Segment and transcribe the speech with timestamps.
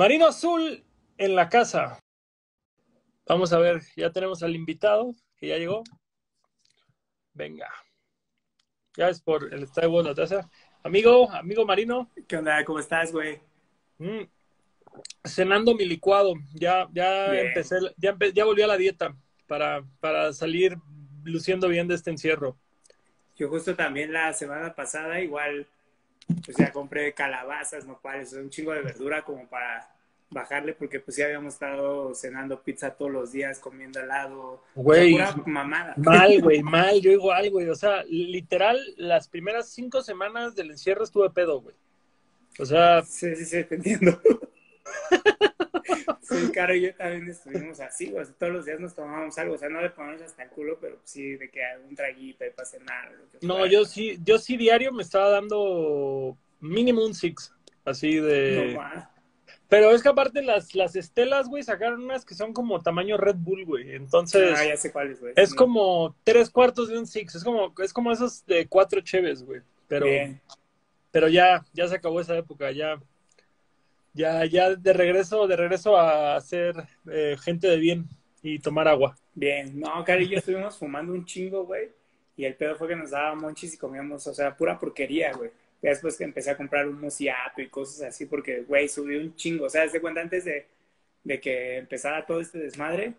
[0.00, 0.82] Marino Azul
[1.18, 1.98] en la casa.
[3.26, 5.84] Vamos a ver, ya tenemos al invitado que ya llegó.
[7.34, 7.68] Venga.
[8.96, 10.48] Ya es por el estadio de la taza.
[10.82, 12.10] Amigo, amigo Marino.
[12.26, 12.64] ¿Qué onda?
[12.64, 13.40] ¿Cómo estás, güey?
[13.98, 14.22] Mm,
[15.22, 16.32] cenando mi licuado.
[16.54, 17.48] Ya, ya Bien.
[17.48, 19.14] empecé, ya, empe- ya volví a la dieta
[19.46, 20.78] para, para salir
[21.24, 22.56] luciendo bien de este encierro.
[23.36, 25.66] Yo justo también la semana pasada igual,
[26.44, 29.88] pues ya compré calabazas, nopales, un chingo de verdura como para
[30.30, 34.62] bajarle, porque pues ya habíamos estado cenando pizza todos los días, comiendo helado.
[34.76, 35.94] Güey, O sea, mamada.
[35.96, 37.00] mal, güey, mal.
[37.00, 37.68] Yo igual, güey.
[37.68, 41.74] O sea, literal, las primeras cinco semanas del encierro estuve pedo, güey.
[42.58, 44.20] O sea, Sí, sí, sí, te entiendo.
[46.22, 49.54] Sí, Caro y yo también estuvimos así, o sea, todos los días nos tomábamos algo,
[49.54, 52.50] o sea, no le ponemos hasta el culo, pero sí de que un traguito y
[52.50, 53.12] para cenar.
[53.12, 57.52] lo que no, yo sí, yo sí diario me estaba dando mínimo un six,
[57.84, 58.74] así de...
[58.74, 59.10] No.
[59.68, 63.36] Pero es que aparte las, las estelas, güey, sacaron unas que son como tamaño Red
[63.38, 63.94] Bull, güey.
[63.94, 65.32] Entonces, Ah, ya sé cuáles, güey.
[65.36, 65.56] es Sí.
[65.56, 67.36] como tres cuartos de un six.
[67.36, 69.60] Es como, es como esos de cuatro cheves, güey.
[69.86, 70.40] Pero, Bien.
[71.12, 73.00] pero ya, ya se acabó esa época, ya,
[74.12, 76.74] ya, ya de regreso, de regreso a ser
[77.10, 78.08] eh, gente de bien
[78.42, 79.16] y tomar agua.
[79.34, 81.88] Bien, no, Cari y estuvimos fumando un chingo, güey.
[82.36, 85.50] Y el pedo fue que nos daba monchis y comíamos, o sea, pura porquería, güey.
[85.82, 89.34] Y después que empecé a comprar un mociato y cosas así, porque, güey, subí un
[89.36, 89.66] chingo.
[89.66, 90.66] O sea, desde cuenta antes de,
[91.24, 93.14] de que empezara todo este desmadre,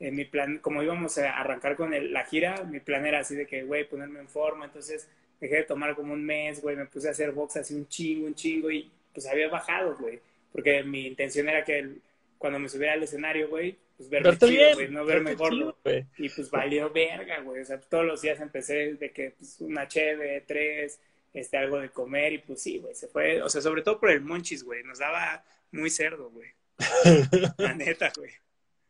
[0.00, 3.34] en mi plan, como íbamos a arrancar con el- la gira, mi plan era así
[3.34, 4.66] de que, güey, ponerme en forma.
[4.66, 5.08] Entonces
[5.40, 8.26] dejé de tomar como un mes, güey, me puse a hacer box así un chingo,
[8.26, 10.20] un chingo, y pues había bajado, güey.
[10.52, 12.02] Porque mi intención era que el-
[12.38, 15.76] cuando me subiera al escenario, güey, pues verme Verte chido, güey, no verme gordo.
[15.84, 16.06] chido.
[16.18, 17.62] Y pues valió verga, güey.
[17.62, 21.00] O sea, todos los días empecé de que pues, una cheve, tres,
[21.34, 23.42] este, algo de comer y pues sí, güey, se fue.
[23.42, 24.84] O sea, sobre todo por el monchis, güey.
[24.84, 26.50] Nos daba muy cerdo, güey.
[27.58, 28.30] La neta, güey.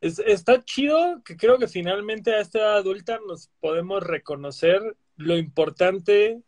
[0.01, 4.81] Es- está chido que creo que finalmente a esta edad adulta nos podemos reconocer
[5.17, 6.41] lo importante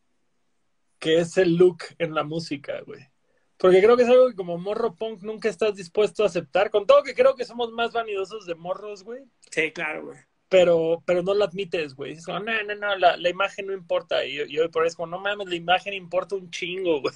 [0.98, 3.00] que es el look en la música, güey.
[3.60, 6.87] Porque creo que es algo que como morro punk nunca estás dispuesto a aceptar, con
[6.87, 10.19] todo que creo que somos más vanidosos de morros, güey, Sí, claro, güey.
[10.48, 12.12] pero, pero no lo admites, güey.
[12.15, 14.25] Es como, no, no, no, la, la imagen no importa.
[14.25, 17.15] Y yo, yo por eso es como, no mames, la imagen importa un chingo, güey.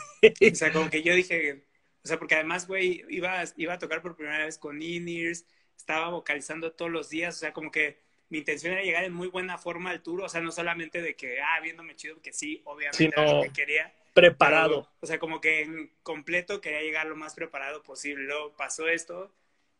[0.52, 1.66] O sea, como que yo dije,
[2.04, 6.10] o sea, porque además, güey, iba, iba a tocar por primera vez con in-ears, estaba
[6.10, 9.58] vocalizando todos los días, o sea, como que mi intención era llegar en muy buena
[9.58, 12.96] forma al tour, o sea, no solamente de que, ah, viéndome chido, que sí, obviamente
[12.96, 13.32] Sí, era no.
[13.32, 14.84] lo que quería, Preparado.
[14.84, 18.24] Pero, o sea, como que en completo quería llegar lo más preparado posible.
[18.24, 19.34] Luego pasó esto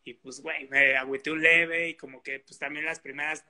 [0.04, 3.44] y pues, güey, me agüité un leve y como que pues también las primeras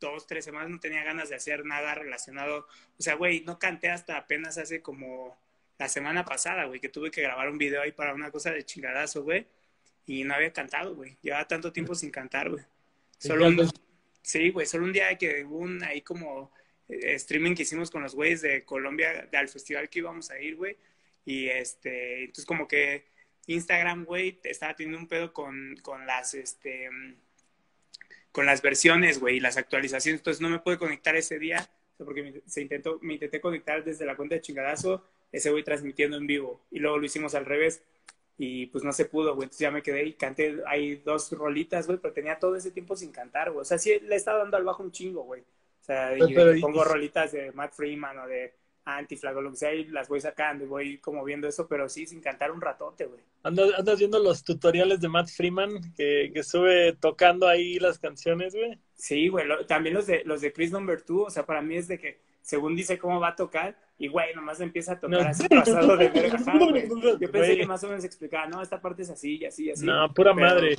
[0.00, 2.66] dos, tres semanas no tenía ganas de hacer nada relacionado.
[2.98, 5.38] O sea, güey, no canté hasta apenas hace como
[5.78, 8.64] la semana pasada, güey, que tuve que grabar un video ahí para una cosa de
[8.64, 9.46] chingadazo, güey.
[10.06, 11.16] Y no había cantado, güey.
[11.22, 12.64] Llevaba tanto tiempo sin cantar, güey.
[13.18, 13.70] Solo un,
[14.22, 16.50] sí, güey, solo un día que hubo un ahí como
[16.90, 20.76] streaming que hicimos con los güeyes de Colombia, al festival que íbamos a ir, güey.
[21.24, 23.04] Y este, entonces como que
[23.46, 26.88] Instagram, güey, estaba teniendo un pedo con, con las, este,
[28.32, 30.20] con las versiones, güey, y las actualizaciones.
[30.20, 31.68] Entonces no me pude conectar ese día,
[31.98, 36.16] porque me, se intentó, me intenté conectar desde la cuenta de chingadazo, ese güey transmitiendo
[36.16, 36.64] en vivo.
[36.70, 37.82] Y luego lo hicimos al revés.
[38.38, 39.44] Y pues no se pudo, güey.
[39.44, 42.96] Entonces ya me quedé y canté ahí dos rolitas, güey, pero tenía todo ese tiempo
[42.96, 43.60] sin cantar, güey.
[43.60, 45.44] O sea, sí le estaba dando al bajo un chingo, güey.
[45.90, 49.50] O sea, y Pero- y pongo rolitas de Matt Freeman o de Antiflag o lo
[49.50, 52.52] que sea y las voy sacando y voy como viendo eso, pero sí sin cantar
[52.52, 53.20] un ratote, güey.
[53.42, 58.54] Andas, andas viendo los tutoriales de Matt Freeman que, que sube tocando ahí las canciones,
[58.54, 58.78] güey.
[58.94, 59.46] Sí, güey.
[59.46, 61.98] lo- también los de los de Chris Number Two, o sea, para mí es de
[61.98, 65.28] que según dice cómo va a tocar y güey, nomás empieza a tocar No.
[65.28, 66.38] así pasado de verga.
[66.38, 67.58] Yo pensé Güey.
[67.58, 69.84] que más o menos explicaba, no, esta parte es así y así y así.
[69.84, 70.76] no, pura pero- madre.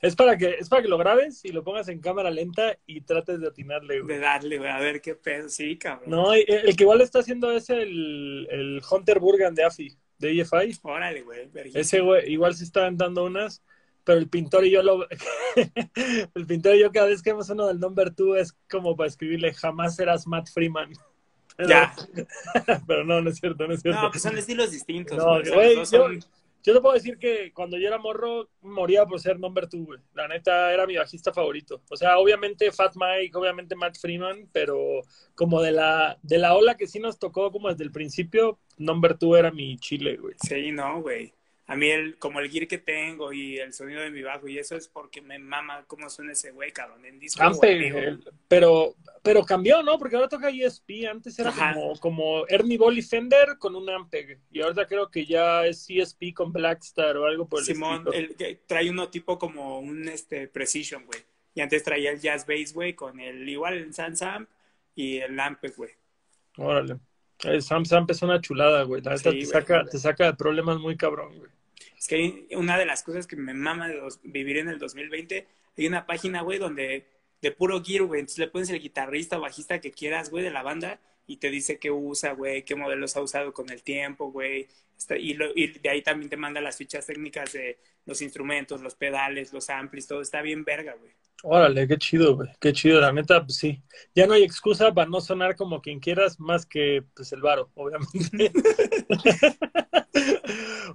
[0.00, 3.02] Es para que es para que lo grabes y lo pongas en cámara lenta y
[3.02, 4.14] trates de atinarle, güey.
[4.16, 5.48] De darle, güey, a ver qué pedo.
[5.50, 6.08] Sí, cabrón.
[6.10, 10.40] No, el que igual lo está haciendo es el, el Hunter Burgan de AFI, de
[10.40, 10.78] EFI.
[10.82, 11.50] Órale, güey.
[11.74, 13.62] Ese güey igual se está dando unas,
[14.02, 15.06] pero el pintor y yo lo
[16.34, 19.08] el pintor y yo cada vez que vemos uno del number two es como para
[19.08, 20.92] escribirle jamás serás Matt Freeman.
[21.68, 21.94] Ya.
[22.86, 24.00] pero no, no es cierto, no es cierto.
[24.00, 25.18] No, pues son estilos distintos.
[25.18, 25.42] No, güey.
[25.42, 27.98] O sea, güey, los dos yo- son- Yo te puedo decir que cuando yo era
[27.98, 30.00] morro, moría por ser number two, güey.
[30.14, 31.82] La neta era mi bajista favorito.
[31.90, 35.02] O sea, obviamente Fat Mike, obviamente Matt Freeman, pero
[35.34, 39.16] como de la, de la ola que sí nos tocó como desde el principio, number
[39.16, 40.34] two era mi chile, güey.
[40.42, 41.32] Sí, no, güey.
[41.70, 44.58] A mí el, como el gear que tengo y el sonido de mi bajo y
[44.58, 47.40] eso es porque me mama cómo suena ese güey, cabrón, en disco.
[48.48, 49.96] pero, pero cambió, ¿no?
[49.96, 54.60] Porque ahora toca ESP, antes era como, como, Ernie Ball Fender con un Ampeg y
[54.62, 58.34] ahora creo que ya es ESP con Blackstar o algo por el Simón, el,
[58.66, 61.20] trae uno tipo como un este Precision, güey.
[61.54, 64.48] Y antes traía el Jazz Bass, güey, con el igual el Sam
[64.96, 65.92] y el Ampeg, güey.
[66.56, 66.96] Órale.
[67.44, 69.02] El Sam Samp es una chulada, güey.
[69.02, 71.59] La te, saca, te saca de problemas muy cabrón, güey.
[72.00, 75.86] Es que una de las cosas que me mama de vivir en el 2020, hay
[75.86, 77.06] una página, güey, donde
[77.42, 80.50] de puro gear, güey, entonces le pones el guitarrista o bajista que quieras, güey, de
[80.50, 84.32] la banda y te dice qué usa, güey, qué modelos ha usado con el tiempo,
[84.32, 84.66] güey.
[85.10, 89.52] Y, y, de ahí también te manda las fichas técnicas de los instrumentos, los pedales,
[89.52, 91.12] los amplis, todo está bien verga, güey.
[91.42, 93.82] Órale, qué chido, güey, qué chido, la neta, pues sí.
[94.14, 97.70] Ya no hay excusa para no sonar como quien quieras, más que pues el varo,
[97.74, 98.52] obviamente.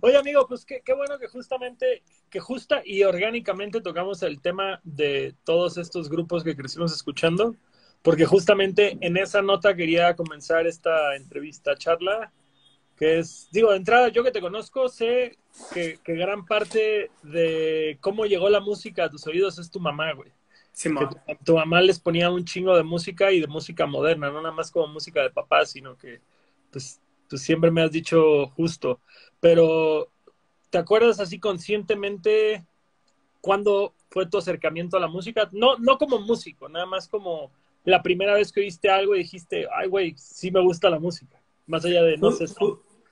[0.01, 4.79] Oye, amigo, pues qué, qué, bueno que justamente, que justa y orgánicamente tocamos el tema
[4.83, 7.55] de todos estos grupos que crecimos escuchando,
[8.01, 12.31] porque justamente en esa nota quería comenzar esta entrevista, charla,
[12.95, 15.37] que es, digo, de entrada, yo que te conozco, sé
[15.73, 20.31] que, gran parte de cómo llegó la música a tus oídos es tu mamá, güey.
[20.71, 21.07] Sí, que
[21.43, 24.71] tu, mamá les ponía un chingo de música y de música moderna, no nada más
[24.71, 26.19] como música de papá, sino que,
[26.71, 28.99] pues, tú siempre me has dicho justo.
[29.45, 30.11] Pero,
[30.71, 32.65] ¿te acuerdas así conscientemente
[33.41, 35.47] cuándo fue tu acercamiento a la música?
[35.51, 37.51] No, no como músico, nada más como
[37.83, 41.39] la primera vez que oíste algo y dijiste, ay, güey, sí me gusta la música.
[41.67, 42.45] Más allá de, no sé.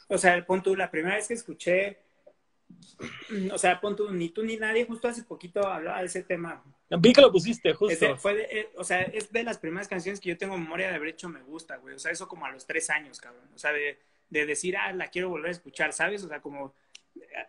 [0.08, 2.00] O sea, el punto, la primera vez que escuché,
[3.54, 6.64] o sea, punto, ni tú ni nadie, justo hace poquito hablaba de ese tema.
[6.98, 8.18] Vi que lo pusiste, justo.
[8.18, 11.10] fue eh, o sea, es de las primeras canciones que yo tengo memoria de haber
[11.10, 11.94] hecho me gusta, güey.
[11.94, 13.48] O sea, eso como a los tres años, cabrón.
[13.54, 14.00] O sea, de,
[14.34, 16.24] de decir, ah, la quiero volver a escuchar, ¿sabes?
[16.24, 16.74] O sea, como,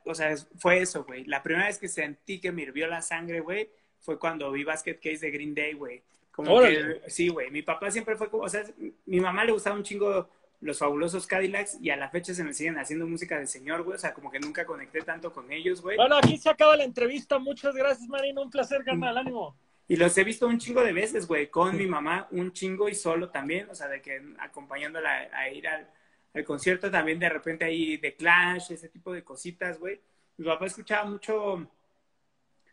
[0.05, 1.25] o sea, fue eso, güey.
[1.25, 3.71] La primera vez que sentí que me hirvió la sangre, güey,
[4.01, 6.03] fue cuando vi Basket Case de Green Day, güey.
[6.31, 7.51] Como que, sí, güey.
[7.51, 8.65] Mi papá siempre fue como, o sea,
[9.07, 10.29] mi mamá le gustaba un chingo
[10.61, 13.97] los fabulosos Cadillacs y a la fecha se me siguen haciendo música de señor, güey.
[13.97, 15.97] O sea, como que nunca conecté tanto con ellos, güey.
[15.97, 17.39] Bueno, aquí se acaba la entrevista.
[17.39, 18.43] Muchas gracias, Marino.
[18.43, 19.17] Un placer, carnal.
[19.17, 19.57] Ánimo.
[19.87, 21.49] Y los he visto un chingo de veces, güey.
[21.49, 23.69] Con mi mamá, un chingo y solo también.
[23.71, 25.89] O sea, de que acompañándola a ir al,
[26.43, 30.01] concierto también de repente ahí de Clash, ese tipo de cositas, güey.
[30.37, 31.71] Mi papá escuchaba mucho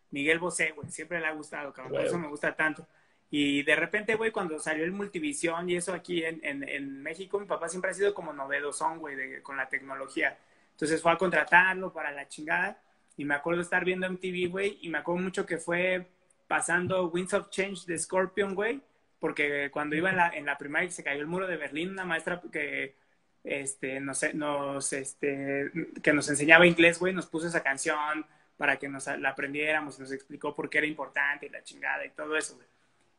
[0.09, 0.89] Miguel Bosé, güey.
[0.89, 1.93] Siempre le ha gustado, cabrón.
[1.93, 2.87] Por eso me gusta tanto.
[3.29, 7.45] Y de repente, güey, cuando salió el Multivisión y eso aquí en, en, México, mi
[7.45, 10.37] papá siempre ha sido como novedosón, güey, con la tecnología.
[10.71, 12.81] Entonces fue a contratarlo para la chingada.
[13.15, 16.07] Y me acuerdo estar viendo MTV, güey, y me acuerdo mucho que fue
[16.47, 18.81] pasando Winds of Change de Scorpion, güey,
[19.19, 21.91] porque cuando iba en la, en la primaria y se cayó el muro de Berlín,
[21.91, 22.95] una maestra que
[23.43, 25.71] este, no sé, nos, este,
[26.01, 28.25] que nos enseñaba inglés, güey, nos puso esa canción
[28.57, 32.11] para que nos la aprendiéramos, nos explicó por qué era importante y la chingada y
[32.11, 32.67] todo eso, güey.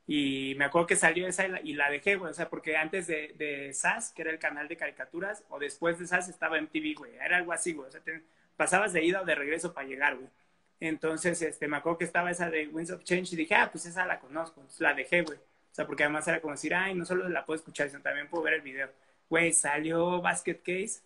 [0.07, 2.31] Y me acuerdo que salió esa y la, dejé, güey.
[2.31, 3.75] O sea, porque antes de, de
[4.15, 7.15] que era el canal de caricaturas, o después de SAS estaba MTV, güey.
[7.17, 7.89] Era algo así, güey.
[7.89, 8.01] O sea,
[8.57, 10.29] pasabas de ida o de regreso para llegar, güey.
[10.81, 13.87] Entonces, este, me acuerdo que estaba esa de Winds of Change y dije, ah, pues
[13.87, 14.67] esa la conozco.
[14.79, 15.39] La dejé, güey.
[15.39, 18.29] O sea, porque además era como decir, ay, no solo la puedo escuchar, sino también
[18.29, 18.91] puedo ver el video.
[19.29, 21.01] Güey, salió Basket Case.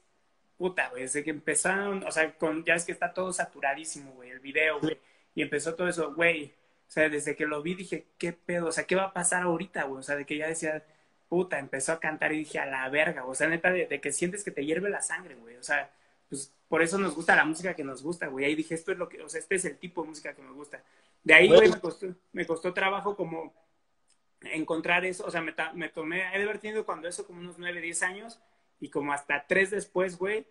[0.59, 4.31] Puta, güey, desde que empezaron, o sea, con, ya es que está todo saturadísimo, güey,
[4.31, 4.99] el video, güey.
[5.35, 6.55] Y empezó todo eso, güey
[6.89, 8.69] o sea, desde que lo vi dije, ¿qué pedo?
[8.69, 10.01] O sea, ¿qué va a pasar ahorita, güey?
[10.01, 10.85] O sea, de que ya decía,
[11.29, 14.45] puta, empezó a cantar y dije, a la verga, o sea, neta, de, que sientes
[14.45, 15.57] que te hierve la sangre, güey.
[15.57, 15.91] O sea,
[16.29, 18.45] pues por eso nos gusta la música que nos gusta, güey.
[18.45, 20.43] Ahí dije, esto es lo que, o sea, este es el tipo de música que
[20.43, 20.81] me gusta.
[21.25, 23.53] De ahí, güey, me costó, me costó trabajo como
[24.53, 27.59] encontrar eso, o sea, me, me tomé, he de haber tenido cuando eso como unos
[27.59, 28.41] 9, 10 años
[28.81, 30.47] y como hasta tres después, güey,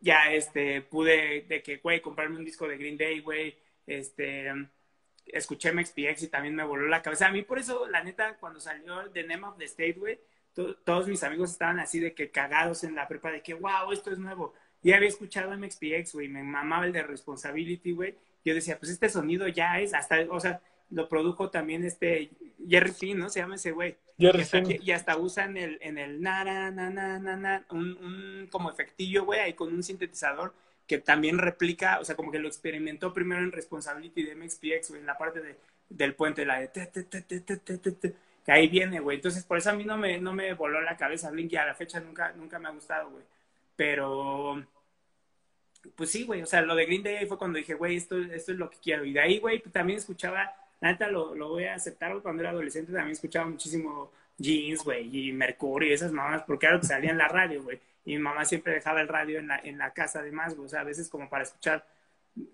[0.00, 3.56] ya, este, pude de que, güey, comprarme un disco de Green Day, güey,
[3.86, 4.50] este,
[5.26, 7.26] escuché MXPX y también me voló la cabeza.
[7.26, 10.18] A mí por eso, la neta, cuando salió The Name of the State, güey,
[10.84, 14.10] todos mis amigos estaban así de que cagados en la prepa de que, wow, esto
[14.10, 14.54] es nuevo.
[14.82, 18.16] Y había escuchado MXPX, güey, me mamaba el de Responsibility, güey.
[18.44, 22.30] Yo decía, pues este sonido ya es, hasta, o sea, lo produjo también este
[22.68, 23.30] Jerry Finn, ¿no?
[23.30, 23.96] Se llama ese güey.
[24.18, 24.44] Jerry
[24.82, 29.24] y, hasta, usan el, en el na, na, na, na, na, un, un como efectillo,
[29.24, 30.52] güey, ahí con un sintetizador
[30.86, 35.00] que también replica, o sea, como que lo experimentó primero en Responsibility de MXPX, güey,
[35.00, 35.56] en la parte de,
[35.88, 36.70] del puente, la de
[38.44, 39.16] que ahí viene, güey.
[39.16, 41.66] Entonces, por eso a mí no me, no me voló la cabeza Blink y a
[41.66, 43.24] la fecha nunca, nunca me ha gustado, güey.
[43.76, 44.64] Pero,
[45.94, 48.52] pues sí, güey, o sea, lo de Green Day fue cuando dije, güey, esto, esto
[48.52, 49.04] es lo que quiero.
[49.04, 52.42] Y de ahí, güey, pues también escuchaba, la neta lo, lo voy a aceptar, cuando
[52.42, 56.80] era adolescente también escuchaba muchísimo jeans, güey, y Mercurio y esas mamás, porque era lo
[56.80, 57.80] que salía en la radio, güey.
[58.04, 60.68] Y mi mamá siempre dejaba el radio en la, en la casa además, güey, o
[60.68, 61.86] sea, a veces como para escuchar,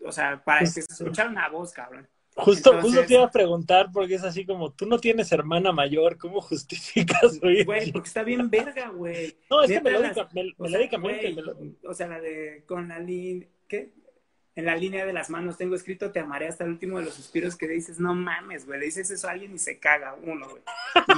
[0.05, 2.09] o sea, para que se escuchara una voz, cabrón.
[2.35, 6.19] Justo, justo te iba a preguntar, porque es así como, tú no tienes hermana mayor,
[6.19, 7.65] ¿cómo justificas, güey?
[7.65, 9.37] Güey, porque está bien verga, güey.
[9.49, 10.29] No, es que melódica,
[10.59, 11.35] melódicamente.
[11.85, 13.95] O sea, la de, con la línea, ¿qué?
[14.57, 17.15] En la línea de las manos tengo escrito, te amaré hasta el último de los
[17.15, 20.49] suspiros que dices, no mames, güey, le dices eso a alguien y se caga, uno,
[20.49, 20.63] güey.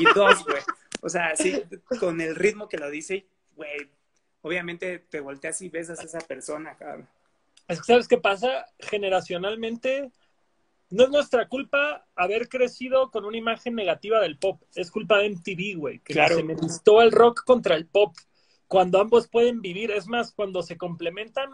[0.01, 0.61] Y dos, güey.
[1.01, 1.63] O sea, sí,
[2.01, 3.89] con el ritmo que lo dice, güey,
[4.43, 7.09] obviamente te volteas y besas a esa persona, cabrón.
[7.69, 8.67] Es que, ¿sabes qué pasa?
[8.81, 10.11] Generacionalmente,
[10.91, 14.63] no es nuestra culpa haber crecido con una imagen negativa del pop.
[14.75, 15.99] Es culpa de MTV, güey.
[16.01, 16.37] Que claro.
[16.37, 18.17] se necesitó el rock contra el pop.
[18.67, 19.91] Cuando ambos pueden vivir.
[19.91, 21.51] Es más, cuando se complementan,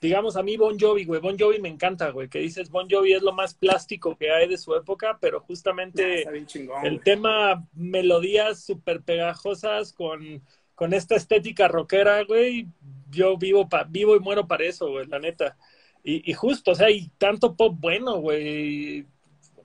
[0.00, 1.20] digamos, a mí Bon Jovi, güey.
[1.20, 2.28] Bon Jovi me encanta, güey.
[2.28, 6.24] Que dices, Bon Jovi es lo más plástico que hay de su época, pero justamente
[6.46, 7.04] chingón, el güey.
[7.04, 10.42] tema, melodías súper pegajosas con,
[10.74, 12.66] con esta estética rockera, güey.
[13.10, 15.56] Yo vivo, pa, vivo y muero para eso, güey, la neta.
[16.02, 19.06] Y, y, justo, o sea, hay tanto pop bueno, güey.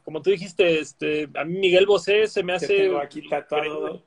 [0.04, 2.78] Como tú dijiste, este, a mí Miguel Bosé se me hace.
[2.78, 4.04] Yo tengo aquí tatuado,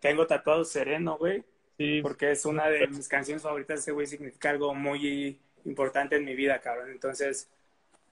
[0.00, 1.42] tengo tatuado Sereno, güey.
[1.78, 2.00] Sí.
[2.02, 3.80] Porque es una de mis canciones favoritas.
[3.80, 6.90] Ese güey significa algo muy importante en mi vida, cabrón.
[6.90, 7.48] Entonces,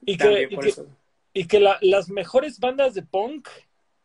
[0.05, 0.75] y que, y que,
[1.35, 3.49] y que la, las mejores bandas de punk,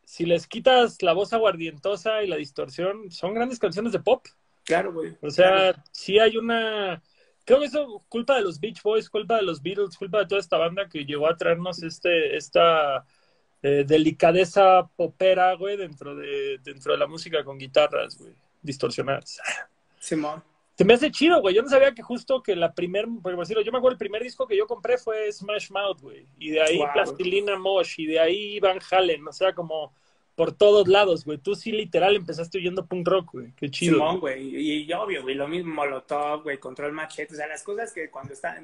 [0.04, 4.26] si les quitas la voz aguardientosa y la distorsión, son grandes canciones de pop.
[4.66, 5.16] Claro, güey.
[5.22, 5.84] O sea, claro.
[5.92, 7.02] sí hay una
[7.46, 10.42] creo que eso culpa de los Beach Boys, culpa de los Beatles, culpa de toda
[10.42, 13.06] esta banda que llegó a traernos este, esta
[13.62, 19.40] eh, delicadeza popera, güey, dentro de, dentro de la música con guitarras, güey, distorsionadas.
[20.00, 20.44] Simón.
[20.76, 21.54] Se me hace chido, güey.
[21.54, 24.24] Yo no sabía que justo que la primer, por decirlo, yo me acuerdo el primer
[24.24, 26.26] disco que yo compré fue Smash Mouth, güey.
[26.40, 26.88] Y de ahí wow.
[26.94, 29.94] Plastilina Mosh, y de ahí Van Halen, o sea, como
[30.36, 31.38] por todos lados, güey.
[31.38, 33.54] Tú sí literal empezaste oyendo punk rock, güey.
[33.56, 33.96] Qué chido.
[33.96, 34.56] Simón, güey.
[34.56, 37.34] Y, y, obvio, güey, lo mismo Molotov, güey, Control Machete.
[37.34, 38.58] O sea, las cosas que cuando estaba,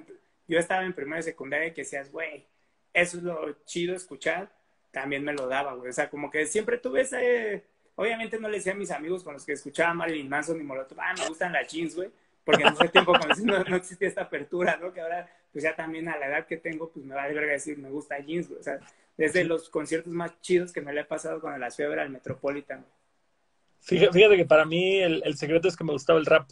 [0.48, 2.46] yo estaba en primera y secundaria que decías, güey,
[2.94, 4.52] eso es lo chido escuchar,
[4.92, 5.90] también me lo daba, güey.
[5.90, 7.64] O sea, como que siempre tuve ese...
[8.00, 11.00] Obviamente no le decía a mis amigos con los que escuchaba Marilyn Manson y Molotov,
[11.02, 12.10] ah, me gustan las jeans, güey.
[12.44, 14.94] Porque en ese tiempo cuando no, no existía esta apertura, ¿no?
[14.94, 17.54] Que ahora, pues ya también a la edad que tengo, pues me va a verga
[17.54, 18.60] decir, me gusta jeans, güey.
[18.60, 18.80] O sea,
[19.18, 22.00] desde los conciertos más chidos que me le he pasado cuando las fui a ver
[22.00, 22.86] al Metropolitan.
[23.80, 26.48] Fíjate, fíjate que para mí el, el, secreto es que me gustaba el rap.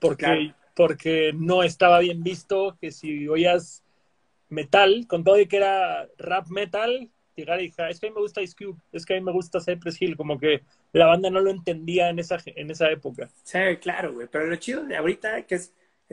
[0.00, 0.54] Porque, claro.
[0.74, 3.84] porque no estaba bien visto que si oías
[4.48, 8.14] metal, con todo y que era rap metal, llegar y dijera, es que a mí
[8.14, 10.62] me gusta Ice Cube, es que a mí me gusta Cypress Hill, como que
[10.92, 13.28] la banda no lo entendía en esa, en esa época.
[13.42, 15.72] Sí, claro, güey, pero lo chido de ahorita que es,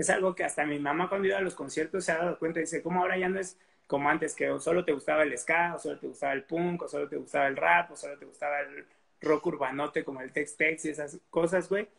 [0.09, 2.81] algo que hasta mi mamá cuando iba a los conciertos se ha dado cuenta dice,
[2.81, 5.99] ¿cómo ahora ya no es como antes, que solo te gustaba el ska, o solo
[5.99, 8.85] te gustaba el punk, o solo te gustaba el rap, o solo te gustaba el
[9.19, 11.89] rock urbanote como el tex-tex y esas cosas, güey.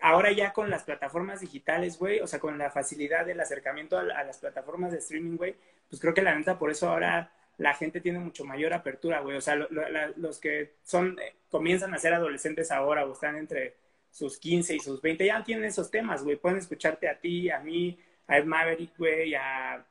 [0.00, 4.02] Ahora ya con las plataformas digitales, güey, o sea, con la facilidad del acercamiento a,
[4.02, 5.54] a las plataformas de streaming, güey,
[5.90, 9.36] pues creo que la neta por eso ahora la gente tiene mucho mayor apertura, güey.
[9.36, 13.12] O sea, lo, lo, la, los que son, eh, comienzan a ser adolescentes ahora o
[13.12, 13.76] están entre
[14.10, 16.36] sus 15 y sus 20, ya tienen esos temas, güey.
[16.36, 19.84] Pueden escucharte a ti, a mí, a Ed Maverick, güey, a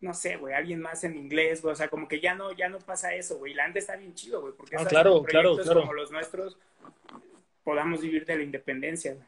[0.00, 2.68] no sé, güey, alguien más en inglés, güey, o sea, como que ya no, ya
[2.68, 5.80] no pasa eso, güey, la gente está bien chido, güey, porque ah, claro, claro, claro.
[5.80, 6.56] como los nuestros
[7.64, 9.26] podamos vivir de la independencia, güey.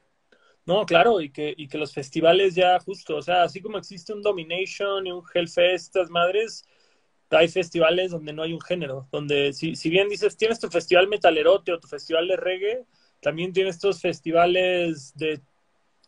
[0.66, 4.12] No, claro, y que, y que los festivales ya justo, o sea, así como existe
[4.12, 6.64] un Domination y un Hellfest, estas madres,
[7.30, 11.08] hay festivales donde no hay un género, donde si, si bien dices, tienes tu festival
[11.08, 12.84] metalerote o tu festival de reggae,
[13.20, 15.40] también tienes estos festivales de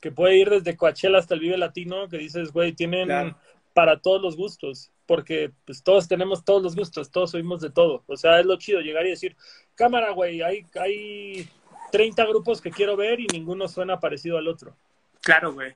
[0.01, 3.07] que puede ir desde Coachella hasta el Vive Latino, que dices, güey, tienen...
[3.07, 3.37] Claro
[3.73, 8.05] para todos los gustos, porque pues todos tenemos todos los gustos, todos oímos de todo.
[8.07, 9.37] O sea, es lo chido llegar y decir,
[9.75, 11.49] cámara, güey, hay, hay
[11.91, 14.77] 30 grupos que quiero ver y ninguno suena parecido al otro.
[15.21, 15.75] Claro, güey.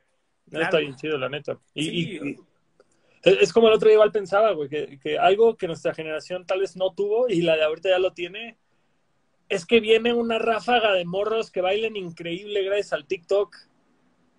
[0.51, 0.65] Claro.
[0.65, 1.59] Está bien chido, la neta.
[1.75, 2.37] Y, sí, y, y
[3.27, 6.77] es como el otro día igual pensaba, güey, que, algo que nuestra generación tal vez
[6.77, 8.57] no tuvo y la de ahorita ya lo tiene,
[9.49, 13.57] es que viene una ráfaga de morros que bailen increíble gracias al TikTok.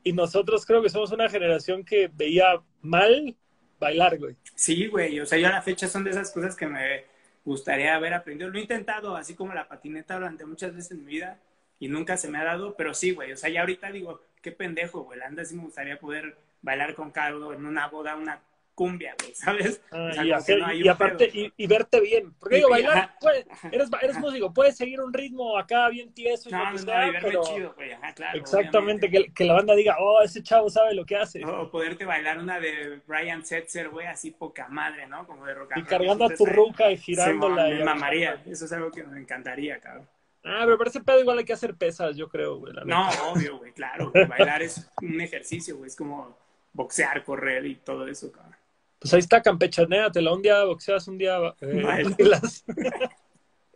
[0.03, 3.35] Y nosotros creo que somos una generación que veía mal
[3.77, 4.37] bailar, güey.
[4.55, 7.03] Sí, güey, o sea, yo a la fecha son de esas cosas que me
[7.43, 8.49] gustaría haber aprendido.
[8.49, 11.39] Lo he intentado, así como la patineta durante muchas veces en mi vida
[11.79, 14.51] y nunca se me ha dado, pero sí, güey, o sea, ya ahorita digo, qué
[14.51, 18.41] pendejo, güey, anda sí me gustaría poder bailar con Carlos en una boda, una
[18.77, 19.81] cumbia, güey, ¿sabes?
[19.89, 21.45] Ah, o sea, y, hacer, no aparte, pedo.
[21.45, 22.31] y, y verte bien.
[22.39, 24.19] Porque digo, bailar, ajá, puedes- ajá, eres, eres ajá.
[24.19, 27.93] músico, puedes seguir un ritmo acá bien tieso y No, no, no, pero chido, güey,
[27.93, 28.37] ajá, claro.
[28.37, 31.43] exactamente, que, que la banda diga, oh, ese chavo sabe lo que hace.
[31.43, 35.25] O poderte bailar una de Brian Setzer, güey, así poca madre, ¿no?
[35.25, 37.63] Como de rock y cargando a tu ruca y Sí, girándola.
[37.69, 38.43] me y mamaría.
[38.45, 40.07] Eso es algo que me encantaría, cabrón.
[40.43, 42.73] Ah, pero para ese pedo igual hay que hacer pesas, yo creo, güey.
[42.85, 44.11] No, obvio, güey, claro.
[44.29, 45.87] Bailar es un ejercicio, güey.
[45.87, 46.37] Es como
[46.73, 48.55] boxear, correr y todo eso, cabrón.
[48.99, 50.33] Pues ahí está, campechanéatela.
[50.33, 52.03] Un día boxeas, un día eh,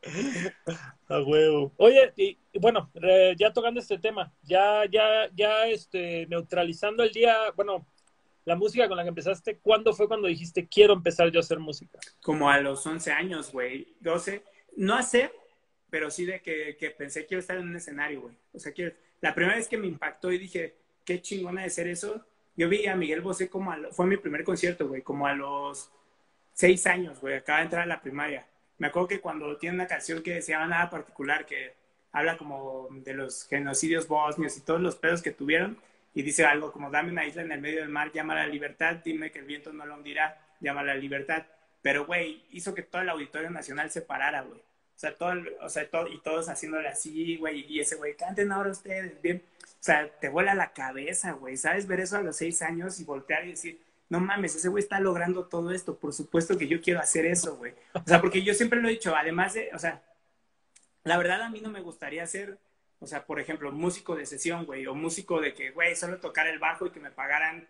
[1.07, 1.71] A huevo.
[1.77, 2.91] Oye, y, bueno,
[3.37, 7.85] ya tocando este tema, ya, ya, ya, este, neutralizando el día, bueno,
[8.45, 11.59] la música con la que empezaste, ¿cuándo fue cuando dijiste quiero empezar yo a hacer
[11.59, 11.99] música?
[12.21, 14.43] Como a los 11 años, güey, 12.
[14.77, 15.31] No hacer,
[15.89, 18.35] pero sí de que, que pensé quiero estar en un escenario, güey.
[18.53, 20.75] O sea, quiero, la primera vez que me impactó y dije,
[21.05, 22.25] qué chingona de ser eso,
[22.61, 25.91] yo vi a Miguel Bosé como, a, fue mi primer concierto, güey, como a los
[26.53, 28.45] 6 años, güey, acaba de entrar a la primaria.
[28.77, 31.73] Me acuerdo que cuando tiene una canción que se llama Nada Particular, que
[32.11, 35.75] habla como de los genocidios bosnios y todos los pedos que tuvieron,
[36.13, 38.47] y dice algo como, dame una isla en el medio del mar, llama a la
[38.47, 41.47] libertad, dime que el viento no lo hundirá, llama a la libertad.
[41.81, 44.61] Pero, güey, hizo que todo el Auditorio Nacional se parara, güey.
[45.01, 48.69] Sea, todo, o sea, todo, y todos haciéndole así, güey, y ese güey, canten ahora
[48.69, 49.43] ustedes, bien.
[49.65, 51.87] O sea, te vuela la cabeza, güey, ¿sabes?
[51.87, 54.99] Ver eso a los seis años y voltear y decir, no mames, ese güey está
[54.99, 57.73] logrando todo esto, por supuesto que yo quiero hacer eso, güey.
[57.93, 60.03] O sea, porque yo siempre lo he dicho, además de, o sea,
[61.03, 62.59] la verdad a mí no me gustaría ser,
[62.99, 66.45] o sea, por ejemplo, músico de sesión, güey, o músico de que, güey, solo tocar
[66.45, 67.67] el bajo y que me pagaran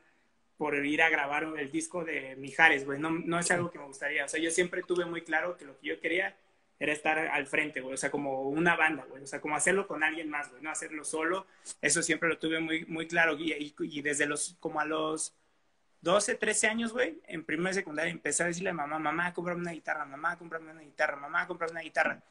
[0.58, 3.86] por ir a grabar el disco de Mijares, güey, no, no es algo que me
[3.86, 4.26] gustaría.
[4.26, 6.36] O sea, yo siempre tuve muy claro que lo que yo quería
[6.82, 9.86] era estar al frente, güey, o sea, como una banda, güey, o sea, como hacerlo
[9.86, 11.46] con alguien más, güey, no hacerlo solo,
[11.80, 15.36] eso siempre lo tuve muy, muy claro y, y, desde los, como a los
[16.02, 19.74] 12, 13 años, güey, en primera secundaria empecé a decirle a mamá, mamá, cómprame una
[19.74, 22.24] guitarra, mamá, cómprame una guitarra, mamá, cómprame una guitarra.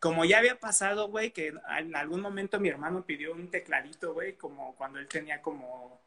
[0.00, 1.48] Como ya había pasado, güey, que
[1.78, 6.00] en algún momento mi hermano pidió un tecladito, güey, como cuando él tenía como,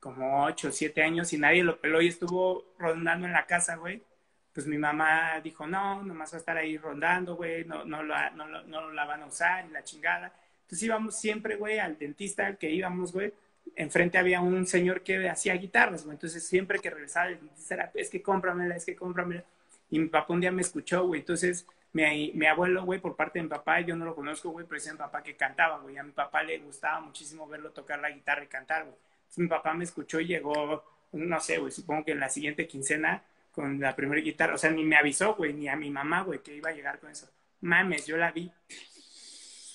[0.00, 4.02] como 8 7 años y nadie lo peló y estuvo rondando en la casa, güey.
[4.52, 8.30] Pues mi mamá dijo, no, nomás va a estar ahí rondando, güey, no, no, la,
[8.30, 10.32] no, no la van a usar, ni la chingada.
[10.62, 13.32] Entonces íbamos siempre, güey, al dentista al que íbamos, güey,
[13.76, 16.14] enfrente había un señor que hacía guitarras, güey.
[16.14, 17.30] Entonces siempre que regresaba,
[17.68, 19.44] era, es que cómpramela, es que cómpramela.
[19.90, 21.20] Y mi papá un día me escuchó, güey.
[21.20, 24.66] Entonces mi, mi abuelo, güey, por parte de mi papá, yo no lo conozco, güey,
[24.66, 25.96] pero es mi papá que cantaba, güey.
[25.98, 28.96] A mi papá le gustaba muchísimo verlo tocar la guitarra y cantar, güey.
[29.20, 32.66] Entonces mi papá me escuchó y llegó, no sé, güey, supongo que en la siguiente
[32.66, 34.54] quincena con la primera guitarra.
[34.54, 36.98] O sea, ni me avisó, güey, ni a mi mamá, güey, que iba a llegar
[37.00, 37.28] con eso.
[37.60, 38.50] Mames, yo la vi.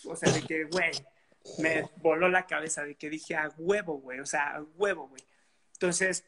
[0.06, 0.92] O sea, de que, güey,
[1.60, 5.22] me voló la cabeza de que dije a huevo, güey, o sea, a huevo, güey.
[5.74, 6.26] Entonces,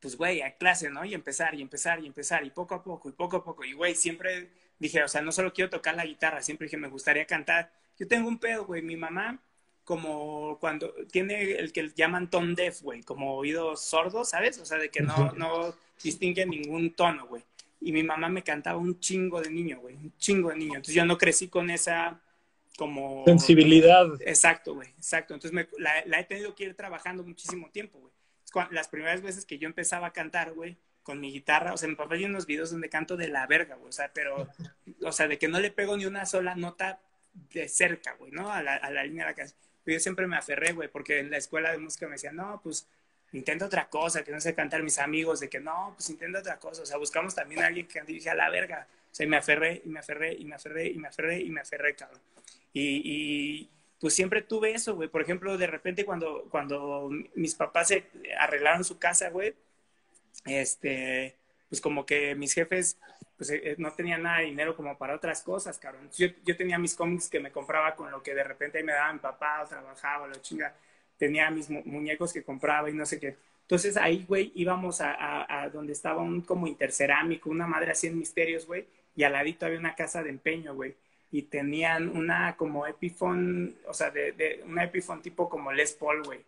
[0.00, 1.04] pues, güey, a clase, ¿no?
[1.04, 3.64] Y empezar, y empezar, y empezar, y poco a poco, y poco a poco.
[3.64, 6.88] Y, güey, siempre dije, o sea, no solo quiero tocar la guitarra, siempre dije, me
[6.88, 7.72] gustaría cantar.
[7.98, 9.42] Yo tengo un pedo, güey, mi mamá,
[9.84, 14.58] como cuando tiene el que llaman tone deaf, güey, como oídos sordos, ¿sabes?
[14.58, 17.42] O sea, de que no, no distingue ningún tono, güey.
[17.80, 20.74] Y mi mamá me cantaba un chingo de niño, güey, un chingo de niño.
[20.76, 22.20] Entonces yo no crecí con esa
[22.76, 23.24] como...
[23.26, 24.06] Sensibilidad.
[24.20, 25.34] Exacto, güey, exacto.
[25.34, 28.12] Entonces la, he tenido que ir trabajando muchísimo tiempo, güey.
[28.70, 31.94] Las primeras veces que yo empezaba a cantar, güey, con mi guitarra, o sea, mi
[31.94, 34.48] papá tiene unos videos donde canto de la verga, güey, o sea, pero,
[35.02, 37.00] o sea, de que no le pego ni una sola nota
[37.52, 38.50] de cerca, güey, ¿no?
[38.52, 39.50] A la, a la línea de la.
[39.84, 42.60] Pero yo siempre me aferré, güey, porque en la escuela de música me decían, no,
[42.62, 42.86] pues
[43.32, 46.58] intenta otra cosa, que no sé cantar mis amigos, de que no, pues intenta otra
[46.58, 49.28] cosa, o sea, buscamos también a alguien que dije a la verga, o sea, y
[49.28, 52.20] me aferré, y me aferré, y me aferré, y me aferré, y me aferré, cabrón.
[52.72, 53.68] Y,
[54.00, 55.08] pues siempre tuve eso, güey.
[55.08, 58.06] Por ejemplo, de repente cuando, cuando mis papás se
[58.38, 59.54] arreglaron su casa, güey,
[60.46, 61.36] este,
[61.68, 62.96] pues como que mis jefes
[63.36, 66.10] pues eh, no tenían nada de dinero como para otras cosas, cabrón.
[66.16, 69.12] Yo, yo tenía mis cómics que me compraba con lo que de repente me daba
[69.14, 70.74] mi papá o trabajaba, lo chinga.
[71.20, 73.36] Tenía mis muñecos que compraba y no sé qué.
[73.62, 78.08] Entonces ahí, güey, íbamos a, a, a, donde estaba un como intercerámico, una madre así
[78.08, 80.96] en misterios, güey, y al ladito había una casa de empeño, güey
[81.32, 86.22] y tenían una como Epiphone, o sea, de, de una Epiphone tipo como Les Paul,
[86.24, 86.40] güey.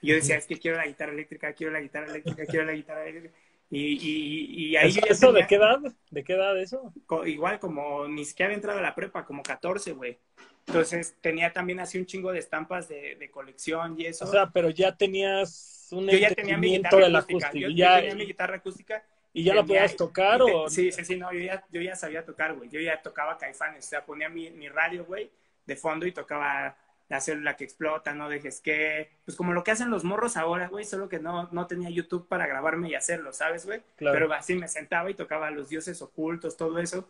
[0.00, 2.72] Y yo decía, es que quiero la guitarra eléctrica, quiero la guitarra eléctrica, quiero la
[2.72, 3.34] guitarra eléctrica.
[3.70, 5.78] Y, y, y ahí ¿Eso, de qué edad?
[6.10, 6.92] ¿De qué edad eso?
[7.24, 10.18] igual, como ni siquiera había entrado a la prepa, como 14, güey.
[10.66, 14.24] Entonces tenía también así un chingo de estampas de, de colección y eso.
[14.24, 17.52] O sea, pero ya tenías un Yo ya tenía mi guitarra acústica.
[17.54, 20.68] Yo, ya, yo tenía mi guitarra acústica ¿Y ya la podías tocar o...?
[20.68, 22.68] Sí, sí, sí, no, yo ya, yo ya sabía tocar, güey.
[22.68, 25.30] Yo ya tocaba caifanes, o sea, ponía mi, mi radio, güey,
[25.66, 26.76] de fondo y tocaba
[27.10, 29.10] la célula que explota, no dejes que...
[29.24, 32.28] Pues como lo que hacen los morros ahora, güey, solo que no, no tenía YouTube
[32.28, 33.82] para grabarme y hacerlo, ¿sabes, güey?
[33.96, 34.14] Claro.
[34.14, 37.08] Pero así me sentaba y tocaba los dioses ocultos, todo eso.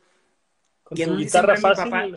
[0.83, 2.17] ¿Con y tu guitarra fácil?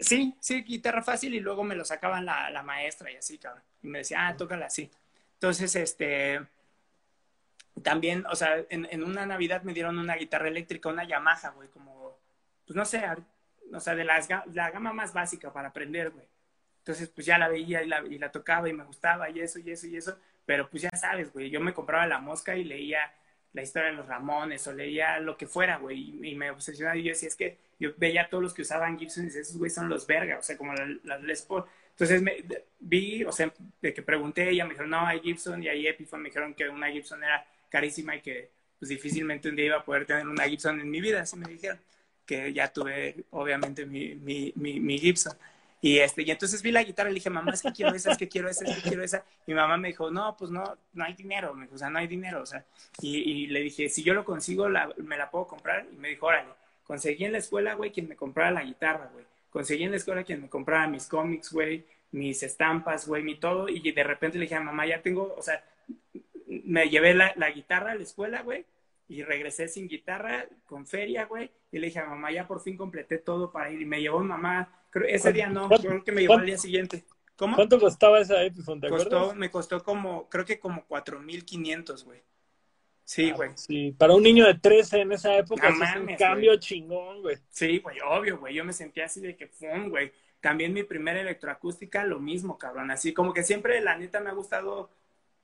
[0.00, 3.62] sí, sí, guitarra fácil y luego me lo sacaban la, la maestra y así, cabrón.
[3.82, 4.90] Y me decía, ah, tócala así.
[5.34, 6.40] Entonces, este
[7.84, 11.68] también, o sea, en, en, una Navidad me dieron una guitarra eléctrica, una Yamaha, güey,
[11.68, 12.18] como,
[12.66, 13.04] pues no sé,
[13.72, 16.26] o sea, de las, la gama más básica para aprender, güey.
[16.86, 19.58] Entonces, pues ya la veía y la, y la tocaba y me gustaba y eso
[19.58, 20.16] y eso y eso.
[20.44, 23.12] Pero pues ya sabes, güey, yo me compraba la mosca y leía
[23.52, 27.02] la historia de los Ramones o leía lo que fuera, güey, y, me obsesionaba y
[27.02, 29.56] yo decía, es que yo veía a todos los que usaban Gibson y decía, esos
[29.56, 31.64] güey son los verga, o sea, como las la Les Paul.
[31.90, 32.44] Entonces me,
[32.78, 36.22] vi, o sea, de que pregunté, ella me dijo, no, hay Gibson y hay Epiphone,
[36.22, 39.84] me dijeron que una Gibson era carísima y que pues difícilmente un día iba a
[39.84, 41.80] poder tener una Gibson en mi vida, así me dijeron,
[42.24, 45.36] que ya tuve obviamente mi, mi, mi, mi Gibson.
[45.86, 48.10] Y, este, y entonces vi la guitarra y le dije, mamá, es que quiero esa,
[48.10, 49.24] es que quiero esa, es que quiero esa.
[49.46, 52.00] Mi mamá me dijo, no, pues no, no hay dinero, me dijo, o sea, no
[52.00, 52.64] hay dinero, o sea.
[53.00, 55.86] Y, y le dije, si yo lo consigo, la, me la puedo comprar.
[55.92, 56.48] Y me dijo, órale,
[56.82, 59.24] conseguí en la escuela, güey, quien me comprara la guitarra, güey.
[59.48, 63.68] Conseguí en la escuela quien me comprara mis cómics, güey, mis estampas, güey, mi todo.
[63.68, 65.62] Y de repente le dije a mamá, ya tengo, o sea,
[66.64, 68.64] me llevé la, la guitarra a la escuela, güey,
[69.06, 71.48] y regresé sin guitarra, con feria, güey.
[71.70, 73.80] Y le dije a mamá, ya por fin completé todo para ir.
[73.80, 74.68] Y me llevó mamá
[75.08, 77.04] ese día no, creo que me llevó al día siguiente.
[77.36, 77.54] ¿Cómo?
[77.54, 82.22] ¿Cuánto costaba esa Epiphone, te costó, Me costó como, creo que como 4.500, güey.
[83.04, 83.50] Sí, ah, güey.
[83.54, 87.36] sí, para un niño de 13 en esa época es un cambio chingón, güey.
[87.50, 88.54] Sí, güey, obvio, güey.
[88.54, 90.12] Yo me sentía así de que, fue, güey.
[90.40, 92.90] También mi primera electroacústica, lo mismo, cabrón.
[92.90, 94.90] Así como que siempre, la neta, me ha gustado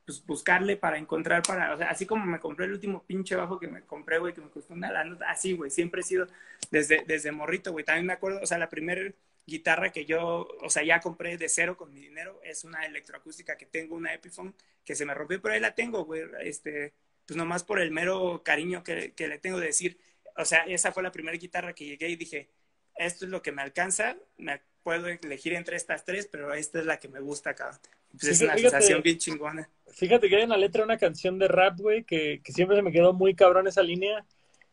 [0.05, 3.61] pues, buscarle para encontrar, para, o sea, así como me compré el último pinche bajo
[3.61, 6.27] que me compré, güey, que me costó una lana, así, güey, siempre he sido
[6.71, 7.85] desde, desde morrito, güey.
[7.85, 9.03] También me acuerdo, o sea, la primera
[9.47, 13.57] guitarra que yo, o sea, ya compré de cero con mi dinero, es una electroacústica
[13.57, 16.95] que tengo, una Epiphone, que se me rompió, pero ahí la tengo, güey, este,
[17.27, 19.99] pues nomás por el mero cariño que, que le tengo de decir,
[20.37, 22.51] o sea, esa fue la primera guitarra que llegué y dije,
[22.95, 26.87] esto es lo que me alcanza, me puedo elegir entre estas tres, pero esta es
[26.87, 27.51] la que me acá.
[27.51, 27.81] acá.
[28.11, 29.69] Pues es una sensación bien chingona.
[29.89, 32.83] Fíjate que hay en la letra una canción de rap, güey, que, que siempre se
[32.83, 34.25] me quedó muy cabrón esa línea,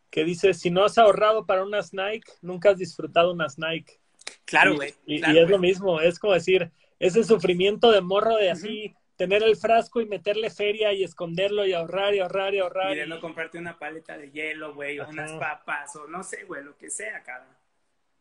[0.09, 3.98] que dice, si no has ahorrado para unas Nike, nunca has disfrutado unas Nike.
[4.45, 4.93] Claro, güey.
[5.05, 9.55] Y, es lo mismo, es como decir, ese sufrimiento de morro de así, tener el
[9.57, 12.97] frasco y meterle feria y esconderlo y ahorrar y ahorrar y ahorrar.
[12.97, 16.63] Y no comprarte una paleta de hielo, güey, o unas papas, o no sé, güey,
[16.63, 17.55] lo que sea, cabrón.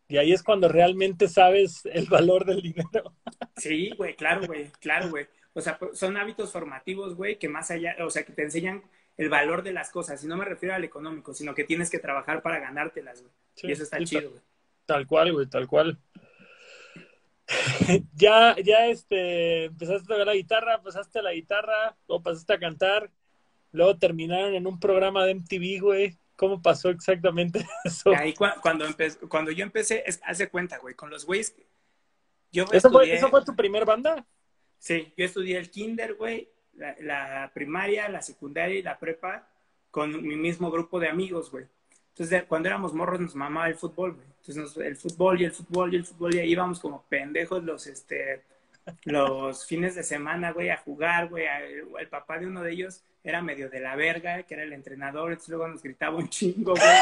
[0.08, 3.14] Y ahí es cuando realmente sabes el valor del dinero.
[3.56, 5.26] Sí, güey, claro, güey, claro, güey.
[5.52, 8.82] O sea, pues, son hábitos formativos, güey, que más allá, o sea, que te enseñan
[9.16, 10.22] el valor de las cosas.
[10.24, 13.32] Y no me refiero al económico, sino que tienes que trabajar para ganártelas, güey.
[13.62, 14.42] y eso está chido, güey.
[14.88, 15.98] Tal cual, güey, tal cual.
[18.14, 22.58] ya, ya este, empezaste a tocar la guitarra, pasaste a la guitarra, o pasaste a
[22.58, 23.10] cantar,
[23.70, 26.16] luego terminaron en un programa de MTV, güey.
[26.36, 28.14] ¿Cómo pasó exactamente eso?
[28.16, 28.86] Ahí cuando,
[29.28, 31.54] cuando yo empecé, es, hace cuenta, güey, con los güeyes.
[32.50, 34.24] Yo ¿Eso, fue, ¿Eso fue tu primer banda?
[34.78, 39.50] Sí, yo estudié el kinder, güey, la, la, primaria, la secundaria y la prepa
[39.90, 41.66] con mi mismo grupo de amigos, güey.
[42.18, 44.26] Entonces, cuando éramos morros nos mamaba el fútbol, güey.
[44.44, 47.86] Entonces, el fútbol y el fútbol y el fútbol y ahí íbamos como pendejos los,
[47.86, 48.42] este,
[49.04, 51.46] los fines de semana, güey, a jugar, güey.
[51.46, 55.30] El, papá de uno de ellos era medio de la verga, que era el entrenador,
[55.30, 56.98] entonces luego nos gritaba un chingo, güey.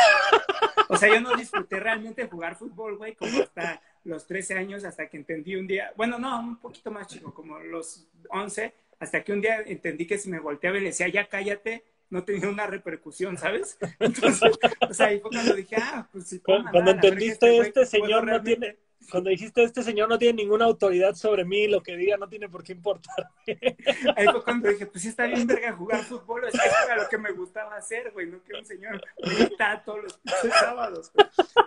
[0.88, 5.08] O sea, yo no disfruté realmente jugar fútbol, güey, como hasta los 13 años, hasta
[5.08, 9.32] que entendí un día, bueno, no, un poquito más chico, como los 11, hasta que
[9.32, 12.66] un día entendí que si me volteaba y le decía, ya cállate, no tenía una
[12.66, 13.78] repercusión, ¿sabes?
[13.98, 14.52] Entonces,
[14.88, 18.42] o sea, ahí fue cuando dije, ah, pues si Cuando, entendiste, este, este señor no
[18.42, 18.76] tiene,
[19.10, 22.48] cuando dijiste, este señor no tiene ninguna autoridad sobre mí, lo que diga no tiene
[22.48, 23.30] por qué importarme.
[24.16, 27.08] Ahí fue cuando dije, pues sí está bien verga jugar fútbol, es que era lo
[27.08, 30.20] que me gustaba hacer, güey, no que un señor grita todos los
[30.54, 31.12] sábados.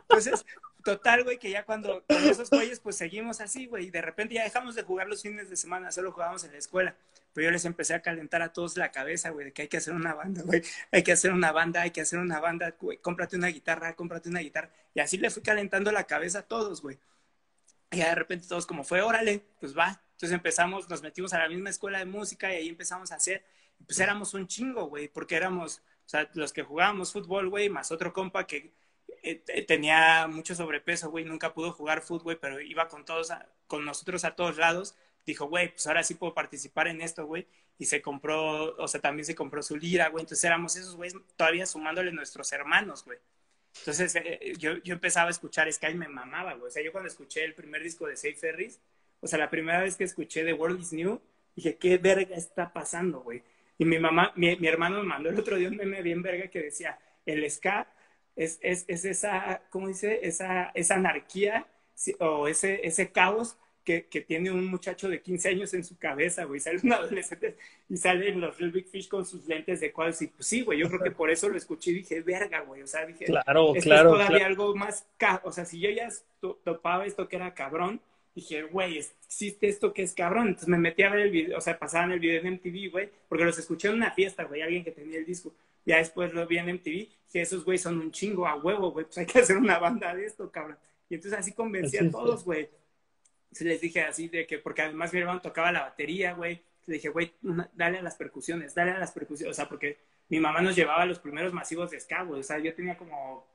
[0.04, 0.46] Entonces,
[0.84, 4.36] total, güey, que ya cuando con esos güeyes, pues seguimos así, güey, y de repente
[4.36, 6.96] ya dejamos de jugar los fines de semana, solo jugábamos en la escuela.
[7.40, 9.78] Pero yo les empecé a calentar a todos la cabeza, güey, de que hay que
[9.78, 12.98] hacer una banda, güey, hay que hacer una banda, hay que hacer una banda, güey,
[12.98, 14.70] cómprate una guitarra, cómprate una guitarra.
[14.94, 17.00] Y así le fui calentando la cabeza a todos, güey.
[17.92, 20.02] Y de repente todos como fue, órale, pues va.
[20.12, 23.46] Entonces empezamos, nos metimos a la misma escuela de música y ahí empezamos a hacer,
[23.86, 27.90] pues éramos un chingo, güey, porque éramos, o sea, los que jugábamos fútbol, güey, más
[27.94, 28.74] otro compa que
[29.24, 33.32] eh, tenía mucho sobrepeso, güey, nunca pudo jugar fútbol, pero iba con todos,
[33.66, 34.98] con nosotros a todos lados.
[35.30, 37.46] Dijo, güey, pues ahora sí puedo participar en esto, güey.
[37.78, 40.24] Y se compró, o sea, también se compró su lira, güey.
[40.24, 43.20] Entonces éramos esos güeyes todavía sumándole nuestros hermanos, güey.
[43.78, 46.68] Entonces eh, yo, yo, empezaba a escuchar Sky y me mamaba, güey.
[46.68, 48.80] O sea, yo cuando escuché el primer disco de Safe Ferris,
[49.22, 51.22] o sea, la primera vez que escuché The World is New,
[51.56, 53.44] dije, ¿qué verga está pasando, güey?
[53.78, 56.48] Y mi mamá, mi, mi, hermano me mandó el otro día un meme bien verga
[56.48, 57.88] que decía, el ska
[58.36, 60.22] es, es, es esa, ¿cómo dice?
[60.24, 61.68] Esa, esa anarquía
[62.20, 63.58] o ese, ese caos
[63.90, 66.60] que, que, tiene un muchacho de 15 años en su cabeza, güey.
[66.60, 67.56] Sale un adolescente
[67.90, 70.22] y salen los Real Big Fish con sus lentes de cuadros.
[70.22, 72.84] Y pues sí, güey, yo creo que por eso lo escuché y dije, verga, güey.
[72.84, 74.46] O sea, dije, claro, esto claro, es todavía claro.
[74.46, 75.08] algo más,
[75.42, 76.08] o sea, si yo ya
[76.64, 78.00] topaba esto que era cabrón,
[78.36, 80.50] dije, güey, existe esto que es cabrón.
[80.50, 83.10] Entonces me metí a ver el video, o sea, pasaban el video en MTV, güey,
[83.28, 85.52] porque los escuché en una fiesta, güey, alguien que tenía el disco.
[85.84, 89.06] Ya después lo vi en MTV, que esos güey son un chingo a huevo, güey,
[89.06, 90.78] pues hay que hacer una banda de esto, cabrón.
[91.10, 92.70] Y entonces así convencí a todos, güey.
[93.52, 96.62] Se les dije así de que, porque además mi hermano tocaba la batería, güey.
[96.86, 97.34] Le dije, güey,
[97.74, 99.52] dale a las percusiones, dale a las percusiones.
[99.52, 99.98] O sea, porque
[100.30, 102.40] mi mamá nos llevaba los primeros masivos de ska, güey.
[102.40, 103.48] O sea, yo tenía como,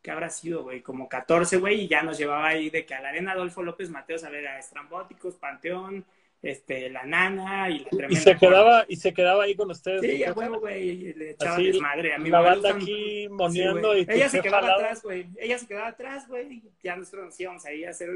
[0.00, 0.82] ¿qué habrá sido, güey?
[0.82, 3.90] Como 14, güey, y ya nos llevaba ahí de que a la arena Adolfo López
[3.90, 6.04] Mateos a ver a Estrambóticos, Panteón,
[6.42, 8.18] este, la nana y la tremenda.
[8.18, 10.00] Y se quedaba, y se quedaba ahí con ustedes.
[10.00, 12.14] Sí, a huevo, güey, le echaba Así, desmadre.
[12.14, 15.26] A mi la mamá banda aquí moneando sí, y Ella se quedaba atrás, güey.
[15.38, 18.10] Ella se quedaba atrás, güey, y ya nosotros nos íbamos ahí a hacer,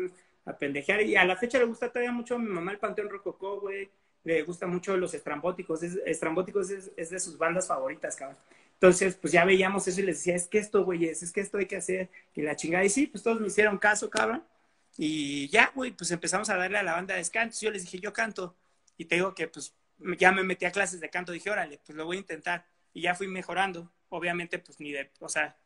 [0.46, 1.02] a pendejear.
[1.02, 3.90] Y a la fecha le gusta todavía mucho a mi mamá el Panteón Rococó, güey.
[4.24, 5.82] Le gusta mucho los estrambóticos.
[5.82, 8.38] Es, estrambóticos es, de sus bandas favoritas, cabrón.
[8.74, 11.40] Entonces, pues ya veíamos eso y les decía, es que esto, güey, es, es que
[11.40, 12.08] esto hay que hacer.
[12.34, 12.84] Y la chingada.
[12.84, 14.42] Y sí, pues todos me hicieron caso, cabrón.
[14.96, 17.42] Y ya, güey, pues empezamos a darle a la banda de ska.
[17.42, 18.56] Entonces yo les dije, yo canto.
[18.96, 19.74] Y te digo que pues
[20.18, 22.66] ya me metí a clases de canto, dije, órale, pues lo voy a intentar.
[22.94, 23.90] Y ya fui mejorando.
[24.08, 25.56] Obviamente, pues ni de, o sea,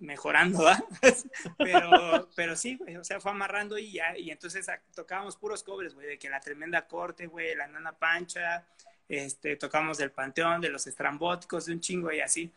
[0.00, 0.82] mejorando, ¿ah?
[1.58, 5.94] pero, pero sí, güey, o sea, fue amarrando y ya, y entonces tocábamos puros covers,
[5.94, 8.66] güey, de que la tremenda corte, güey, la nana pancha,
[9.08, 12.50] este, tocábamos del panteón, de los estrambóticos, de un chingo y así.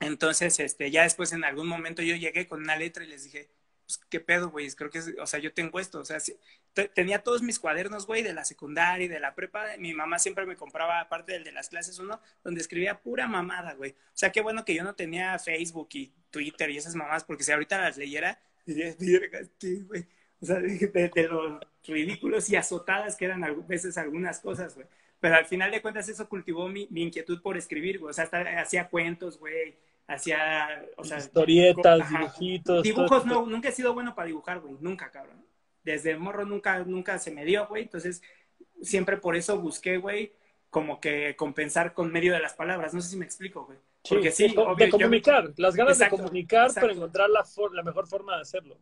[0.00, 3.48] Entonces, este, ya después en algún momento yo llegué con una letra y les dije,
[3.98, 4.70] pues, ¿qué pedo, güey?
[4.70, 6.18] Creo que, es, o sea, yo tengo esto, o sea,
[6.94, 9.64] tenía todos mis cuadernos, güey, de la secundaria y de la prepa.
[9.78, 13.74] Mi mamá siempre me compraba, aparte del de las clases uno, donde escribía pura mamada,
[13.74, 13.92] güey.
[13.92, 17.44] O sea, qué bueno que yo no tenía Facebook y Twitter y esas mamás, porque
[17.44, 18.94] si ahorita las leyera, diría,
[19.86, 20.06] güey.
[20.40, 24.86] O sea, de, de, los ridículos y azotadas que eran a veces algunas cosas, güey.
[25.20, 28.10] Pero al final de cuentas eso cultivó mi, mi inquietud por escribir, güey.
[28.10, 29.76] O sea, hasta hacía cuentos, güey.
[30.12, 31.18] Hacía, o sea...
[31.18, 32.18] Historietas, ajá.
[32.18, 32.82] dibujitos.
[32.82, 34.76] Dibujos, no, nunca he sido bueno para dibujar, güey.
[34.80, 35.40] Nunca, cabrón
[35.84, 37.84] desde morro nunca, nunca se me dio, güey.
[37.84, 38.22] Entonces,
[38.82, 40.32] siempre por eso busqué, güey,
[40.68, 42.94] como que compensar con medio de las palabras.
[42.94, 43.78] No sé si me explico, güey.
[44.08, 45.54] Porque sí, obvio, de comunicar, yo...
[45.58, 46.80] las ganas exacto, de comunicar exacto.
[46.80, 48.78] para encontrar la, la, mejor forma de hacerlo.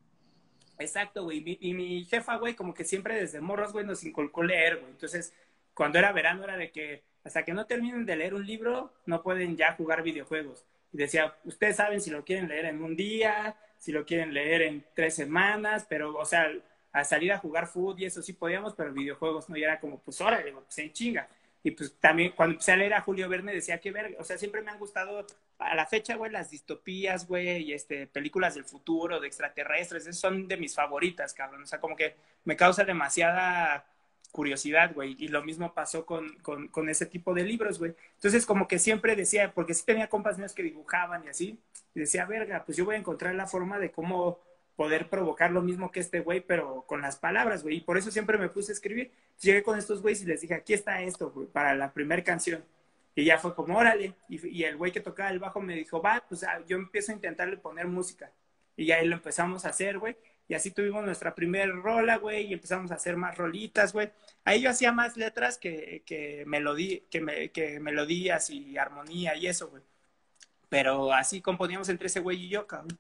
[0.79, 1.59] Exacto, güey.
[1.61, 4.93] Y mi jefa, güey, como que siempre desde morros, güey, nos inculcó leer, güey.
[4.93, 5.35] Entonces,
[5.75, 9.23] cuando era verano era de que hasta que no terminen de leer un libro, no
[9.23, 10.65] pueden ya jugar videojuegos.
[10.93, 14.63] Y decía, ustedes saben si lo quieren leer en un día, si lo quieren leer
[14.63, 16.51] en tres semanas, pero, o sea,
[16.93, 20.01] a salir a jugar fútbol y eso sí podíamos, pero videojuegos no, y era como,
[20.01, 21.29] pues digo, pues en chinga.
[21.63, 24.39] Y pues también cuando empecé a leer a Julio Verne decía que ver, o sea,
[24.39, 25.27] siempre me han gustado
[25.59, 30.47] a la fecha, güey, las distopías, güey, y este, películas del futuro, de extraterrestres, son
[30.47, 31.63] de mis favoritas, cabrón.
[31.63, 33.85] O sea, como que me causa demasiada
[34.33, 35.17] curiosidad, güey.
[35.19, 37.95] Y lo mismo pasó con, con, ese tipo de libros, güey.
[38.15, 41.59] Entonces, como que siempre decía, porque sí tenía compas míos que dibujaban y así,
[41.95, 44.41] y decía, verga, pues yo voy a encontrar la forma de cómo
[44.77, 47.79] poder provocar lo mismo que este güey, pero con las palabras, güey.
[47.79, 49.11] Y por eso siempre me puse a escribir.
[49.41, 52.65] Llegué con estos güeyes y les dije, aquí está esto, güey, para la primera canción.
[53.19, 54.15] Y ya fue como, órale.
[54.29, 57.17] Y, el güey que tocaba el bajo me dijo, va, pues ah, yo empiezo a
[57.17, 58.31] intentarle poner música.
[58.77, 60.17] Y ahí lo empezamos a hacer, güey.
[60.49, 64.11] Y así tuvimos nuestra primera rola, güey, y empezamos a hacer más rolitas, güey.
[64.45, 69.47] Ahí yo hacía más letras que, que, melodí, que, me, que melodías y armonía y
[69.47, 69.83] eso, güey.
[70.71, 72.99] Pero así componíamos entre ese güey y yo, cabrón.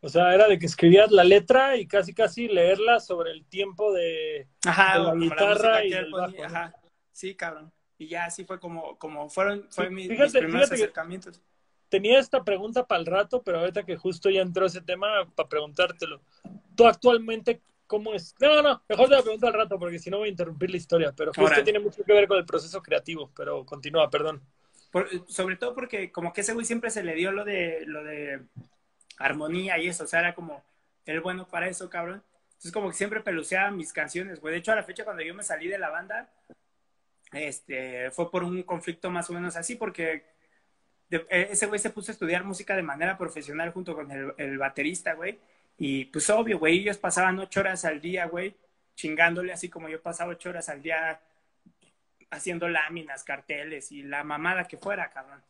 [0.00, 3.92] O sea, era de que escribías la letra y casi casi leerla sobre el tiempo
[3.92, 6.44] de, ajá, de la guitarra la y del ponía, bajo.
[6.44, 6.74] Ajá,
[7.12, 7.72] sí, cabrón.
[7.98, 11.40] Y ya así fue como, como fueron, fue mi, Fíjate, mis primeros que- acercamientos.
[11.88, 15.48] Tenía esta pregunta para el rato, pero ahorita que justo ya entró ese tema, para
[15.48, 16.20] preguntártelo.
[16.74, 18.34] ¿Tú actualmente cómo es?
[18.40, 20.76] No, no, mejor te la pregunto al rato, porque si no voy a interrumpir la
[20.76, 21.62] historia, pero justo Órale.
[21.62, 24.42] tiene mucho que ver con el proceso creativo, pero continúa, perdón.
[24.90, 28.02] Por- sobre todo porque como que ese güey siempre se le dio lo de, lo
[28.02, 28.42] de
[29.18, 30.64] armonía y eso, o sea, era como
[31.04, 32.22] el bueno para eso, cabrón.
[32.48, 34.52] Entonces como que siempre peluceaba mis canciones, güey.
[34.52, 36.30] De hecho, a la fecha cuando yo me salí de la banda,
[37.32, 40.24] este, fue por un conflicto más o menos así, porque
[41.10, 44.58] eh, ese güey se puso a estudiar música de manera profesional junto con el, el
[44.58, 45.38] baterista, güey.
[45.78, 48.54] Y pues obvio, güey, ellos pasaban ocho horas al día, güey,
[48.94, 51.20] chingándole así como yo pasaba ocho horas al día
[52.30, 55.42] haciendo láminas, carteles y la mamada que fuera, cabrón,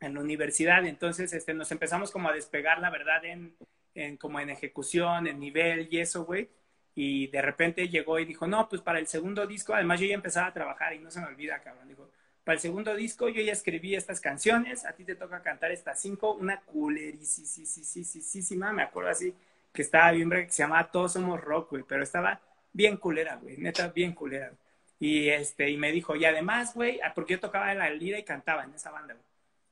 [0.00, 0.84] en la universidad.
[0.86, 3.56] Entonces, este, nos empezamos como a despegar, la verdad, en,
[3.94, 6.48] en como en ejecución, en nivel y eso, güey.
[6.94, 10.14] Y de repente llegó y dijo, no, pues para el segundo disco, además yo ya
[10.14, 11.88] empezaba a trabajar y no se me olvida, cabrón.
[11.88, 12.10] Dijo,
[12.44, 16.00] para el segundo disco yo ya escribí estas canciones, a ti te toca cantar estas
[16.00, 19.34] cinco, una culerísima, me acuerdo así,
[19.72, 22.40] que estaba bien, que se llamaba Todos Somos Rock, güey, pero estaba
[22.72, 24.52] bien culera, güey, neta, bien culera.
[24.98, 28.24] Y, este, y me dijo, y además, güey, ah, porque yo tocaba la lira y
[28.24, 29.24] cantaba en esa banda, güey.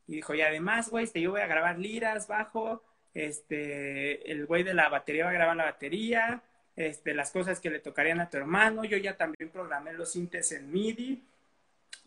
[0.09, 2.83] Y dijo, y además, güey, este, yo voy a grabar liras, bajo,
[3.15, 6.43] este, el güey de la batería va a grabar la batería,
[6.77, 10.53] este, las cosas que le tocarían a tu hermano, yo ya también programé los sintes
[10.53, 11.23] en MIDI,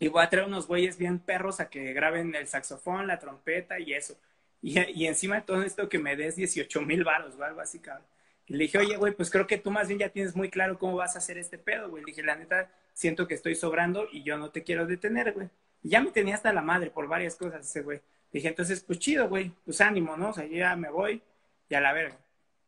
[0.04, 3.78] y voy a traer unos güeyes bien perros a que graben el saxofón, la trompeta
[3.80, 4.18] y eso.
[4.60, 7.78] Y, y encima de todo esto que me des 18 mil baros o algo así,
[7.78, 8.06] cabrón.
[8.46, 10.78] Y le dije, oye, güey, pues creo que tú más bien ya tienes muy claro
[10.78, 12.02] cómo vas a hacer este pedo, güey.
[12.02, 15.48] Le dije, la neta, siento que estoy sobrando y yo no te quiero detener, güey.
[15.82, 18.02] Y ya me tenía hasta la madre por varias cosas ese güey.
[18.30, 20.30] Dije, entonces, pues chido, güey, pues ánimo, ¿no?
[20.30, 21.22] O sea, ya me voy
[21.70, 22.18] y a la verga.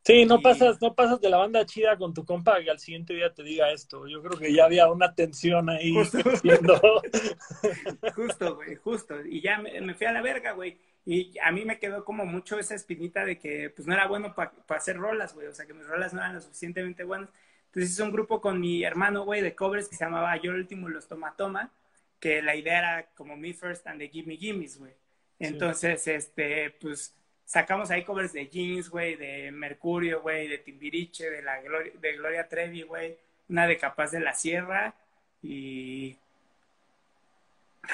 [0.06, 3.12] Sí, no pasas, no pasas de la banda chida con tu compa y al siguiente
[3.12, 4.06] día te diga esto.
[4.06, 5.92] Yo creo que ya había una tensión ahí.
[5.92, 6.18] Justo,
[8.14, 9.16] justo güey, justo.
[9.26, 10.78] Y ya me, fui a la verga, güey.
[11.04, 14.32] Y a mí me quedó como mucho esa espinita de que pues no era bueno
[14.32, 15.48] para hacer rolas, güey.
[15.48, 17.28] O sea, que mis rolas no eran lo suficientemente buenas.
[17.66, 20.58] Entonces hice un grupo con mi hermano, güey, de covers que se llamaba Yo el
[20.58, 21.72] último los toma toma,
[22.20, 24.92] que la idea era como Me First and the Gimme Gimmes, güey.
[25.40, 27.12] Entonces, este, pues
[27.46, 32.12] sacamos ahí covers de Jeans, güey, de Mercurio, güey, de Timbiriche, de, la Gloria, de
[32.16, 33.16] Gloria Trevi, güey,
[33.48, 34.94] una de Capaz de la Sierra
[35.42, 36.18] y...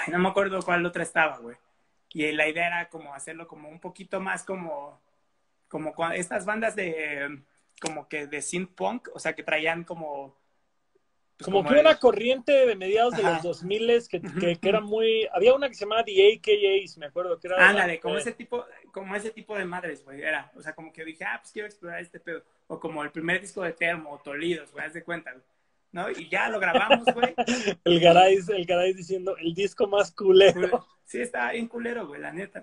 [0.09, 1.57] no me acuerdo cuál otra estaba, güey.
[2.15, 4.99] Y la idea era como hacerlo como un poquito más como,
[5.69, 7.43] como estas bandas de,
[7.81, 10.35] como que de synth punk, o sea, que traían como
[11.43, 15.29] como, que una corriente de mediados de los 2000 que, que, que, era muy...
[15.33, 17.39] Había una que se llamaba The AKAs, me acuerdo.
[17.39, 20.53] que era Ándale, como, ese tipo, como ese tipo de madres, güey, era.
[20.55, 22.45] O sea, como que dije, ah, pues quiero explorar este pedo.
[22.69, 25.35] O como el primer disco de Termo, o Tolidos, güey, haz de cuenta,
[25.91, 26.11] ¿no?
[26.11, 27.35] Y ya lo grabamos, güey.
[27.85, 30.87] el Garay, el Garay diciendo, el disco más culero.
[31.05, 32.63] Sí, estaba bien culero, güey, la neta.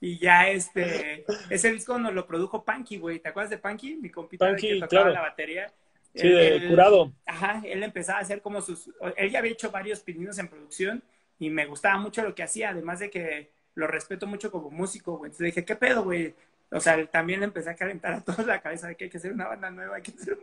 [0.00, 3.18] Y ya este, ese disco nos lo produjo Punky, güey.
[3.18, 3.96] ¿Te acuerdas de Punky?
[3.96, 5.72] Mi compita que tocaba la batería.
[6.14, 7.12] Sí, de curado.
[7.26, 8.90] Ajá, él empezaba a hacer como sus...
[9.16, 11.02] Él ya había hecho varios pininos en producción
[11.38, 15.18] y me gustaba mucho lo que hacía, además de que lo respeto mucho como músico,
[15.18, 15.28] güey.
[15.28, 16.34] Entonces dije, ¿qué pedo, güey?
[16.72, 19.32] O sea, también empecé a calentar a todos la cabeza de que hay que hacer
[19.32, 20.38] una banda nueva, hay que hacer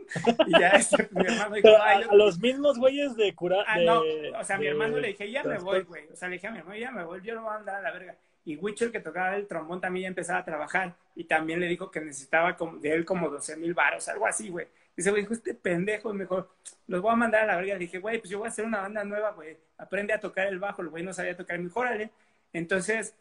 [0.46, 3.64] Y ya este, mi hermano dijo, Ay, a, los mismos güeyes de curado.
[3.66, 4.02] Ah, no,
[4.38, 6.06] o sea, a mi hermano le dije, ya me voy, güey.
[6.12, 7.76] O sea, le dije a mi hermano, ya me voy, yo no voy a andar
[7.76, 8.14] a la verga.
[8.44, 10.94] Y Witcher, que tocaba el trombón, también ya empezaba a trabajar.
[11.14, 14.66] Y también le dijo que necesitaba de él como 12 mil baros, algo así, güey.
[14.96, 16.50] Dice, güey, dijo, este pendejo, mejor,
[16.88, 17.78] los voy a mandar a la verga.
[17.78, 19.56] dije, güey, pues yo voy a hacer una banda nueva, güey.
[19.78, 22.10] Aprende a tocar el bajo, el güey no sabía tocar, mejorale.
[22.52, 23.14] Entonces,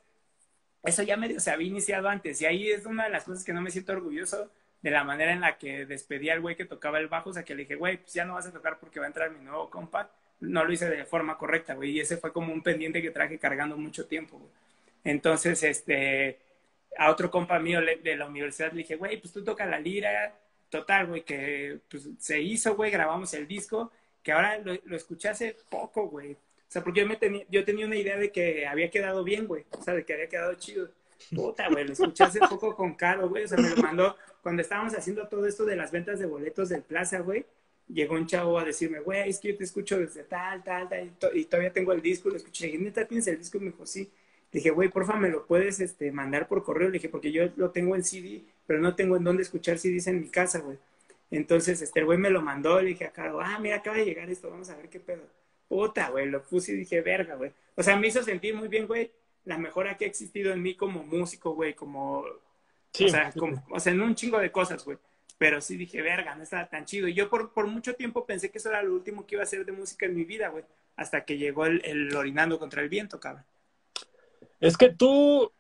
[0.84, 2.42] eso ya medio se había iniciado antes.
[2.42, 5.34] Y ahí es una de las cosas que no me siento orgulloso de la manera
[5.34, 7.32] en la que despedí al güey que tocaba el bajo.
[7.32, 9.10] O sea, que le dije, güey, pues ya no vas a tocar porque va a
[9.10, 10.10] entrar mi nuevo compa.
[10.40, 11.92] No lo hice de forma correcta, güey.
[11.92, 14.52] Y ese fue como un pendiente que traje cargando mucho tiempo, güey.
[15.04, 16.40] Entonces, este,
[16.98, 20.34] a otro compa mío de la universidad le dije, güey, pues tú toca la lira,
[20.70, 23.92] total, güey, que pues, se hizo, güey, grabamos el disco,
[24.24, 26.38] que ahora lo, lo escuché hace poco, güey.
[26.68, 29.48] O sea, porque yo, me tenía, yo tenía una idea de que había quedado bien,
[29.48, 29.66] güey.
[29.72, 30.90] O sea, de que había quedado chido.
[31.34, 33.46] Puta, güey, lo escuché hace poco con Caro, güey.
[33.46, 36.70] O sea, me lo mandó cuando estábamos haciendo todo esto de las ventas de boletos
[36.70, 37.46] del Plaza, güey.
[37.88, 41.10] Llegó un chavo a decirme, güey, es que yo te escucho desde tal, tal, tal,
[41.34, 42.30] y, todavía tengo el disco.
[42.30, 42.68] Lo escuché.
[42.68, 43.58] Y neta, ¿tienes el disco?
[43.58, 44.12] Y me dijo, sí.
[44.52, 46.90] Le dije, güey, porfa, me lo puedes este, mandar por correo.
[46.90, 50.08] Le dije, porque yo lo tengo en CD pero no tengo en dónde escuchar CDs
[50.08, 50.78] en mi casa, güey.
[51.32, 54.30] Entonces, este, güey me lo mandó, le dije a Caro, ah, mira, acaba de llegar
[54.30, 55.24] esto, vamos a ver qué pedo.
[55.68, 57.52] Puta, güey, lo puse y dije, verga, güey.
[57.76, 59.12] O sea, me hizo sentir muy bien, güey,
[59.46, 62.26] la mejora que ha existido en mí como músico, güey, como,
[62.94, 63.06] sí.
[63.06, 64.98] o, sea, como, o sea, en un chingo de cosas, güey.
[65.38, 67.08] Pero sí dije, verga, no estaba tan chido.
[67.08, 69.44] Y yo por, por mucho tiempo pensé que eso era lo último que iba a
[69.44, 70.64] hacer de música en mi vida, güey.
[70.96, 73.46] Hasta que llegó el, el orinando contra el viento, cabrón.
[74.60, 75.52] Es que tú,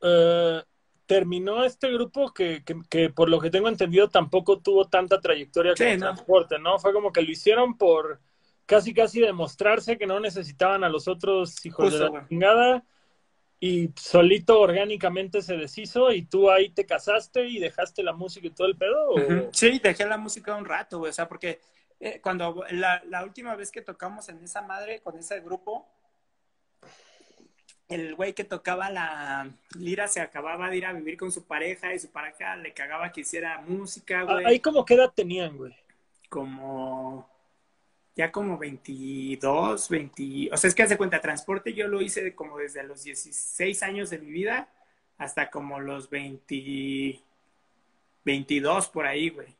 [0.00, 0.62] eh,
[1.08, 5.90] terminó este grupo que, que, por lo que tengo entendido tampoco tuvo tanta trayectoria como
[5.90, 5.98] no.
[5.98, 6.78] transporte, ¿no?
[6.78, 8.20] Fue como que lo hicieron por
[8.68, 12.84] casi casi demostrarse que no necesitaban a los otros hijos de la chingada
[13.58, 18.50] y solito orgánicamente se deshizo y tú ahí te casaste y dejaste la música y
[18.50, 19.10] todo el pedo.
[19.10, 19.18] ¿o?
[19.52, 21.08] Sí, dejé la música un rato, güey.
[21.08, 21.60] O sea, porque
[21.98, 25.88] eh, cuando la, la última vez que tocamos en esa madre con ese grupo,
[27.88, 31.94] el güey que tocaba la lira se acababa de ir a vivir con su pareja
[31.94, 34.44] y su pareja le cagaba que hiciera música, güey.
[34.44, 35.74] Ahí como qué edad tenían, güey.
[36.28, 37.37] Como
[38.18, 42.58] ya como 22, 20, o sea, es que hace cuenta, transporte yo lo hice como
[42.58, 44.68] desde los 16 años de mi vida
[45.18, 47.20] hasta como los 20,
[48.24, 49.54] 22 por ahí, güey.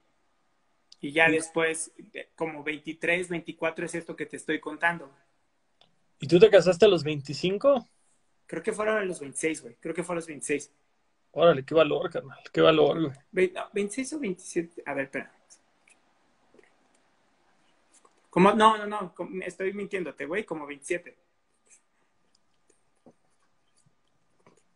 [1.01, 1.93] Y ya después,
[2.35, 5.09] como 23, 24 es esto que te estoy contando.
[6.19, 7.87] ¿Y tú te casaste a los 25?
[8.45, 9.77] Creo que fueron a los 26, güey.
[9.79, 10.73] Creo que fue a los 26.
[11.31, 12.41] Órale, qué valor, carnal.
[12.53, 13.53] Qué valor, güey.
[13.73, 14.83] 26 o 27.
[14.85, 15.38] A ver, espera.
[18.39, 19.15] No, no, no,
[19.45, 21.17] estoy mintiéndote, güey, como 27.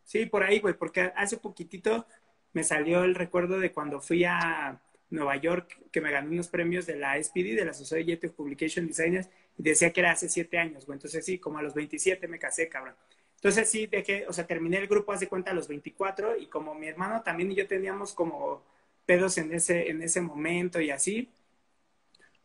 [0.03, 2.05] Sí, por ahí, güey, porque hace poquitito
[2.53, 6.85] me salió el recuerdo de cuando fui a Nueva York, que me gané unos premios
[6.85, 10.57] de la SPD, de la Society of Publication Designers, y decía que era hace siete
[10.57, 10.97] años, güey.
[10.97, 12.95] Entonces sí, como a los 27 me casé, cabrón.
[13.35, 16.73] Entonces sí, dejé, o sea, terminé el grupo hace cuenta a los 24 y como
[16.75, 18.63] mi hermano también y yo teníamos como
[19.05, 21.29] pedos en ese, en ese momento y así,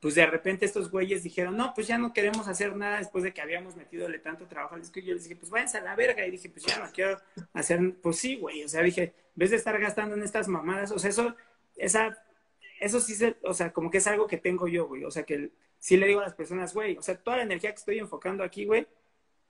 [0.01, 3.32] pues de repente estos güeyes dijeron, no, pues ya no queremos hacer nada después de
[3.32, 5.01] que habíamos metidole tanto trabajo al disco.
[5.01, 6.24] Y yo les dije, pues váyanse a la verga.
[6.24, 7.18] Y dije, pues ya no quiero
[7.53, 8.62] hacer, pues sí, güey.
[8.62, 11.34] O sea, dije, en vez de estar gastando en estas mamadas, o sea, eso,
[11.76, 12.16] esa,
[12.80, 15.05] eso sí, se, o sea, como que es algo que tengo yo, güey.
[15.05, 17.70] O sea, que sí le digo a las personas, güey, o sea, toda la energía
[17.70, 18.86] que estoy enfocando aquí, güey,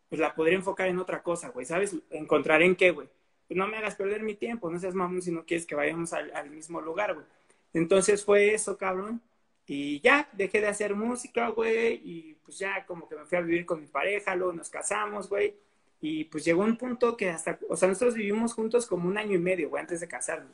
[0.09, 1.95] pues la podría enfocar en otra cosa, güey, ¿sabes?
[2.11, 3.09] Encontrar en qué, güey.
[3.47, 6.13] Pues no me hagas perder mi tiempo, no seas mamón si no quieres que vayamos
[6.15, 7.27] al, al mismo lugar, güey.
[7.75, 9.23] Entonces fue eso, cabrón.
[9.69, 13.43] Y ya, dejé de hacer música, güey, y pues ya como que me fui a
[13.43, 15.55] vivir con mi pareja, luego nos casamos, güey,
[16.01, 19.35] y pues llegó un punto que hasta, o sea, nosotros vivimos juntos como un año
[19.37, 20.53] y medio, güey, antes de casarnos,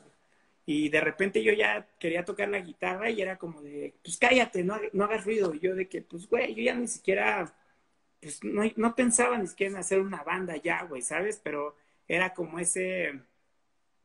[0.65, 4.63] Y de repente yo ya quería tocar la guitarra y era como de, pues cállate,
[4.63, 5.53] no, no hagas ruido.
[5.53, 7.53] Y yo de que, pues, güey, yo ya ni siquiera,
[8.21, 11.39] pues no, no pensaba ni siquiera en hacer una banda ya, güey, ¿sabes?
[11.43, 11.75] Pero
[12.07, 13.21] era como ese,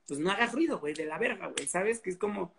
[0.07, 2.01] pues no hagas ruido, güey, de la verga, güey, ¿sabes?
[2.01, 2.53] Que es como,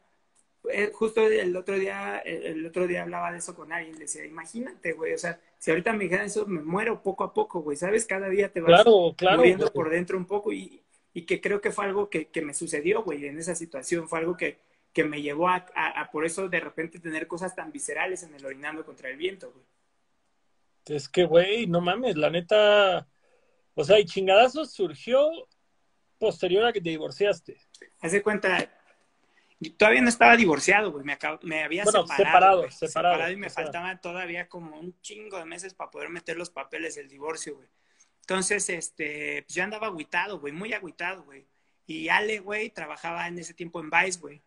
[0.93, 4.93] justo el otro día, el otro día hablaba de eso con alguien, le decía, imagínate,
[4.93, 8.05] güey, o sea, si ahorita me dijeran eso, me muero poco a poco, güey, ¿sabes?
[8.05, 10.81] Cada día te vas muriendo por dentro un poco y,
[11.13, 14.19] y, que creo que fue algo que, que me sucedió, güey, en esa situación, fue
[14.19, 14.59] algo que,
[14.93, 18.45] que me llevó a, a, por eso de repente tener cosas tan viscerales en el
[18.45, 19.65] orinando contra el viento, güey.
[20.85, 23.07] Es que, güey, no mames, la neta,
[23.75, 25.27] o sea, y chingadazo surgió
[26.17, 27.57] posterior a que te divorciaste.
[27.99, 28.69] Hace cuenta,
[29.69, 31.05] todavía no estaba divorciado, güey.
[31.05, 35.45] Me, me había bueno, separado, separado, separado, y me faltaban todavía como un chingo de
[35.45, 37.69] meses para poder meter los papeles del divorcio, güey.
[38.21, 41.45] Entonces, este, pues yo andaba agüitado, güey, muy agüitado, güey.
[41.85, 44.41] Y Ale, güey, trabajaba en ese tiempo en Vice, güey.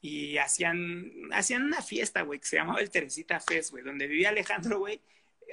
[0.00, 4.30] Y hacían, hacían una fiesta, güey, que se llamaba el Teresita Fest, güey, donde vivía
[4.30, 5.00] Alejandro, güey.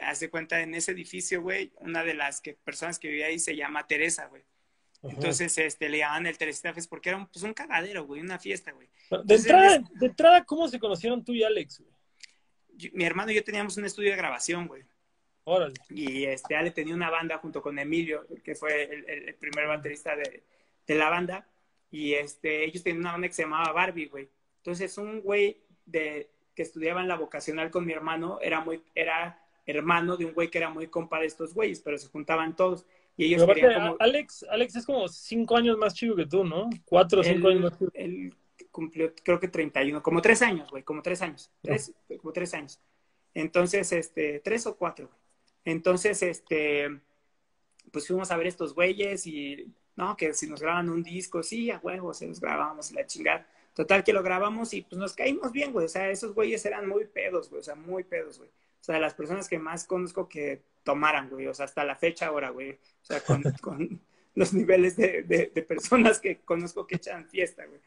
[0.01, 3.55] Hace cuenta en ese edificio, güey, una de las que, personas que vivía ahí se
[3.55, 4.43] llama Teresa, güey.
[5.03, 8.39] Entonces, este, le llamaban el Teresita Fest porque era un, pues, un cagadero, güey, una
[8.39, 8.87] fiesta, güey.
[9.25, 11.95] De entrada, de entrada, ¿cómo se conocieron tú y Alex, güey?
[12.93, 14.83] mi hermano y yo teníamos un estudio de grabación, güey.
[15.45, 15.75] Órale.
[15.89, 20.15] Y este, Ale tenía una banda junto con Emilio, que fue el, el, primer baterista
[20.15, 20.43] de,
[20.87, 21.47] de, la banda.
[21.91, 24.29] Y este, ellos tenían una banda que se llamaba Barbie, güey.
[24.57, 29.39] Entonces, un güey de, que estudiaba en la vocacional con mi hermano era, muy, era
[29.67, 32.85] hermano de un güey que era muy compa de estos güeyes, pero se juntaban todos.
[33.17, 33.95] Y ellos como...
[33.99, 36.69] Alex, Alex es como cinco años más chico que tú, ¿no?
[36.83, 37.91] Cuatro o cinco años más chico.
[37.93, 38.33] Él
[38.71, 41.49] cumplió, creo que 31, como tres años, güey, como tres años.
[41.61, 42.79] Tres, como tres años.
[43.33, 45.19] Entonces, este, tres o cuatro, güey.
[45.65, 46.99] Entonces, este,
[47.91, 51.71] pues fuimos a ver estos güeyes y, no, que si nos graban un disco, sí,
[51.71, 53.47] a huevo, se los grabamos la chingada.
[53.73, 55.85] Total que lo grabamos y pues nos caímos bien, güey.
[55.85, 57.59] O sea, esos güeyes eran muy pedos, güey.
[57.59, 58.49] O sea, muy pedos, güey.
[58.49, 61.47] O sea, las personas que más conozco que tomaran, güey.
[61.47, 62.71] O sea, hasta la fecha ahora, güey.
[62.71, 64.01] O sea, con, con
[64.35, 67.81] los niveles de, de, de, personas que conozco que echan fiesta, güey.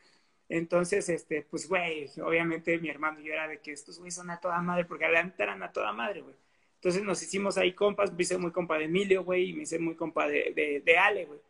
[0.51, 4.31] Entonces, este, pues, güey, obviamente mi hermano y yo era de que estos güeyes son
[4.31, 6.37] a toda madre, porque adelante eran a toda madre, güey.
[6.77, 9.79] Entonces nos hicimos ahí compas, me hice muy compa de Emilio, güey, y me hice
[9.79, 11.41] muy compa de, de, de Ale, güey.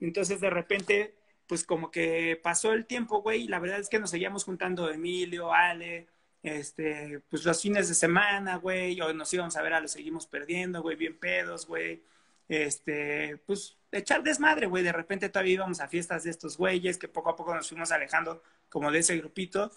[0.00, 1.14] Entonces, de repente,
[1.46, 4.90] pues como que pasó el tiempo, güey, y la verdad es que nos seguíamos juntando
[4.90, 6.08] Emilio, Ale,
[6.42, 10.26] este, pues los fines de semana, güey, o nos íbamos a ver a los seguimos
[10.26, 12.02] perdiendo, güey, bien pedos, güey.
[12.48, 14.82] Este, pues echar desmadre, güey.
[14.82, 17.90] De repente todavía íbamos a fiestas de estos güeyes que poco a poco nos fuimos
[17.92, 19.70] alejando como de ese grupito.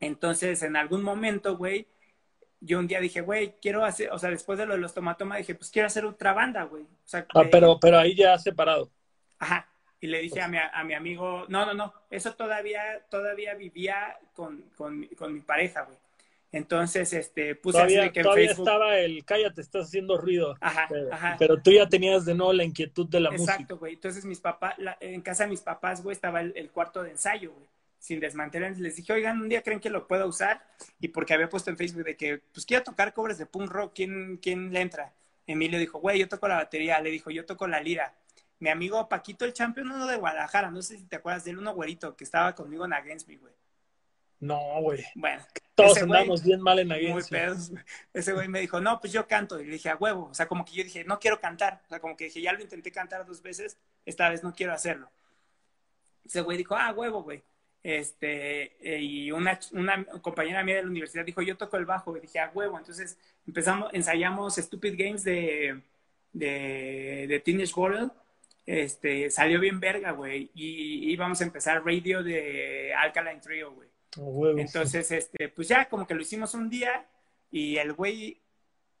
[0.00, 1.86] Entonces, en algún momento, güey,
[2.60, 5.36] yo un día dije, güey, quiero hacer, o sea, después de lo de los tomatoma,
[5.36, 6.82] dije, pues quiero hacer otra banda, güey.
[6.82, 8.90] O sea, ah, pero, pero ahí ya separado.
[9.38, 9.68] Ajá.
[10.06, 14.16] Y le dije a mi, a mi amigo, no, no, no, eso todavía, todavía vivía
[14.34, 15.98] con, con, con mi pareja, güey.
[16.52, 18.68] Entonces, este, puse todavía, así que en todavía Facebook...
[18.68, 20.54] estaba el, cállate, estás haciendo ruido.
[20.60, 21.36] Ajá, pero, ajá.
[21.40, 23.74] pero tú ya tenías de nuevo la inquietud de la Exacto, música.
[23.74, 23.94] güey.
[23.94, 27.10] Entonces, mis papás, la, en casa de mis papás, güey, estaba el, el cuarto de
[27.10, 27.66] ensayo, güey,
[27.98, 28.78] sin desmantelar.
[28.78, 30.64] Les dije, oigan, un día creen que lo puedo usar.
[31.00, 33.90] Y porque había puesto en Facebook de que, pues quiero tocar cobres de punk rock,
[33.92, 35.12] ¿quién, quién le entra?
[35.48, 37.00] Emilio dijo, güey, yo toco la batería.
[37.00, 38.14] Le dijo, yo toco la lira.
[38.58, 41.58] Mi amigo Paquito, el campeón, uno de Guadalajara, no sé si te acuerdas de él,
[41.58, 43.52] uno güerito que estaba conmigo en Against Me, güey.
[44.40, 45.04] No, güey.
[45.14, 45.42] Bueno.
[45.74, 47.72] Todos andamos bien mal en Against Muy pedos.
[48.12, 49.60] Ese güey me dijo, no, pues yo canto.
[49.60, 50.28] Y le dije, a huevo.
[50.30, 51.82] O sea, como que yo dije, no quiero cantar.
[51.86, 54.72] O sea, como que dije, ya lo intenté cantar dos veces, esta vez no quiero
[54.72, 55.10] hacerlo.
[56.24, 57.42] Ese güey dijo, ah, huevo, güey.
[57.86, 62.16] este, eh, y una, una compañera mía de la universidad dijo, yo toco el bajo,
[62.16, 65.82] y dije, a huevo, entonces empezamos, ensayamos Stupid Games de,
[66.32, 68.10] de, de Teenage World,
[68.66, 73.88] este, salió bien verga, güey, y íbamos a empezar radio de Alkaline Trio, güey.
[74.58, 77.06] Entonces, este, pues ya como que lo hicimos un día
[77.50, 78.40] y el güey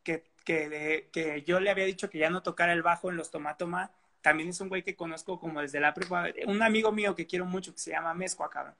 [0.02, 3.30] que, que, que, yo le había dicho que ya no tocara el bajo en los
[3.30, 3.90] Tomatoma,
[4.20, 7.44] también es un güey que conozco como desde la prepa, un amigo mío que quiero
[7.46, 8.74] mucho que se llama Mezcua, cabrón.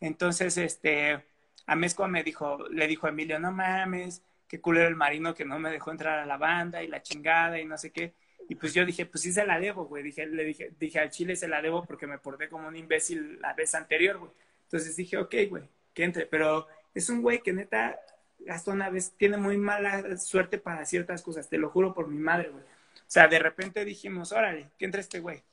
[0.00, 1.24] Entonces, este,
[1.66, 5.44] a Mezcua me dijo, le dijo a Emilio, no mames, qué culero el marino que
[5.44, 8.14] no me dejó entrar a la banda y la chingada y no sé qué.
[8.50, 10.02] Y pues yo dije, pues sí se la debo, güey.
[10.02, 13.40] Dije, le dije, dije al Chile se la debo porque me porté como un imbécil
[13.40, 14.32] la vez anterior, güey.
[14.64, 15.62] Entonces dije, ok, güey,
[15.94, 16.26] que entre.
[16.26, 18.00] Pero es un güey que neta,
[18.48, 22.18] hasta una vez tiene muy mala suerte para ciertas cosas, te lo juro por mi
[22.18, 22.64] madre, güey.
[22.64, 25.44] O sea, de repente dijimos, órale, que entre este güey.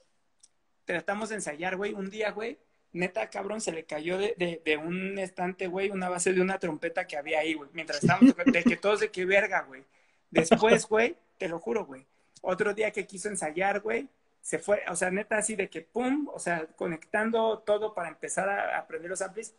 [0.85, 1.93] Tratamos de ensayar, güey.
[1.93, 2.57] Un día, güey,
[2.93, 7.05] neta, cabrón, se le cayó de, de, un estante, güey, una base de una trompeta
[7.05, 7.69] que había ahí, güey.
[7.73, 9.83] Mientras estábamos, de que todos de qué verga, güey.
[10.31, 12.07] Después, güey, te lo juro, güey.
[12.41, 14.07] Otro día que quiso ensayar, güey,
[14.41, 18.47] se fue, o sea, neta así de que pum, o sea, conectando todo para empezar
[18.49, 19.53] a aprender los amplis,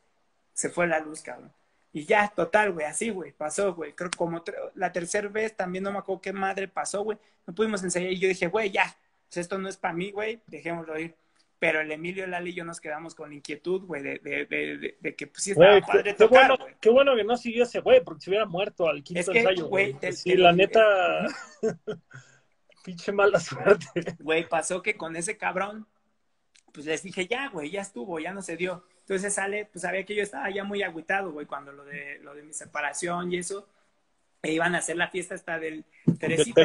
[0.55, 1.53] se fue la luz, cabrón.
[1.93, 3.93] Y ya, total, güey, así, güey, pasó, güey.
[3.93, 4.43] Creo que como
[4.75, 7.19] la tercera vez también no me acuerdo qué madre pasó, güey.
[7.47, 8.97] No pudimos ensayar y yo dije, güey, ya,
[9.29, 11.15] pues esto no es para mí, güey, dejémoslo ir.
[11.59, 14.97] Pero el Emilio, Lali y yo nos quedamos con la inquietud, güey, de, de, de,
[15.01, 17.81] de, que pues sí estaba padre qué, tocar, bueno, Qué bueno que no siguió ese
[17.81, 19.97] güey, porque se hubiera muerto al quinto ensayo, güey.
[20.13, 20.83] Sí, la neta...
[22.89, 24.17] Pinche mala suerte.
[24.19, 25.87] Güey, pasó que con ese cabrón,
[26.73, 28.83] pues les dije, ya, güey, ya estuvo, ya no se dio.
[29.01, 32.35] Entonces sale, pues sabía que yo estaba ya muy agüitado, güey, cuando lo de, lo
[32.35, 33.69] de mi separación y eso.
[34.43, 35.85] E iban a hacer la fiesta hasta del
[36.19, 36.63] Teresita,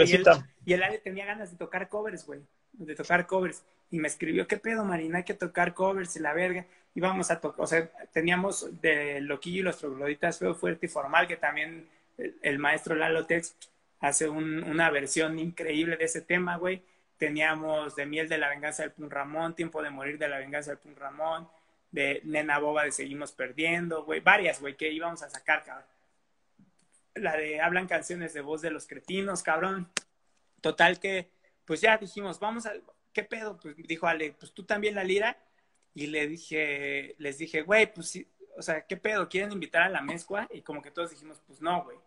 [0.63, 2.39] Y, él, Ale tenía ganas de tocar covers, güey,
[2.71, 3.65] de tocar covers.
[3.91, 5.17] Y me escribió, ¿qué pedo, Marina?
[5.17, 6.65] Hay que tocar covers y la verga.
[6.95, 11.27] Íbamos a tocar, o sea, teníamos de Loquillo y los Trogloditas Feo, Fuerte y Formal,
[11.27, 13.57] que también el, el maestro Lalo Tex
[14.03, 16.83] hace una versión increíble de ese tema, güey.
[17.17, 20.71] Teníamos de Miel de la Venganza del Pun Ramón, Tiempo de Morir de la Venganza
[20.71, 21.47] del Pun Ramón,
[21.89, 24.19] de Nena Boba de Seguimos Perdiendo, güey.
[24.19, 25.85] Varias, güey, que íbamos a sacar, cabrón.
[27.15, 29.89] La de Hablan canciones de voz de los cretinos, cabrón.
[30.59, 31.29] Total que,
[31.63, 32.73] pues ya dijimos, vamos a,
[33.13, 33.57] ¿qué pedo?
[33.57, 35.37] Pues dijo Ale, pues tú también la lira.
[35.93, 38.27] Y le dije, les dije, güey, pues sí,
[38.57, 39.29] o sea, ¿qué pedo?
[39.29, 40.49] ¿Quieren invitar a la mezcua?
[40.51, 41.97] Y como que todos dijimos, pues no, güey.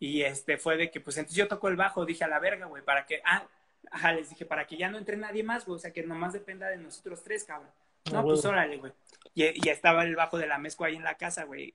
[0.00, 2.66] Y este fue de que, pues entonces yo toco el bajo, dije a la verga,
[2.66, 3.46] güey, para que, ah,
[3.90, 6.32] ajá, les dije, para que ya no entre nadie más, güey, o sea, que nomás
[6.32, 7.70] dependa de nosotros tres, cabrón.
[8.06, 8.92] Ah, no, pues órale, güey.
[9.34, 11.74] Y, y, estaba el bajo de la mezcla ahí en la casa, güey.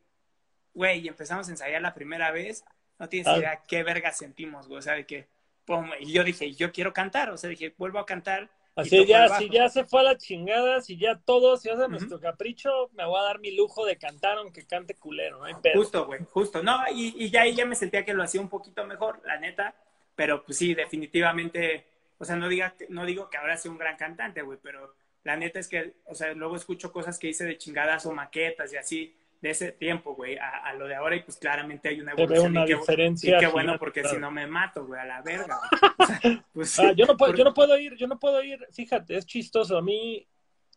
[0.73, 2.63] Güey, y empezamos a ensayar la primera vez,
[2.97, 3.37] no tienes ah.
[3.37, 5.27] idea qué verga sentimos, güey, o sea, de que,
[5.65, 9.29] pum, y yo dije, yo quiero cantar, o sea, dije, vuelvo a cantar, Así ya,
[9.37, 13.05] si ya se fue a la chingada, si ya todos si hace nuestro capricho, me
[13.05, 15.61] voy a dar mi lujo de cantar aunque cante culero, ¿no?
[15.75, 16.63] Justo, güey, justo.
[16.63, 19.39] No, y, y ya ahí ya me sentía que lo hacía un poquito mejor, la
[19.39, 19.75] neta,
[20.15, 21.85] pero pues sí, definitivamente,
[22.17, 25.37] o sea, no, diga, no digo que ahora sea un gran cantante, güey, pero la
[25.37, 28.77] neta es que, o sea, luego escucho cosas que hice de chingadas o maquetas y
[28.77, 32.51] así, de ese tiempo, güey, a, lo de ahora, y pues claramente hay una evolución.
[32.51, 33.35] Una y qué, diferencia.
[33.35, 35.59] Y qué bueno, porque si no me mato, güey, a la verga.
[36.53, 39.25] pues, ah, yo, no puedo, yo no puedo ir, yo no puedo ir, fíjate, es
[39.25, 39.77] chistoso.
[39.77, 40.25] A mí,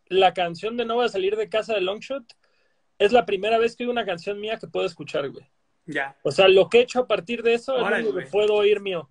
[0.06, 2.24] la canción de No voy a salir de casa de Longshot
[2.98, 5.46] es la primera vez que oigo una canción mía que puedo escuchar, güey.
[5.84, 6.16] Ya.
[6.24, 8.80] O sea, lo que he hecho a partir de eso es lo que puedo oír
[8.80, 9.08] mío.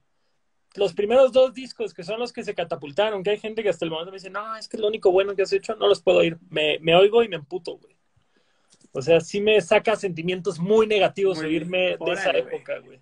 [0.76, 3.86] Los primeros dos discos, que son los que se catapultaron, que hay gente que hasta
[3.86, 5.88] el momento me dice, no, es que es lo único bueno que has hecho, no
[5.88, 6.38] los puedo oír.
[6.50, 7.95] Me, me oigo y me emputo, güey.
[8.96, 13.02] O sea, sí me saca sentimientos muy negativos oírme de esa época, güey.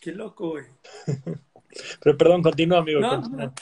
[0.00, 0.64] Qué loco, güey.
[2.02, 3.00] Pero perdón, continúa, amigo.
[3.00, 3.52] No,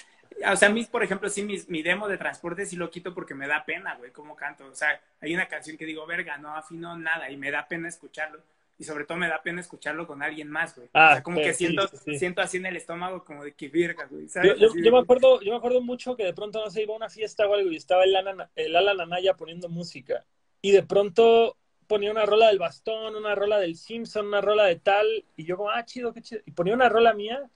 [0.47, 3.35] O sea, a mí, por ejemplo, sí, mi, demo de transporte sí lo quito porque
[3.35, 4.64] me da pena, güey, cómo canto.
[4.66, 7.89] O sea, hay una canción que digo, verga, no afino nada y me da pena
[7.89, 8.41] escucharlo.
[8.78, 10.89] Y sobre todo me da pena escucharlo con alguien más, güey.
[10.93, 14.07] Ah, o sea, como que siento, siento así en el estómago como de que verga,
[14.07, 14.28] güey.
[14.57, 17.09] Yo, me acuerdo, yo me acuerdo mucho que de pronto, no sé, iba a una
[17.09, 20.24] fiesta o algo y estaba el Alan, el Alan Anaya poniendo música.
[20.61, 21.57] Y de pronto
[21.87, 25.07] ponía una rola del bastón, una rola del Simpson, una rola de tal,
[25.37, 26.43] y yo como, ah, chido, qué chido.
[26.47, 27.51] Y ponía una rola mía,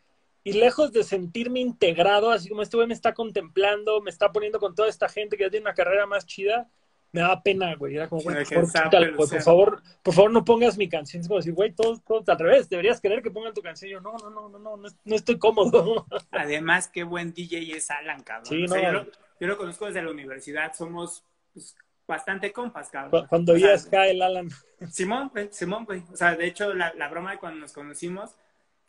[0.45, 4.61] y lejos de sentirme integrado, así como este güey me está contemplando, me está poniendo
[4.61, 6.70] con toda esta gente que ya tiene una carrera más chida,
[7.16, 7.97] me daba pena, güey.
[7.97, 11.22] Era como, güey, por, favor, por, favor, no pongas mi canción.
[11.22, 13.91] Es como decir, güey, todos, todos al revés, deberías querer que pongan tu canción.
[13.91, 16.07] yo, no, no, no, no, no, no, estoy cómodo.
[16.31, 18.47] Además, qué buen DJ es Alan, cabrón.
[18.47, 19.05] Sí, no, yo, lo,
[19.41, 21.24] yo, lo, conozco desde la universidad, somos
[21.55, 21.74] pues,
[22.07, 23.27] bastante compas, cabrón.
[23.29, 24.49] Cuando ya cae el Alan.
[24.91, 26.03] Simón, güey, Simón, güey.
[26.13, 28.37] O sea, de hecho, la, la, broma de cuando nos conocimos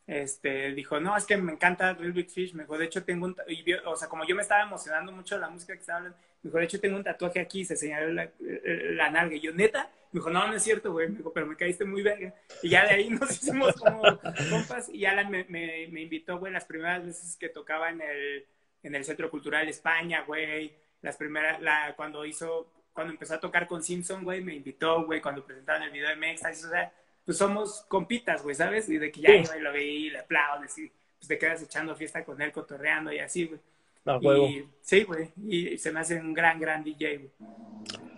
[0.08, 3.26] este, dijo, no, es que me encanta Real Big Fish, me dijo, de hecho tengo
[3.26, 5.98] un, y o sea, como yo me estaba emocionando mucho de la música que estaba
[5.98, 9.42] hablando, me dijo, de hecho tengo un tatuaje aquí, se señaló la, la nalga, y
[9.42, 12.04] yo, neta, me dijo, no, no es cierto, güey, me dijo, pero me caíste muy
[12.04, 14.02] verga, y ya de ahí nos hicimos como
[14.50, 18.46] compas, y Alan me, me, me invitó, güey, las primeras veces que tocaba en el,
[18.84, 23.68] en el Centro Cultural España, güey, las primeras, la, cuando hizo, cuando empezó a tocar
[23.68, 26.92] con Simpson, güey, me invitó, güey, cuando presentaron el video de Mexas, o sea,
[27.24, 28.90] pues somos compitas, güey, ¿sabes?
[28.90, 31.62] Y de que ya iba y lo veía y le aplaudes y pues te quedas
[31.62, 34.50] echando fiesta con él, cotorreando y así, güey.
[34.50, 37.32] Y, sí, güey, y se me hace un gran, gran DJ, güey.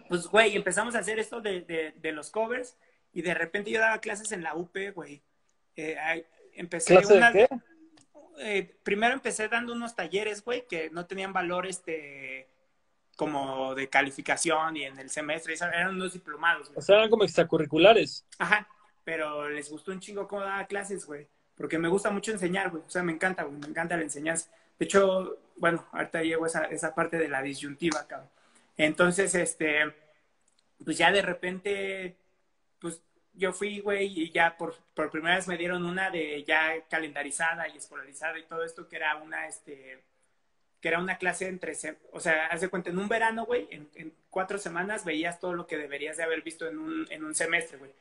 [0.07, 2.77] Pues, güey, empezamos a hacer esto de, de, de, los covers
[3.11, 5.21] y de repente yo daba clases en la UP, güey.
[5.75, 7.49] Eh, empecé ¿Clase de qué?
[8.39, 12.47] Eh, primero empecé dando unos talleres, güey, que no tenían valor, este,
[13.19, 16.69] como de calificación y en el semestre, eran unos diplomados.
[16.69, 16.79] Güey.
[16.79, 18.25] O sea, eran como extracurriculares.
[18.37, 18.65] Ajá,
[19.03, 21.27] pero les gustó un chingo cómo daba clases, güey.
[21.57, 22.81] Porque me gusta mucho enseñar, güey.
[22.81, 23.57] O sea, me encanta, güey.
[23.57, 24.49] Me encanta la enseñanza.
[24.77, 28.29] De hecho, bueno, ahorita llego a esa, esa parte de la disyuntiva, cabrón.
[28.77, 29.93] Entonces, este,
[30.85, 32.15] pues ya de repente,
[32.79, 33.01] pues
[33.33, 37.67] yo fui, güey, y ya por, por primera vez me dieron una de ya calendarizada
[37.67, 40.05] y escolarizada y todo esto, que era una, este,
[40.81, 41.73] que era una clase entre,
[42.11, 45.53] o sea, haz de cuenta, en un verano, güey, en, en, cuatro semanas veías todo
[45.53, 47.91] lo que deberías de haber visto en un, en un semestre, güey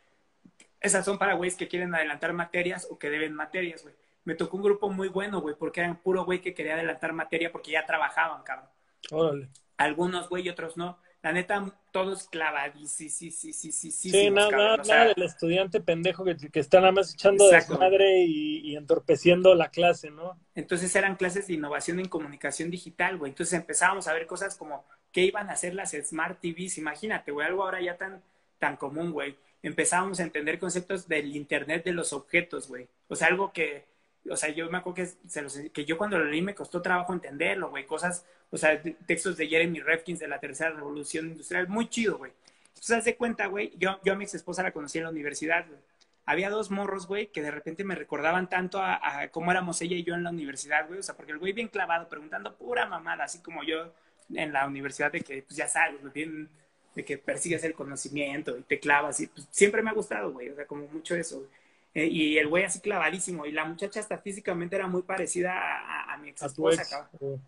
[0.80, 3.94] esas son para güeyes que quieren adelantar materias o que deben materias, güey.
[4.24, 7.50] Me tocó un grupo muy bueno, güey, porque eran puro güey que quería adelantar materia
[7.50, 8.68] porque ya trabajaban, cabrón.
[9.10, 9.48] Órale.
[9.76, 10.98] Algunos, güey, y otros no.
[11.22, 14.11] La neta, todos clavadísimos, sí, sí, sí, sí, sí.
[14.11, 17.49] Sí, nada, nada, o sea, nada del estudiante pendejo que, que está nada más echando
[17.49, 20.39] desmadre y, y, entorpeciendo la clase, ¿no?
[20.55, 23.30] Entonces eran clases de innovación en comunicación digital, güey.
[23.30, 27.47] Entonces empezábamos a ver cosas como qué iban a hacer las Smart TVs, imagínate, güey,
[27.47, 28.22] algo ahora ya tan,
[28.59, 32.89] tan común, güey empezábamos a entender conceptos del Internet de los objetos, güey.
[33.09, 33.86] O sea, algo que,
[34.30, 36.82] o sea, yo me acuerdo que, se los, que yo cuando lo leí me costó
[36.82, 37.86] trabajo entenderlo, güey.
[37.86, 42.32] Cosas, o sea, textos de Jeremy Refkins de la tercera revolución industrial, muy chido, güey.
[42.68, 45.10] Entonces, haz de cuenta, güey, yo, yo a mi ex esposa la conocí en la
[45.10, 45.80] universidad, güey.
[46.26, 50.04] Había dos morros, güey, que de repente me recordaban tanto a, cómo éramos ella y
[50.04, 51.00] yo en la universidad, güey.
[51.00, 53.92] O sea, porque el güey bien clavado, preguntando pura mamada, así como yo
[54.34, 56.50] en la universidad de que, pues ya sabes, bien
[56.94, 59.20] de que persigues el conocimiento y te clavas.
[59.20, 61.46] Y pues, siempre me ha gustado, güey, o sea, como mucho eso.
[61.95, 63.47] Eh, y el güey así clavadísimo.
[63.47, 67.43] Y la muchacha hasta físicamente era muy parecida a, a, a mi ex esposa, cabrón.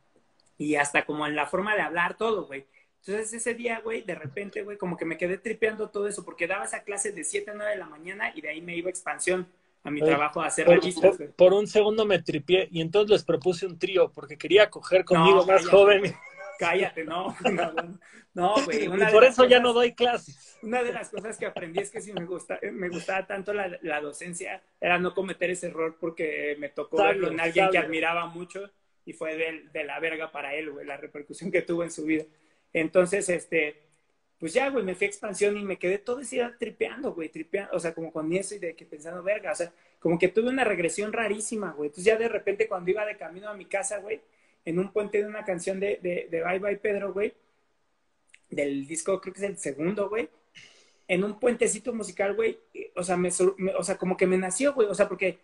[0.58, 2.66] Y hasta como en la forma de hablar, todo, güey.
[3.00, 6.46] Entonces ese día, güey, de repente, güey, como que me quedé tripeando todo eso, porque
[6.46, 8.88] daba esa clase de 7 a 9 de la mañana y de ahí me iba
[8.88, 9.46] a expansión
[9.82, 11.16] a mi trabajo a hacer por, revistas.
[11.16, 15.06] Por, por, un segundo me tripié y entonces les propuse un trío porque quería coger
[15.06, 16.14] conmigo no, más cállate, joven.
[16.60, 17.98] Cállate, no, no,
[18.34, 18.84] no, güey.
[18.84, 20.58] y por eso cosas, ya no doy clases.
[20.62, 23.78] Una de las cosas que aprendí es que si me, gusta, me gustaba tanto la,
[23.80, 27.80] la docencia era no cometer ese error porque me tocó sabio, verlo en alguien sabio.
[27.80, 28.70] que admiraba mucho
[29.06, 32.04] y fue de, de la verga para él, güey, la repercusión que tuvo en su
[32.04, 32.24] vida.
[32.74, 33.80] Entonces, este,
[34.38, 37.30] pues ya, güey, me fui a expansión y me quedé todo ese día tripeando, güey,
[37.30, 40.28] tripeando, o sea, como con eso y de que pensando, verga, o sea, como que
[40.28, 41.88] tuve una regresión rarísima, güey.
[41.88, 44.20] Entonces ya de repente cuando iba de camino a mi casa, güey,
[44.64, 47.32] en un puente de una canción de, de, de Bye Bye Pedro, güey,
[48.50, 50.28] del disco, creo que es el segundo, güey,
[51.08, 52.58] en un puentecito musical, güey,
[52.94, 55.38] o sea, me, me, o sea, como que me nació, güey, o sea, porque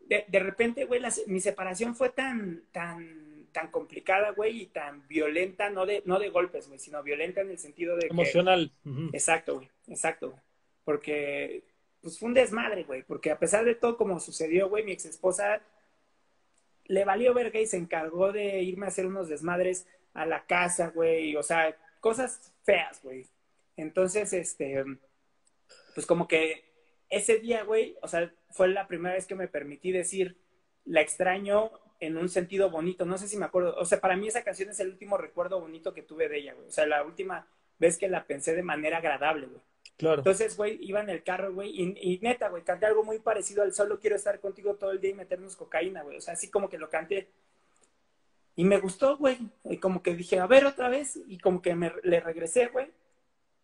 [0.00, 5.06] de, de repente, güey, la, mi separación fue tan, tan, tan complicada, güey, y tan
[5.08, 8.08] violenta, no de, no de golpes, güey, sino violenta en el sentido de...
[8.08, 8.72] Emocional.
[8.82, 9.10] Que, uh -huh.
[9.12, 10.42] Exacto, güey, exacto, güey.
[10.84, 11.64] Porque,
[12.00, 15.04] pues fue un desmadre, güey, porque a pesar de todo como sucedió, güey, mi ex
[15.06, 15.60] esposa
[16.90, 20.88] le valió verga y se encargó de irme a hacer unos desmadres a la casa,
[20.88, 23.28] güey, o sea, cosas feas, güey.
[23.76, 24.84] Entonces, este,
[25.94, 26.64] pues como que
[27.08, 30.36] ese día, güey, o sea, fue la primera vez que me permití decir,
[30.84, 31.70] la extraño
[32.00, 34.70] en un sentido bonito, no sé si me acuerdo, o sea, para mí esa canción
[34.70, 37.46] es el último recuerdo bonito que tuve de ella, güey, o sea, la última
[37.78, 39.62] vez que la pensé de manera agradable, güey.
[40.00, 40.20] Claro.
[40.20, 43.62] Entonces, güey, iba en el carro, güey, y, y, neta, güey, canté algo muy parecido
[43.62, 46.16] al solo quiero estar contigo todo el día y meternos cocaína, güey.
[46.16, 47.28] O sea, así como que lo canté.
[48.56, 49.36] Y me gustó, güey.
[49.64, 51.20] Y como que dije, a ver otra vez.
[51.28, 52.86] Y como que me, le regresé, güey.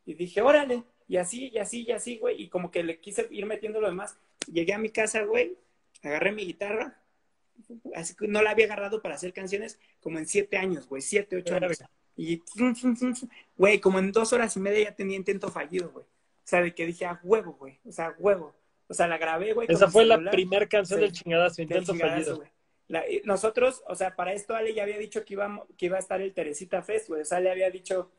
[0.05, 0.83] Y dije, órale.
[1.09, 2.43] Y así, y así, y así, güey.
[2.43, 4.19] Y como que le quise ir metiendo lo demás.
[4.53, 5.57] Llegué a mi casa, güey.
[6.03, 7.01] Agarré mi guitarra.
[7.95, 11.01] Así que no la había agarrado para hacer canciones como en siete años, güey.
[11.01, 11.83] Siete, ocho años.
[12.15, 12.43] Y,
[13.57, 16.05] güey, como en dos horas y media ya tenía intento fallido, güey.
[16.47, 17.81] O sea, de que dije, a huevo, güey.
[17.85, 18.55] O sea, huevo.
[18.87, 19.67] O sea, la grabé, güey.
[19.69, 20.23] Esa fue celular.
[20.23, 22.53] la primera canción sí, del chingadazo, intento del chingadazo, fallido.
[22.87, 25.99] La, nosotros, o sea, para esto Ale ya había dicho que iba, que iba a
[25.99, 27.23] estar el Teresita Fest, güey.
[27.23, 28.13] O sea, le había dicho,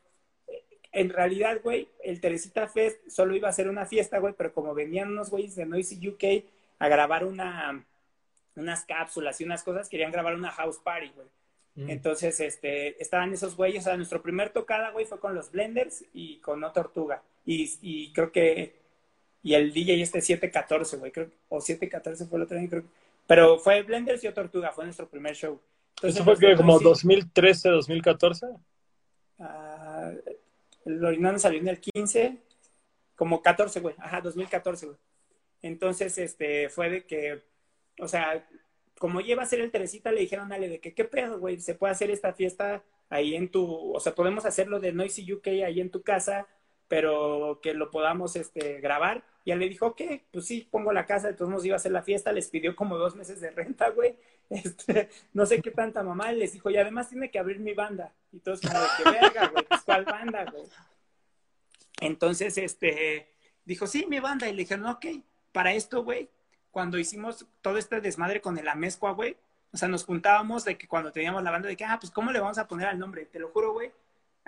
[0.92, 4.74] en realidad, güey, el Teresita Fest solo iba a ser una fiesta, güey, pero como
[4.74, 6.44] venían unos güeyes de Noisy UK
[6.80, 7.82] a grabar una,
[8.56, 11.28] unas cápsulas y unas cosas, querían grabar una house party, güey.
[11.86, 16.04] Entonces, este, estaban esos güeyes, o sea, nuestro primer tocada, güey, fue con los Blenders
[16.12, 17.22] y con No Tortuga.
[17.50, 18.76] Y, y creo que,
[19.42, 22.84] y el DJ este 714, güey, creo, o 714 fue el otro año, creo.
[23.26, 25.58] Pero fue Blenders y Tortuga, fue nuestro primer show.
[26.02, 28.46] ¿Eso fue que como 2013, 2014?
[29.38, 29.44] Uh,
[30.84, 32.36] el Orinano salió en el 15,
[33.16, 34.98] como 14, güey, ajá, 2014, güey.
[35.62, 37.44] Entonces, este, fue de que,
[37.98, 38.46] o sea,
[38.98, 41.58] como lleva a ser el Teresita, le dijeron, dale, de que, ¿qué pedo, güey?
[41.60, 45.46] Se puede hacer esta fiesta ahí en tu, o sea, podemos hacerlo de Noisy UK
[45.64, 46.46] ahí en tu casa,
[46.88, 49.22] pero que lo podamos este, grabar.
[49.44, 51.92] Y él le dijo, ok, pues sí, pongo la casa, de todos iba a hacer
[51.92, 54.16] la fiesta, les pidió como dos meses de renta, güey.
[54.50, 58.14] Este, no sé qué tanta mamá, les dijo, y además tiene que abrir mi banda.
[58.32, 60.64] Y todos como de que verga, güey, pues cuál banda, güey.
[62.00, 63.28] Entonces, este,
[63.66, 64.48] dijo, sí, mi banda.
[64.48, 65.04] Y le dijeron, ok,
[65.52, 66.30] para esto, güey,
[66.70, 69.36] cuando hicimos todo este desmadre con el Amezcua, güey,
[69.70, 72.32] o sea, nos juntábamos de que cuando teníamos la banda, de que, ah, pues, ¿cómo
[72.32, 73.26] le vamos a poner al nombre?
[73.26, 73.92] Te lo juro, güey,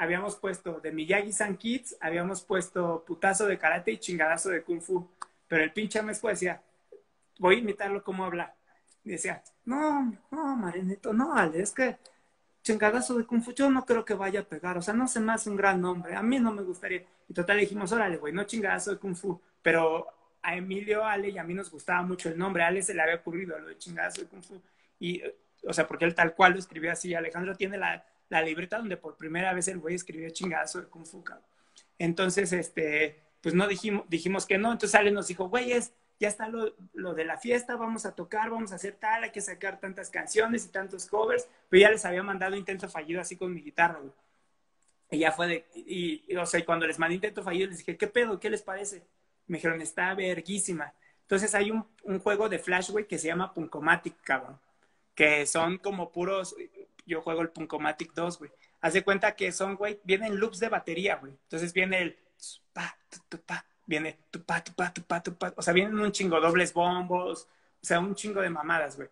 [0.01, 5.07] habíamos puesto de Miyagi-San Kids, habíamos puesto putazo de karate y chingadazo de kung fu.
[5.47, 6.63] Pero el pinche Amezcua decía,
[7.39, 8.55] voy a imitarlo como habla.
[9.05, 11.99] Y decía, no, no, Marinito, no, Ale, es que
[12.63, 15.21] chingadazo de Kung Fu, yo no creo que vaya a pegar, o sea, no se
[15.21, 17.05] me hace un gran nombre, a mí no me gustaría.
[17.29, 20.07] Y total dijimos, órale, güey, no chingadazo de Kung Fu, pero
[20.43, 23.17] a Emilio, Ale y a mí nos gustaba mucho el nombre, Ale se le había
[23.17, 24.61] ocurrido lo de chingadazo de Kung Fu,
[24.99, 25.23] y,
[25.67, 28.97] o sea, porque él tal cual lo escribió así, Alejandro tiene la, la libreta donde
[28.97, 31.45] por primera vez el güey escribió chingadazo de Kung Fu, cabrón.
[31.99, 36.29] Entonces, este, pues no dijimos, dijimos que no, entonces Ale nos dijo, güey, es ya
[36.29, 39.41] está lo, lo, de la fiesta, vamos a tocar, vamos a hacer tal, hay que
[39.41, 43.55] sacar tantas canciones y tantos covers, pero ya les había mandado intento fallido así con
[43.55, 44.13] mi guitarra, güey.
[45.11, 48.07] Y ya fue de, y, o sea, cuando les mandé intento fallido, les dije, ¿qué
[48.07, 48.39] pedo?
[48.39, 49.03] ¿Qué les parece?
[49.47, 50.93] Me dijeron, está verguísima.
[51.23, 51.85] Entonces hay un,
[52.21, 54.61] juego de Flash, que se llama Punkomatic, cabrón.
[55.15, 56.55] Que son como puros,
[57.07, 58.51] yo juego el Punkomatic 2, güey.
[58.81, 61.33] Haz de cuenta que son, güey, vienen loops de batería, güey.
[61.33, 62.19] Entonces viene el
[62.73, 62.97] pa,
[63.29, 65.53] tu, pa, viene tu pa, tu pa, tu pa, tu pa.
[65.57, 67.49] O sea, vienen un chingo dobles bombos,
[67.83, 69.09] o sea, un chingo de mamadas, güey.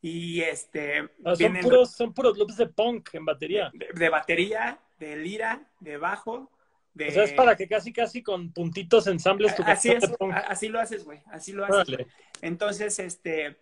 [0.00, 1.08] Y este.
[1.36, 3.70] Son, puros, son puros loops de punk en batería.
[3.72, 6.50] De, batería, de lira, de bajo.
[6.94, 7.08] De...
[7.08, 10.04] O sea, es para que casi, casi con puntitos ensambles tu Así es,
[10.48, 11.20] así lo haces, güey.
[11.26, 12.06] Así lo haces.
[12.40, 13.56] Entonces, este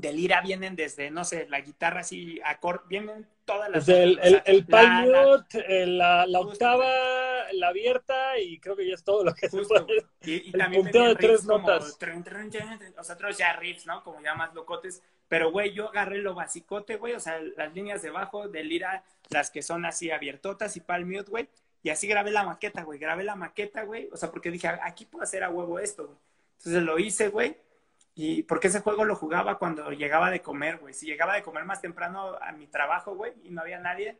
[0.00, 3.86] de lira vienen desde, no sé, la guitarra así, acorde, vienen todas las...
[3.86, 4.66] Desde el, el, el
[5.52, 6.88] eh, la, la, octava,
[7.52, 10.06] la abierta y creo que ya es todo lo que se puede.
[10.22, 11.98] Y, y también punteo de tres notas.
[12.96, 14.02] o sea, otros ya riffs, ¿no?
[14.02, 15.02] Como ya más locotes.
[15.28, 19.04] Pero, güey, yo agarré lo basicote, güey, o sea, las líneas de bajo de lira,
[19.28, 21.48] las que son así abiertotas y palm mute, güey.
[21.82, 22.98] Y así grabé la maqueta, güey.
[22.98, 24.08] Grabé la maqueta, güey.
[24.12, 26.18] O sea, porque dije, aquí puedo hacer a huevo esto, güey.
[26.58, 27.56] Entonces lo hice, güey
[28.14, 30.94] y porque ese juego lo jugaba cuando llegaba de comer, güey.
[30.94, 34.18] Si llegaba de comer más temprano a mi trabajo, güey, y no había nadie,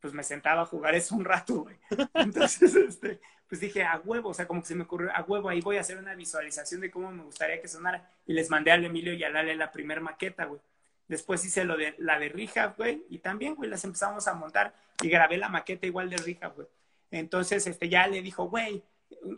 [0.00, 1.76] pues me sentaba a jugar eso un rato, güey.
[2.14, 5.48] Entonces, este, pues dije, a huevo, o sea, como que se me ocurrió, a huevo,
[5.48, 8.10] ahí voy a hacer una visualización de cómo me gustaría que sonara.
[8.26, 10.60] Y les mandé al Emilio y a Lale la primer maqueta, güey.
[11.06, 14.74] Después hice lo de la de Rija, güey, y también, güey, las empezamos a montar
[15.00, 16.66] y grabé la maqueta igual de Rija, güey.
[17.10, 18.82] Entonces, este, ya le dijo, güey,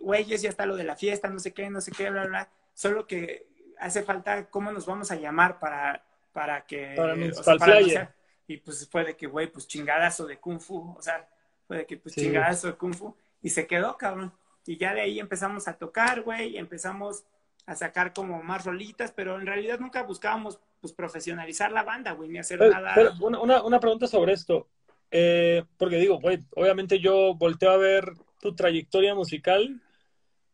[0.01, 2.49] güey, ya está lo de la fiesta, no sé qué, no sé qué, bla, bla.
[2.73, 3.47] Solo que
[3.79, 6.95] hace falta cómo nos vamos a llamar para, para que...
[6.97, 8.09] Para, o
[8.47, 11.27] y pues fue de que, güey, pues chingadazo de Kung Fu, o sea,
[11.67, 14.33] fue de que, pues chingadazo de Kung Fu, y se quedó, cabrón.
[14.67, 17.25] Y ya de ahí empezamos a tocar, güey, empezamos
[17.67, 22.29] a sacar como más rolitas, pero en realidad nunca buscábamos, pues, profesionalizar la banda, güey,
[22.29, 22.93] ni hacer nada.
[22.95, 24.69] Pero una, una, pregunta sobre esto,
[25.11, 29.81] eh, porque digo, güey, obviamente yo volteo a ver tu trayectoria musical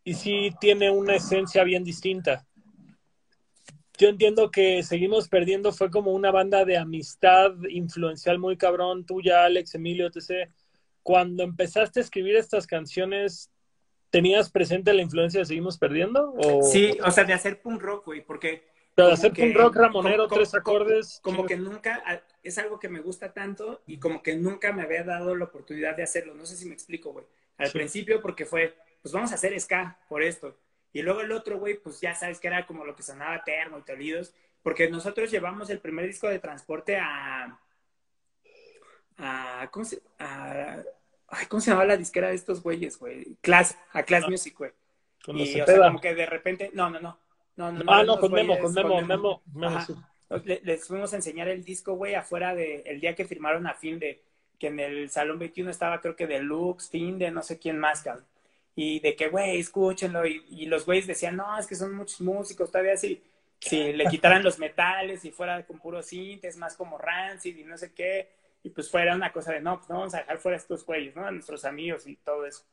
[0.04, 2.46] y sí tiene una esencia bien distinta
[4.00, 9.44] yo entiendo que seguimos perdiendo, fue como una banda de amistad influencial muy cabrón, tuya,
[9.44, 10.50] Alex, Emilio, etc.
[11.02, 13.50] Cuando empezaste a escribir estas canciones,
[14.08, 16.32] ¿tenías presente la influencia de Seguimos Perdiendo?
[16.32, 16.62] O...
[16.62, 18.70] Sí, o sea, de hacer punk rock, güey, porque...
[18.94, 21.20] Pero de hacer punk rock ramonero, tres acordes.
[21.22, 22.02] Como, que nunca,
[22.42, 25.94] es algo que me gusta tanto y como que nunca me había dado la oportunidad
[25.94, 26.34] de hacerlo.
[26.34, 27.26] No sé si me explico, güey.
[27.58, 30.56] Al principio porque fue, pues vamos a hacer ska por esto.
[30.92, 33.78] Y luego el otro, güey, pues ya sabes que era como lo que sonaba Termo
[33.78, 37.58] y Tolidos, porque nosotros llevamos el primer disco de transporte a.
[39.18, 40.82] a ¿cómo, se, a,
[41.28, 43.36] ay, ¿Cómo se llamaba la disquera de estos güeyes, güey?
[43.40, 44.72] Class, a Class Music, güey.
[45.28, 46.70] Y, o sea, como que de repente.
[46.74, 47.18] No, no, no.
[47.56, 49.42] no, no ah, no, con Memo, con Memo, Memo.
[50.44, 52.82] Les fuimos a enseñar el disco, güey, afuera de.
[52.84, 54.22] El día que firmaron a fin de.
[54.58, 57.78] Que en el Salón 21 estaba, creo que de Lux, Fin de no sé quién
[57.78, 58.26] más, cabrón
[58.74, 62.70] y de que, güey, escúchenlo, y, los güeyes decían, no, es que son muchos músicos,
[62.70, 63.22] todavía así.
[63.58, 67.76] si le quitaran los metales y fuera con puro sintes, más como rancid y no
[67.76, 68.30] sé qué,
[68.62, 70.84] y pues fuera una cosa de, no, pues no vamos a dejar fuera a estos
[70.84, 71.26] güeyes, ¿no?
[71.26, 72.64] A nuestros amigos y todo eso.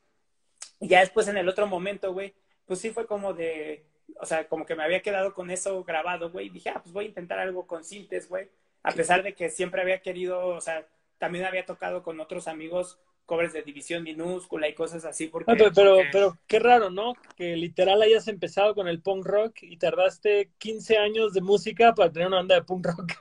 [0.80, 2.34] Y ya después en el otro momento, güey,
[2.66, 3.86] pues sí fue como de,
[4.20, 6.94] o sea, como que me había quedado con eso grabado, güey, y dije, ah, pues
[6.94, 8.50] voy a intentar algo con sintes, güey,
[8.84, 10.86] a pesar de que siempre había querido, o sea,
[11.18, 15.28] también había tocado con otros amigos covers de división minúscula y cosas así.
[15.28, 17.14] Porque, pero, pero, pero, qué raro, ¿no?
[17.36, 22.12] Que literal hayas empezado con el punk rock y tardaste 15 años de música para
[22.12, 23.12] tener una banda de punk rock.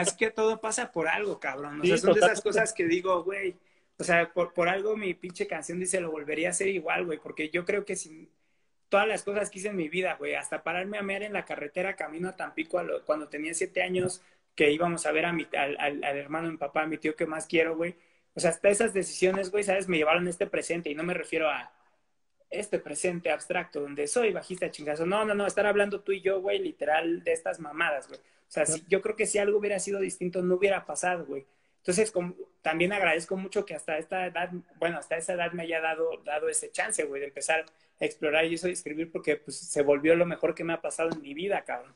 [0.00, 1.80] Es que todo pasa por algo, cabrón.
[1.80, 3.54] O sea, son de esas cosas que digo, güey.
[3.98, 7.18] O sea, por, por algo mi pinche canción dice lo volvería a hacer igual, güey.
[7.18, 8.30] Porque yo creo que sin
[8.88, 11.44] todas las cosas que hice en mi vida, güey, hasta pararme a mear en la
[11.44, 14.22] carretera camino a Tampico cuando tenía siete años,
[14.54, 17.14] que íbamos a ver a mi, al, al, al hermano mi papá, a mi tío
[17.14, 17.94] que más quiero, güey
[18.34, 19.88] o sea, hasta esas decisiones, güey, ¿sabes?
[19.88, 21.72] Me llevaron a este presente y no me refiero a
[22.50, 25.06] este presente abstracto donde soy bajista chingazo.
[25.06, 28.20] No, no, no, estar hablando tú y yo, güey, literal de estas mamadas, güey.
[28.20, 31.46] O sea, si, yo creo que si algo hubiera sido distinto no hubiera pasado, güey.
[31.78, 32.12] Entonces,
[32.62, 36.48] también agradezco mucho que hasta esta edad, bueno, hasta esa edad me haya dado, dado
[36.48, 37.64] ese chance, güey, de empezar
[38.00, 40.80] a explorar y eso y escribir porque pues, se volvió lo mejor que me ha
[40.80, 41.94] pasado en mi vida, cabrón.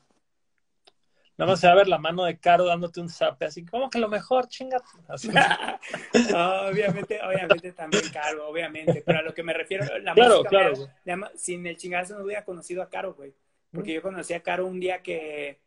[1.37, 3.89] Nada más se va a ver la mano de Caro dándote un zap, así como
[3.89, 4.81] que lo mejor, chinga.
[6.69, 9.03] obviamente, obviamente también Caro, obviamente.
[9.05, 10.75] Pero a lo que me refiero, la claro, claro.
[11.35, 13.33] sin el chingazo no hubiera conocido a Caro, güey.
[13.73, 15.59] Porque yo conocí a Caro un día que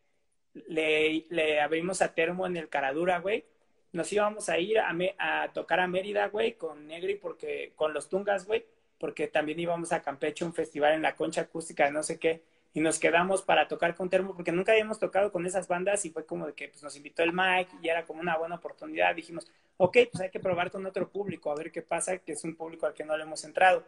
[0.53, 3.45] le, le abrimos a Termo en el Caradura, güey.
[3.91, 8.09] Nos íbamos a ir a, a tocar a Mérida, güey, con Negri, porque, con los
[8.09, 8.65] Tungas, güey,
[8.97, 12.43] porque también íbamos a Campeche, un festival en la concha acústica de no sé qué
[12.73, 16.11] y nos quedamos para tocar con Termo porque nunca habíamos tocado con esas bandas y
[16.11, 19.15] fue como de que pues, nos invitó el Mike y era como una buena oportunidad.
[19.15, 19.47] Dijimos,
[19.77, 22.55] ok, pues hay que probar con otro público, a ver qué pasa, que es un
[22.55, 23.83] público al que no le hemos entrado.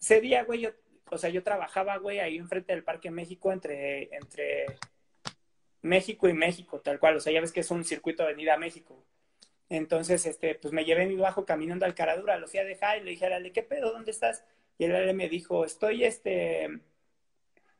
[0.00, 0.70] Ese día, güey, yo,
[1.10, 4.66] o sea, yo trabajaba, güey, ahí enfrente del Parque México, entre, entre
[5.82, 7.16] México y México, tal cual.
[7.16, 9.04] O sea, ya ves que es un circuito de Avenida México.
[9.68, 13.04] Entonces, este, pues me llevé mi bajo caminando al Caradura, lo fui a dejar y
[13.04, 13.92] le dije, Ale, ¿qué pedo?
[13.92, 14.44] ¿Dónde estás?
[14.78, 16.68] Y él me dijo, estoy, este,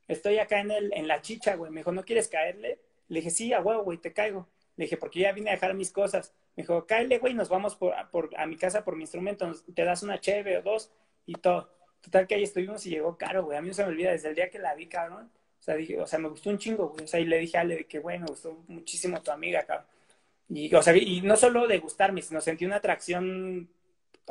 [0.09, 1.71] estoy acá en, el, en la chicha, güey.
[1.71, 2.81] Me dijo, ¿no quieres caerle?
[3.09, 4.49] Le dije, sí, a huevo, güey, te caigo.
[4.77, 6.33] Le dije, porque ya vine a dejar mis cosas.
[6.57, 9.85] Me dijo, cáele, güey, nos vamos por, por, a mi casa por mi instrumento, te
[9.85, 10.91] das una cheve o dos
[11.27, 11.71] y todo.
[12.01, 13.57] Total que ahí estuvimos y llegó caro, güey.
[13.57, 15.31] A mí no se me olvida desde el día que la vi, cabrón.
[15.61, 17.05] O sea, dije, o sea, me gustó un chingo, güey.
[17.05, 19.63] O sea, y le dije a Ale de que, güey, me gustó muchísimo tu amiga,
[19.63, 19.87] cabrón.
[20.49, 23.69] Y, o sea, y no solo de gustarme, sino sentí una atracción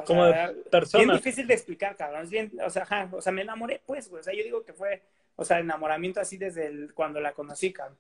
[0.06, 1.06] como de persona.
[1.06, 2.24] Bien difícil de explicar, cabrón.
[2.24, 4.20] Es bien, o sea, ajá, o sea, me enamoré, pues, güey.
[4.20, 5.02] O sea, yo digo que fue
[5.36, 7.98] o sea, enamoramiento así desde el, cuando la conocí, cabrón.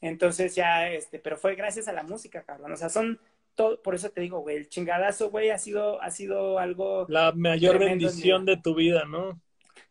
[0.00, 2.72] Entonces ya, este, pero fue gracias a la música, cabrón.
[2.72, 3.20] O sea, son
[3.54, 7.06] todo, por eso te digo, güey, el chingadazo, güey, ha sido, ha sido algo.
[7.08, 9.40] La mayor bendición de tu vida, ¿no?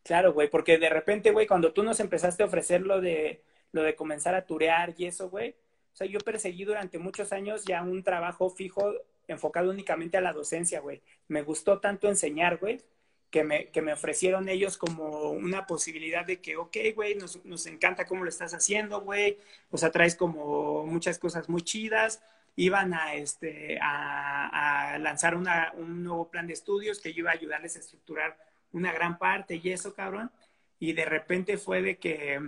[0.03, 3.83] Claro, güey, porque de repente, güey, cuando tú nos empezaste a ofrecer lo de, lo
[3.83, 5.51] de comenzar a turear y eso, güey,
[5.93, 8.93] o sea, yo perseguí durante muchos años ya un trabajo fijo
[9.27, 11.01] enfocado únicamente a la docencia, güey.
[11.27, 12.81] Me gustó tanto enseñar, güey,
[13.29, 17.65] que me, que me ofrecieron ellos como una posibilidad de que, ok, güey, nos, nos
[17.67, 19.37] encanta cómo lo estás haciendo, güey,
[19.69, 22.21] o sea, traes como muchas cosas muy chidas,
[22.55, 27.35] iban a, este, a, lanzar una, un nuevo plan de estudios que yo iba a
[27.35, 28.37] ayudarles a estructurar
[28.71, 30.31] una gran parte y eso, cabrón,
[30.79, 32.41] y de repente fue de que,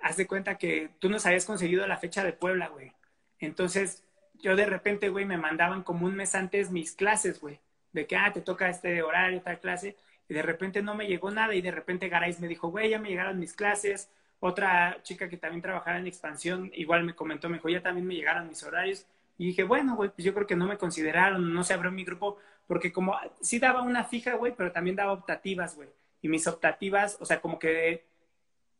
[0.00, 2.92] haz de cuenta que tú nos habías conseguido la fecha de Puebla, güey,
[3.38, 4.02] entonces
[4.34, 7.60] yo de repente, güey, me mandaban como un mes antes mis clases, güey
[7.92, 9.96] de que, ah, te toca este horario, tal clase,
[10.28, 12.98] y de repente no me llegó nada, y de repente Garay me dijo, güey, ya
[12.98, 14.10] me llegaron mis clases,
[14.40, 18.14] otra chica que también trabajaba en expansión, igual me comentó, me dijo, ya también me
[18.14, 19.06] llegaron mis horarios,
[19.38, 22.04] y dije, bueno, güey, pues yo creo que no me consideraron, no se abrió mi
[22.04, 25.88] grupo, porque como sí daba una fija, güey, pero también daba optativas, güey,
[26.22, 28.04] y mis optativas, o sea, como que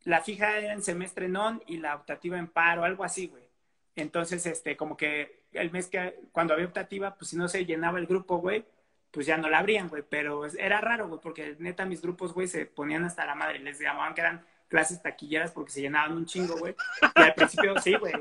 [0.04, 3.42] la fija era en semestre non y la optativa en paro, algo así, güey.
[3.96, 7.98] Entonces, este, como que el mes que, cuando había optativa, pues si no se llenaba
[7.98, 8.64] el grupo, güey,
[9.10, 12.46] pues ya no la abrían, güey, pero era raro, güey, porque neta mis grupos, güey,
[12.46, 16.26] se ponían hasta la madre, les llamaban que eran clases taquilleras porque se llenaban un
[16.26, 16.74] chingo, güey.
[17.16, 18.14] Y al principio, sí, güey,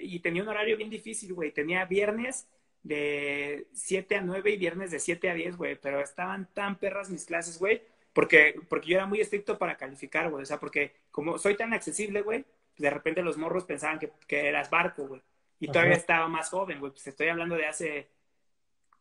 [0.00, 2.48] y, tenía un horario bien difícil, güey, tenía viernes
[2.82, 7.08] de 7 a 9 y viernes de 7 a 10, güey, pero estaban tan perras
[7.08, 7.82] mis clases, güey,
[8.12, 11.72] porque, porque yo era muy estricto para calificar, güey, o sea, porque como soy tan
[11.72, 12.44] accesible, güey,
[12.76, 15.22] de repente los morros pensaban que, que eras barco, güey,
[15.60, 18.08] y todavía estaba más joven, güey, pues estoy hablando de hace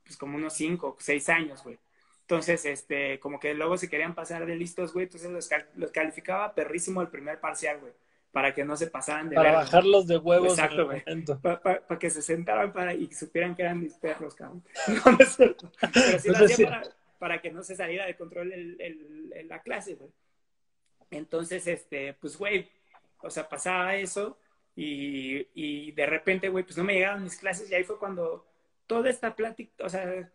[0.10, 1.78] pues como unos cinco, seis años, güey.
[2.22, 5.30] Entonces, este, como que luego se querían pasar de listos, güey, entonces
[5.76, 7.93] los, calificaba perrísimo el primer parcial, güey,
[8.32, 10.57] para que no se pasaran de Para bajarlos de huevos.
[10.57, 11.03] Exacto, güey.
[11.43, 14.64] Para que se sentaran para, y supieran que eran mis perros, cabrón.
[15.05, 15.72] No, no es cierto.
[15.93, 16.82] Pero sí lo hacía
[17.20, 20.10] para, que no se saliera de control el, el, la clase, güey.
[21.12, 22.68] Entonces, este, pues, güey,
[23.20, 24.39] o sea, pasaba eso
[24.76, 28.49] y, y de repente, güey, pues no me llegaban mis clases y ahí fue cuando
[28.90, 30.28] toda esta plática, o sea,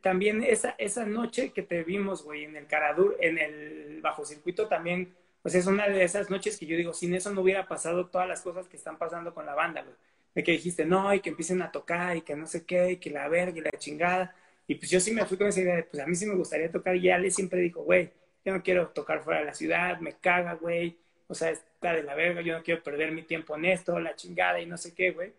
[0.00, 4.68] también esa, esa noche que te vimos, güey, en el Caradur, en el bajo circuito
[4.68, 5.12] también,
[5.42, 8.28] pues es una de esas noches que yo digo, sin eso no hubiera pasado todas
[8.28, 9.96] las cosas que están pasando con la banda, güey.
[10.32, 12.96] De que dijiste, no, y que empiecen a tocar, y que no sé qué, y
[12.98, 14.34] que la verga, y la chingada.
[14.68, 16.36] Y pues yo sí me fui con esa idea de, pues a mí sí me
[16.36, 18.12] gustaría tocar, y Ale siempre dijo, güey,
[18.44, 22.04] yo no quiero tocar fuera de la ciudad, me caga, güey, o sea, está de
[22.04, 24.94] la verga, yo no quiero perder mi tiempo en esto, la chingada, y no sé
[24.94, 25.32] qué, güey.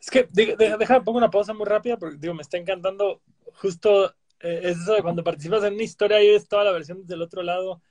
[0.00, 3.20] Es que, deja, pongo una pausa muy rápida, porque digo, me está encantando
[3.54, 7.22] justo eh, eso de cuando participas en una historia y ves toda la versión del
[7.22, 7.82] otro lado.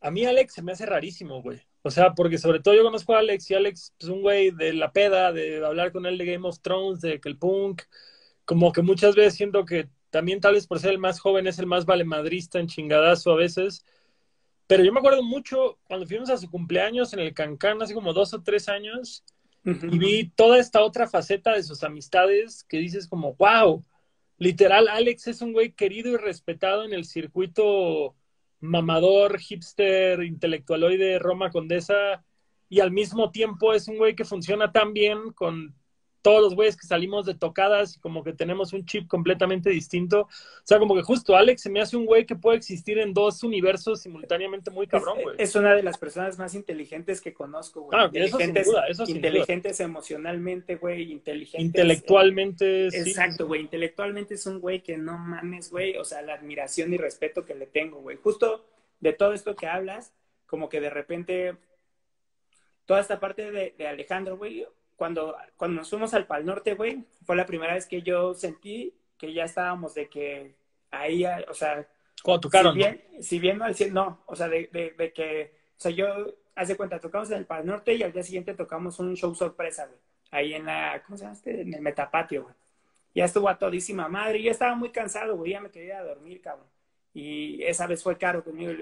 [0.00, 1.60] A mí Alex se me hace rarísimo, güey.
[1.82, 4.50] O sea, porque sobre todo yo conozco a Alex y Alex es pues, un güey
[4.50, 7.82] de la peda, de hablar con él de Game of Thrones, de que el punk,
[8.44, 11.58] como que muchas veces siento que también tal vez por ser el más joven es
[11.58, 13.84] el más valemadrista en chingadazo a veces.
[14.66, 18.12] Pero yo me acuerdo mucho cuando fuimos a su cumpleaños en el Cancán hace como
[18.12, 19.24] dos o tres años
[19.90, 23.84] y vi toda esta otra faceta de sus amistades que dices como, wow,
[24.38, 28.14] literal, Alex es un güey querido y respetado en el circuito
[28.60, 32.24] mamador, hipster, intelectualoide, Roma Condesa,
[32.68, 35.74] y al mismo tiempo es un güey que funciona tan bien con
[36.22, 40.22] todos los güeyes que salimos de tocadas y como que tenemos un chip completamente distinto.
[40.22, 40.28] O
[40.64, 43.42] sea, como que justo Alex se me hace un güey que puede existir en dos
[43.42, 45.36] universos simultáneamente muy cabrón, güey.
[45.38, 47.98] Es, una de las personas más inteligentes que conozco, güey.
[47.98, 51.66] Ah, inteligentes, eso sin duda, eso inteligentes emocionalmente, güey, inteligentes.
[51.66, 53.10] Intelectualmente, sí.
[53.10, 53.62] Exacto, güey.
[53.62, 55.96] Intelectualmente es un güey que no mames, güey.
[55.96, 58.16] O sea, la admiración y respeto que le tengo, güey.
[58.16, 58.66] Justo
[59.00, 60.12] de todo esto que hablas,
[60.46, 61.56] como que de repente
[62.86, 64.66] toda esta parte de, de Alejandro, güey,
[64.98, 68.92] cuando, cuando nos fuimos al Pal Norte, güey, fue la primera vez que yo sentí
[69.16, 70.56] que ya estábamos de que
[70.90, 71.86] ahí, o sea...
[72.20, 72.72] Cuando tocaron.
[72.72, 74.68] Si bien, si bien no no, o sea, de,
[74.98, 76.06] de, que, o sea, yo,
[76.56, 79.32] haz de cuenta, tocamos en el Pal Norte y al día siguiente tocamos un show
[79.36, 80.00] sorpresa, güey,
[80.32, 81.60] ahí en la, ¿cómo se llama este?
[81.60, 82.54] En el Metapatio, güey.
[83.14, 86.40] Ya estuvo a todísima madre y yo estaba muy cansado, güey, ya me quería dormir,
[86.40, 86.66] cabrón.
[87.14, 88.72] Y esa vez fue caro conmigo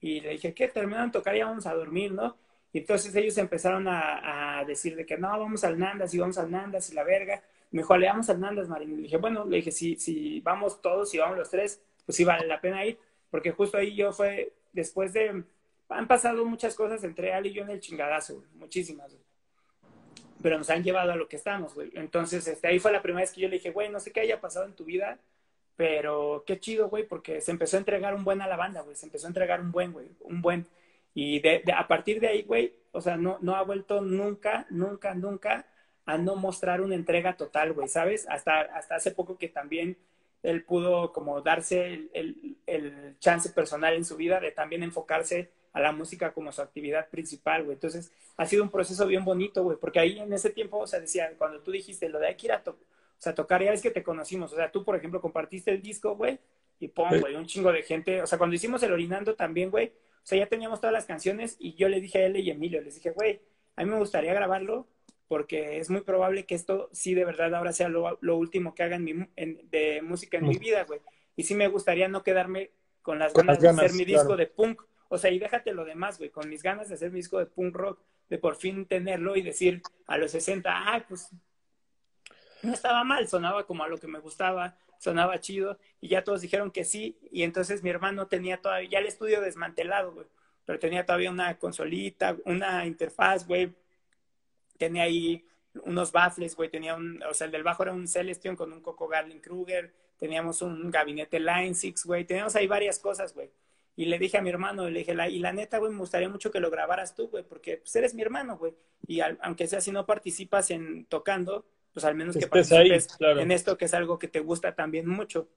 [0.00, 0.68] y le dije, ¿qué?
[0.68, 2.34] Terminaron de tocar y vamos a dormir, ¿no?
[2.72, 6.50] Y entonces ellos empezaron a, decir de que no, vamos al Nandas y vamos al
[6.50, 7.42] Nandas y la verga.
[7.70, 8.96] Me dijo, le vamos al Nandas, Marín.
[8.96, 12.24] Le dije, bueno, le dije, si, si vamos todos, si vamos los tres, pues sí
[12.24, 12.98] vale la pena ir.
[13.30, 15.44] Porque justo ahí yo fue, después de,
[15.88, 19.16] han pasado muchas cosas entre él y yo en el chingadazo, muchísimas,
[20.42, 21.90] Pero nos han llevado a lo que estamos, güey.
[21.94, 24.20] Entonces, este, ahí fue la primera vez que yo le dije, güey, no sé qué
[24.20, 25.18] haya pasado en tu vida,
[25.76, 28.96] pero qué chido, güey, porque se empezó a entregar un buen a la banda, güey.
[28.96, 30.66] Se empezó a entregar un buen, güey, un buen.
[31.18, 35.14] Y de, a partir de ahí, güey, o sea, no, no ha vuelto nunca, nunca,
[35.14, 35.64] nunca
[36.04, 38.26] a no mostrar una entrega total, güey, ¿sabes?
[38.28, 39.96] Hasta, hasta hace poco que también
[40.42, 45.80] él pudo como darse el, el, chance personal en su vida de también enfocarse a
[45.80, 47.76] la música como su actividad principal, güey.
[47.76, 51.00] Entonces, ha sido un proceso bien bonito, güey, porque ahí en ese tiempo, o sea,
[51.00, 52.76] decía, cuando tú dijiste lo de aquí ir a o
[53.16, 56.14] sea, tocar, ya ves que te conocimos, o sea, tú, por ejemplo, compartiste el disco,
[56.14, 56.38] güey,
[56.78, 59.94] y pum, güey, un chingo de gente, o sea, cuando hicimos el Orinando también, güey,
[60.26, 62.82] o sea, ya teníamos todas las canciones y yo le dije a él y Emilio,
[62.82, 63.40] les dije, güey,
[63.76, 64.88] a mí me gustaría grabarlo
[65.28, 68.98] porque es muy probable que esto sí de verdad ahora sea lo, último que haga
[68.98, 71.00] de música en mi vida, güey.
[71.36, 72.72] Y sí me gustaría no quedarme
[73.02, 74.82] con las ganas, de hacer mi disco de punk.
[75.10, 77.46] O sea, y déjate lo demás, güey, con mis ganas de hacer mi disco de
[77.46, 81.30] punk rock, de por fin tenerlo y decir a los 60, ah, pues
[82.64, 86.40] no estaba mal, sonaba como a lo que me gustaba, sonaba chido y ya todos
[86.40, 90.26] dijeron que sí y entonces mi hermano tenía todavía, ya el estudio desmantelado, güey,
[90.64, 93.74] pero tenía todavía una consolita, una interfaz, güey,
[94.76, 95.46] tenía ahí
[95.84, 98.80] unos baffles, güey, tenía un, o sea, el del bajo era un Celestion con un
[98.80, 103.50] Coco Garlin Kruger, teníamos un gabinete Line 6, güey, teníamos ahí varias cosas, güey.
[103.98, 106.50] Y le dije a mi hermano, le dije, y la neta, güey, me gustaría mucho
[106.50, 108.74] que lo grabaras tú, güey, porque pues eres mi hermano, güey.
[109.06, 111.64] Y aunque sea si no participas en tocando,
[111.96, 115.48] pues al menos que participes en esto que es algo que te gusta también mucho.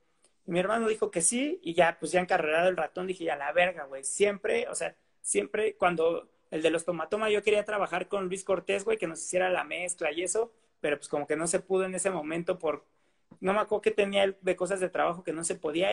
[0.48, 3.36] Y mi hermano dijo que sí, y ya, pues ya encarrerado el ratón, dije, ya
[3.36, 8.08] la verga, güey, siempre, o sea, siempre cuando el de los tomatoma yo quería trabajar
[8.08, 11.36] con Luis Cortés, güey, que nos hiciera la mezcla y eso, pero pues como que
[11.36, 12.86] no se pudo en ese momento por,
[13.42, 15.90] no me acuerdo que tenía de cosas de trabajo que no se podía,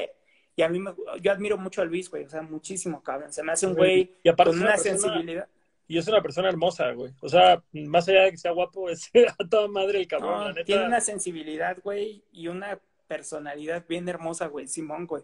[0.54, 3.42] y a mí me, yo admiro mucho a Luis, güey, o sea, muchísimo, cabrón, se
[3.42, 5.48] me hace un güey con una sensibilidad.
[5.88, 7.12] Y es una persona hermosa, güey.
[7.20, 10.86] O sea, más allá de que sea guapo, es a toda madre el cabrón, Tiene
[10.86, 15.22] una sensibilidad, güey, y una personalidad bien hermosa, güey, Simón, güey.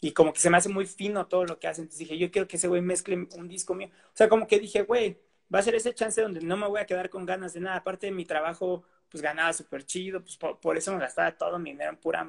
[0.00, 1.82] Y como que se me hace muy fino todo lo que hace.
[1.82, 3.88] Entonces dije, yo quiero que ese güey mezcle un disco mío.
[4.08, 5.18] O sea, como que dije, güey,
[5.54, 7.76] va a ser ese chance donde no me voy a quedar con ganas de nada.
[7.76, 11.70] Aparte de mi trabajo, pues ganaba súper chido, pues por, eso me gastaba todo mi
[11.70, 12.26] dinero en pura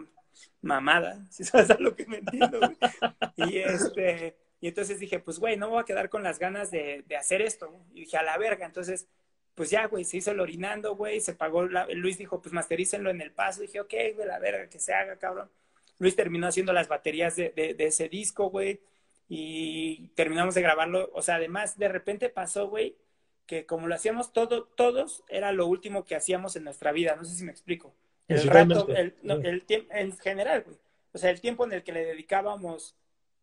[0.61, 1.25] mamada.
[1.31, 2.77] Si sabes a lo que me entiendo, güey.
[3.49, 6.71] Y este Y entonces dije, pues, güey, no me voy a quedar con las ganas
[6.71, 7.85] de, de hacer esto.
[7.93, 8.65] Y dije, a la verga.
[8.65, 9.07] Entonces,
[9.53, 11.87] pues ya, güey, se hizo el orinando, güey, se pagó, la...
[11.87, 13.61] Luis dijo, pues masterícenlo en el paso.
[13.61, 15.49] Dije, ok, güey, la verga, que se haga, cabrón.
[15.97, 18.81] Luis terminó haciendo las baterías de, de, de ese disco, güey,
[19.29, 21.09] y terminamos de grabarlo.
[21.13, 22.97] O sea, además, de repente pasó, güey,
[23.45, 27.15] que como lo hacíamos todo, todos, era lo último que hacíamos en nuestra vida.
[27.15, 27.93] No sé si me explico.
[28.27, 30.77] El rato, el, no, el tiempo, en general, güey.
[31.13, 32.95] O sea, el tiempo en el que le dedicábamos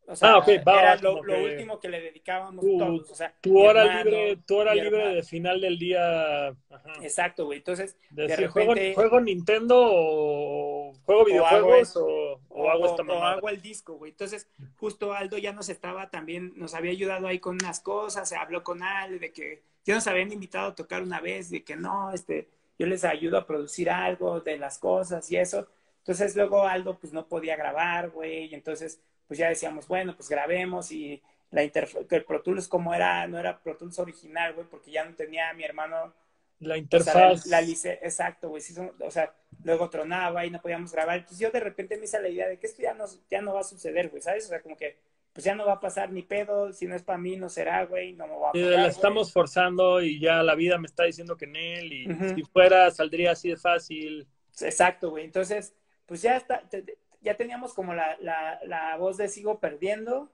[0.04, 3.10] o sea, ah, okay, va, era lo, lo último que le dedicábamos tu, todos.
[3.10, 6.48] O sea, tu hora hermano, libre, tu hora libre de final del día.
[6.48, 6.92] Ajá.
[7.02, 7.58] Exacto, güey.
[7.58, 12.86] Entonces, de, de repente, ¿juego, ¿juego, Nintendo o juego videojuegos o hago, o, o hago
[12.86, 14.10] esta o hago el disco, güey.
[14.10, 18.36] Entonces, justo Aldo ya nos estaba también, nos había ayudado ahí con unas cosas, se
[18.36, 21.76] habló con Aldo de que ya nos habían invitado a tocar una vez, de que
[21.76, 22.48] no, este,
[22.78, 25.68] yo les ayudo a producir algo de las cosas y eso.
[25.98, 29.00] Entonces, luego Aldo, pues no podía grabar, güey, y entonces
[29.32, 31.22] pues ya decíamos, bueno, pues grabemos y
[31.52, 34.90] la interfaz, que el Pro Tools como era, no era Pro Tools original, güey, porque
[34.90, 36.12] ya no tenía mi hermano.
[36.58, 37.08] La interfaz.
[37.08, 40.92] O sea, la, la lice, exacto, güey, sí, o sea, luego tronaba y no podíamos
[40.92, 41.16] grabar.
[41.16, 43.54] Entonces yo de repente me hice la idea de que esto ya no, ya no
[43.54, 44.44] va a suceder, güey, ¿sabes?
[44.44, 44.98] O sea, como que
[45.32, 47.86] pues ya no va a pasar ni pedo, si no es para mí no será,
[47.86, 48.68] güey, no me va a pasar.
[48.68, 52.10] la estamos forzando y ya la vida me está diciendo que en él y uh
[52.16, 52.34] -huh.
[52.34, 54.28] si fuera saldría así de fácil.
[54.60, 55.24] Exacto, güey.
[55.24, 55.74] Entonces,
[56.04, 60.30] pues ya está, te, ya teníamos como la, la, la, voz de sigo perdiendo,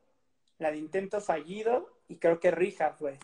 [0.59, 3.19] la de intento fallido y creo que Rija fue.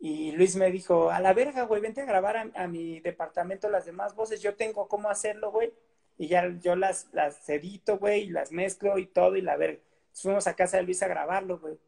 [0.00, 3.68] Y Luis me dijo, a la verga, güey, vente a grabar a, a, mi departamento
[3.68, 5.72] las demás voces, yo tengo cómo hacerlo, güey.
[6.16, 9.80] Y ya yo las, las edito, güey, y las mezclo y todo, y la verga.
[10.12, 11.78] Fuimos a casa de Luis a grabarlo, güey.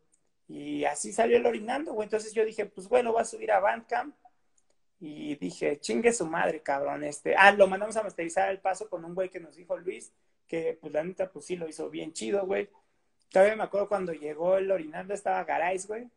[0.48, 2.06] Y así salió el orinando, güey.
[2.06, 4.14] Entonces yo dije, pues bueno, voy a subir a Bandcamp.
[5.00, 7.04] Y dije, chingue su madre, cabrón.
[7.04, 10.12] Este, ah, lo mandamos a masterizar el paso con un güey que nos dijo Luis
[10.50, 12.68] que pues la neta pues sí lo hizo bien chido, güey.
[13.30, 16.08] Todavía me acuerdo cuando llegó el orinando, estaba Garay, güey.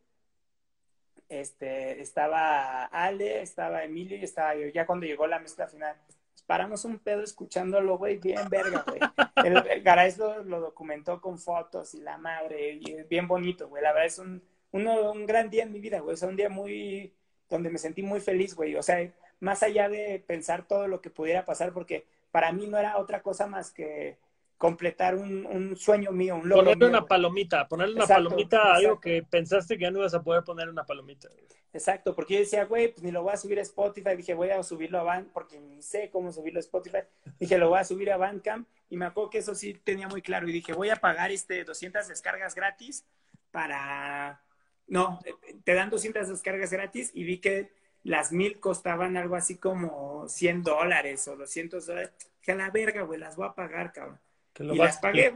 [1.30, 4.68] Este, estaba Ale, estaba Emilio y estaba yo.
[4.70, 9.00] Ya cuando llegó la mezcla final, pues paramos un pedo escuchándolo, güey, bien verga, güey.
[9.46, 13.70] El, el Garay lo, lo, documentó con fotos y la madre, y es bien bonito,
[13.70, 13.84] güey.
[13.84, 16.16] La verdad es un, uno, un gran día en mi vida, güey.
[16.16, 17.14] Es un día muy,
[17.50, 18.76] donde me sentí muy feliz, güey.
[18.76, 19.08] O sea,
[19.40, 23.22] más allá de pensar todo lo que pudiera pasar, porque para mí no era otra
[23.22, 24.18] cosa más que
[24.64, 28.62] completar un, un sueño mío, un logro Ponerle mío, una palomita, ponerle una exacto, palomita
[28.62, 31.28] a algo que pensaste que ya no ibas a poder poner una palomita.
[31.74, 34.16] Exacto, porque yo decía, güey, pues ni lo voy a subir a Spotify.
[34.16, 37.00] Dije, voy a subirlo a Bandcamp, porque ni sé cómo subirlo a Spotify.
[37.38, 38.66] Dije, lo voy a subir a Bandcamp.
[38.90, 40.48] Y me acuerdo que eso sí tenía muy claro.
[40.48, 43.06] Y dije, voy a pagar este 200 descargas gratis
[43.52, 44.42] para...
[44.88, 45.20] No,
[45.66, 50.64] te dan 200 descargas gratis y vi que las mil costaban algo así como 100
[50.64, 52.14] dólares o 200 dólares.
[52.40, 54.22] Dije, a la verga, güey, las voy a pagar, cabrón.
[54.60, 55.34] Y las pagué.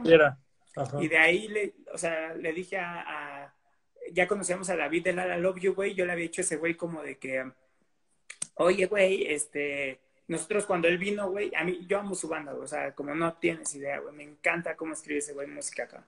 [1.00, 3.02] Y de ahí, le, o sea, le dije a,
[3.44, 3.54] a
[4.12, 6.56] ya conocíamos a David de La Love You, güey, yo le había dicho a ese
[6.56, 7.44] güey como de que,
[8.54, 12.64] oye, güey, este, nosotros cuando él vino, güey, a mí, yo amo su banda, güey,
[12.64, 16.04] o sea, como no tienes idea, güey, me encanta cómo escribe ese güey música acá.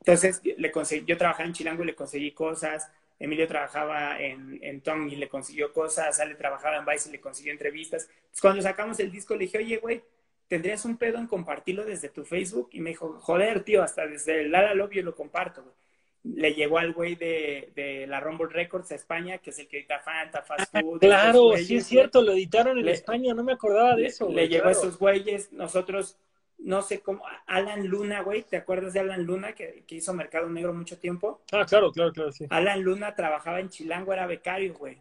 [0.00, 4.80] Entonces, le conseguí, yo trabajaba en Chilango y le conseguí cosas, Emilio trabajaba en, en
[4.80, 8.08] Tong y le consiguió cosas, Ale trabajaba en Vice y le consiguió entrevistas.
[8.08, 10.02] Entonces, cuando sacamos el disco, le dije, oye, güey,
[10.50, 12.70] ¿tendrías un pedo en compartirlo desde tu Facebook?
[12.72, 15.74] Y me dijo, joder, tío, hasta desde el Lala Love yo lo comparto, güey.
[16.22, 19.78] Le llegó al güey de, de, la Rumble Records a España, que es el que
[19.78, 20.96] edita Fanta, Fast Food.
[20.96, 24.06] Ah, claro, güeyes, sí es cierto, lo editaron en le, España, no me acordaba de
[24.06, 24.26] eso.
[24.26, 24.76] Le, güey, le llegó claro.
[24.76, 26.18] a esos güeyes, nosotros
[26.58, 30.50] no sé cómo, Alan Luna, güey, ¿te acuerdas de Alan Luna que, que, hizo Mercado
[30.50, 31.40] Negro mucho tiempo?
[31.52, 32.44] Ah, claro, claro, claro, sí.
[32.50, 34.98] Alan Luna trabajaba en Chilango, era becario, güey.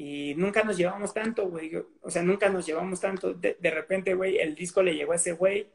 [0.00, 1.72] Y nunca nos llevamos tanto, güey.
[2.02, 3.34] O sea, nunca nos llevamos tanto.
[3.34, 5.66] De, de repente, güey, el disco le llegó a ese güey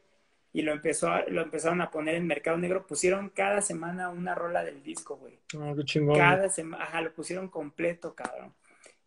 [0.54, 2.88] y lo, empezó a, lo empezaron a poner en Mercado Negro.
[2.88, 5.40] Pusieron cada semana una rola del disco, güey.
[5.60, 6.16] Ah, qué chingón.
[6.16, 8.54] Cada semana, ajá, lo pusieron completo, cabrón.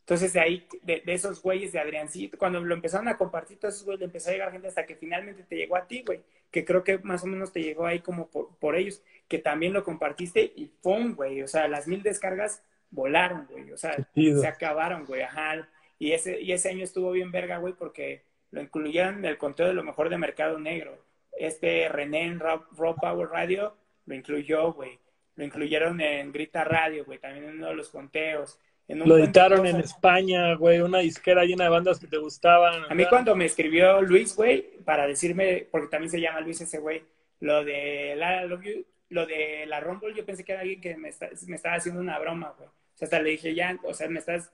[0.00, 3.72] Entonces, de ahí, de, de, esos güeyes de Adriancito, cuando lo empezaron a compartir, todos
[3.72, 6.20] esos güeyes le empezó a llegar gente hasta que finalmente te llegó a ti, güey.
[6.50, 9.72] Que creo que más o menos te llegó ahí como por, por ellos, que también
[9.72, 11.40] lo compartiste y ¡pum, güey!
[11.40, 13.70] O sea, las mil descargas volaron, güey.
[13.72, 15.22] O sea, se acabaron, güey.
[15.22, 15.68] Ajá.
[15.98, 19.66] Y ese, y ese año estuvo bien verga, güey, porque lo incluyeron en el conteo
[19.66, 21.04] de lo mejor de Mercado Negro.
[21.38, 23.76] Este René en Raw, Power Radio
[24.06, 24.98] lo incluyó, güey.
[25.34, 28.58] Lo incluyeron en Grita Radio, güey, también en uno de los conteos
[28.88, 32.84] lo editaron en España, güey, una disquera llena de bandas que te gustaban.
[32.88, 36.78] A mí cuando me escribió Luis, güey, para decirme, porque también se llama Luis ese
[36.78, 37.02] güey,
[37.40, 40.96] lo de la Love You, lo de la Rumble, yo pensé que era alguien que
[40.96, 42.68] me, está, estaba haciendo una broma, güey.
[42.68, 44.50] O sea, hasta le dije, ya, o sea, me estás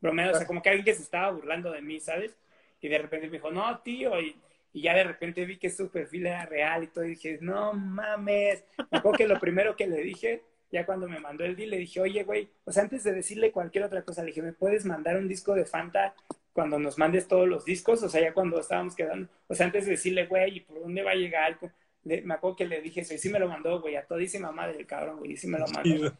[0.00, 2.36] bromeando, o sea, como que alguien que se estaba burlando de mí, ¿sabes?
[2.80, 4.36] Y de repente me dijo, no, tío, y,
[4.72, 7.72] y ya de repente vi que su perfil era real y todo, y dije, no
[7.72, 8.64] mames.
[8.90, 11.78] Me acuerdo que lo primero que le dije, ya cuando me mandó el deal, le
[11.78, 14.84] dije, oye, güey, o sea, antes de decirle cualquier otra cosa, le dije, ¿me puedes
[14.84, 16.14] mandar un disco de Fanta
[16.52, 18.02] cuando nos mandes todos los discos?
[18.02, 21.02] O sea, ya cuando estábamos quedando, o sea, antes de decirle, güey, ¿y por dónde
[21.02, 21.58] va a llegar?
[22.04, 24.78] Me acuerdo que le dije eso, y sí me lo mandó, güey, a todísima madre
[24.78, 26.14] el cabrón, güey, y sí me lo mandó.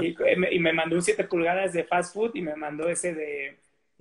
[0.00, 0.16] Y,
[0.50, 3.58] y, me mandó un 7 pulgadas de fast food y me mandó ese de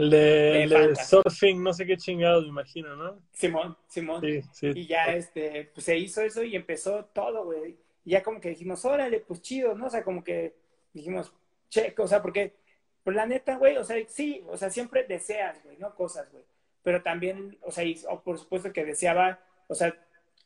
[0.09, 3.19] de, surfing, no sé qué chingados, me imagino, ¿no?
[3.33, 4.23] Simón, Simón.
[4.61, 7.77] Y ya este, pues se hizo eso y empezó todo, güey.
[8.03, 9.87] Y ya como que dijimos, órale, pues chido, ¿no?
[9.87, 10.55] O sea, como que
[10.93, 11.33] dijimos,
[11.69, 12.53] che, o sea, porque,
[13.03, 15.93] pues la neta, güey, o sea, sí, o sea, siempre deseas, güey, ¿no?
[15.93, 16.43] Cosas, güey.
[16.83, 19.95] Pero también, o sea, y, por supuesto que deseaba, o sea,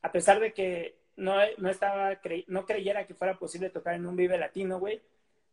[0.05, 4.15] a pesar de que no, no estaba, no creyera que fuera posible tocar en un
[4.15, 5.01] Vive Latino, güey,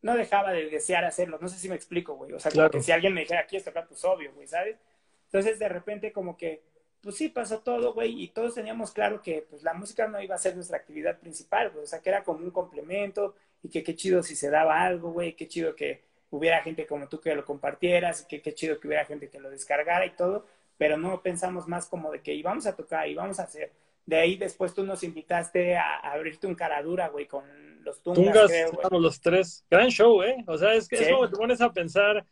[0.02, 1.38] no dejaba de desear hacerlo.
[1.40, 2.34] No sé si me explico, güey.
[2.34, 4.76] O sea, como que si alguien me dijera, aquí está, pues obvio, güey, ¿sabes?
[5.24, 6.60] Entonces, de repente, como que,
[7.00, 10.34] pues sí, pasó todo, güey, y todos teníamos claro que, pues, la música no iba
[10.34, 11.84] a ser nuestra actividad principal, güey.
[11.84, 15.12] O sea, que era como un complemento y que qué chido si se daba algo,
[15.12, 18.78] güey, qué chido que hubiera gente como tú que lo compartieras, y que qué chido
[18.78, 20.44] que hubiera gente que lo descargara y todo,
[20.76, 23.70] pero no pensamos más como de que íbamos a tocar, y vamos a hacer.
[24.04, 27.44] De ahí después tú nos invitaste a, abrirte un caradura, güey, con
[27.84, 28.50] los Tungas.
[28.70, 29.64] Tungas, los tres.
[29.70, 30.44] Gran show, ¿eh?
[30.46, 32.26] O sea, es que es como te pones a pensar,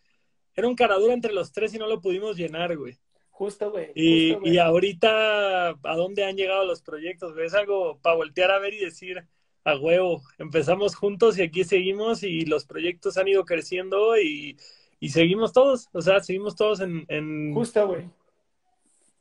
[0.55, 2.99] era un caradura entre los tres y no lo pudimos llenar, güey.
[3.31, 3.93] Justo, güey.
[3.95, 7.47] Y, y ahorita, ¿a dónde han llegado los proyectos, güey?
[7.47, 9.25] Es algo para voltear a ver y decir,
[9.65, 14.59] a huevo, empezamos juntos y aquí seguimos y los proyectos han ido creciendo y,
[14.99, 17.05] y seguimos todos, o sea, seguimos todos en...
[17.09, 17.55] en...
[17.55, 18.11] Justo, güey.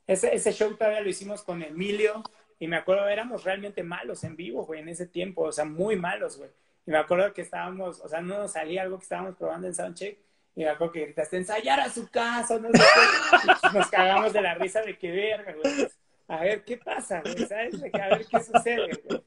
[0.06, 2.22] Ese, ese show todavía lo hicimos con Emilio,
[2.60, 5.96] y me acuerdo, éramos realmente malos en vivo, güey, en ese tiempo, o sea, muy
[5.96, 6.50] malos, güey.
[6.86, 9.74] Y me acuerdo que estábamos, o sea, no nos salía algo que estábamos probando en
[9.74, 10.18] Soundcheck.
[10.54, 13.78] Y me acuerdo que gritaste, ensayar a su casa, no sé qué.
[13.78, 15.88] nos cagamos de la risa de que verga, güey.
[16.28, 17.74] A ver qué pasa, güey, ¿sabes?
[17.82, 19.22] A ver qué sucede, güey.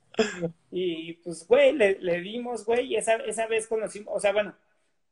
[0.71, 4.55] Y pues, güey, le, le dimos, güey, y esa, esa vez conocimos, o sea, bueno,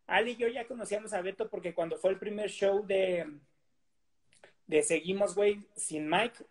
[0.05, 3.25] Ali y yo ya conocíamos a Beto porque cuando fue el primer show de,
[4.67, 6.43] de Seguimos, güey, sin Mike,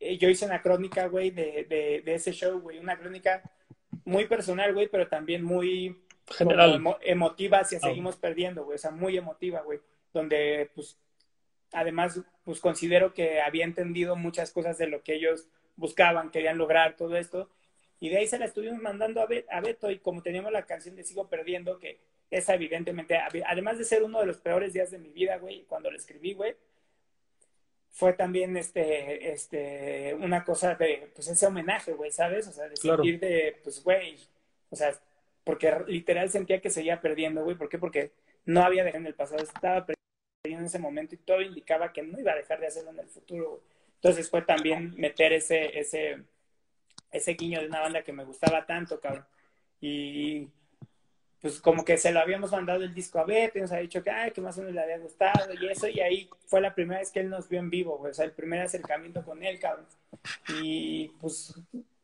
[0.00, 3.42] eh, yo hice una crónica, güey, de, de, ese show, güey, una crónica
[4.04, 6.82] muy personal, güey, pero también muy General.
[7.02, 7.80] emotiva si ah.
[7.80, 9.78] seguimos perdiendo, güey, o sea, muy emotiva, güey,
[10.14, 10.98] donde, pues,
[11.72, 16.96] además, pues considero que había entendido muchas cosas de lo que ellos buscaban, querían lograr,
[16.96, 17.50] todo esto,
[18.00, 20.96] y de ahí se la estuvimos mandando a, a Beto, y como teníamos la canción
[20.96, 22.00] de Sigo Perdiendo, que
[22.30, 25.90] es evidentemente, además de ser uno de los peores días de mi vida, güey, cuando
[25.90, 26.56] la escribí, güey,
[27.90, 32.46] fue también este, este, una cosa de, pues ese homenaje, güey, ¿sabes?
[32.48, 34.16] O sea, de sentir de, pues, güey,
[34.70, 34.94] o sea,
[35.44, 37.78] porque literal sentía que seguía perdiendo, güey, ¿por qué?
[37.78, 38.12] Porque
[38.44, 42.02] no había dejado en el pasado, estaba perdiendo en ese momento y todo indicaba que
[42.02, 43.62] no iba a dejar de hacerlo en el futuro, güey.
[43.96, 46.24] Entonces fue también meter ese, ese,
[47.10, 49.26] ese guiño de una banda que me gustaba tanto, cabrón.
[49.80, 50.48] Y,
[51.40, 54.02] pues como que se lo habíamos mandado el disco a Beto y nos ha dicho
[54.02, 56.74] que, ay, que más o menos le había gustado y eso, y ahí fue la
[56.74, 59.58] primera vez que él nos vio en vivo, o sea, el primer acercamiento con él,
[59.58, 59.86] cabrón.
[60.62, 61.54] Y pues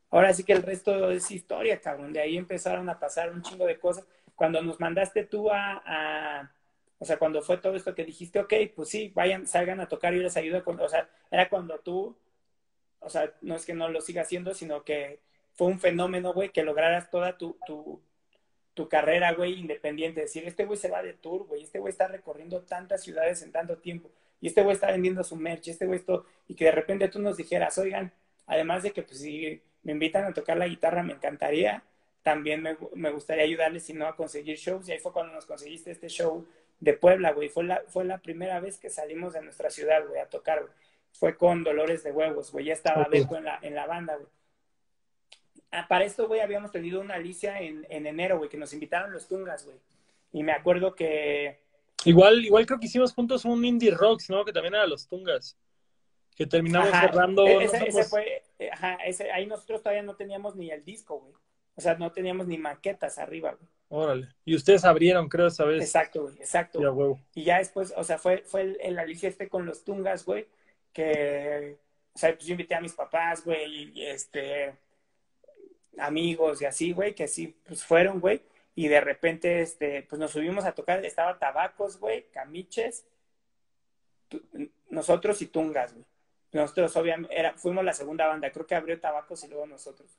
[0.09, 2.13] ahora sí que el resto es historia, cabrón.
[2.13, 4.05] De ahí empezaron a pasar un chingo de cosas.
[4.35, 6.51] Cuando nos mandaste tú a,
[6.99, 10.13] o sea, cuando fue todo esto que dijiste, ok, pues sí, vayan, salgan a tocar
[10.13, 12.17] y les ayudo con, o sea, era cuando tú,
[12.99, 15.19] o sea, no es que no lo siga haciendo, sino que
[15.53, 18.01] fue un fenómeno, güey, que lograras toda tu, tu,
[18.77, 20.21] tu carrera, güey, independiente.
[20.21, 23.51] Decir, este güey se va de tour, güey, este güey está recorriendo tantas ciudades en
[23.51, 26.71] tanto tiempo, y este güey está vendiendo su merch, este güey esto, y que de
[26.71, 28.13] repente tú nos dijeras, oigan,
[28.45, 31.83] además de que pues si me invitan a tocar la guitarra, me encantaría,
[32.21, 35.47] también me, me gustaría ayudarles, si no, a conseguir shows, y ahí fue cuando nos
[35.47, 36.45] conseguiste este show
[36.79, 40.21] de Puebla, güey, fue la, fue la primera vez que salimos de nuestra ciudad, güey,
[40.21, 40.73] a tocar, güey.
[41.13, 44.27] Fue con Dolores de Huevos, güey, ya estaba Beto en la, en la banda, güey.
[45.71, 49.11] Ah, para esto, güey, habíamos tenido una Alicia en, en enero, güey, que nos invitaron
[49.11, 49.77] los Tungas, güey.
[50.31, 51.59] Y me acuerdo que...
[52.05, 54.45] Igual, igual creo que hicimos juntos un Indie Rocks, ¿no?
[54.45, 55.57] Que también era los Tungas.
[56.35, 57.45] Que terminamos cerrando...
[57.45, 58.43] E-, ese, fue...
[58.59, 61.33] Eh, ajá, ese, ahí nosotros todavía no teníamos ni el disco, güey.
[61.75, 63.69] O sea, no teníamos ni maquetas arriba, güey.
[63.89, 64.27] Órale.
[64.45, 65.81] Y ustedes abrieron, creo, esa vez.
[65.81, 66.81] Exacto, güey, exacto.
[66.81, 67.19] Ya, huevo.
[67.35, 70.47] Y ya después, o sea, fue, fue el, el Alicia este con los Tungas, güey,
[70.93, 71.77] que...
[72.13, 74.73] O sea, pues yo invité a mis papás, güey, y este
[75.99, 78.41] amigos y así, güey, que sí, pues fueron, güey.
[78.75, 83.05] Y de repente, este, pues nos subimos a tocar, estaba Tabacos, güey, Camiches,
[84.89, 86.05] nosotros y Tungas, güey.
[86.53, 90.09] Nosotros, obviamente, era, fuimos la segunda banda, creo que abrió Tabacos y luego nosotros.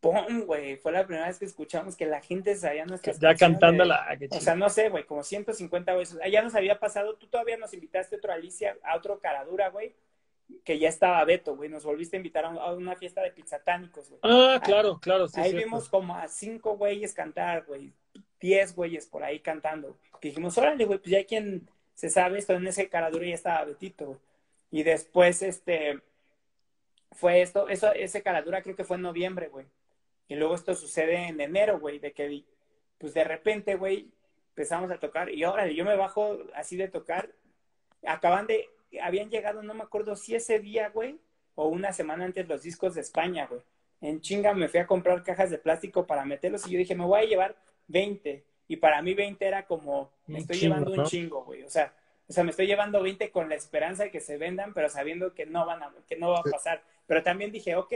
[0.00, 0.76] ¡Pum, güey!
[0.76, 4.04] Fue la primera vez que escuchamos que la gente sabía nuestras Ya cantando la...
[4.06, 6.18] Ah, o sea, no sé, güey, como 150 veces.
[6.30, 9.94] Ya nos había pasado, tú todavía nos invitaste a otro Alicia, a otro Caradura, güey
[10.64, 11.68] que ya estaba Beto, güey.
[11.68, 14.20] Nos volviste a invitar a, una fiesta de pizzatánicos, güey.
[14.22, 15.28] Ah, claro, claro.
[15.28, 17.92] Sí, ahí vimos como a cinco güeyes cantar, güey.
[18.40, 19.98] Diez güeyes por ahí cantando.
[20.20, 22.54] Que dijimos, órale, güey, pues ya hay quien se sabe esto.
[22.54, 24.18] En ese caradura ya estaba Betito, güey.
[24.70, 26.00] Y después, este,
[27.12, 29.66] fue esto, eso, ese caradura creo que fue en noviembre, güey.
[30.26, 32.44] Y luego esto sucede en enero, güey, de que,
[32.98, 34.10] pues de repente, güey,
[34.48, 35.30] empezamos a tocar.
[35.30, 37.30] Y órale, yo me bajo así de tocar.
[38.04, 38.68] Acaban de,
[39.00, 41.18] habían llegado, no me acuerdo si ese día, güey,
[41.54, 43.60] o una semana antes los discos de España, güey.
[44.00, 47.04] En chinga me fui a comprar cajas de plástico para meterlos y yo dije, me
[47.04, 47.56] voy a llevar
[47.88, 48.44] 20.
[48.68, 51.62] Y para mí 20 era como, me estoy llevando un chingo, güey.
[51.62, 51.94] O sea,
[52.26, 55.34] o sea, me estoy llevando 20 con la esperanza de que se vendan, pero sabiendo
[55.34, 56.82] que no van a, que no va a pasar.
[57.06, 57.92] Pero también dije, ok,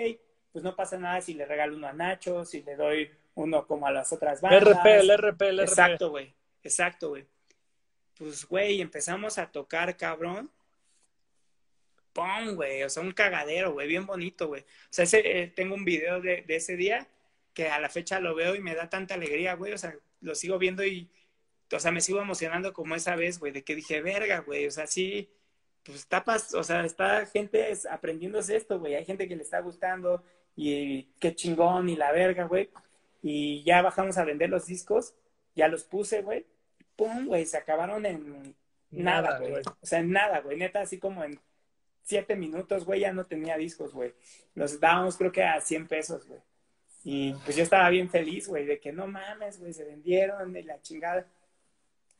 [0.52, 3.86] pues no pasa nada si le regalo uno a Nacho, si le doy uno como
[3.86, 4.62] a las otras bandas.
[4.62, 5.68] RP, el RP, el RP.
[5.68, 6.34] Exacto, güey.
[6.62, 7.26] Exacto, güey.
[8.18, 10.50] Pues, güey, empezamos a tocar, cabrón
[12.54, 12.82] güey.
[12.82, 14.62] O sea, un cagadero, güey, bien bonito, güey.
[14.62, 17.08] O sea, ese, eh, tengo un video de, de, ese día
[17.54, 19.72] que a la fecha lo veo y me da tanta alegría, güey.
[19.72, 21.10] O sea, lo sigo viendo y,
[21.72, 24.66] o sea, me sigo emocionando como esa vez, güey, de que dije, verga, güey.
[24.66, 25.30] O sea, sí,
[25.84, 26.24] pues está,
[26.54, 28.94] o sea, está gente aprendiéndose esto, güey.
[28.94, 30.22] Hay gente que le está gustando
[30.56, 32.70] y qué chingón y la verga, güey.
[33.22, 35.14] Y ya bajamos a vender los discos,
[35.54, 36.46] ya los puse, güey.
[36.96, 38.54] Pum, güey, se acabaron en
[38.90, 39.54] nada, güey.
[39.54, 40.56] O sea, en nada, güey.
[40.56, 41.40] Neta, así como en
[42.08, 44.14] siete minutos, güey, ya no tenía discos, güey.
[44.54, 46.40] Los dábamos creo que a 100 pesos, güey.
[47.04, 50.62] Y pues yo estaba bien feliz, güey, de que no mames, güey, se vendieron de
[50.64, 51.26] la chingada.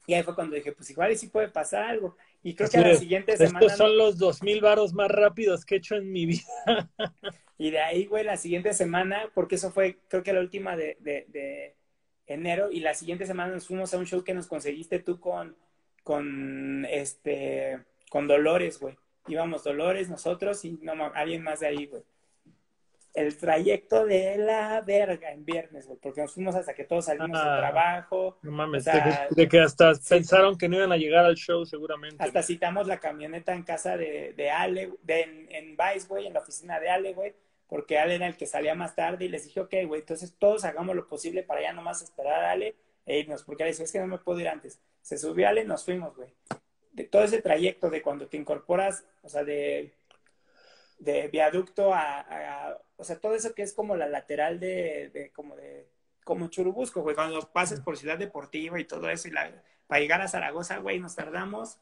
[0.06, 2.16] Y ahí fue cuando dije, pues igual y sí puede pasar algo.
[2.42, 3.60] Y creo que a la siguiente semana.
[3.60, 6.44] Estos son los dos mil varos más rápidos que he hecho en mi vida.
[7.58, 10.98] y de ahí, güey, la siguiente semana, porque eso fue, creo que la última de,
[11.00, 11.74] de, de,
[12.26, 15.56] enero, y la siguiente semana nos fuimos a un show que nos conseguiste tú con,
[16.04, 17.78] con, este,
[18.10, 18.96] con Dolores, güey
[19.28, 22.02] íbamos Dolores, nosotros y no, alguien más de ahí, güey.
[23.14, 27.32] El trayecto de la verga en viernes, güey, porque nos fuimos hasta que todos salimos
[27.32, 28.38] de ah, trabajo.
[28.42, 32.22] No mames, de, que hasta pensaron que no iban a llegar al show seguramente.
[32.22, 36.34] Hasta citamos la camioneta en casa de, de Ale, de, en, en Vice, güey, en
[36.34, 37.34] la oficina de Ale, güey,
[37.66, 40.64] porque Ale era el que salía más tarde y les dije, ok, güey, entonces todos
[40.64, 43.92] hagamos lo posible para ya nomás esperar a Ale e irnos, porque Ale decía, es
[43.92, 44.80] que no me puedo ir antes.
[45.02, 46.28] Se subió Ale, nos fuimos, güey
[46.98, 49.94] de todo ese trayecto de cuando te incorporas, o sea, de,
[50.98, 55.54] de viaducto a, o sea, todo eso que es como la lateral de, de como
[55.54, 55.86] de,
[56.24, 60.20] como Churubusco, güey, cuando pasas por Ciudad Deportiva y todo eso, y la, para llegar
[60.20, 61.78] a Zaragoza, güey, nos tardamos,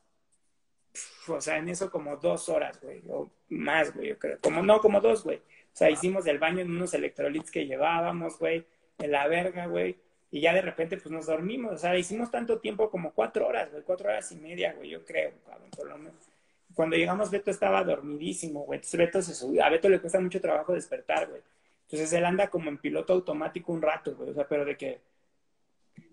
[1.29, 4.81] o sea, en eso como dos horas, güey, o más, güey, yo creo, como no,
[4.81, 8.67] como dos, güey, o sea, hicimos el baño en unos electrolitos que llevábamos, güey,
[8.99, 9.99] en la verga, güey,
[10.31, 13.71] y ya de repente pues nos dormimos, o sea, hicimos tanto tiempo como cuatro horas,
[13.71, 16.29] güey, cuatro horas y media, güey, yo creo, cabrón, por lo menos.
[16.75, 20.41] Cuando llegamos, Beto estaba dormidísimo, güey, entonces Beto se subió, a Beto le cuesta mucho
[20.41, 21.43] trabajo despertar, güey.
[21.85, 25.01] Entonces él anda como en piloto automático un rato, güey, o sea, pero de que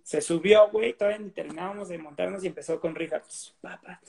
[0.03, 3.99] se subió, güey, todavía ni terminábamos de montarnos y empezó con Rija, pues, papá,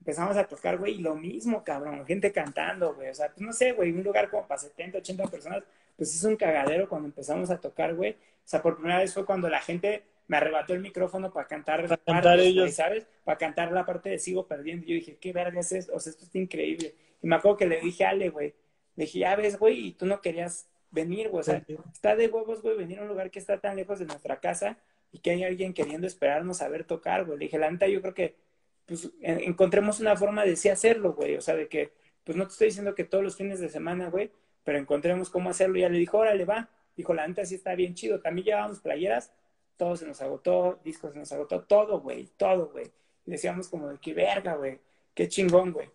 [0.00, 3.52] empezamos a tocar, güey, y lo mismo, cabrón, gente cantando, güey, o sea, pues no
[3.52, 5.64] sé, güey, un lugar como para 70, 80 personas,
[5.96, 8.16] pues es un cagadero cuando empezamos a tocar, güey.
[8.44, 11.82] O sea, por primera vez fue cuando la gente me arrebató el micrófono para cantar,
[11.82, 12.74] para cantar ellos.
[12.74, 13.06] ¿sabes?
[13.24, 14.84] Para cantar la parte de Sigo Perdiendo.
[14.86, 15.94] Y yo dije, ¿qué verga es esto?
[15.94, 16.94] O sea, esto está increíble.
[17.22, 18.54] Y me acuerdo que le dije a Ale, güey,
[18.96, 21.40] le dije, ya ves, güey, y tú no querías venir, güey.
[21.40, 24.06] O sea, está de huevos, güey, venir a un lugar que está tan lejos de
[24.06, 24.78] nuestra casa
[25.10, 27.38] y que hay alguien queriendo esperarnos a ver tocar, güey.
[27.38, 28.36] Le dije, la neta, yo creo que,
[28.86, 31.36] pues, encontremos una forma de sí hacerlo, güey.
[31.36, 31.92] O sea, de que,
[32.24, 34.30] pues, no te estoy diciendo que todos los fines de semana, güey,
[34.62, 35.78] pero encontremos cómo hacerlo.
[35.78, 36.70] Y ya le dijo, órale, va.
[36.96, 38.20] Dijo, la neta sí está bien chido.
[38.20, 39.32] También llevábamos playeras,
[39.76, 42.90] todo se nos agotó, discos se nos agotó, todo, güey, todo, güey.
[43.26, 44.78] Y decíamos como de qué verga, güey,
[45.14, 45.88] qué chingón, güey.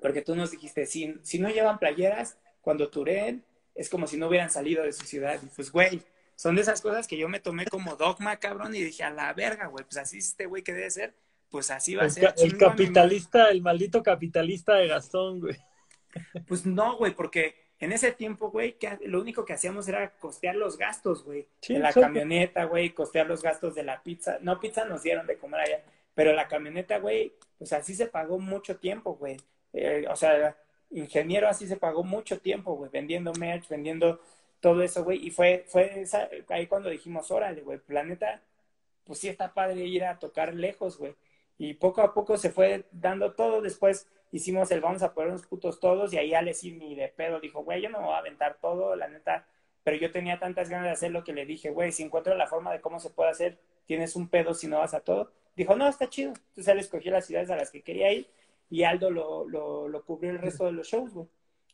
[0.00, 4.28] Porque tú nos dijiste, si, si no llevan playeras, cuando turen, es como si no
[4.28, 5.40] hubieran salido de su ciudad.
[5.42, 6.02] Y pues, güey,
[6.36, 9.32] son de esas cosas que yo me tomé como dogma, cabrón, y dije, a la
[9.32, 11.14] verga, güey, pues así este güey que debe ser,
[11.50, 12.34] pues así va a ser.
[12.36, 15.56] El capitalista, el maldito capitalista de Gastón, güey.
[16.46, 20.78] Pues no, güey, porque en ese tiempo, güey, lo único que hacíamos era costear los
[20.78, 21.48] gastos, güey.
[21.68, 24.38] de la camioneta, güey, costear los gastos de la pizza.
[24.40, 25.82] No, pizza nos dieron de comer allá,
[26.14, 29.36] pero la camioneta, güey, pues así se pagó mucho tiempo, güey.
[29.72, 30.56] Eh, o sea,
[30.90, 34.20] ingeniero así se pagó mucho tiempo, güey, vendiendo merch, vendiendo
[34.60, 35.26] todo eso, güey.
[35.26, 36.04] Y fue, fue
[36.48, 38.40] ahí cuando dijimos, órale, güey, planeta,
[39.04, 41.14] pues sí está padre ir a tocar lejos, güey.
[41.58, 43.60] Y poco a poco se fue dando todo.
[43.60, 47.40] Después hicimos el vamos a poner unos putos todos y ahí Alex ni de pedo
[47.40, 49.46] dijo, güey, yo no me voy a aventar todo, la neta.
[49.82, 52.46] Pero yo tenía tantas ganas de hacer lo que le dije, güey, si encuentro la
[52.46, 55.30] forma de cómo se puede hacer, tienes un pedo si no vas a todo.
[55.54, 56.30] Dijo, no, está chido.
[56.30, 58.28] Entonces él escogió las ciudades a las que quería ir
[58.70, 61.28] y Aldo lo, lo, lo cubrió el resto de los shows, güey.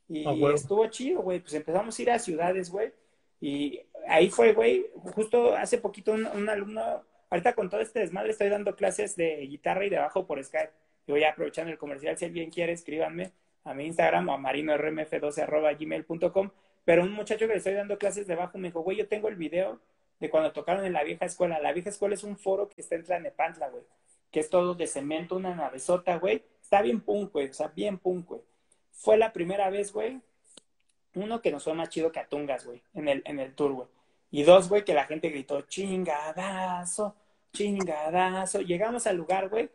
[0.08, 1.40] Y estuvo chido, güey.
[1.40, 2.92] Pues empezamos a ir a ciudades, güey.
[3.40, 8.48] Y ahí fue, güey, justo hace poquito un, alumno, ahorita con todo este desmadre estoy
[8.48, 10.72] dando clases de guitarra y de bajo por Skype.
[11.06, 13.32] Y voy aprovechando el comercial, si alguien quiere, escríbanme
[13.64, 16.52] a mi Instagram o a marinormf12
[16.84, 19.28] Pero un muchacho que le estoy dando clases de bajo me dijo, güey, yo tengo
[19.28, 19.80] el video
[20.18, 21.58] de cuando tocaron en la vieja escuela.
[21.60, 23.84] La vieja escuela es un foro que está en Tlanepantla, güey.
[24.30, 26.44] Que es todo de cemento, una navezota, güey.
[26.62, 27.48] Está bien punk, güey.
[27.48, 28.42] O sea, bien punk, güey.
[28.92, 30.20] Fue la primera vez, güey.
[31.14, 32.82] Uno, que nos fue más chido que a Tungas, güey.
[32.94, 33.88] En el, en el tour, güey.
[34.30, 37.16] Y dos, güey, que la gente gritó, chingadazo,
[37.52, 38.60] chingadazo.
[38.60, 39.70] Llegamos al lugar, güey.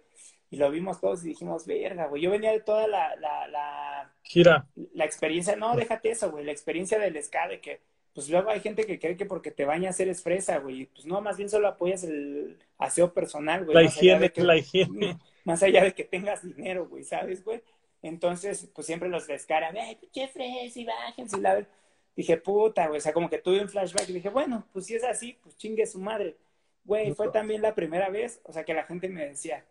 [0.56, 2.22] Y lo vimos todos y dijimos, verga, güey.
[2.22, 4.66] Yo venía de toda la, la, la, gira.
[4.94, 6.46] La experiencia, no, déjate eso, güey.
[6.46, 7.82] La experiencia del ska de que
[8.14, 10.86] pues luego hay gente que cree que porque te bañas eres fresa, güey.
[10.86, 13.76] Pues no, más bien solo apoyas el aseo personal, güey.
[13.76, 15.18] La higiene, que, la higiene.
[15.44, 17.62] Más allá de que tengas dinero, güey, ¿sabes, güey?
[18.02, 21.38] Entonces, pues siempre los descaran, ¡eh, pinche fresa y bájense!
[21.38, 21.68] La...
[22.16, 24.96] Dije, puta, güey, o sea, como que tuve un flashback y dije, bueno, pues si
[24.96, 26.38] es así, pues chingue su madre.
[26.86, 29.66] Güey, fue también la primera vez, o sea, que la gente me decía,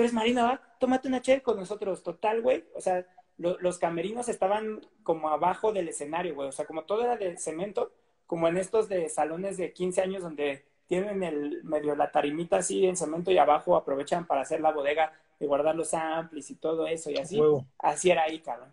[0.00, 2.64] tú eres Marina, va, tómate una chévere con nosotros, total, güey.
[2.74, 3.06] O sea,
[3.36, 6.48] los camerinos estaban como abajo del escenario, güey.
[6.48, 7.92] O sea, como todo era de cemento,
[8.26, 12.86] como en estos de salones de 15 años donde tienen el medio la tarimita así
[12.86, 16.86] en cemento y abajo aprovechan para hacer la bodega de guardar los amplis y todo
[16.86, 17.38] eso y así.
[17.78, 18.72] Así era ahí, cabrón.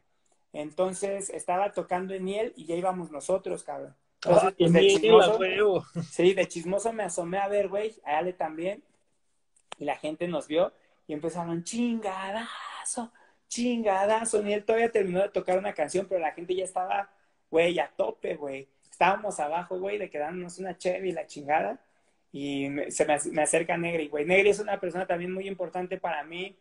[0.54, 3.94] Entonces estaba tocando en miel y ya íbamos nosotros, cabrón.
[4.26, 8.82] Ah, pues, de chismoso, sí, de chismoso me asomé a ver, güey, a Ale también.
[9.78, 10.72] Y la gente nos vio
[11.08, 13.12] y empezaron, chingadazo,
[13.48, 14.44] chingadazo.
[14.44, 17.10] Ni él todavía terminó de tocar una canción, pero la gente ya estaba,
[17.50, 18.68] güey, a tope, güey.
[18.92, 21.80] Estábamos abajo, güey, de quedarnos una cheve y la chingada.
[22.32, 24.26] Y se me, acerca Negri, güey.
[24.26, 26.58] Negri es una persona también muy importante para mí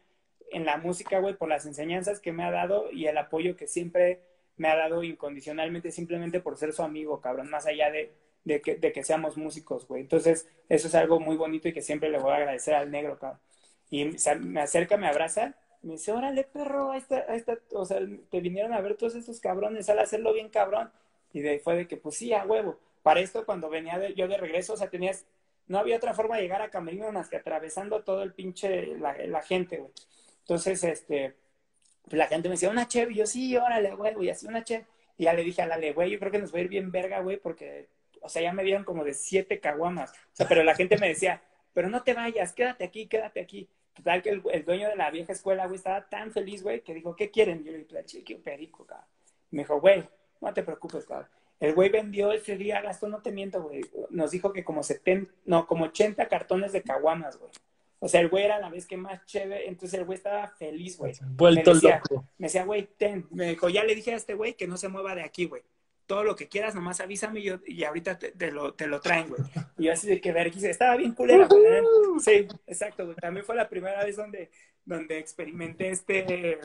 [0.53, 3.67] en la música, güey, por las enseñanzas que me ha dado y el apoyo que
[3.67, 4.23] siempre
[4.57, 8.15] me ha dado incondicionalmente, simplemente por ser su amigo, cabrón, más allá de,
[8.45, 10.03] de, que, de que seamos músicos, güey.
[10.03, 13.19] Entonces, eso es algo muy bonito y que siempre le voy a agradecer al negro,
[13.19, 13.41] cabrón.
[13.91, 14.05] Y
[14.41, 15.55] me acerca, me abraza
[15.87, 18.01] me dice, órale, perro, ahí está, ahí está, o sea,
[18.31, 20.91] te vinieron a ver todos estos cabrones, al hacerlo bien cabrón.
[21.33, 22.79] Y de ahí fue de que, pues sí, a huevo.
[23.03, 25.27] Para esto, cuando venía yo de regreso, o sea, tenías,
[25.69, 29.43] no había otra forma de llegar a Camerino más que atravesando todo el pinche, la,
[29.43, 29.93] gente, güey.
[30.41, 31.37] Entonces, este,
[32.03, 34.65] pues la gente me decía, una cheve, y yo, sí, órale, güey, y así una
[34.65, 34.87] cheve.
[35.19, 37.21] Y ya le dije a güey, yo creo que nos va a ir bien verga,
[37.21, 37.89] güey, porque,
[38.23, 40.11] o sea, ya me dieron como de siete caguamas.
[40.11, 41.43] O sea, pero la gente me decía,
[41.73, 43.69] pero no te vayas, quédate aquí, quédate aquí.
[43.97, 47.17] Total que el, dueño de la vieja escuela, güey, estaba tan feliz, güey, que dijo,
[47.17, 47.65] ¿qué quieren?
[47.65, 49.07] yo le dije, pues, un perico, cabrón.
[49.51, 50.05] me dijo, güey,
[50.41, 51.29] no te preocupes, cabrón.
[51.59, 53.81] El güey vendió ese día, gastó, no te miento, güey.
[54.11, 57.51] Nos dijo que como 70, no, como 80 cartones de caguamas, güey.
[57.99, 60.99] O sea, el güey era la vez que más chévere, entonces el güey estaba feliz,
[60.99, 61.15] güey.
[61.31, 62.27] Vuelto me decía, loco.
[62.37, 63.27] Me decía, güey, ten.
[63.31, 65.63] Me dijo, ya le dije a este güey que no se mueva de aquí, güey.
[66.07, 69.29] Todo lo que quieras, nomás avísame y, yo, y ahorita te, lo, te lo traen,
[69.29, 69.43] güey.
[69.77, 72.21] Y yo así de que ver, estaba bien culera, güey.
[72.21, 73.17] Sí, exacto, güey.
[73.17, 74.51] También fue la primera vez donde,
[74.85, 76.61] donde experimenté este,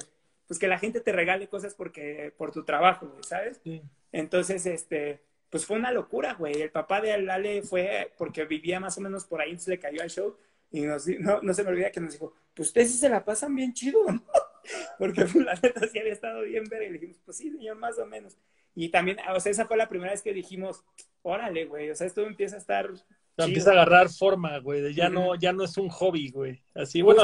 [0.48, 3.60] pues que la gente te regale cosas porque, por tu trabajo, güey, ¿sabes?
[3.64, 3.82] Sí.
[4.12, 6.62] Entonces, este, pues fue una locura, güey.
[6.62, 10.02] El papá de Ale fue porque vivía más o menos por ahí, entonces le cayó
[10.02, 10.38] al show
[10.72, 13.24] y nos, no, no se me olvida que nos dijo, pues ustedes sí se la
[13.26, 14.24] pasan bien chido, ¿no?
[14.98, 17.76] Porque pues, la neta sí había estado bien ver y le dijimos, pues sí, señor,
[17.78, 18.38] más o menos.
[18.76, 20.84] Y también, o sea, esa fue la primera vez que dijimos,
[21.22, 22.90] órale, güey, o sea, esto empieza a estar...
[23.38, 26.64] empieza a agarrar forma, güey, ya, no, ya no es un hobby, güey.
[26.74, 27.24] Así, bueno,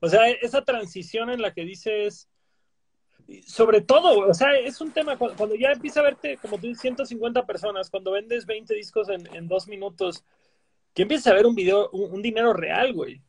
[0.00, 2.28] o sea, esa transición en la que dices,
[3.46, 6.82] sobre todo, o sea, es un tema, cuando, ya empieza a verte, como tú dices,
[6.82, 10.24] 150 personas, cuando vendes 20 discos en, dos minutos,
[10.94, 13.22] que empieza a ver un video, un, dinero real, güey.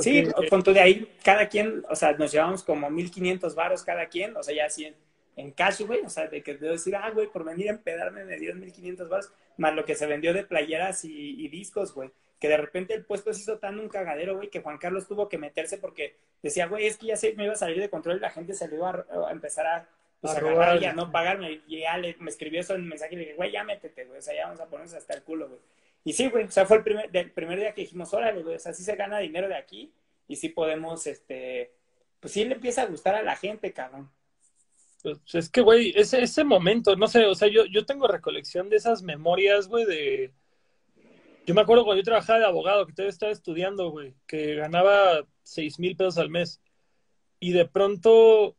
[0.00, 4.06] Sí, con todo de ahí, cada quien, o sea, nos llevamos como 1500 varos cada
[4.08, 4.94] quien, o sea, ya así
[5.36, 8.24] en, cash, güey, o sea, de que debo decir, ah, güey, por venir a empedarme
[8.24, 12.10] me dieron 1500 varos, más lo que se vendió de playeras y, y discos, güey
[12.40, 15.28] que de repente el puesto se hizo tan un cagadero, güey, que Juan Carlos tuvo
[15.28, 18.16] que meterse porque decía, güey, es que ya se me iba a salir de control
[18.16, 19.88] y la gente se le iba a, empezar a,
[20.22, 21.60] pues, agarrar y a no pagarme.
[21.68, 24.06] Y ya le, me escribió eso en el mensaje y le dije, güey, ya métete,
[24.06, 25.60] güey, o sea, ya vamos a ponernos hasta el culo, güey.
[26.02, 28.56] Y sí, güey, o sea, fue el primer, del primer día que dijimos, órale, güey,
[28.56, 29.92] o sea, sí se gana dinero de aquí
[30.26, 31.72] y sí podemos, este,
[32.20, 34.10] pues sí le empieza a gustar a la gente, cabrón.
[35.02, 38.68] Pues es que, güey, ese, ese momento, no sé, o sea, yo, yo tengo recolección
[38.68, 40.32] de esas memorias, güey, de
[41.46, 45.26] yo me acuerdo cuando yo trabajaba de abogado, que todavía estaba estudiando, güey, que ganaba
[45.42, 46.60] seis mil pesos al mes.
[47.40, 48.56] Y de pronto,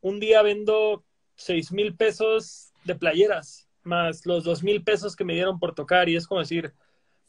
[0.00, 1.04] un día vendo
[1.36, 6.08] seis mil pesos de playeras, más los dos mil pesos que me dieron por tocar.
[6.08, 6.74] Y es como decir,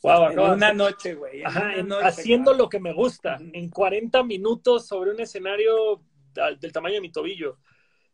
[0.01, 1.43] wow, en una noche, güey.
[2.03, 6.01] haciendo lo que me gusta, en 40 minutos sobre un escenario
[6.59, 7.57] del tamaño de mi tobillo.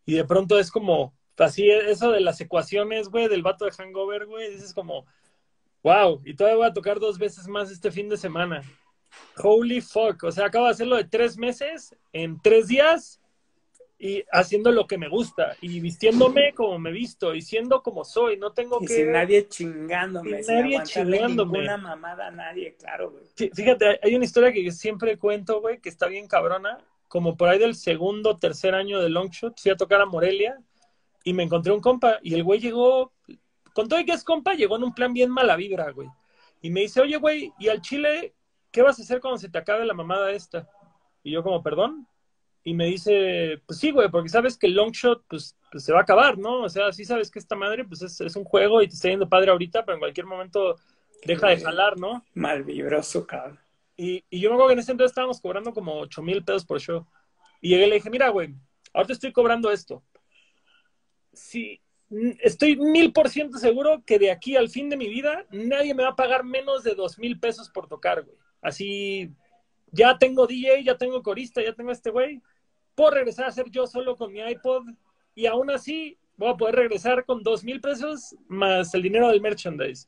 [0.06, 4.26] Y de pronto es como, así, eso de las ecuaciones, güey, del vato de hangover,
[4.26, 5.06] güey, dices como,
[5.84, 8.61] wow, y todavía voy a tocar dos veces más este fin de semana.
[9.38, 13.22] Holy fuck, o sea, acabo de hacerlo de tres meses en tres días
[14.02, 18.36] y haciendo lo que me gusta y vistiéndome como me visto y siendo como soy,
[18.38, 18.95] no tengo y que...
[18.95, 21.60] Sin nadie chingándome, sin, nadie chingándome.
[21.60, 23.52] ninguna mamada a nadie, claro, güey.
[23.53, 26.80] Fíjate, hay una historia que siempre cuento, güey, que está bien cabrona,
[27.12, 30.58] como por ahí del segundo, tercer año de Longshot, fui a tocar a Morelia
[31.26, 33.12] y me encontré un compa y el güey llegó,
[33.74, 36.08] con todo y que es compa, llegó en un plan bien mala vibra, güey.
[36.62, 38.34] Y me dice, oye, güey, ¿y al Chile
[38.72, 40.70] qué vas a hacer cuando se te acabe la mamada esta?
[41.22, 42.08] Y yo como, perdón,
[42.64, 45.92] y me dice, pues sí, güey, porque sabes que el long shot, pues, pues, se
[45.92, 46.62] va a acabar, ¿no?
[46.62, 49.10] O sea, sí sabes que esta madre, pues es, es un juego y te está
[49.10, 50.78] yendo padre ahorita, pero en cualquier momento
[51.26, 52.24] deja de jalar, ¿no?
[52.36, 53.60] Mal vibroso, cabrón.
[54.02, 56.65] Y, y yo me acuerdo que en ese entonces estábamos cobrando como 8 mil pesos
[56.65, 57.06] por show.
[57.61, 58.56] Y llegué y le dije, mira, güey,
[58.94, 60.03] ahorita estoy cobrando esto.
[61.34, 61.80] Sí,
[62.40, 66.03] estoy mil por ciento seguro que de aquí al fin de mi vida nadie me
[66.03, 68.38] va a pagar menos de dos mil pesos por tocar, güey.
[68.61, 69.32] Así,
[69.91, 72.41] ya tengo DJ, ya tengo corista, ya tengo este güey
[72.95, 74.84] puedo regresar a ser yo solo con mi iPod
[75.36, 79.41] y aún así voy a poder regresar con dos mil pesos más el dinero del
[79.41, 80.07] merchandise.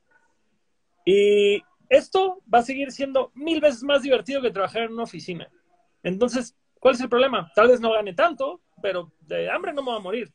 [1.06, 1.62] Y
[1.94, 5.50] esto va a seguir siendo mil veces más divertido que trabajar en una oficina.
[6.02, 7.52] Entonces, ¿cuál es el problema?
[7.56, 10.34] Tal vez no gane tanto, pero de hambre no me voy a morir.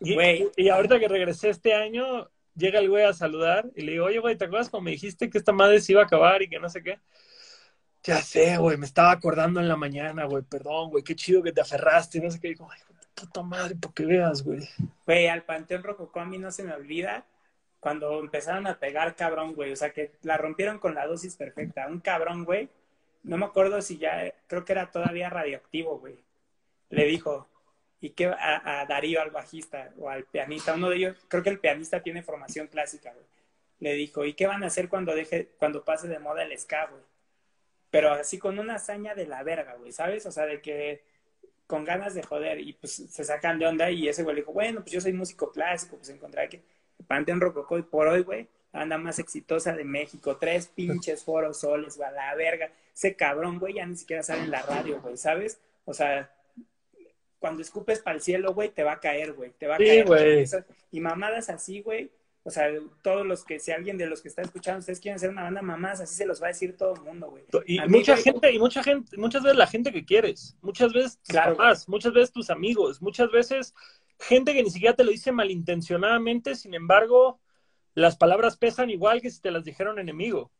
[0.00, 0.16] Y,
[0.56, 4.18] y ahorita que regresé este año, llega el güey a saludar y le digo, oye,
[4.18, 6.58] güey, ¿te acuerdas cuando me dijiste que esta madre se iba a acabar y que
[6.58, 6.98] no sé qué?
[8.02, 11.52] Ya sé, güey, me estaba acordando en la mañana, güey, perdón, güey, qué chido que
[11.52, 12.48] te aferraste, no sé qué.
[12.48, 12.80] Digo, ay,
[13.14, 14.60] puta madre, por que veas, güey.
[15.04, 17.26] Güey, al Panteón Rococó a mí no se me olvida
[17.86, 19.70] cuando empezaron a pegar cabrón, güey.
[19.70, 21.86] O sea, que la rompieron con la dosis perfecta.
[21.86, 22.68] Un cabrón, güey.
[23.22, 26.18] No me acuerdo si ya, creo que era todavía radioactivo, güey.
[26.90, 27.48] Le dijo,
[28.00, 28.26] ¿y qué?
[28.26, 30.74] A, Darío, al bajista o al pianista.
[30.74, 33.24] Uno de ellos, creo que el pianista tiene formación clásica, güey.
[33.78, 36.86] Le dijo, ¿y qué van a hacer cuando deje, cuando pase de moda el ska,
[36.86, 37.02] güey?
[37.88, 40.26] pero así con una hazaña de la verga, güey, ¿sabes?
[40.26, 41.04] O sea, de que
[41.68, 44.52] con ganas de joder y pues se sacan de onda y ese güey le dijo,
[44.52, 46.62] bueno, pues yo soy músico clásico, pues encontré que
[47.06, 51.60] Panteón Rococó y por hoy, güey, la banda más exitosa de México, tres pinches foros
[51.60, 52.70] soles, güey, a la verga.
[52.94, 55.60] Ese cabrón, güey, ya ni siquiera sale en la radio, güey, ¿sabes?
[55.84, 56.30] O sea,
[57.38, 59.84] cuando escupes para el cielo, güey, te va a caer, güey, te va a sí,
[59.84, 60.06] caer.
[60.06, 60.44] Güey.
[60.90, 62.10] Y mamadas así, güey,
[62.46, 62.68] o sea,
[63.02, 65.62] todos los que, si alguien de los que está escuchando, ustedes quieren hacer una banda
[65.62, 67.44] mamás, así se los va a decir todo el mundo, güey.
[67.66, 71.30] Y mucha gente, y mucha gente, muchas veces la gente que quieres, muchas veces tus
[71.30, 73.74] claro, papás, muchas veces tus amigos, muchas veces
[74.18, 77.40] gente que ni siquiera te lo dice malintencionadamente, sin embargo,
[77.94, 80.50] las palabras pesan igual que si te las dijeron enemigo.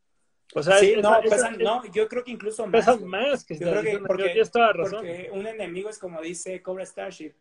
[0.55, 2.73] O sea, sí, es, no, es, pesan, es, no, yo creo que incluso más.
[2.87, 4.99] Pesan más que yo creo que porque, tienes toda razón.
[5.01, 7.33] porque un enemigo es como dice Cobra Starship.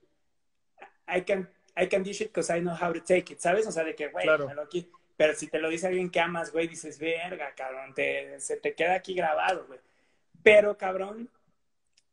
[1.07, 1.47] I can,
[1.77, 3.67] I can dish it because I know how to take it, ¿sabes?
[3.67, 4.47] O sea, de que, güey, Claro.
[4.47, 7.93] me lo qui- Pero si te lo dice alguien que amas, güey, dices, verga, cabrón,
[7.93, 9.79] te, se te queda aquí grabado, güey.
[10.43, 11.29] Pero, cabrón,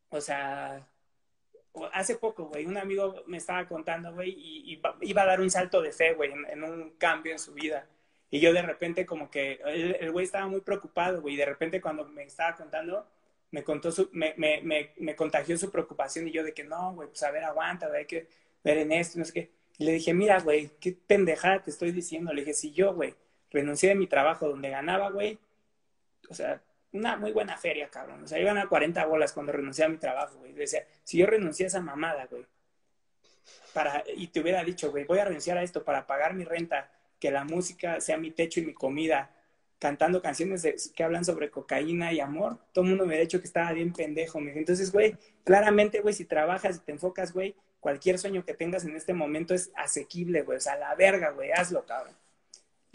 [0.09, 0.87] o sea,
[1.91, 5.81] hace poco, güey, un amigo me estaba contando, güey, y, iba, a dar un salto
[5.81, 7.87] de fe, güey, en, un cambio en su vida.
[8.29, 11.81] Y yo de repente como que, el güey estaba muy preocupado, güey, y de repente
[11.81, 13.07] cuando me estaba contando,
[13.51, 16.93] me contó su, me, me, me, me contagió su preocupación y yo de que no,
[16.95, 18.27] güey, pues a ver, aguanta, güey, hay que
[18.63, 19.51] ver en esto, no sé qué.
[19.77, 22.31] Y le dije, mira, güey, qué pendejada te estoy diciendo.
[22.33, 23.15] Le dije, si yo, güey,
[23.51, 25.39] renuncié de mi trabajo donde ganaba, güey,
[26.29, 26.61] o sea,
[26.93, 28.23] una muy buena feria, cabrón.
[28.23, 30.53] O sea, yo ganaba 40 bolas cuando renuncié a mi trabajo, güey.
[30.53, 32.45] Decía, si yo renuncié a esa mamada, güey,
[33.73, 36.91] para, y te hubiera dicho, güey, voy a renunciar a esto para pagar mi renta,
[37.19, 39.31] que la música sea mi techo y mi comida,
[39.79, 43.39] cantando canciones de, que hablan sobre cocaína y amor, todo el mundo me ha dicho
[43.39, 44.57] que estaba bien pendejo, güey.
[44.57, 48.95] Entonces, güey, claramente, güey, si trabajas y te enfocas, güey, cualquier sueño que tengas en
[48.95, 50.57] este momento es asequible, güey.
[50.57, 52.15] O sea, la verga, güey, hazlo, cabrón.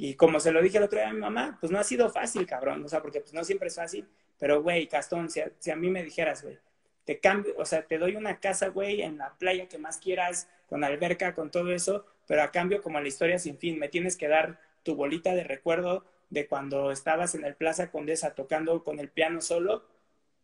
[0.01, 2.09] Y como se lo dije el otro día a mi mamá, pues no ha sido
[2.09, 2.85] fácil, cabrón.
[2.85, 4.07] O sea, porque pues no siempre es fácil.
[4.39, 6.57] Pero, güey, Castón, si a, si a mí me dijeras, güey,
[7.05, 10.49] te cambio, o sea, te doy una casa, güey, en la playa que más quieras,
[10.69, 14.17] con alberca, con todo eso, pero a cambio, como la historia sin fin, me tienes
[14.17, 19.01] que dar tu bolita de recuerdo de cuando estabas en el Plaza Condesa tocando con
[19.01, 19.85] el piano solo.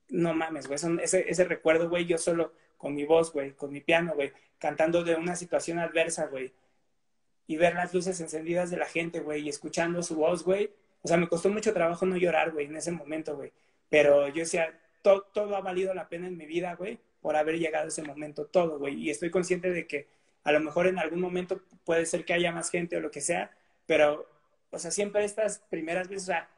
[0.09, 3.81] No mames, güey, ese, ese recuerdo, güey, yo solo con mi voz, güey, con mi
[3.81, 6.53] piano, güey, cantando de una situación adversa, güey,
[7.47, 10.71] y ver las luces encendidas de la gente, güey, y escuchando su voz, güey.
[11.03, 13.53] O sea, me costó mucho trabajo no llorar, güey, en ese momento, güey.
[13.91, 17.59] Pero yo decía, todo, todo ha valido la pena en mi vida, güey, por haber
[17.59, 18.95] llegado a ese momento, todo, güey.
[18.95, 20.09] Y estoy consciente de que
[20.45, 23.21] a lo mejor en algún momento puede ser que haya más gente o lo que
[23.21, 23.51] sea,
[23.87, 24.27] pero,
[24.71, 26.49] o sea, siempre estas primeras veces, o sea,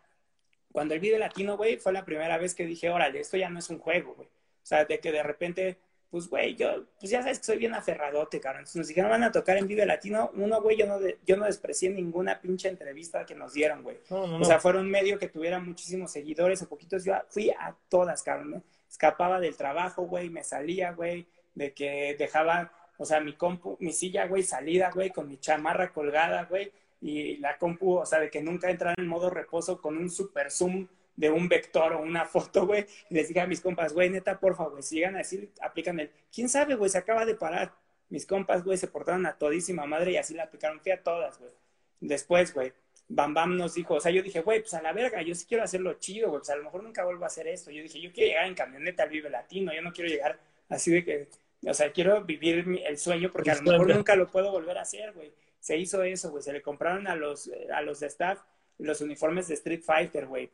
[0.72, 3.58] cuando el video latino, güey, fue la primera vez que dije, órale, esto ya no
[3.58, 4.28] es un juego, güey.
[4.28, 5.78] O sea, de que de repente
[6.10, 8.60] pues, güey, yo, pues ya sabes que soy bien aferradote, cabrón.
[8.60, 10.30] Entonces nos dijeron, van a tocar en Vive Latino.
[10.34, 13.98] Uno, güey, yo no, yo no desprecié ninguna pinche entrevista que nos dieron, güey.
[14.08, 17.04] O sea, fueron un medio que tuviera muchísimos seguidores o poquitos.
[17.04, 18.62] Yo fui a todas, cabrón, ¿no?
[18.88, 23.92] Escapaba del trabajo, güey, me salía, güey, de que dejaba, o sea, mi compu, mi
[23.92, 28.30] silla, güey, salida, güey, con mi chamarra colgada, güey, y la compu, o sea, de
[28.30, 30.86] que nunca entrara en modo reposo con un super zoom
[31.16, 34.38] de un vector o una foto, güey, y les dije a mis compas, güey, neta,
[34.38, 37.74] porfa, güey, si llegan a decir, aplican el, quién sabe, güey, se acaba de parar.
[38.08, 41.38] Mis compas, güey, se portaron a todísima madre y así la aplicaron, fui a todas,
[41.40, 41.50] güey.
[41.98, 42.72] Después, güey,
[43.08, 45.44] Bam Bam nos dijo, o sea, yo dije, güey, pues a la verga, yo sí
[45.48, 47.70] quiero hacerlo chido, güey, pues a lo mejor nunca vuelvo a hacer esto.
[47.70, 50.38] Yo dije, yo quiero llegar en camioneta al Vive Latino, yo no quiero llegar
[50.68, 51.28] así de que,
[51.66, 54.82] o sea, quiero vivir el sueño porque a lo mejor nunca lo puedo volver a
[54.82, 55.32] hacer, güey.
[55.58, 58.40] Se hizo eso, güey, se le compraron a los, a los de staff
[58.78, 60.50] los uniformes de Street Fighter, güey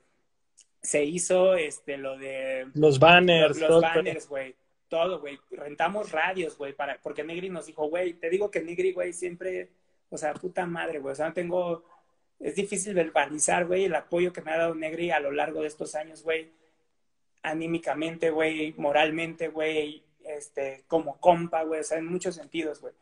[0.82, 4.54] se hizo este lo de los banners, los, banners, güey,
[4.88, 5.38] todo, güey.
[5.50, 9.70] Rentamos radios, güey, para porque Negri nos dijo, güey, te digo que Negri, güey, siempre,
[10.10, 11.84] o sea, puta madre, güey, o sea, no tengo
[12.42, 15.68] es difícil verbalizar, güey, el apoyo que me ha dado Negri a lo largo de
[15.68, 16.50] estos años, güey,
[17.42, 22.94] anímicamente, güey, moralmente, güey, este, como compa, güey, o sea, en muchos sentidos, güey.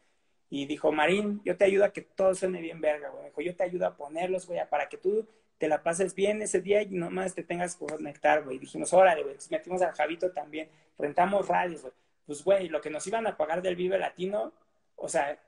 [0.51, 3.27] Y dijo, Marín, yo te ayudo a que todo suene bien verga, güey.
[3.27, 5.27] Dijo, yo te ayudo a ponerlos, güey, para que tú
[5.61, 8.59] te la pases bien ese día y nomás te tengas que conectar, güey.
[8.59, 9.37] Dijimos, órale, güey.
[9.51, 11.93] metimos al Javito también, rentamos radios, güey.
[12.25, 14.55] Pues, güey, lo que nos iban a pagar del Vive Latino,
[14.97, 15.39] o sea,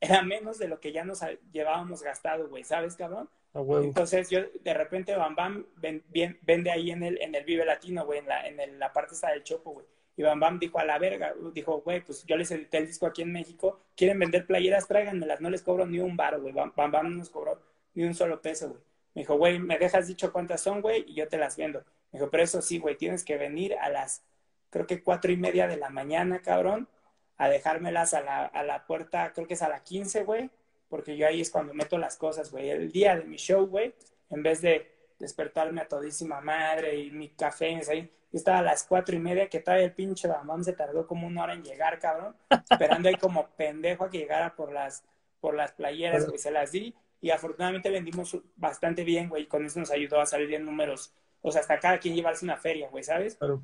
[0.00, 1.20] era menos de lo que ya nos
[1.52, 3.30] llevábamos gastado, güey, ¿sabes, cabrón?
[3.54, 8.18] Entonces yo, de repente, Bam Bam vende ahí en el, en el Vive Latino, güey,
[8.18, 9.86] en la, en la parte esta del Chopo, güey.
[10.16, 13.06] Y Bam Bam dijo a la verga, dijo, güey, pues yo les edité el disco
[13.06, 16.52] aquí en México, quieren vender playeras, tráiganmelas, no les cobro ni un bar, güey.
[16.52, 17.62] Bam Bam no nos cobró
[17.94, 18.89] ni un solo peso, güey.
[19.14, 21.04] Me dijo, güey, ¿me dejas dicho cuántas son, güey?
[21.06, 21.80] Y yo te las vendo.
[22.12, 24.22] Me dijo, pero eso sí, güey, tienes que venir a las,
[24.70, 26.88] creo que cuatro y media de la mañana, cabrón,
[27.36, 30.50] a dejármelas a la, a la puerta, creo que es a la quince, güey,
[30.88, 32.70] porque yo ahí es cuando meto las cosas, güey.
[32.70, 33.94] El día de mi show, güey,
[34.28, 38.84] en vez de despertarme a todísima madre y mi café, ahí, yo estaba a las
[38.84, 41.98] cuatro y media, que todavía el pinche mamón se tardó como una hora en llegar,
[41.98, 42.36] cabrón,
[42.70, 45.04] esperando ahí como pendejo a que llegara por las,
[45.40, 49.78] por las playeras, güey, se las di y afortunadamente vendimos bastante bien, güey, con eso
[49.78, 53.04] nos ayudó a salir en números, o sea, hasta cada quien llevarse una feria, güey,
[53.04, 53.36] ¿sabes?
[53.36, 53.62] Claro.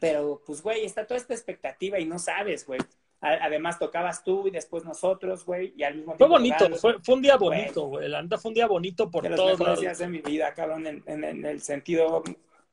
[0.00, 2.80] Pero, pues, güey, está toda esta expectativa y no sabes, güey.
[3.20, 6.26] Además, tocabas tú y después nosotros, güey, y al mismo tiempo...
[6.26, 8.08] Fue bonito, fue, fue, un día bonito, güey.
[8.08, 10.88] La neta fue un día bonito por de todos los días de mi vida, cabrón,
[10.88, 12.24] en, en, el sentido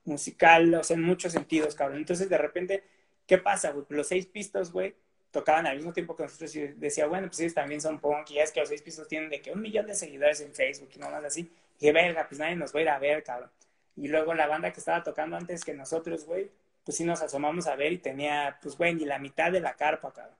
[0.06, 2.00] musical, o sea, en muchos sentidos, cabrón.
[2.00, 2.84] Entonces, de repente,
[3.28, 3.86] ¿qué pasa, güey?
[3.90, 4.96] Los seis pistos, güey,
[5.32, 8.36] tocaban al mismo tiempo que nosotros y decía, bueno, pues ellos también son punk y
[8.36, 10.90] ya es que los seis pisos tienen de que un millón de seguidores en Facebook
[10.96, 11.42] y no más así.
[11.42, 13.52] Y dije, verga, pues nadie nos va a ir a ver, cabrón.
[13.96, 16.50] Y luego la banda que estaba tocando antes que nosotros, güey,
[16.84, 19.76] pues sí nos asomamos a ver y tenía, pues, güey, ni la mitad de la
[19.76, 20.36] carpa, cabrón.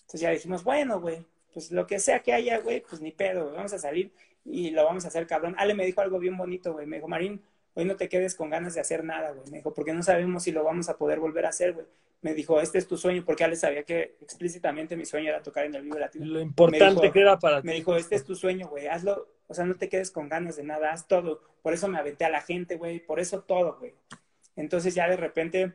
[0.00, 3.52] Entonces ya dijimos, bueno, güey, pues lo que sea que haya, güey, pues ni pedo,
[3.52, 4.12] vamos a salir
[4.44, 5.54] y lo vamos a hacer, cabrón.
[5.58, 7.42] Ale me dijo algo bien bonito, güey, me dijo, Marín,
[7.74, 9.48] hoy no te quedes con ganas de hacer nada, güey.
[9.50, 11.86] Me dijo, porque no sabemos si lo vamos a poder volver a hacer, güey
[12.22, 15.66] me dijo, este es tu sueño, porque Ale sabía que explícitamente mi sueño era tocar
[15.66, 16.24] en el Vivo Latino.
[16.24, 17.66] Lo importante que era para ti.
[17.66, 20.56] Me dijo, este es tu sueño, güey, hazlo, o sea, no te quedes con ganas
[20.56, 21.42] de nada, haz todo.
[21.62, 23.94] Por eso me aventé a la gente, güey, por eso todo, güey.
[24.54, 25.74] Entonces ya de repente,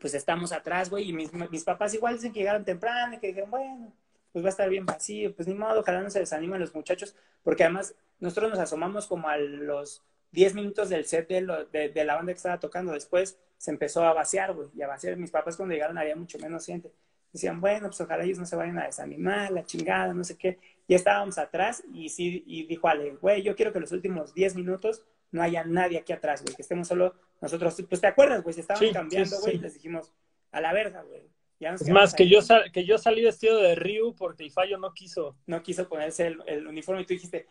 [0.00, 3.28] pues estamos atrás, güey, y mis, mis papás igual dicen que llegaron temprano y que
[3.28, 3.92] dijeron, bueno,
[4.32, 7.14] pues va a estar bien vacío, pues ni modo, ojalá no se desanimen los muchachos,
[7.42, 12.16] porque además nosotros nos asomamos como a los 10 minutos del set de, de, la
[12.16, 12.92] banda que estaba tocando.
[12.92, 15.16] Después se empezó a vaciar, güey, y a vaciar.
[15.16, 16.92] Mis papás cuando llegaron había mucho menos gente.
[17.32, 20.58] Decían, bueno, pues ojalá ellos no se vayan a desanimar, la chingada, no sé qué.
[20.88, 24.54] Ya estábamos atrás y sí, y dijo Ale, güey, yo quiero que los últimos 10
[24.56, 27.84] minutos no haya nadie aquí atrás, güey, que estemos solo nosotros.
[27.86, 30.12] Pues te acuerdas, güey, se estaban cambiando, güey, y les dijimos,
[30.52, 31.28] a la verga, güey.
[31.60, 32.38] es más, que yo,
[32.72, 35.36] que yo salí vestido de Ryu porque el fallo no quiso.
[35.46, 37.46] No quiso ponerse el, el uniforme y tú dijiste,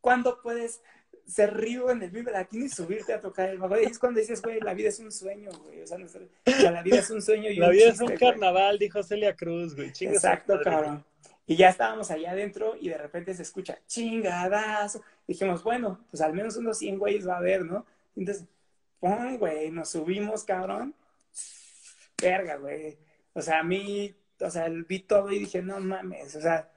[0.00, 0.82] ¿cuándo puedes
[1.26, 3.78] ser río en el Vive Latino y subirte a tocar el bajo.
[3.80, 5.82] Y es cuando dices, güey, la vida es un sueño, güey.
[5.82, 5.98] O sea,
[6.70, 9.92] la vida es un sueño y La vida es un carnaval, dijo Celia Cruz, güey.
[10.00, 11.04] Exacto, cabrón.
[11.48, 15.02] Y ya estábamos allá adentro y de repente se escucha chingadazo.
[15.26, 17.86] Dijimos, bueno, pues al menos unos 100 güeyes va a haber, ¿no?
[18.16, 18.44] Entonces,
[18.98, 20.94] pum, güey, nos subimos, cabrón.
[22.20, 22.98] Verga, güey.
[23.32, 26.70] O sea, a mí, o sea, vi todo y dije, no mames, o sea,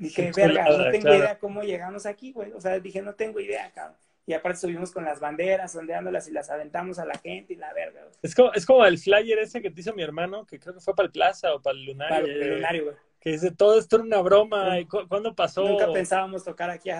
[0.00, 2.52] Dije, verga, no tengo idea cómo llegamos aquí, güey.
[2.52, 3.96] O sea, dije, no tengo idea, cabrón.
[4.26, 7.72] Y aparte subimos con las banderas, ondeándolas y las aventamos a la gente y la
[7.72, 8.14] verga, güey.
[8.22, 10.80] Es como, es como el flyer ese que te hizo mi hermano, que creo que
[10.80, 12.16] fue para el Plaza o para el Lunario.
[12.16, 12.96] Para el Lunario, güey.
[13.20, 14.80] Que dice, todo esto era una broma.
[14.80, 15.64] ¿Y cuándo pasó?
[15.64, 16.90] Nunca pensábamos tocar aquí.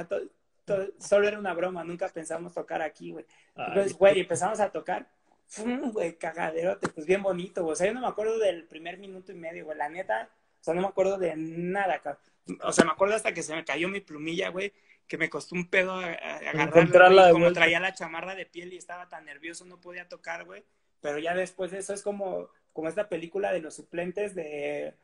[0.99, 3.25] solo era una broma, nunca pensábamos tocar aquí, güey.
[3.57, 5.07] Entonces, güey, empezamos a tocar
[5.51, 5.91] ¡fum!
[5.93, 7.73] güey, cagaderote, pues bien bonito, güey.
[7.73, 10.65] O sea, yo no me acuerdo del primer minuto y medio, güey, la neta, o
[10.65, 12.23] sea, no me acuerdo de nada, cabrón.
[12.63, 14.73] O sea, me acuerdo hasta que se me cayó mi plumilla, güey,
[15.07, 19.25] que me costó un pedo agarrarla, como traía la chamarra de piel y estaba tan
[19.25, 20.65] nervioso, no podía tocar, güey.
[21.01, 24.95] Pero ya después de eso es como, como esta película de los suplentes de...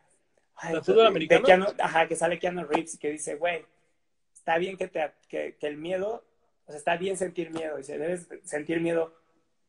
[0.57, 1.67] Ay, fútbol americano?
[1.79, 3.65] ajá, que sale Keanu Reeves y que dice, güey,
[4.33, 6.25] está bien que, te, que, que el miedo,
[6.65, 9.15] o sea, está bien sentir miedo, dice, debes sentir miedo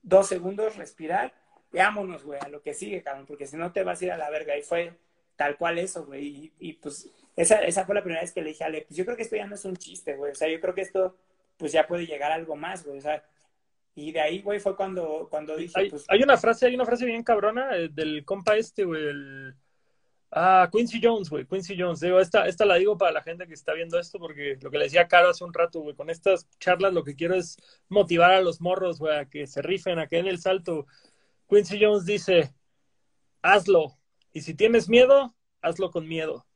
[0.02, 1.34] dos segundos, respirar,
[1.72, 4.18] veámonos, güey, a lo que sigue, cabrón, porque si no te vas a ir a
[4.18, 4.58] la verga.
[4.58, 4.94] Y fue
[5.36, 6.52] tal cual eso, güey.
[6.60, 9.06] Y, pues esa, esa fue la primera vez que le dije a Ale, pues yo
[9.06, 10.32] creo que esto ya no es un chiste, güey.
[10.32, 11.16] O sea, yo creo que esto,
[11.56, 12.98] pues ya puede llegar a algo más, güey.
[12.98, 13.24] O sea,
[13.94, 16.06] y de ahí, güey, fue cuando, cuando dije, hay, pues...
[16.08, 19.56] Hay una frase, hay una frase bien cabrona eh, del compa este, güey, el...
[20.32, 22.00] Ah, Quincy Jones, güey, Quincy Jones.
[22.00, 24.80] Digo, esta, esta la digo para la gente que está viendo esto, porque lo que
[24.80, 27.56] le decía Caro hace un rato, güey, con estas charlas lo que quiero es
[27.88, 30.88] motivar a los morros, güey, a que se rifen, a que den el salto.
[31.48, 32.52] Quincy Jones dice,
[33.44, 33.98] hazlo.
[34.34, 36.47] Y si tienes miedo, hazlo con miedo.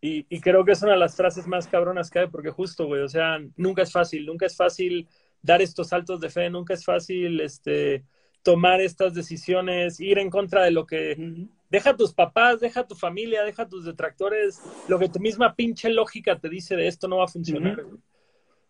[0.00, 2.86] Y, y creo que es una de las frases más cabronas que hay, porque justo,
[2.86, 5.06] güey, o sea, nunca es fácil, nunca es fácil
[5.42, 8.04] dar estos saltos de fe, nunca es fácil, este,
[8.42, 12.86] tomar estas decisiones, ir en contra de lo que deja a tus papás, deja a
[12.86, 16.86] tu familia, deja a tus detractores, lo que tu misma pinche lógica te dice de
[16.86, 17.84] esto no va a funcionar.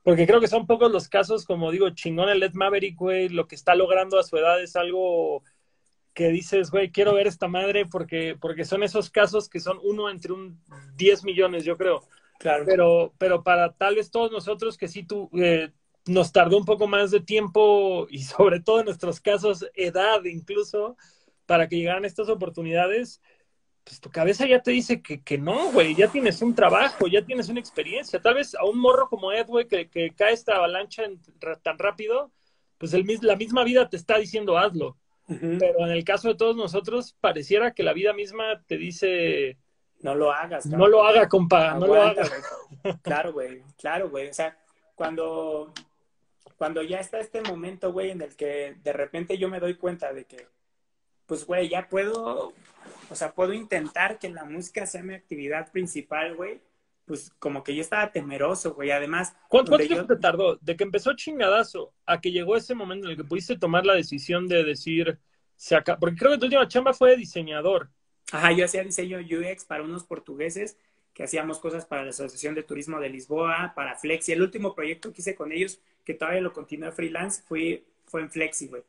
[0.03, 3.47] Porque creo que son pocos los casos, como digo, chingón el Ed Maverick, güey, lo
[3.47, 5.43] que está logrando a su edad es algo
[6.15, 10.11] que dices, güey, quiero ver esta madre porque, porque son esos casos que son uno
[10.11, 10.61] entre un
[10.97, 12.03] 10 millones, yo creo.
[12.39, 12.65] Claro.
[12.67, 15.71] Pero, pero para tal vez todos nosotros que sí tú, eh,
[16.07, 20.97] nos tardó un poco más de tiempo y sobre todo en nuestros casos, edad incluso,
[21.47, 23.21] para que llegaran estas oportunidades,
[23.85, 27.25] pues tu cabeza ya te dice que, que no, güey, ya tienes un trabajo, ya
[27.25, 28.21] tienes una experiencia.
[28.21, 31.05] Tal vez a un morro como Ed, güey, que, que, cae esta avalancha
[31.63, 32.31] tan rápido,
[32.79, 34.97] pues el, la misma vida te está diciendo hazlo.
[35.59, 39.59] Pero en el caso de todos nosotros, pareciera que la vida misma te dice...
[40.01, 40.67] No lo hagas.
[40.67, 42.31] No lo haga, compa, no lo hagas.
[43.03, 44.29] Claro, güey, claro, güey.
[44.29, 44.57] O sea,
[44.95, 45.73] cuando,
[46.57, 50.13] cuando ya está este momento, güey, en el que de repente yo me doy cuenta
[50.13, 50.47] de que
[51.31, 52.53] pues, güey, ya puedo,
[53.09, 56.61] o sea, puedo intentar que la música sea mi actividad principal, güey.
[57.11, 58.93] Pues como que yo estaba temeroso, güey.
[58.93, 60.55] Además, ¿cuánto, tiempo te tardó?
[60.61, 63.95] De que empezó chingadazo a que llegó ese momento en el que pudiste tomar la
[63.95, 65.19] decisión de decir,
[65.57, 65.99] se acaba...
[65.99, 67.91] porque creo que tu última chamba fue de diseñador.
[68.31, 70.79] Ajá, yo hacía diseño UX para unos portugueses
[71.13, 74.31] que hacíamos cosas para la Asociación de Turismo de Lisboa, para Flexi.
[74.31, 78.31] El último proyecto que hice con ellos, que todavía lo continué freelance, fue, fue en
[78.31, 78.85] Flexi, güey.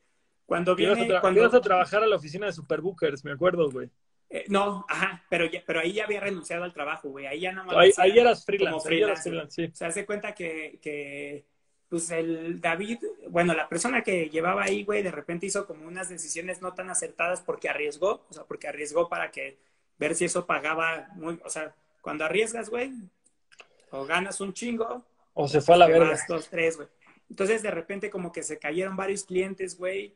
[0.45, 3.71] Cuando viene, ibas a, cuando ibas a trabajar a la oficina de Superbookers, me acuerdo,
[3.71, 3.89] güey.
[4.33, 7.27] Eh, no, ajá, pero, pero ahí ya había renunciado al trabajo, güey.
[7.27, 7.75] Ahí ya no más.
[7.75, 9.71] Ahí, ahí, eras freelance, ahí eras freelance, sí.
[9.71, 11.43] O sea, hace cuenta que, que,
[11.89, 16.07] pues el David, bueno, la persona que llevaba ahí, güey, de repente hizo como unas
[16.07, 19.57] decisiones no tan acertadas porque arriesgó, o sea, porque arriesgó para que
[19.97, 22.93] ver si eso pagaba muy, o sea, cuando arriesgas, güey,
[23.89, 25.03] o ganas un chingo,
[25.33, 26.17] o se fue a la verga.
[26.27, 26.87] Dos, tres, güey.
[27.29, 30.13] Entonces, de repente, como que se cayeron varios clientes, güey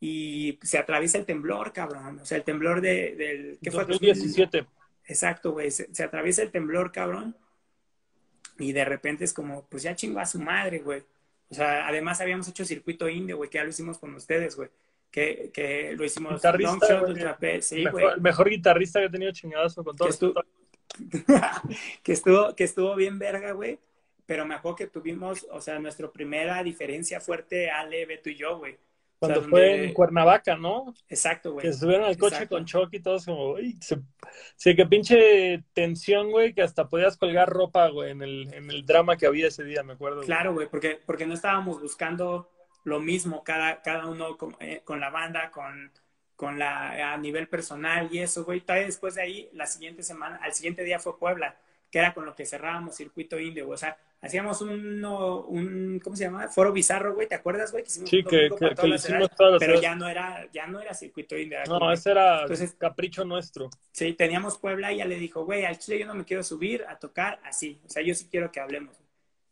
[0.00, 2.20] y se atraviesa el temblor, cabrón.
[2.20, 3.58] O sea, el temblor de, del...
[3.62, 4.66] ¿Qué 2017.
[5.06, 5.70] Exacto, güey.
[5.70, 7.36] Se, atraviesa el temblor, cabrón.
[8.58, 11.02] Y de repente es como, pues ya chingó a su madre, güey.
[11.50, 14.68] O sea, además habíamos hecho circuito indio, güey, que ya lo hicimos con ustedes, güey.
[15.10, 18.06] Que, que lo hicimos guitarrista, long sí, güey.
[18.14, 20.06] El mejor guitarrista que he tenido chingadazo con todo.
[20.06, 20.34] Que estuvo,
[22.02, 23.78] que estuvo, que estuvo bien verga, güey.
[24.26, 28.58] Pero me acuerdo que tuvimos, o sea, nuestra primera diferencia fuerte, Ale, Beto y yo,
[28.58, 28.76] güey.
[29.18, 30.94] Cuando fue en Cuernavaca, ¿no?
[31.08, 31.66] Exacto, güey.
[31.66, 33.76] Que subieron al coche con Chucky y todos como, uy,
[34.56, 38.86] sí, que pinche tensión, güey, que hasta podías colgar ropa, güey, en el, en el
[38.86, 40.20] drama que había ese día, me acuerdo.
[40.22, 42.48] Claro, güey, porque, porque no estábamos buscando
[42.84, 45.92] lo mismo cada, cada uno con, eh, con la banda, con,
[46.36, 48.60] con la, a nivel personal y eso, güey.
[48.60, 51.56] Todavía después de ahí, la siguiente semana, al siguiente día fue Puebla,
[51.90, 56.24] que era con lo que cerrábamos Circuito Indio, o sea, hacíamos un, un, ¿cómo se
[56.24, 56.48] llama?
[56.48, 57.84] Foro bizarro, güey, ¿te acuerdas, güey?
[57.86, 61.58] sí, que, que, que hicimos Pero ya no era, ya no era circuito indio.
[61.66, 62.44] No, ese era
[62.78, 63.70] capricho nuestro.
[63.92, 66.84] Sí, teníamos Puebla y ya le dijo, güey, al Chile yo no me quiero subir
[66.88, 67.80] a tocar así.
[67.86, 68.96] O sea, yo sí quiero que hablemos.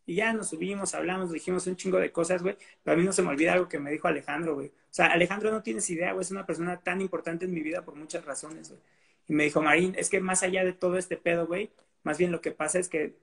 [0.05, 2.55] Y ya nos subimos, hablamos, dijimos un chingo de cosas, güey.
[2.81, 4.67] Pero a mí no se me olvida algo que me dijo Alejandro, güey.
[4.67, 7.83] O sea, Alejandro no tienes idea, güey, es una persona tan importante en mi vida
[7.83, 8.81] por muchas razones, güey.
[9.27, 11.71] Y me dijo, Marín, es que más allá de todo este pedo, güey,
[12.03, 13.17] más bien lo que pasa es que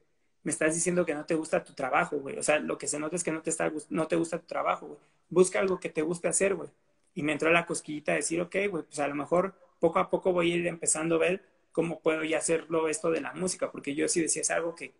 [0.44, 2.38] me estás diciendo que no te gusta tu trabajo, güey.
[2.38, 4.46] O sea, lo que se nota es que no te, está, no te gusta tu
[4.46, 4.98] trabajo, güey.
[5.30, 6.68] Busca algo que te guste hacer, güey.
[7.14, 10.10] Y me entró la cosquillita de decir, ok, güey, pues a lo mejor poco a
[10.10, 11.42] poco voy a ir empezando a ver
[11.72, 14.92] cómo puedo ya hacerlo esto de la música, porque yo sí decía, es algo que,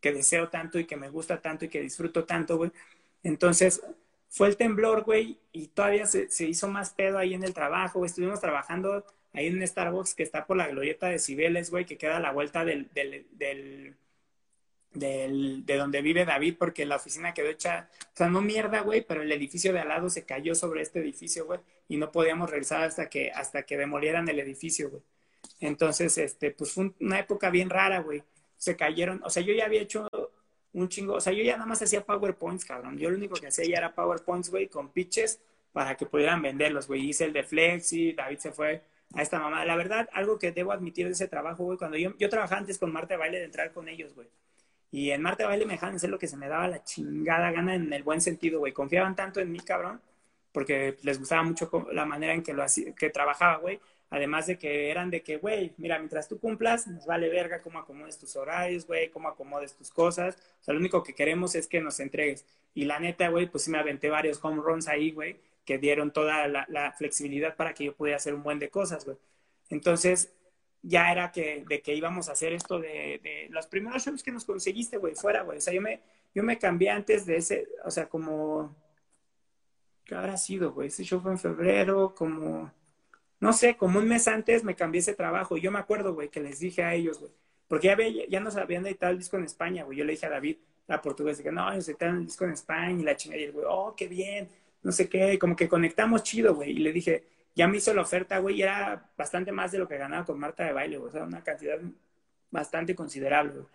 [0.00, 2.72] que deseo tanto y que me gusta tanto y que disfruto tanto, güey.
[3.22, 3.80] Entonces,
[4.28, 8.00] fue el temblor, güey, y todavía se, se, hizo más pedo ahí en el trabajo,
[8.00, 8.08] güey.
[8.08, 11.98] Estuvimos trabajando ahí en un Starbucks que está por la glorieta de Cibeles, güey, que
[11.98, 13.96] queda a la vuelta del, del, del,
[14.98, 19.02] del, de donde vive David, porque la oficina quedó hecha, o sea, no mierda, güey,
[19.02, 22.50] pero el edificio de al lado se cayó sobre este edificio, güey, y no podíamos
[22.50, 25.02] regresar hasta que, hasta que demolieran el edificio, güey.
[25.60, 28.22] Entonces, este, pues fue una época bien rara, güey.
[28.56, 30.08] Se cayeron, o sea, yo ya había hecho
[30.72, 32.98] un chingo, o sea, yo ya nada más hacía PowerPoints, cabrón.
[32.98, 35.40] Yo lo único que hacía ya era PowerPoints, güey, con pitches
[35.72, 37.08] para que pudieran venderlos, güey.
[37.08, 38.82] Hice el de Flexi, David se fue
[39.14, 39.64] a esta mamá.
[39.64, 42.78] La verdad, algo que debo admitir de ese trabajo, güey, cuando yo, yo trabajaba antes
[42.78, 44.28] con Marte Baile de entrar con ellos, güey.
[44.90, 47.74] Y en Marte Baile me dejaban hacer lo que se me daba la chingada gana
[47.74, 48.72] en el buen sentido, güey.
[48.72, 50.00] Confiaban tanto en mí, cabrón,
[50.52, 53.80] porque les gustaba mucho la manera en que lo hacía, que trabajaba, güey.
[54.10, 57.78] Además de que eran de que, güey, mira, mientras tú cumplas, nos vale verga cómo
[57.78, 60.36] acomodes tus horarios, güey, cómo acomodes tus cosas.
[60.60, 62.46] O sea, lo único que queremos es que nos entregues.
[62.74, 66.12] Y la neta, güey, pues sí me aventé varios home runs ahí, güey, que dieron
[66.12, 69.18] toda la, la, flexibilidad para que yo pudiera hacer un buen de cosas, güey.
[69.68, 70.32] Entonces,
[70.82, 74.32] ya era que, de que íbamos a hacer esto de, de los primeros shows que
[74.32, 75.58] nos conseguiste, güey, fuera, güey.
[75.58, 76.00] O sea, yo me,
[76.34, 78.74] yo me cambié antes de ese, o sea, como,
[80.04, 80.88] ¿qué habrá sido, güey?
[80.88, 82.72] Ese show fue en febrero, como
[83.40, 85.56] no sé, como un mes antes me cambié ese trabajo.
[85.56, 87.32] Y yo me acuerdo, güey, que les dije a ellos, güey,
[87.68, 89.98] porque ya, ve, ya nos habían editado el disco en España, güey.
[89.98, 90.56] Yo le dije a David,
[90.86, 93.40] la portuguesa, que no, ellos editaron el disco en España y la chingada.
[93.40, 94.48] Y el güey, oh, qué bien,
[94.82, 95.38] no sé qué.
[95.38, 96.70] como que conectamos chido, güey.
[96.70, 99.88] Y le dije, ya me hizo la oferta, güey, y era bastante más de lo
[99.88, 101.08] que ganaba con Marta de baile, güey.
[101.08, 101.78] O sea, una cantidad
[102.50, 103.66] bastante considerable, güey.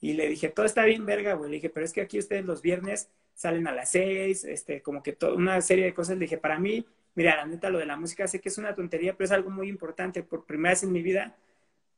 [0.00, 1.50] Y le dije, todo está bien, verga, güey.
[1.50, 5.02] Le dije, pero es que aquí ustedes los viernes salen a las seis, este, como
[5.02, 6.16] que toda una serie de cosas.
[6.16, 8.74] Le dije, para mí, mira, la neta, lo de la música sé que es una
[8.74, 10.22] tontería, pero es algo muy importante.
[10.22, 11.36] Por primera vez en mi vida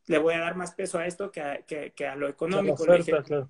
[0.07, 2.85] le voy a dar más peso a esto que a, que, a lo económico.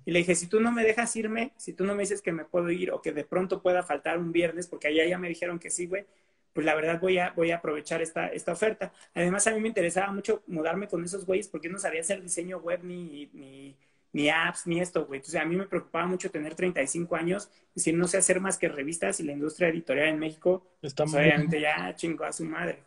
[0.05, 2.31] Y le dije, si tú no me dejas irme, si tú no me dices que
[2.31, 5.29] me puedo ir o que de pronto pueda faltar un viernes, porque allá ya me
[5.29, 6.05] dijeron que sí, güey,
[6.53, 8.91] pues la verdad voy a, voy a aprovechar esta, esta oferta.
[9.13, 12.57] Además, a mí me interesaba mucho mudarme con esos güeyes porque no sabía hacer diseño
[12.59, 13.75] web ni, ni,
[14.13, 15.19] ni apps, ni esto, güey.
[15.19, 18.57] Entonces, a mí me preocupaba mucho tener 35 años, y si no sé hacer más
[18.57, 22.45] que revistas y la industria editorial en México, Está pues, obviamente ya chingó a su
[22.45, 22.83] madre.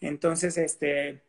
[0.00, 1.22] Entonces, este,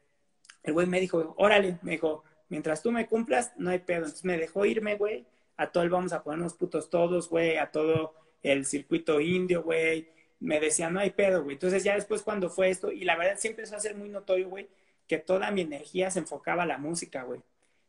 [0.64, 3.99] el güey me dijo, órale, me dijo, mientras tú me cumplas, no hay pedo.
[3.99, 5.26] Entonces me dejó irme, güey,
[5.57, 10.10] a todo el vamos a ponernos putos todos, güey, a todo el circuito indio, güey.
[10.40, 11.56] Me decía, no hay pedo, güey.
[11.56, 14.49] Entonces ya después cuando fue esto, y la verdad siempre empezó a ser muy notorio,
[14.49, 14.68] güey,
[15.07, 17.41] que toda mi energía se enfocaba a la música, güey.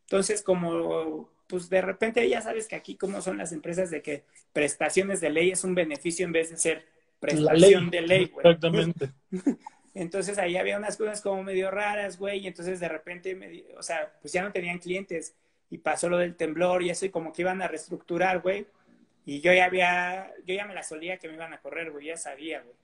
[0.03, 4.23] Entonces, como pues de repente ya sabes que aquí como son las empresas de que
[4.53, 6.87] prestaciones de ley es un beneficio en vez de ser
[7.19, 8.47] prestación de ley, güey.
[8.47, 9.11] Exactamente.
[9.95, 13.83] Entonces ahí había unas cosas como medio raras, güey, y entonces de repente, me, o
[13.83, 15.35] sea, pues ya no tenían clientes
[15.69, 18.67] y pasó lo del temblor y eso y como que iban a reestructurar, güey.
[19.27, 22.07] Y yo ya había, yo ya me la solía que me iban a correr, güey,
[22.07, 22.75] ya sabía, güey.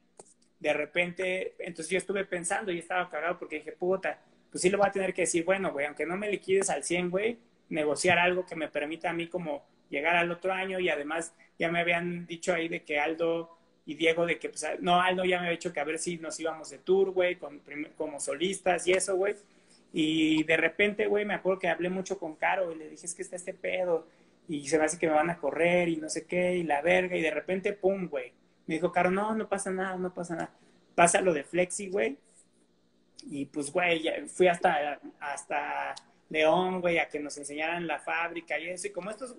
[0.59, 4.19] De repente, entonces yo estuve pensando y estaba cagado porque dije, puta,
[4.51, 6.83] pues sí le voy a tener que decir, bueno, güey, aunque no me liquides al
[6.83, 7.39] 100, güey,
[7.69, 11.71] negociar algo que me permita a mí como llegar al otro año y además ya
[11.71, 15.37] me habían dicho ahí de que Aldo y Diego de que, pues, no, Aldo ya
[15.37, 17.39] me había dicho que a ver si nos íbamos de tour, güey,
[17.97, 19.37] como solistas y eso, güey.
[19.93, 23.15] Y de repente, güey, me acuerdo que hablé mucho con Caro y le dije, es
[23.15, 24.07] que está este pedo
[24.48, 26.82] y se me hace que me van a correr y no sé qué y la
[26.82, 28.32] verga y de repente, pum, güey.
[28.66, 30.51] Me dijo Caro, no, no pasa nada, no pasa nada.
[30.94, 32.18] Pasa lo de Flexi, güey.
[33.24, 35.94] Y pues, güey, fui hasta, hasta
[36.28, 38.89] León, güey, a que nos enseñaran la fábrica y eso.
[38.89, 39.35] Y como estos,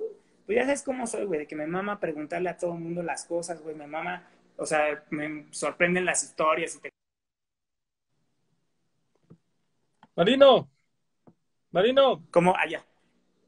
[0.45, 3.03] pues ya sabes cómo soy, güey, de que me mama preguntarle a todo el mundo
[3.03, 4.27] las cosas, güey, me mama,
[4.57, 6.75] o sea, me sorprenden las historias.
[6.75, 6.89] Y te...
[10.15, 10.69] Marino,
[11.71, 12.25] Marino.
[12.31, 12.55] ¿Cómo?
[12.57, 12.86] Allá.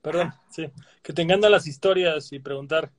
[0.02, 0.72] Perdón, sí.
[1.02, 2.92] Que te encantan las historias y preguntar.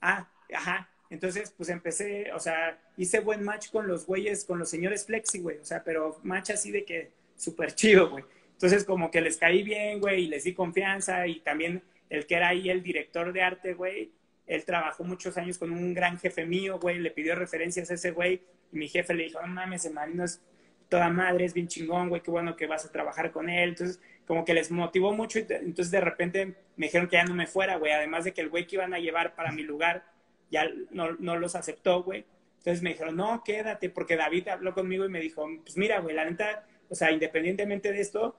[0.00, 0.88] Ah, ajá.
[1.10, 5.40] Entonces, pues empecé, o sea, hice buen match con los güeyes, con los señores Flexi,
[5.40, 5.58] güey.
[5.58, 8.24] O sea, pero match así de que súper chido, güey.
[8.52, 11.26] Entonces, como que les caí bien, güey, y les di confianza.
[11.26, 14.10] Y también el que era ahí el director de arte, güey,
[14.46, 18.10] él trabajó muchos años con un gran jefe mío, güey, le pidió referencias a ese
[18.10, 18.42] güey.
[18.72, 20.40] Y mi jefe le dijo, no mames, el marino es
[20.88, 23.70] toda madre, es bien chingón, güey, qué bueno que vas a trabajar con él.
[23.70, 25.38] Entonces, como que les motivó mucho.
[25.38, 27.92] Y entonces, de repente, me dijeron que ya no me fuera, güey.
[27.92, 30.04] Además de que el güey que iban a llevar para mi lugar
[30.50, 32.24] ya no, no los aceptó, güey.
[32.58, 36.14] Entonces me dijeron, no, quédate, porque David habló conmigo y me dijo, pues mira, güey,
[36.16, 38.38] la neta, o sea, independientemente de esto,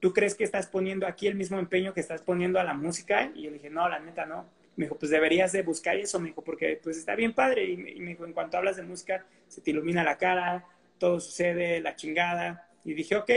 [0.00, 3.30] ¿tú crees que estás poniendo aquí el mismo empeño que estás poniendo a la música?
[3.34, 4.48] Y yo le dije, no, la neta no.
[4.76, 7.64] Me dijo, pues deberías de buscar eso, me dijo, porque pues está bien padre.
[7.64, 10.64] Y me, dijo, en cuanto hablas de música, se te ilumina la cara,
[10.96, 12.66] todo sucede, la chingada.
[12.82, 13.30] Y dije, ok.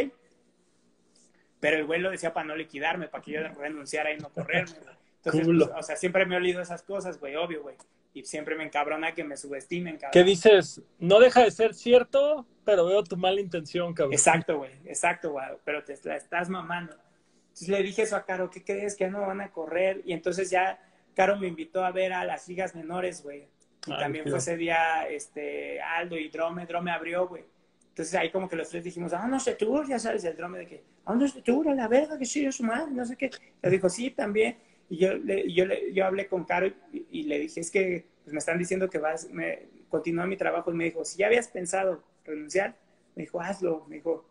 [1.64, 4.76] Pero el güey lo decía para no liquidarme, para que yo renunciara y no correrme.
[5.24, 7.78] Entonces, pues, o sea, siempre me he olido esas cosas, güey, obvio, güey.
[8.14, 10.12] y siempre me encabrona que me subestimen, cabrón.
[10.12, 10.82] ¿Qué dices?
[11.00, 14.12] No deja de ser cierto, pero veo tu mala intención, cabrón.
[14.12, 16.98] Exacto, güey, exacto, güey, pero te la estás mamando.
[17.44, 18.98] Entonces le dije eso a Caro, ¿qué crees?
[18.98, 20.02] Que ya no van a correr.
[20.04, 20.82] Y entonces ya
[21.16, 23.48] Caro me invitó a ver a las ligas menores, güey.
[23.86, 27.46] Y también fue ese día este, Aldo y Drome, Drome abrió, güey.
[27.94, 30.58] Entonces ahí como que los tres dijimos, ah, no sé tú, ya sabes, el Drome
[30.58, 33.16] de que, ah, no sé tú, la verga, que sí, es su madre, no sé
[33.16, 33.30] qué.
[33.62, 34.58] Le dijo, sí, también.
[34.90, 38.34] Y yo, le, yo, le, yo hablé con Caro y, le dije, es que pues,
[38.34, 40.72] me están diciendo que vas, me, continúa mi trabajo.
[40.72, 42.76] Y me dijo, si ya habías pensado renunciar,
[43.16, 44.26] me dijo, hazlo, me dijo,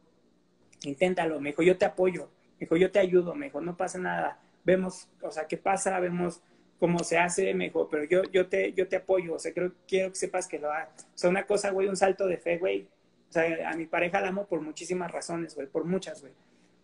[0.83, 3.97] inténtalo, me dijo, yo te apoyo, me dijo, yo te ayudo, me dijo, no pasa
[3.99, 6.43] nada, vemos, o sea, qué pasa, vemos
[6.81, 9.73] cómo se hace, me dijo, pero yo, yo, te, yo te apoyo, o sea, creo,
[9.87, 11.07] quiero que sepas que lo hagas.
[11.15, 12.89] O sea, una cosa, güey, un salto de fe, güey.
[13.33, 16.35] O sea, a mi pareja la amo por muchísimas razones, güey, por muchas, güey.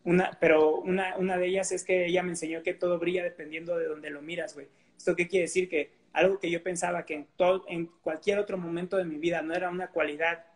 [0.05, 3.77] Una, pero una, una de ellas es que ella me enseñó que todo brilla dependiendo
[3.77, 4.67] de donde lo miras, güey.
[4.97, 5.69] ¿Esto qué quiere decir?
[5.69, 9.43] Que algo que yo pensaba que en, todo, en cualquier otro momento de mi vida
[9.43, 10.47] no era una cualidad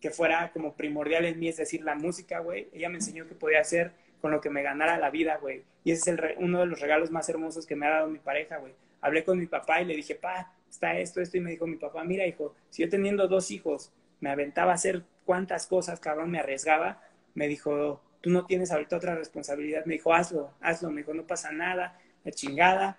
[0.00, 2.68] que fuera como primordial en mí, es decir, la música, güey.
[2.72, 5.62] Ella me enseñó que podía hacer con lo que me ganara la vida, güey.
[5.84, 8.18] Y ese es el uno de los regalos más hermosos que me ha dado mi
[8.18, 8.72] pareja, güey.
[9.02, 11.36] Hablé con mi papá y le dije, pa, está esto, esto.
[11.36, 14.74] Y me dijo mi papá, mira, hijo, si yo teniendo dos hijos me aventaba a
[14.74, 17.02] hacer cuantas cosas, cabrón, me arriesgaba,
[17.34, 19.84] me dijo, tú no tienes ahorita otra responsabilidad.
[19.84, 20.90] Me dijo, hazlo, hazlo.
[20.90, 22.98] Me dijo, no pasa nada, la chingada.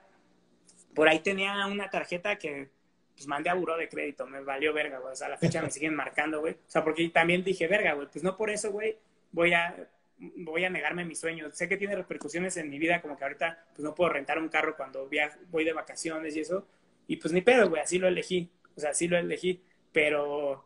[0.94, 2.70] Por ahí tenía una tarjeta que
[3.16, 5.12] pues mandé a buró de crédito, me valió verga, güey.
[5.12, 6.54] O sea, a la fecha me siguen marcando, güey.
[6.54, 8.98] O sea, porque también dije, verga, güey, pues no por eso, güey,
[9.32, 11.56] voy a, voy a negarme mis sueños.
[11.56, 14.48] Sé que tiene repercusiones en mi vida, como que ahorita, pues no puedo rentar un
[14.48, 15.10] carro cuando
[15.50, 16.66] voy de vacaciones y eso.
[17.08, 18.50] Y pues ni pedo, güey, así lo elegí.
[18.76, 19.62] O sea, así lo elegí.
[19.92, 20.64] Pero,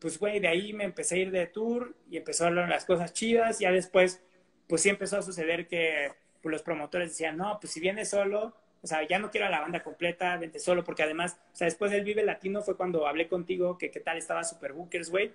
[0.00, 3.58] pues, güey, de ahí me empecé a ir de tour y empezaron las cosas chidas.
[3.58, 4.22] Ya después,
[4.66, 6.12] pues sí empezó a suceder que
[6.42, 9.50] pues, los promotores decían, no, pues si vienes solo, o sea, ya no quiero a
[9.50, 13.06] la banda completa, vente solo, porque además, o sea, después del Vive Latino fue cuando
[13.06, 15.32] hablé contigo que qué tal estaba Super Bookers, güey,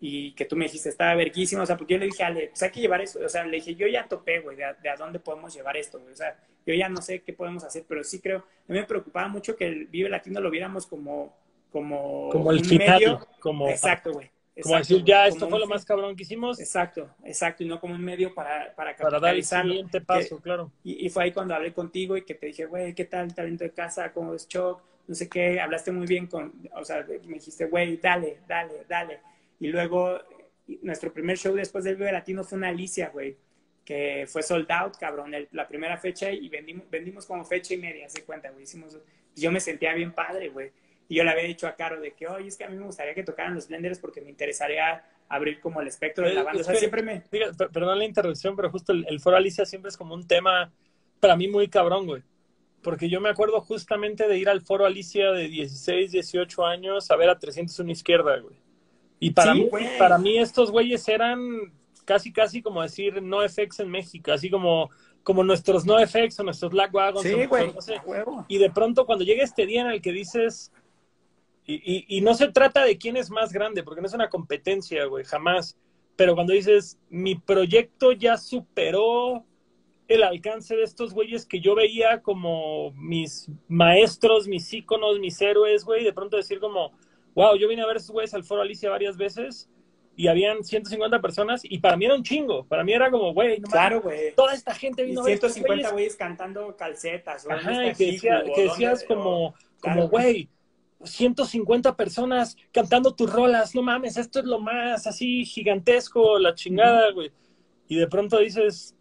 [0.00, 2.62] y que tú me dijiste, estaba verguísimo, o sea, porque yo le dije, Ale, pues
[2.62, 5.20] hay que llevar eso, o sea, le dije, yo ya topé, güey, de, a dónde
[5.20, 6.36] podemos llevar esto, güey, o sea,
[6.66, 9.56] yo ya no sé qué podemos hacer, pero sí creo, a mí me preocupaba mucho
[9.56, 11.36] que el Vive Latino lo viéramos como,
[11.70, 14.30] como, como el final, como, exacto, güey,
[14.62, 16.58] como decir, ya, esto fue lo más cabrón que hicimos.
[16.58, 20.72] Exacto, exacto, y no como un medio para, para Para dar el siguiente paso, claro.
[20.82, 23.64] Y, fue ahí cuando hablé contigo y que te dije, güey, ¿qué tal el talento
[23.64, 24.12] de casa?
[24.12, 24.82] ¿Cómo es Choc?
[25.06, 29.20] No sé qué, hablaste muy bien con, o sea, me dijiste, güey, dale, dale, dale.
[29.60, 30.18] Y luego,
[30.82, 33.36] nuestro primer show después del Vive Latino fue una Alicia, güey,
[33.84, 38.08] que fue sold out, cabrón, la primera fecha y vendimos, vendimos como fecha y media,
[38.08, 38.64] se cuenta, güey.
[38.64, 38.98] Hicimos,
[39.34, 40.72] yo me sentía bien padre, güey
[41.08, 42.84] y yo le había dicho a Caro de que, oye, es que a mí me
[42.84, 46.60] gustaría que tocaran los blenders porque me interesaría abrir como el espectro de la banda.
[46.60, 47.22] O sea, siempre me...
[47.30, 50.70] perdón la interrupción, pero justo el, foro Alicia siempre es como un tema
[51.18, 52.22] para mí muy cabrón, güey.
[52.82, 57.16] Porque yo me acuerdo justamente de ir al foro Alicia de 16, 18 años a
[57.16, 58.56] ver a 301 izquierda, güey.
[59.18, 59.68] Y para, mí,
[59.98, 61.72] para mí estos güeyes eran
[62.04, 64.90] casi, casi como decir no FX en México, así como,
[65.24, 67.26] como nuestros no FX o nuestros Black Wagons.
[67.26, 67.72] Sí, güey.
[68.46, 70.72] y de pronto cuando llega este día en el que dices,
[71.70, 75.24] y, no se trata de quién es más grande, porque no es una competencia, güey,
[75.24, 75.76] jamás.
[76.16, 79.44] Pero cuando dices, mi proyecto ya superó
[80.08, 85.84] el alcance de estos güeyes que yo veía como mis maestros, mis íconos, mis héroes,
[85.84, 86.92] güey, de pronto decir como,
[87.34, 89.68] wow, yo vine a ver esos güeyes al Foro Alicia varias veces
[90.16, 93.60] y habían 150 personas y para mí era un chingo, para mí era como, güey,
[93.60, 94.34] no claro, güey.
[94.34, 97.58] Toda esta gente vino y 150 güeyes cantando calcetas, güey.
[97.58, 98.18] Ajá, que,
[98.56, 100.48] decías como, como, güey,
[101.04, 107.12] 150 personas cantando tus rolas, no mames, esto es lo más así gigantesco, la chingada,
[107.12, 107.30] güey.
[107.88, 108.94] Y de pronto dices,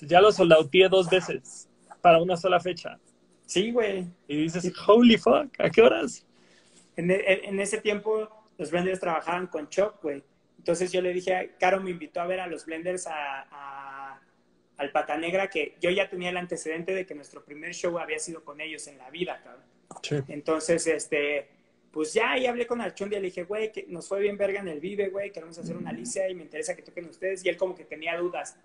[0.00, 1.68] ya lo soldauteé dos veces
[2.00, 2.98] para una sola fecha.
[3.46, 4.06] Sí, güey.
[4.28, 6.24] Y dices, holy fuck, ¿a qué horas?
[6.96, 10.22] En, e, ese tiempo los blenders trabajaban con Choc, güey.
[10.58, 14.20] Entonces yo le dije, Caro me invitó a ver a los blenders a,
[14.76, 18.18] al Pata Negra, que yo ya tenía el antecedente de que nuestro primer show había
[18.18, 19.64] sido con ellos en la vida, cabrón.
[20.28, 21.48] Entonces, este,
[21.90, 24.68] pues ya ahí hablé con Archundia, le dije, güey, que nos fue bien verga en
[24.68, 27.44] el Vive, güey, queremos hacer una Alicia y me interesa que toquen ustedes.
[27.44, 28.56] Y él como que tenía dudas.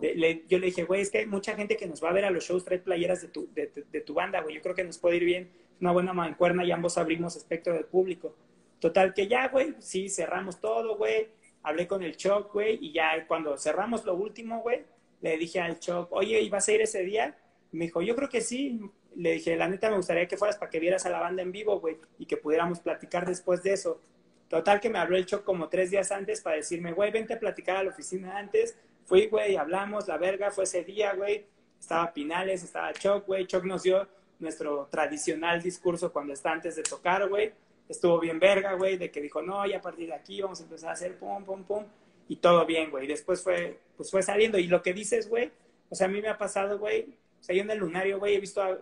[0.00, 2.30] yo le dije, güey, es que hay mucha gente que nos va a ver a
[2.30, 3.66] los shows, trae playeras de tu, de,
[4.00, 4.56] tu banda, güey.
[4.56, 5.50] Yo creo que nos puede ir bien.
[5.80, 8.34] Una buena mancuerna y ambos abrimos espectro del público.
[8.78, 11.28] Total, que ya, güey, sí, cerramos todo, güey.
[11.62, 14.82] Hablé con el Choc, güey, y ya cuando cerramos lo último, güey,
[15.22, 17.34] le dije al Choc, oye, ¿y vas a ir ese día?
[17.74, 18.80] me dijo, yo creo que sí
[19.16, 21.52] le dije, la neta me gustaría que fueras para que vieras a la banda en
[21.52, 24.00] vivo, güey, y que pudiéramos platicar después de eso.
[24.48, 27.40] Total que me habló el Choc como tres días antes para decirme, güey, vente a
[27.40, 28.76] platicar a la oficina antes.
[29.04, 31.46] Fui, güey, hablamos, la verga, fue ese día, güey.
[31.78, 33.46] Estaba Pinales, estaba Choc, güey.
[33.46, 34.06] Choc nos dio,
[34.38, 37.52] nuestro tradicional discurso cuando está antes de tocar, güey.
[37.88, 40.64] Estuvo bien verga, güey, de que dijo, no, ya a partir de aquí vamos a
[40.64, 41.84] empezar a hacer pum, pum, pum,
[42.28, 43.06] y todo bien, güey.
[43.06, 45.50] Después fue, pues fue saliendo, y lo que dices, güey,
[45.90, 48.36] o sea, a mí me ha pasado, güey, o sea, yo en el lunario, güey,
[48.36, 48.78] he visto a,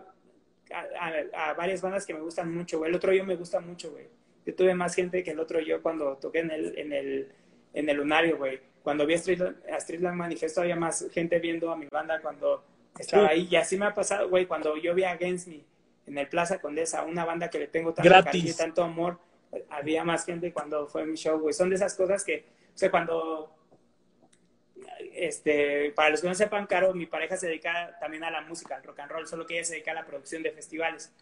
[0.73, 2.89] a, varias bandas que me gustan mucho, güey.
[2.89, 4.07] El otro yo me gusta mucho, güey.
[4.45, 7.31] Yo tuve más gente que el otro yo cuando toqué en el, en el,
[7.73, 8.59] en el lunario, güey.
[8.81, 12.63] Cuando vi a Streetland, Manifesto había más gente viendo a mi banda cuando
[12.99, 13.47] estaba ahí.
[13.49, 15.61] Y así me ha pasado, güey, cuando yo vi a Against Me
[16.05, 19.19] en el Plaza Condesa, una banda que le tengo tanto cariño y tanto amor,
[19.69, 21.53] había más gente cuando fue mi show, güey.
[21.53, 22.45] Son de esas cosas que,
[22.75, 23.55] o sea, cuando
[25.23, 28.75] este, para los que no sepan, Caro, mi pareja se dedica también a la música,
[28.75, 31.13] al rock and roll, solo que ella se dedica a la producción de festivales.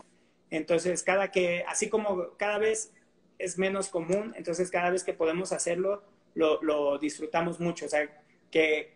[0.50, 2.94] Entonces, cada que, así como cada vez
[3.40, 6.04] es menos común, entonces cada vez que podemos hacerlo,
[6.36, 7.86] lo, disfrutamos mucho.
[7.86, 8.10] O sea,
[8.52, 8.96] que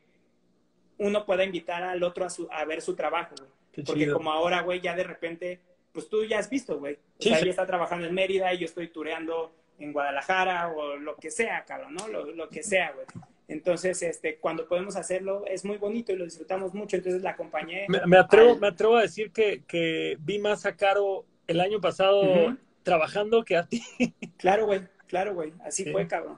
[0.98, 3.86] uno pueda invitar al otro a, ver su trabajo, güey.
[3.86, 5.60] Porque como ahora, güey, ya de repente,
[5.91, 6.98] pues tú ya has visto, güey.
[7.19, 11.18] O sea, ella está trabajando en Mérida y yo estoy tureando en Guadalajara o lo
[11.18, 12.07] que sea, cabrón, ¿no?
[12.07, 13.06] Lo, lo que sea, güey.
[13.48, 16.98] Entonces, este, cuando podemos hacerlo, es muy bonito y lo disfrutamos mucho.
[16.98, 17.86] Entonces la acompañé.
[17.88, 22.58] Me, atrevo, me atrevo a decir que, que, vi más a Caro el año pasado
[22.84, 23.84] trabajando que a ti.
[24.38, 25.54] Claro, güey, claro, güey.
[25.64, 26.38] Así fue, cabrón.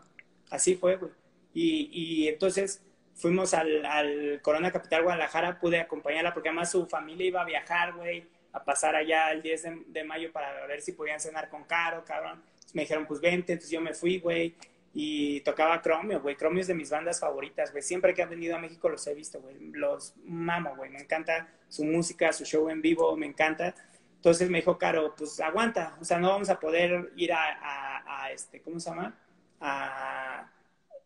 [0.50, 1.12] Así fue, güey.
[1.54, 2.82] Y, y entonces
[3.16, 7.96] fuimos al, al, Corona Capital Guadalajara, pude acompañarla porque además su familia iba a viajar,
[7.96, 11.64] güey, a pasar allá el 10 de, de mayo para ver si podían cenar con
[11.64, 12.44] Caro, cabrón.
[12.44, 14.56] Entonces me dijeron, pues vente, entonces yo me fui, güey
[14.99, 16.36] y tocaba Chromio, güey.
[16.36, 17.84] Chromio es de mis bandas favoritas, güey.
[17.84, 19.56] Siempre que han venido a México los he visto, güey.
[19.74, 20.90] Los mamo, güey.
[20.90, 23.76] Me encanta su música, su show en vivo, me encanta.
[24.15, 25.95] Entonces me dijo, Caro, pues aguanta.
[26.02, 27.44] O sea, no vamos a poder ir a,
[28.07, 29.15] a, este, ¿cómo se llama?
[29.61, 30.52] A,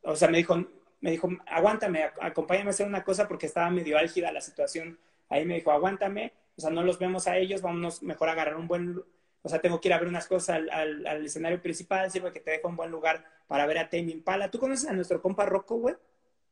[0.04, 0.56] o sea, me dijo,
[1.02, 4.98] me dijo, aguántame, acompáñame a hacer una cosa porque estaba medio álgida la situación.
[5.28, 6.32] Ahí me dijo, aguántame.
[6.56, 9.04] O sea, no los vemos a ellos, vámonos mejor a agarrar un buen
[9.44, 12.40] o sea, tengo que ir a ver unas cosas al, al, escenario principal, sirve que
[12.40, 14.52] te dejo un buen lugar para ver a Tame Impala.
[14.52, 15.96] ¿Tú conoces a nuestro compa Rocco, güey?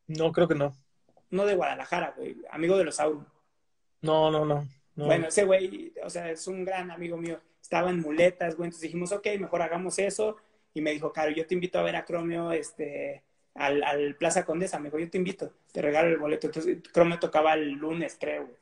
[0.08, 0.76] No, creo que no.
[1.30, 3.26] No de Guadalajara, güey, amigo de los Aurum.
[4.02, 7.40] No, no, no, Bueno, ese güey, o sea, es un gran amigo mío.
[7.62, 10.38] Estaba en muletas, güey, entonces dijimos, ok, mejor hagamos eso.
[10.74, 14.46] Y me dijo, Caro, yo te invito a ver a Cromio, este, al, al Plaza
[14.46, 14.80] Condesa.
[14.80, 16.48] Me dijo, yo te invito, te regalo el boleto.
[16.48, 18.59] Entonces, Cromio tocaba el lunes, creo, güey.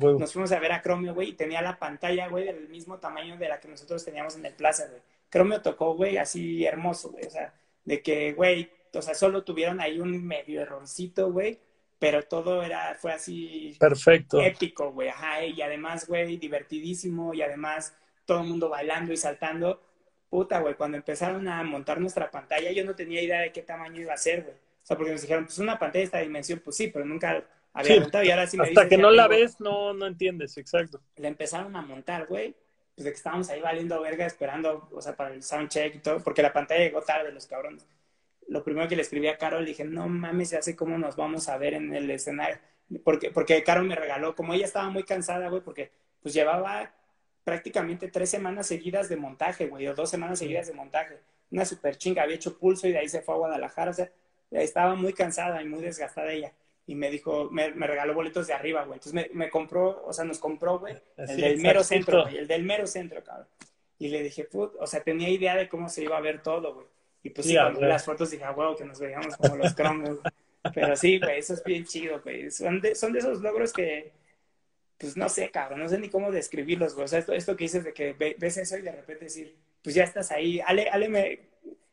[0.00, 3.36] Nos fuimos a ver a Chromio, güey, y tenía la pantalla, güey, del mismo tamaño
[3.36, 5.02] de la que nosotros teníamos en el plaza, güey.
[5.30, 7.26] Chromio tocó, güey, así hermoso, güey.
[7.26, 7.54] O sea,
[7.84, 11.58] de que, güey, o sea, solo tuvieron ahí un medio errorcito, güey,
[11.98, 13.76] pero todo era, fue así.
[13.78, 14.40] Perfecto.
[14.40, 19.82] Épico, güey, ajá, y además, güey, divertidísimo, y además todo el mundo bailando y saltando.
[20.28, 24.00] Puta, güey, cuando empezaron a montar nuestra pantalla, yo no tenía idea de qué tamaño
[24.00, 24.54] iba a ser, güey.
[24.54, 27.44] O sea, porque nos dijeron, pues una pantalla de esta dimensión, pues sí, pero nunca
[27.74, 31.00] hasta que no la ves, no, no entiendes, exacto.
[31.16, 32.54] Le empezaron a montar, güey,
[32.94, 36.22] pues de que estábamos ahí valiendo verga esperando, o sea, para el soundcheck y todo,
[36.22, 37.86] porque la pantalla llegó tarde, los cabrones.
[38.48, 41.16] Lo primero que le escribí a Carol, le dije, no mames, ya sé cómo nos
[41.16, 42.58] vamos a ver en el escenario.
[43.04, 45.90] Porque, porque Carol me regaló, como ella estaba muy cansada, güey, porque
[46.20, 46.92] pues llevaba
[47.44, 51.18] prácticamente tres semanas seguidas de montaje, güey, o dos semanas seguidas de montaje.
[51.50, 54.10] Una super chinga, había hecho pulso y de ahí se fue a Guadalajara, o sea,
[54.50, 56.52] estaba muy cansada y muy desgastada ella
[56.86, 58.98] y me dijo, me, regaló boletos de arriba, güey.
[58.98, 62.48] Entonces me, me, compró, o sea, nos compró, güey, el del mero centro, güey, el
[62.48, 63.46] del mero centro, cabrón.
[63.98, 66.74] Y le dije, put, o sea, tenía idea de cómo se iba a ver todo,
[66.74, 66.86] güey.
[67.22, 70.18] Y pues sí, cuando las fotos dije, wow, ah, que nos veíamos como los cromos.
[70.74, 72.50] Pero sí, güey, eso es bien chido, güey.
[72.50, 74.12] Son de, son de esos logros que,
[74.98, 77.04] pues no sé, cabrón, no sé ni cómo describirlos, güey.
[77.04, 79.94] O sea, esto, esto que dices de que ves eso y de repente decir, pues
[79.94, 80.60] ya estás ahí.
[80.66, 81.40] Ale, Ale me,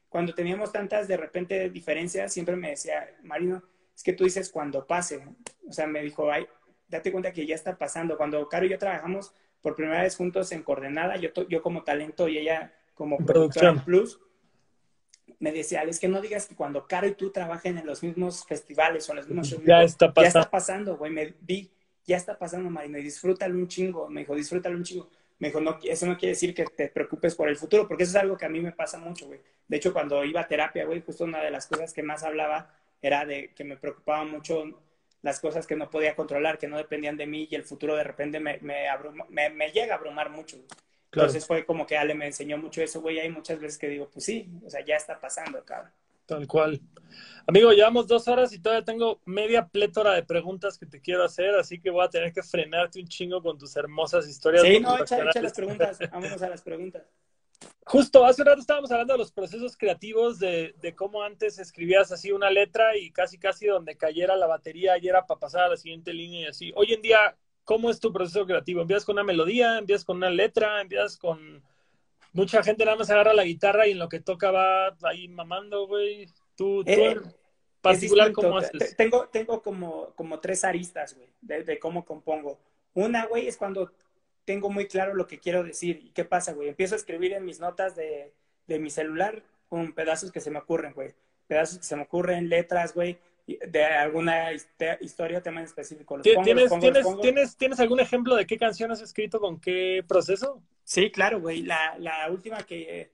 [0.10, 3.64] cuando teníamos tantas de repente diferencias, siempre me decía, Marino,
[4.00, 5.22] es que tú dices cuando pase.
[5.68, 6.48] O sea, me dijo, ay,
[6.88, 8.16] date cuenta que ya está pasando.
[8.16, 12.30] Cuando Caro y yo trabajamos por primera vez juntos en Coordenada, yo, yo como talento
[12.30, 14.18] y ella como productora plus,
[15.40, 18.46] me decía, es que no digas que cuando Caro y tú trabajen en los mismos
[18.46, 19.66] festivales o en los mismos shows.
[19.66, 20.22] Ya está pasando.
[20.22, 21.12] Ya está pasando, güey.
[21.12, 21.70] Me vi,
[22.06, 24.08] ya está pasando, Marino, y disfrútalo un chingo.
[24.08, 25.10] Me dijo, disfrútalo un chingo.
[25.40, 28.18] Me dijo, no, eso no quiere decir que te preocupes por el futuro, porque eso
[28.18, 29.42] es algo que a mí me pasa mucho, güey.
[29.68, 32.79] De hecho, cuando iba a terapia, güey, justo una de las cosas que más hablaba
[33.02, 34.64] era de que me preocupaba mucho
[35.22, 38.04] las cosas que no podía controlar, que no dependían de mí y el futuro de
[38.04, 40.58] repente me, me, me, llega a abrumar mucho.
[41.12, 43.20] Entonces fue como que Ale me enseñó mucho eso, güey.
[43.20, 45.92] Hay muchas veces que digo, pues sí, o sea, ya está pasando, cabrón.
[46.26, 46.80] Tal cual.
[47.48, 51.56] Amigo, llevamos dos horas y todavía tengo media plétora de preguntas que te quiero hacer,
[51.56, 54.62] así que voy a tener que frenarte un chingo con tus hermosas historias.
[54.62, 55.98] Sí, no, echa, echa las preguntas.
[56.12, 57.04] Vámonos a las preguntas.
[57.86, 62.12] Justo, hace un rato estábamos hablando de los procesos creativos, de, de, cómo antes escribías
[62.12, 65.70] así una letra y casi casi donde cayera la batería y era para pasar a
[65.70, 66.72] la siguiente línea y así.
[66.76, 68.82] Hoy en día, ¿cómo es tu proceso creativo?
[68.82, 69.78] ¿Empiezas con una melodía?
[69.78, 70.82] ¿Empiezas con una letra?
[70.82, 71.64] ¿Empiezas con...?
[72.32, 75.88] Mucha gente nada más agarra la guitarra y en lo que toca va ahí mamando,
[75.88, 76.28] güey.
[76.56, 77.22] Tú, tú Eh, en
[77.82, 78.96] particular, ¿cómo haces?
[78.96, 82.60] Tengo, tengo como, como tres aristas, güey, de, de cómo compongo.
[82.94, 83.92] Una, güey, es cuando
[84.50, 86.00] tengo muy claro lo que quiero decir.
[86.04, 86.70] ¿Y qué pasa, güey?
[86.70, 88.34] Empiezo a escribir en mis notas de,
[88.66, 91.14] de mi celular con pedazos que se me ocurren, güey.
[91.46, 94.52] Pedazos que se me ocurren, letras, güey, y- de alguna
[95.02, 96.18] historia o tema en específico.
[96.18, 97.22] Los ¿Ti- pongo, los ¿Tienes, pongo, los tienes, pongo.
[97.22, 100.64] tienes, ¿Tienes algún ejemplo de qué canción has escrito con qué proceso?
[100.84, 101.62] Sí, claro, güey.
[101.62, 103.12] La, la última que,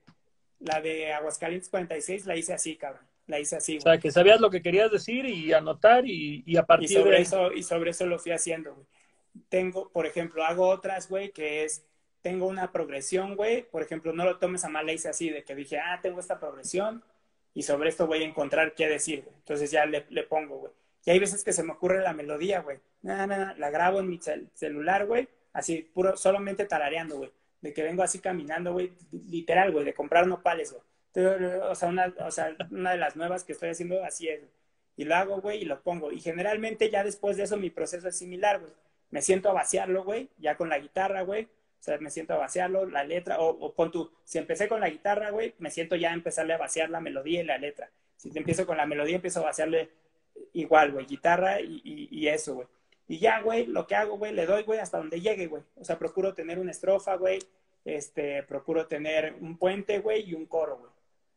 [0.59, 3.03] la de Aguascalientes 46, la hice así, cabrón.
[3.27, 3.93] La hice así, O güey.
[3.95, 7.17] sea, que sabías lo que querías decir y anotar y, y a Y partir sobre
[7.17, 8.85] de eso, y sobre eso lo fui haciendo, güey.
[9.49, 11.85] Tengo, por ejemplo, hago otras, güey, que es,
[12.21, 13.63] tengo una progresión, güey.
[13.63, 16.19] Por ejemplo, no lo tomes a mal, la hice así, de que dije, ah, tengo
[16.19, 17.03] esta progresión
[17.53, 19.35] y sobre esto voy a encontrar qué decir, güey.
[19.37, 20.71] Entonces ya le, le pongo, güey.
[21.05, 22.79] Y hay veces que se me ocurre la melodía, güey.
[23.01, 27.31] Nada, nada, la grabo en mi cel- celular, güey, así, puro, solamente tarareando, güey.
[27.61, 30.83] De que vengo así caminando, güey, literal, güey, de comprar nopales, güey.
[31.69, 34.41] O sea, una, o sea, una de las nuevas que estoy haciendo así es.
[34.97, 36.11] Y lo hago, güey, y lo pongo.
[36.11, 38.71] Y generalmente ya después de eso mi proceso es similar, güey.
[39.15, 41.45] Me siento a vaciarlo, güey, ya con la guitarra, güey.
[41.45, 44.81] O sea, me siento a vaciarlo, la letra, o, o pon tú, si empecé con
[44.81, 47.89] la guitarra, güey, me siento ya a empezarle a vaciar la melodía y la letra.
[48.17, 49.89] Si te empiezo con la melodía, empiezo a vaciarle
[50.51, 52.67] igual, güey, guitarra y, y, y eso, güey.
[53.07, 55.63] Y ya, güey, lo que hago, güey, le doy, güey, hasta donde llegue, güey.
[55.77, 57.39] O sea, procuro tener una estrofa, güey.
[57.85, 60.91] Este, procuro tener un puente, güey, y un coro, güey.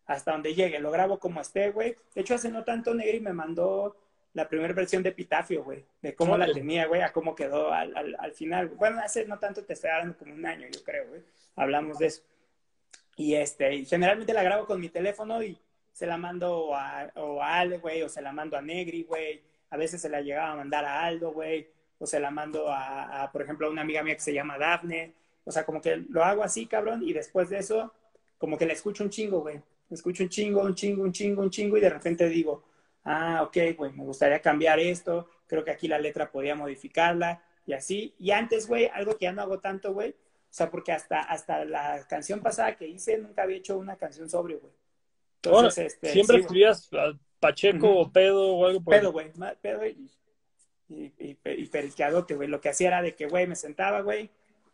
[0.06, 0.80] Hasta donde llegue.
[0.80, 1.94] Lo grabo como esté, güey.
[2.12, 3.94] De hecho, hace no tanto, Negri me mandó
[4.34, 5.84] la primera versión de Epitafio, güey.
[6.02, 8.66] De cómo la tenía, güey, a cómo quedó al, al, al final.
[8.68, 8.78] güey.
[8.78, 11.22] Bueno, hace no tanto, te estoy hablando como un año, yo creo, güey.
[11.56, 12.22] Hablamos de eso.
[13.16, 15.59] Y este, y generalmente la grabo con mi teléfono y
[15.92, 19.42] se la mando a, o a Ale, güey, o se la mando a Negri, güey.
[19.70, 21.68] A veces se la llegaba a mandar a Aldo, güey.
[21.98, 24.56] O se la mando a, a, por ejemplo, a una amiga mía que se llama
[24.56, 25.14] Dafne.
[25.44, 27.92] O sea, como que lo hago así, cabrón, y después de eso,
[28.36, 29.60] como que la escucho un chingo, güey.
[29.90, 32.62] Escucho un chingo, un chingo, un chingo, un chingo, y de repente digo,
[33.04, 35.28] ah, ok, güey, me gustaría cambiar esto.
[35.46, 38.14] Creo que aquí la letra podía modificarla, y así.
[38.18, 40.10] Y antes, güey, algo que ya no hago tanto, güey.
[40.10, 44.30] O sea, porque hasta, hasta la canción pasada que hice, nunca había hecho una canción
[44.30, 44.72] sobrio, güey.
[45.42, 46.90] Entonces, este, Siempre sí, escribías
[47.38, 49.30] Pacheco o pedo o algo por pedo, güey,
[49.60, 50.10] pedo y,
[50.88, 52.48] y, y, y periqueadote, güey.
[52.48, 54.30] Lo que hacía era de que, güey, me sentaba, güey,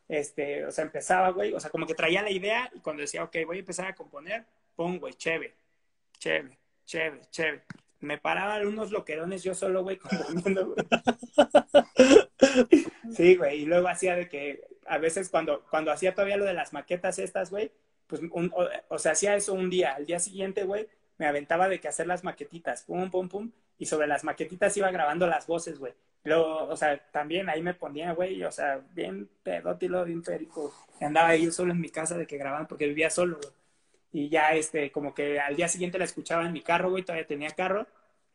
[0.09, 3.24] este, o sea, empezaba, güey, o sea, como que traía la idea y cuando decía,
[3.24, 4.46] ok, voy a empezar a componer,
[4.76, 5.55] pum, güey, chévere,
[6.18, 7.62] chévere, chévere, chévere.
[8.05, 10.86] Me paraban unos loquerones yo solo, güey, componiendo, güey.
[13.10, 16.55] Sí, güey, y luego hacía de que a veces cuando, cuando hacía todavía lo de
[16.55, 17.72] las maquetas estas, güey,
[18.06, 19.94] pues, un- o, o sea, hacía eso un día.
[19.94, 23.86] Al día siguiente, güey, me aventaba de que hacer las maquetitas, pum, pum, pum, y
[23.86, 25.94] sobre las maquetitas iba grabando las voces, güey.
[26.24, 30.72] Luego, o sea, también ahí me ponía, güey, o sea, bien pedótilo, bien perico.
[31.01, 33.52] Andaba ahí solo en mi casa de que grababan porque vivía solo, güey.
[34.15, 37.27] Y ya, este, como que al día siguiente la escuchaba en mi carro, güey, todavía
[37.27, 37.86] tenía carro,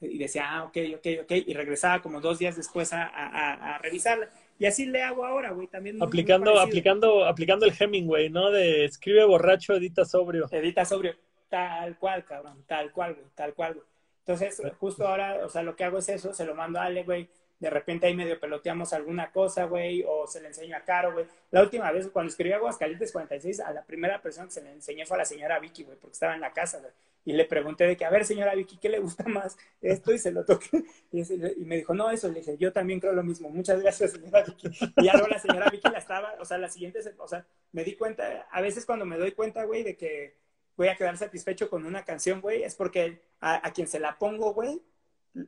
[0.01, 3.79] y decía, ah, ok, ok, ok, y regresaba como dos días después a, a, a-
[3.79, 4.29] revisarla.
[4.59, 5.97] Y así le hago ahora, güey, también.
[5.97, 6.67] muy- muy Aplicando, parecido.
[6.67, 8.51] aplicando, aplicando el Hemingway, ¿no?
[8.51, 10.47] De escribe borracho, edita sobrio.
[10.51, 11.15] Edita sobrio,
[11.49, 13.85] tal cual, cabrón, tal cual, güey, tal cual, güey.
[14.19, 17.03] Entonces, justo ahora, o sea, lo que hago es eso, se lo mando a Ale,
[17.03, 17.29] güey.
[17.59, 21.25] De repente ahí medio peloteamos alguna cosa, güey, o se le enseño a Caro, güey.
[21.51, 25.05] La última vez, cuando escribí Aguascalientes 46, a la primera persona que se le enseñé
[25.05, 26.81] fue a la señora Vicky, güey, porque estaba en la casa.
[27.25, 29.57] Y le pregunté de que, a ver, señora Vicky, ¿qué le gusta más?
[29.81, 30.83] Esto, y se lo toqué.
[31.11, 31.23] Y,
[31.65, 32.29] me dijo, no, eso.
[32.29, 33.49] Le dije, yo también creo lo mismo.
[33.49, 34.69] Muchas gracias, señora Vicky.
[34.97, 37.83] Y ya luego la señora Vicky la estaba, o sea, la siguiente, o sea, me
[37.83, 40.37] di cuenta, a veces cuando me doy cuenta, güey, de que
[40.77, 44.17] voy a quedar satisfecho con una canción, güey, es porque a, a quien se la
[44.17, 44.81] pongo, güey,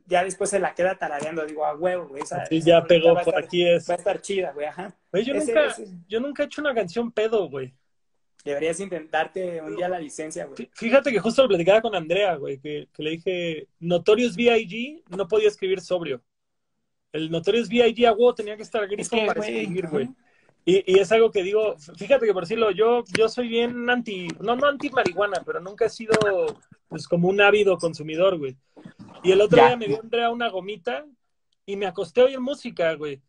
[0.06, 2.22] ya después se la queda tarareando, digo, a huevo, güey.
[2.22, 3.88] Esa, Sí, ya pegó, por estar- aquí es.
[3.88, 4.96] Va a estar chida, güey, ajá.
[5.10, 7.74] Güey, yo, Ese- nunca, ese- yo nunca he hecho una canción pedo, güey.
[8.44, 10.56] Deberías intentarte un día la licencia, güey.
[10.56, 15.02] Fí- Fíjate que justo lo platicaba con Andrea, güey, que, que le dije, Notorious B.I.G.
[15.16, 16.22] no podía escribir sobrio.
[17.12, 18.06] El Notorious B.I.G.
[18.08, 20.08] a huevo tenía que estar gris Es que, para güey, escribir, güey.
[20.64, 24.28] Y, y es algo que digo, fíjate que por decirlo, yo, yo soy bien anti,
[24.40, 26.12] no, no anti marihuana, pero nunca he sido
[26.88, 28.56] pues como un ávido consumidor, güey.
[29.22, 29.68] Y el otro Ya.
[29.68, 31.04] día me dio Andrea una gomita
[31.64, 33.22] y me acosté a oír música, güey.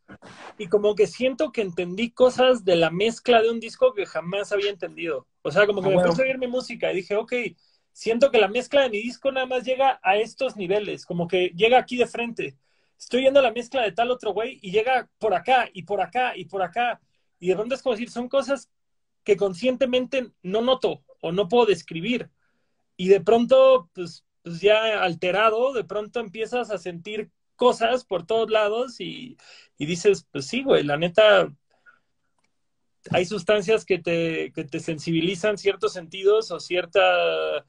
[0.57, 4.51] Y como que siento que entendí cosas de la mezcla de un disco que jamás
[4.51, 5.27] había entendido.
[5.43, 6.09] O sea, como que Ah, me huevo.
[6.09, 7.33] puse a oír mi música y dije, ok,
[7.91, 11.49] siento que la mezcla de mi disco nada más llega a estos niveles, como que
[11.55, 12.57] llega aquí de frente.
[12.97, 16.35] Estoy viendo la mezcla de tal otro güey y llega por acá y por acá
[16.35, 17.01] y por acá.
[17.39, 18.71] Y de pronto es como decir, son cosas
[19.23, 22.29] que conscientemente no noto o no puedo describir.
[22.97, 28.49] Y de pronto, pues, pues ya alterado, de pronto empiezas a sentir cosas por todos
[28.49, 29.37] lados y,
[29.77, 31.49] y dices, pues sí, güey, la neta,
[33.11, 37.63] hay sustancias que te, que te sensibilizan ciertos sentidos o ciertas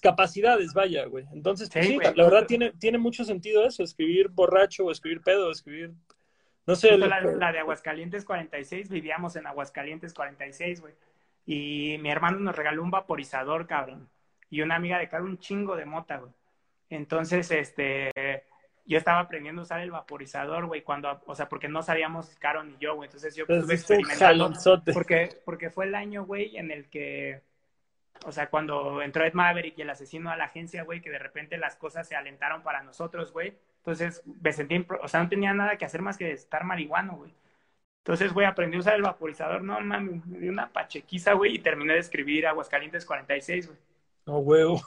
[0.00, 1.26] capacidades, vaya, güey.
[1.32, 5.50] Entonces, pues sí, la, verdad tiene, tiene mucho sentido eso, escribir borracho o escribir pedo,
[5.50, 5.92] escribir,
[6.66, 6.96] no sé.
[6.96, 10.94] La, la, de Aguascalientes 46, vivíamos en Aguascalientes 46, güey.
[11.46, 14.08] Y mi hermano nos regaló un vaporizador, cabrón.
[14.54, 16.30] Y una amiga de cara un chingo de mota, güey.
[16.88, 18.12] Entonces, este,
[18.86, 22.62] yo estaba aprendiendo a usar el vaporizador, güey, cuando, o sea, porque no sabíamos Caro
[22.62, 23.08] ni yo, güey.
[23.08, 24.52] Entonces yo estuve experimentando.
[24.92, 27.42] Porque, porque fue el año, güey, en el que,
[28.24, 31.18] o sea, cuando entró Ed Maverick y el asesino a la agencia, güey, que de
[31.18, 33.54] repente las cosas se alentaron para nosotros, güey.
[33.78, 37.34] Entonces me sentí, o sea, no tenía nada que hacer más que estar marihuano, güey.
[37.98, 39.64] Entonces, güey, aprendí a usar el vaporizador.
[39.64, 43.78] No, mami, me di una pachequiza, güey, y terminé de escribir Aguascalientes 46, güey.
[44.26, 44.80] No, huevo.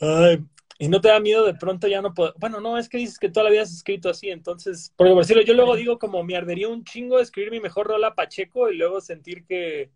[0.00, 0.44] Ay,
[0.78, 2.34] y no te da miedo de pronto ya no puedo.
[2.38, 5.22] Bueno, no, es que dices que toda la vida has escrito así, entonces, porque por
[5.22, 8.76] decirlo, yo luego digo como me ardería un chingo escribir mi mejor rola Pacheco y
[8.76, 9.90] luego sentir que,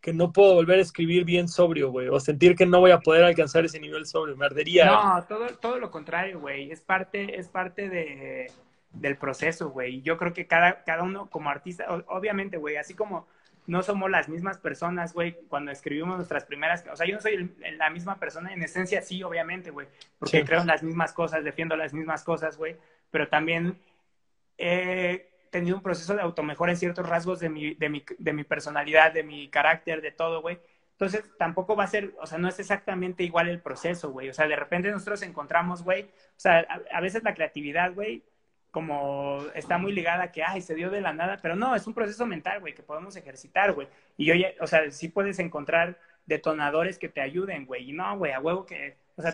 [0.00, 2.98] que no puedo volver a escribir bien sobrio, güey, o sentir que no voy a
[2.98, 4.86] poder alcanzar ese nivel sobrio, me ardería.
[4.86, 8.50] No, todo, todo lo contrario, güey, es parte, es parte de,
[8.90, 10.02] del proceso, güey.
[10.02, 13.28] Yo creo que cada, cada uno como artista, obviamente, güey, así como
[13.66, 17.54] no somos las mismas personas, güey, cuando escribimos nuestras primeras, o sea, yo no soy
[17.76, 19.86] la misma persona, en esencia sí, obviamente, güey,
[20.18, 22.76] porque creo en las mismas cosas, defiendo las mismas cosas, güey,
[23.10, 23.78] pero también
[24.58, 28.44] he tenido un proceso de automejora en ciertos rasgos de mi, de mi, de mi
[28.44, 30.58] personalidad, de mi carácter, de todo, güey.
[30.92, 34.28] Entonces, tampoco va a ser, o sea, no es exactamente igual el proceso, güey.
[34.28, 38.22] O sea, de repente nosotros encontramos, güey, o sea, a veces la creatividad, güey,
[38.74, 41.86] como está muy ligada a que, ay, se dio de la nada, pero no, es
[41.86, 43.86] un proceso mental, güey, que podemos ejercitar, güey.
[44.16, 45.96] Y yo, o sea, sí puedes encontrar
[46.26, 47.90] detonadores que te ayuden, güey.
[47.90, 49.32] Y no, güey, a huevo que, o sea,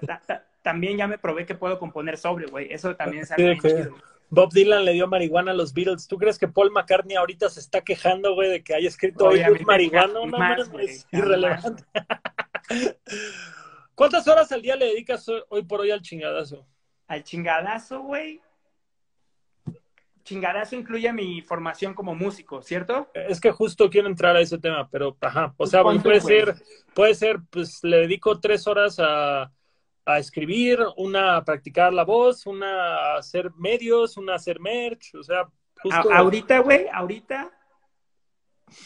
[0.60, 2.70] también ya me probé que puedo componer sobre, güey.
[2.70, 3.96] Eso también es algo chido.
[4.28, 6.06] Bob Dylan le dio marihuana a los Beatles.
[6.06, 9.42] ¿Tú crees que Paul McCartney ahorita se está quejando, güey, de que haya escrito hoy
[9.64, 10.12] marihuana?
[10.12, 11.82] No, no, es irrelevante.
[13.94, 16.66] ¿Cuántas horas al día le dedicas hoy por hoy al chingadazo?
[17.08, 18.42] Al chingadazo, güey
[20.30, 23.10] chingadazo incluye mi formación como músico, ¿cierto?
[23.14, 26.54] Es que justo quiero entrar a ese tema, pero ajá, o sea, puede ser,
[26.94, 29.50] puede ser, pues le dedico tres horas a,
[30.18, 35.22] escribir, una a practicar la voz, una a hacer medios, una a hacer merch, o
[35.22, 35.48] sea,
[35.82, 36.12] justo...
[36.12, 37.52] ahorita, güey, ahorita,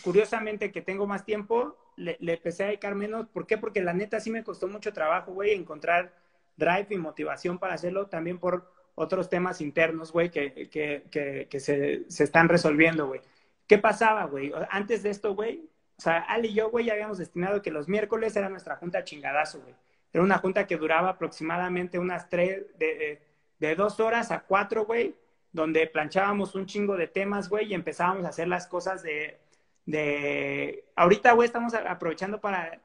[0.03, 3.57] curiosamente que tengo más tiempo, le, le empecé a dedicar menos, ¿por qué?
[3.57, 6.15] Porque la neta sí me costó mucho trabajo, güey, encontrar
[6.57, 12.05] drive y motivación para hacerlo, también por otros temas internos, güey, que, que, que, se,
[12.09, 13.21] se, están resolviendo, güey.
[13.67, 14.53] ¿Qué pasaba, güey?
[14.71, 17.89] Antes de esto, güey, o sea, Ali y yo, güey, ya habíamos destinado que los
[17.89, 19.75] miércoles era nuestra junta chingadazo, güey.
[20.13, 23.21] Era una junta que duraba aproximadamente unas tres, de,
[23.59, 25.17] de, dos horas a cuatro, güey,
[25.53, 29.41] donde planchábamos un chingo de temas, güey, y empezábamos a hacer las cosas de,
[29.87, 30.85] de...
[30.97, 32.81] Ahorita, güey, estamos aprovechando para...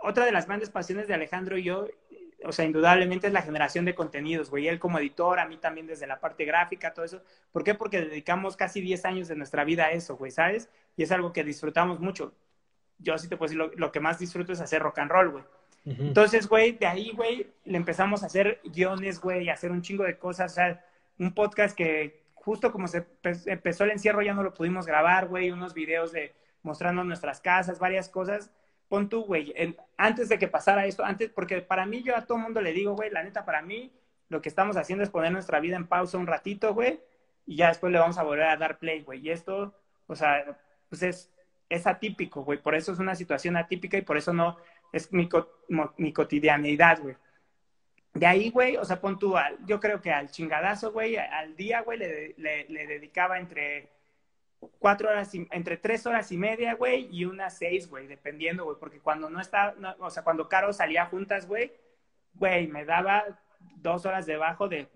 [0.00, 1.88] Otra de las grandes pasiones de Alejandro y yo
[2.44, 4.68] o sea, indudablemente es la generación de contenidos, güey.
[4.68, 7.22] Él como editor, a mí también desde la parte gráfica, todo eso.
[7.50, 7.74] ¿Por qué?
[7.74, 10.68] Porque dedicamos casi 10 años de nuestra vida a eso, güey, ¿sabes?
[10.96, 12.32] Y es algo que disfrutamos mucho.
[12.98, 15.44] Yo sí te puedo decir, lo, que más disfruto es hacer rock and roll, güey.
[15.84, 20.04] Entonces, güey, de ahí, güey, le empezamos a hacer guiones, güey, a hacer un chingo
[20.04, 20.52] de cosas.
[20.52, 20.84] O sea,
[21.18, 23.06] un podcast que justo como se
[23.46, 25.50] empezó el encierro ya no lo pudimos grabar, güey.
[25.50, 28.50] Unos videos de mostrando nuestras casas, varias cosas
[28.88, 29.54] pon tú, güey,
[29.96, 32.94] antes de que pasara esto, antes, porque para mí yo a todo mundo le digo,
[32.94, 33.92] güey, la neta, para mí
[34.28, 37.00] lo que estamos haciendo es poner nuestra vida en pausa un ratito, güey,
[37.46, 39.20] y ya después le vamos a volver a dar play, güey.
[39.20, 39.74] Y esto,
[40.06, 40.58] o sea,
[40.88, 41.30] pues es,
[41.68, 44.56] es atípico, güey, por eso es una situación atípica y por eso no
[44.92, 45.28] es mi,
[45.96, 47.16] mi cotidianidad, güey.
[48.14, 51.54] De ahí, güey, o sea, pon tú, al, yo creo que al chingadazo, güey, al
[51.56, 53.97] día, güey, le, le dedicaba entre
[54.78, 58.76] cuatro horas, y, entre tres horas y media, güey, y unas seis, güey, dependiendo, güey,
[58.78, 61.72] porque cuando no está, o sea, cuando Caro salía juntas, güey,
[62.34, 63.24] güey, me daba
[63.76, 64.88] dos horas debajo de,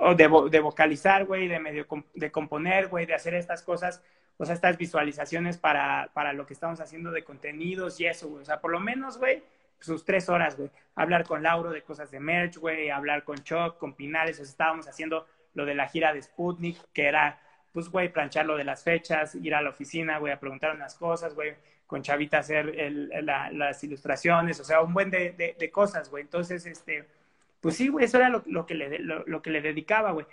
[0.00, 4.02] o de, de vocalizar, güey, de medio, de componer, güey, de hacer estas cosas,
[4.38, 8.42] o sea, estas visualizaciones para, para lo que estamos haciendo de contenidos y eso, güey,
[8.42, 9.42] o sea, por lo menos, güey,
[9.80, 13.78] sus tres horas, güey, hablar con Lauro de cosas de merch, güey, hablar con Chuck,
[13.78, 17.40] con Pinales, o sea, estábamos haciendo lo de la gira de Sputnik, que era
[17.72, 20.94] pues, güey, planchar lo de las fechas, ir a la oficina, güey, a preguntar unas
[20.94, 21.54] cosas, güey,
[21.86, 26.22] con Chavita hacer el, las ilustraciones, o sea, un buen de, de, cosas, güey.
[26.22, 27.06] Entonces, este,
[27.60, 30.26] pues sí, güey, eso era lo, lo que, le, lo, que le dedicaba, güey.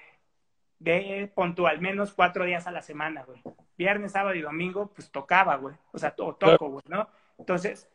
[0.80, 3.42] De punto, al menos cuatro días a la semana, güey.
[3.78, 5.76] Viernes, sábado y domingo, pues tocaba, güey.
[5.92, 7.10] O sea, toco, güey, ¿no?
[7.38, 7.90] Entonces,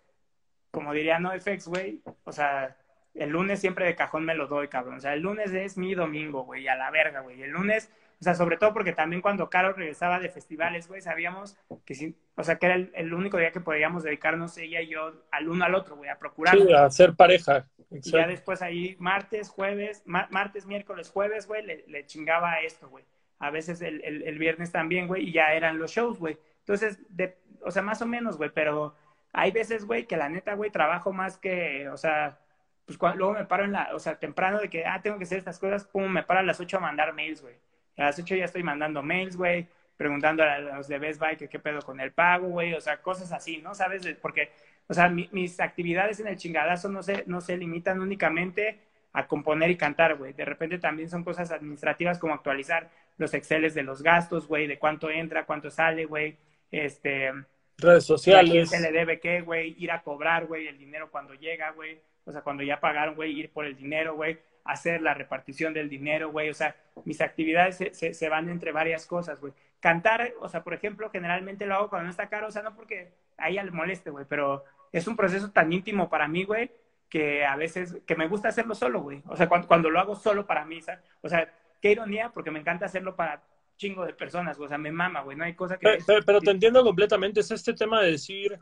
[0.71, 2.77] como diría NoFX, güey, o sea,
[3.15, 4.97] el lunes siempre de cajón me lo doy, cabrón.
[4.97, 7.43] O sea, el lunes es mi domingo, güey, a la verga, güey.
[7.43, 7.91] El lunes,
[8.21, 12.17] o sea, sobre todo porque también cuando Caro regresaba de festivales, güey, sabíamos que sí,
[12.37, 15.65] o sea, que era el, único día que podíamos dedicarnos ella y yo al uno
[15.65, 16.57] al otro, güey, a procurar.
[16.57, 17.67] Sí, a ser pareja.
[17.91, 23.05] Y ya después ahí, martes, jueves, martes, miércoles, jueves, güey, le, chingaba esto, güey.
[23.39, 26.39] A veces el, el, viernes también, güey, y ya eran los shows, güey.
[26.61, 28.95] Entonces, de, o sea, más o menos, güey, pero
[29.33, 32.39] hay veces, güey, que la neta, güey, trabajo más que, o sea,
[32.87, 35.39] pues luego me paro en la, o sea, temprano de que, ah, tengo que hacer
[35.39, 37.57] estas cosas, pum, me paro a las 8 a mandar mails, güey.
[37.97, 39.67] A las 8 ya estoy mandando mails, güey,
[39.97, 43.01] preguntando a los de Best Buy que qué pedo con el pago, güey, o sea,
[43.01, 43.75] cosas así, ¿no?
[43.75, 44.07] ¿Sabes?
[44.21, 44.51] Porque,
[44.89, 48.79] o sea, mis actividades en el chingadazo no se, no se limitan únicamente
[49.13, 50.33] a componer y cantar, güey.
[50.33, 54.79] De repente también son cosas administrativas como actualizar los Exceles de los gastos, güey, de
[54.79, 56.37] cuánto entra, cuánto sale, güey,
[56.71, 57.33] este...
[57.79, 58.51] Redes sociales.
[58.51, 62.01] quién se le debe qué, güey, ir a cobrar, güey, el dinero cuando llega, güey
[62.27, 65.89] o sea, cuando ya pagaron, güey, ir por el dinero, güey, hacer la repartición del
[65.89, 66.75] dinero, güey, o sea,
[67.05, 69.53] mis actividades se, se, van entre varias cosas, güey.
[69.81, 72.75] Cantar, o sea, por ejemplo, generalmente lo hago cuando no está caro, o sea, no
[72.75, 76.71] porque a ella le moleste, güey, pero es un proceso tan íntimo para mí, güey,
[77.11, 79.23] que a veces, que me gusta hacerlo solo, güey.
[79.29, 81.05] O sea, cuando, cuando lo hago solo para mí, ¿sabes?
[81.21, 83.43] O sea, qué ironía, porque me encanta hacerlo para
[83.77, 85.99] chingo de personas, o sea, me mama, güey, no hay cosa que...
[86.07, 88.59] Pero, pero, te entiendo completamente, es este tema de decir,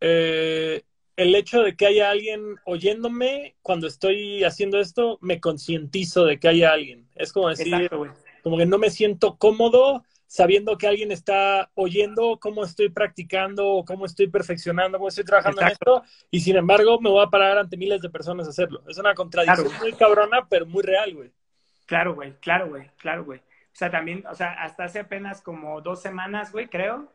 [0.00, 0.82] eh,
[1.16, 6.48] el hecho de que haya alguien oyéndome cuando estoy haciendo esto, me concientizo de que
[6.48, 7.08] haya alguien.
[7.14, 7.90] Es como decir,
[8.42, 14.04] como que no me siento cómodo sabiendo que alguien está oyendo cómo estoy practicando, cómo
[14.04, 17.76] estoy perfeccionando, cómo estoy trabajando en esto, y sin embargo me voy a parar ante
[17.76, 18.82] miles de personas a hacerlo.
[18.88, 21.30] Es una contradicción muy cabrona, pero muy real, güey.
[21.86, 23.38] Claro, güey, claro, güey, claro, güey.
[23.38, 27.12] O sea, también, o sea, hasta hace apenas como dos semanas, güey, creo,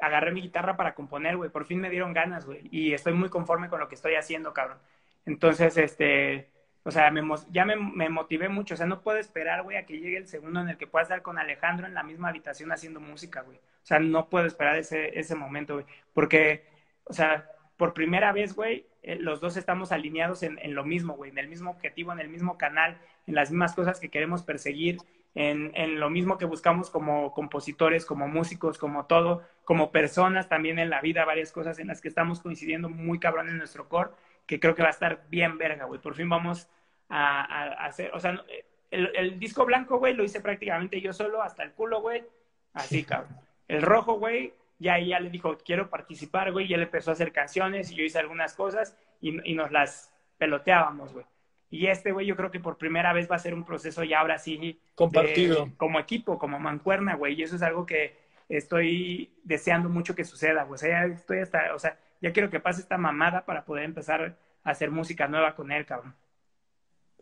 [0.00, 1.50] agarré mi guitarra para componer, güey.
[1.50, 2.68] Por fin me dieron ganas, güey.
[2.70, 4.78] Y estoy muy conforme con lo que estoy haciendo, cabrón.
[5.26, 6.50] Entonces, este,
[6.84, 8.74] o sea, me, ya me, me, motivé mucho.
[8.74, 11.02] O sea, no puedo esperar, güey, a que llegue el segundo en el que pueda
[11.02, 13.58] estar con Alejandro en la misma habitación haciendo música, güey.
[13.58, 15.86] O sea, no puedo esperar ese, ese momento, güey.
[16.12, 16.66] Porque,
[17.04, 21.14] o sea, por primera vez, güey, eh, los dos estamos alineados en, en lo mismo,
[21.14, 24.42] güey, en el mismo objetivo, en el mismo canal, en las mismas cosas que queremos
[24.42, 24.98] perseguir
[25.40, 30.90] en, lo mismo que buscamos como compositores, como músicos, como todo, como personas también en
[30.90, 34.10] la vida, varias cosas en las que estamos coincidiendo muy cabrón en nuestro core,
[34.46, 36.00] que creo que va a estar bien verga, güey.
[36.00, 36.68] Por fin vamos
[37.08, 38.44] a, hacer, o sea,
[38.90, 42.24] el, disco blanco, güey, lo hice prácticamente yo solo, hasta el culo, güey,
[42.72, 43.36] así, cabrón.
[43.68, 47.30] El rojo, güey, ya ya le dijo, quiero participar, güey, y él empezó a hacer
[47.30, 51.26] canciones y yo hice algunas cosas y, y nos las peloteábamos, güey.
[51.70, 54.20] Y este, güey, yo creo que por primera vez va a ser un proceso ya
[54.20, 54.80] ahora sí.
[54.94, 55.70] Compartido.
[55.76, 57.34] como equipo, como mancuerna, güey.
[57.38, 58.16] Y eso es algo que
[58.48, 60.76] estoy deseando mucho que suceda, güey.
[60.76, 63.84] O sea, ya estoy hasta, o sea, ya quiero que pase esta mamada para poder
[63.84, 66.14] empezar a hacer música nueva con él, cabrón.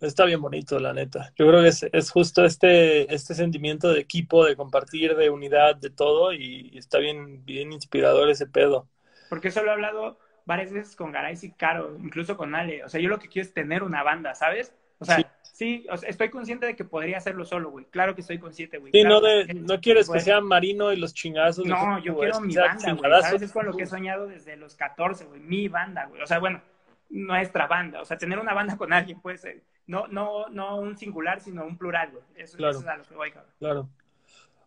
[0.01, 1.32] Está bien bonito, la neta.
[1.36, 5.74] Yo creo que es, es justo este, este sentimiento de equipo, de compartir, de unidad,
[5.77, 8.89] de todo, y, y está bien, bien inspirador ese pedo.
[9.31, 12.85] Porque eso lo he hablado varias veces con Garay y Caro, incluso con Ale.
[12.85, 14.73] O sea, yo lo que quiero es tener una banda, ¿sabes?
[14.98, 17.85] O sea, sí, estoy consciente de que podría hacerlo solo, güey.
[17.86, 18.93] Claro que estoy consciente, güey.
[18.93, 21.66] Sí, no, de, no quieres que sea Marino y los chingazos.
[21.66, 23.23] No, yo quiero mi banda, güey.
[23.23, 23.43] ¿Sabes?
[23.43, 25.40] Es con lo que he soñado desde los 14, güey.
[25.40, 26.23] Mi banda, güey.
[26.23, 26.62] O sea, bueno,
[27.10, 28.01] nuestra banda.
[28.01, 29.62] O sea, tener una banda con alguien puede ser.
[29.86, 32.24] No, no, no un singular, sino un plural, güey.
[32.36, 32.78] Eso, claro.
[32.78, 33.52] es a lo que voy, cabrón.
[33.59, 33.89] Claro.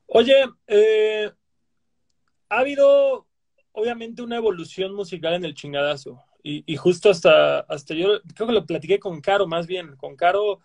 [0.07, 1.31] Oye, eh,
[2.49, 3.28] ha habido
[3.72, 6.24] obviamente una evolución musical en el chingadazo.
[6.41, 10.60] Y, justo hasta, hasta yo creo que lo platiqué con Caro más bien, con Caro,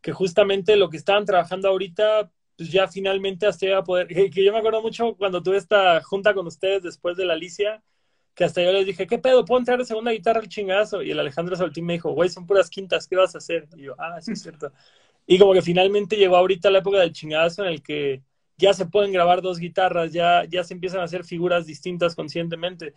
[0.00, 4.44] que justamente lo que estaban trabajando ahorita, pues ya finalmente hasta iba a poder, que,
[4.44, 7.82] yo me acuerdo mucho cuando tuve esta junta con ustedes después de la Alicia,
[8.34, 9.44] que hasta yo les dije, ¿qué pedo?
[9.44, 11.02] ¿Puedo entrar de segunda guitarra al chingadazo?
[11.02, 13.68] Y el Alejandro Saltín me dijo, güey, son puras quintas, ¿qué vas a hacer?
[13.76, 14.72] Y yo, ah, sí es cierto.
[15.26, 18.22] Y como que finalmente llegó ahorita la época del chingadazo en el que
[18.58, 22.92] ya se pueden grabar dos guitarras, ya, ya se empiezan a hacer figuras distintas conscientemente.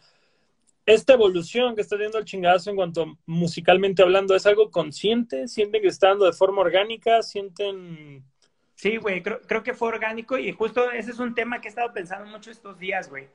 [0.86, 5.48] Esta evolución que está teniendo el chingazo en cuanto musicalmente hablando, ¿es algo consciente?
[5.48, 7.22] ¿Sienten que está dando de forma orgánica?
[7.22, 8.26] ¿Sienten...?
[8.74, 11.70] Sí, güey, creo, creo que fue orgánico y justo ese es un tema que he
[11.70, 13.28] estado pensando mucho estos días, güey.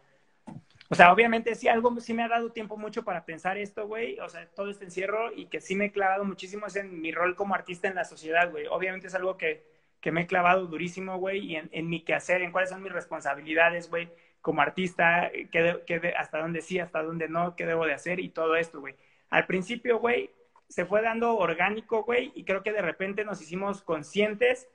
[0.88, 4.18] O sea, obviamente sí, algo sí me ha dado tiempo mucho para pensar esto, güey.
[4.18, 7.12] O sea, todo este encierro y que sí me he clavado muchísimo es en mi
[7.12, 8.66] rol como artista en la sociedad, güey.
[8.66, 9.64] Obviamente es algo que,
[10.00, 12.92] que me he clavado durísimo, güey, y en, en, mi quehacer, en cuáles son mis
[12.92, 14.08] responsabilidades, güey,
[14.40, 18.54] como artista, qué, hasta dónde sí, hasta dónde no, qué debo de hacer y todo
[18.56, 18.94] esto, güey.
[19.30, 20.30] Al principio, güey,
[20.68, 24.68] se fue dando orgánico, güey, y creo que de repente nos hicimos conscientes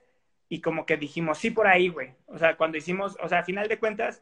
[0.50, 2.14] y como que dijimos, sí, por ahí, güey.
[2.28, 4.22] O sea, cuando hicimos, o sea, a final de cuentas,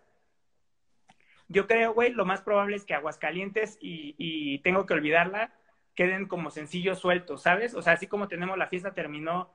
[1.48, 5.52] yo creo, güey, lo más probable es que Aguascalientes, y, y tengo que olvidarla,
[5.96, 7.74] queden como sencillos sueltos, ¿sabes?
[7.74, 9.50] O sea, así como tenemos La Fiesta Terminó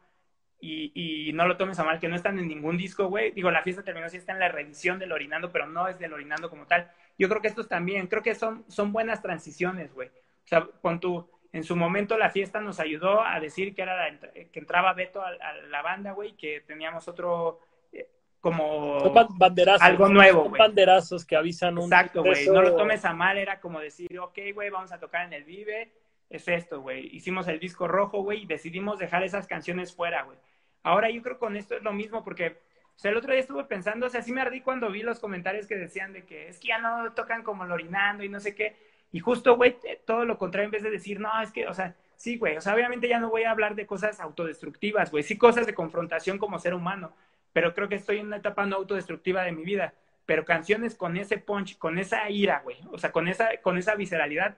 [0.64, 3.32] y, y no lo tomes a mal, que no están en ningún disco, güey.
[3.32, 6.14] Digo, La Fiesta Terminó sí está en la reedición del Orinando, pero no es del
[6.14, 6.90] Orinando como tal.
[7.18, 10.08] Yo creo que estos también, creo que son, son buenas transiciones, güey.
[10.08, 14.18] O sea, con tu, en su momento la fiesta nos ayudó a decir que era
[14.50, 15.32] que entraba Beto a,
[15.70, 17.60] la banda, güey, que teníamos otro
[17.92, 18.08] eh,
[18.40, 20.58] como banderazos, algo nuevo, güey.
[20.58, 22.48] banderazos que avisan un Exacto, güey.
[22.48, 25.44] No lo tomes a mal, era como decir, ok, güey, vamos a tocar en el
[25.44, 25.92] Vive,
[26.30, 27.14] es esto, güey.
[27.14, 30.38] Hicimos el disco rojo, güey, y decidimos dejar esas canciones fuera, güey.
[30.84, 32.58] Ahora yo creo que con esto es lo mismo porque
[32.96, 35.18] o sea, el otro día estuve pensando, o sea, sí me ardí cuando vi los
[35.18, 38.54] comentarios que decían de que es que ya no tocan como Lorinando y no sé
[38.54, 38.76] qué.
[39.10, 41.94] Y justo, güey, todo lo contrario, en vez de decir, no, es que, o sea,
[42.16, 45.36] sí, güey, o sea, obviamente ya no voy a hablar de cosas autodestructivas, güey, sí
[45.36, 47.12] cosas de confrontación como ser humano,
[47.52, 49.94] pero creo que estoy en una etapa no autodestructiva de mi vida.
[50.26, 53.94] Pero canciones con ese punch, con esa ira, güey, o sea, con esa, con esa
[53.94, 54.56] visceralidad,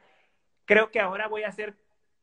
[0.65, 1.75] creo que ahora voy a ser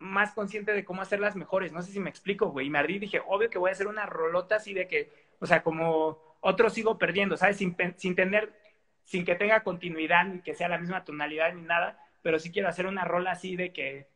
[0.03, 1.71] más consciente de cómo hacerlas mejores.
[1.71, 2.67] No sé si me explico, güey.
[2.67, 5.11] Y me ardí y dije, obvio que voy a hacer una rolota así de que
[5.43, 7.57] o sea, como otro sigo perdiendo, ¿sabes?
[7.57, 8.53] Sin, sin tener,
[9.03, 12.69] sin que tenga continuidad, ni que sea la misma tonalidad ni nada, pero sí quiero
[12.69, 14.07] hacer una rola así de que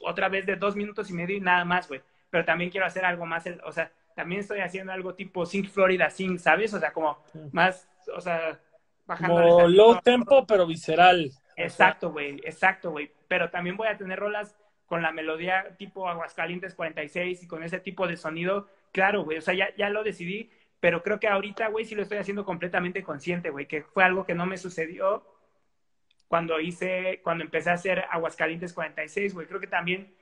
[0.00, 2.00] otra vez de dos minutos y medio y nada más, güey.
[2.30, 6.10] Pero también quiero hacer algo más, o sea, también estoy haciendo algo tipo Sing Florida
[6.10, 6.74] Sing, ¿sabes?
[6.74, 8.58] O sea, como más, o sea,
[9.06, 9.36] bajando.
[9.36, 11.30] Como low tempo, pero visceral.
[11.54, 13.12] Exacto, güey, exacto, güey.
[13.28, 14.56] Pero también voy a tener rolas
[14.92, 18.68] con la melodía tipo Aguascalientes 46 y con ese tipo de sonido.
[18.92, 20.50] Claro, güey, o sea, ya, ya lo decidí
[20.82, 24.26] pero creo que ahorita, güey, sí lo estoy haciendo completamente consciente, güey, que fue algo
[24.26, 25.24] que no me sucedió
[26.26, 29.46] cuando hice, cuando empecé a hacer Aguascalientes 46, güey.
[29.46, 30.12] Creo que también,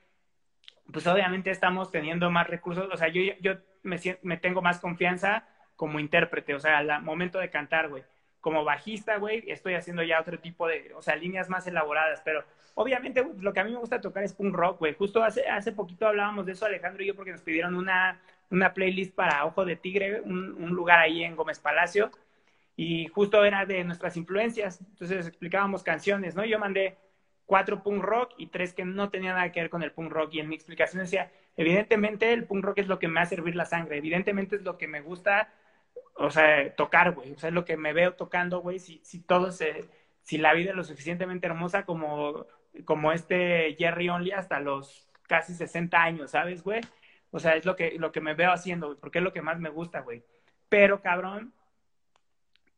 [0.92, 5.48] pues obviamente estamos teniendo más recursos, o sea, yo, yo me, me tengo más confianza
[5.74, 8.04] como intérprete, o sea, al momento de cantar, güey.
[8.40, 12.42] Como bajista, güey, estoy haciendo ya otro tipo de, o sea, líneas más elaboradas, pero
[12.74, 14.94] obviamente lo que a mí me gusta tocar es punk rock, güey.
[14.94, 18.72] Justo hace, hace poquito hablábamos de eso, Alejandro y yo, porque nos pidieron una, una
[18.74, 22.10] playlist para Ojo de Tigre, un, lugar ahí en Gómez Palacio,
[22.76, 26.44] y justo era de nuestras influencias, entonces explicábamos canciones, ¿no?
[26.44, 26.96] Yo mandé
[27.44, 30.34] cuatro punk rock y tres que no tenían nada que ver con el punk rock,
[30.34, 33.56] y en mi explicación decía, evidentemente el punk rock es lo que me hace servir
[33.56, 35.52] la sangre, evidentemente es lo que me gusta,
[36.14, 39.20] o sea, tocar, güey, o sea, es lo que me veo tocando, güey, si, si
[39.20, 39.88] todo se,
[40.22, 42.46] si la vida es lo suficientemente hermosa como,
[42.84, 46.80] como este Jerry Only hasta los casi 60 años, ¿sabes, güey?
[47.30, 49.42] O sea, es lo que, lo que me veo haciendo, güey, porque es lo que
[49.42, 50.24] más me gusta, güey.
[50.68, 51.52] Pero, cabrón,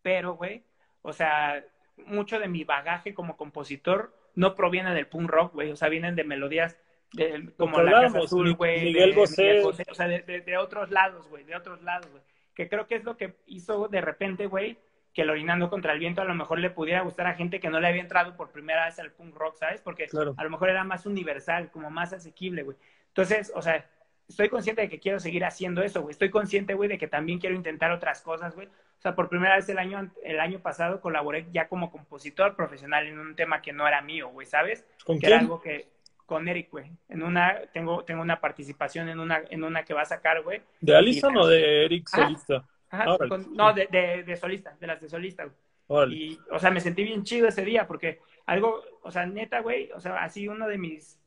[0.03, 0.65] pero, güey,
[1.03, 1.65] o sea,
[1.97, 6.17] mucho de mi bagaje como compositor no proviene del punk rock, güey, o sea, vienen
[6.17, 6.77] de melodías
[7.13, 9.63] de, como la Casa Azul, güey, Miguel, Bosé.
[9.63, 12.23] o sea, de, de, otros lados, güey, de otros lados, güey.
[12.55, 14.79] Que creo que es lo que hizo de repente, güey,
[15.12, 17.69] que el Orinando contra el Viento a lo mejor le pudiera gustar a gente que
[17.69, 19.81] no le había entrado por primera vez al punk rock, ¿sabes?
[19.83, 20.07] Porque
[20.37, 22.77] a lo mejor era más universal, como más asequible, güey.
[23.09, 23.87] Entonces, o sea,
[24.29, 26.12] estoy consciente de que quiero seguir haciendo eso, güey.
[26.12, 28.69] Estoy consciente, güey, de que también quiero intentar otras cosas, güey.
[28.69, 33.07] O sea, por primera vez el año, el año pasado colaboré ya como compositor profesional
[33.07, 34.87] en un tema que no era mío, güey, ¿sabes?
[35.05, 35.33] ¿Con que quién?
[35.33, 35.89] Era algo que
[36.27, 36.90] con Eric, güey.
[37.09, 40.62] En una tengo tengo una participación en una en una que va a sacar, güey.
[40.81, 42.65] ¿De Alison o de Eric solista?
[42.90, 43.16] Ajá,
[43.51, 45.44] no, de, de, de, solista, de las de solista,
[45.89, 46.15] güey.
[46.15, 49.90] Y, o sea, me sentí bien chido ese día porque algo, o sea, neta, güey,
[49.93, 51.19] o sea, así uno de mis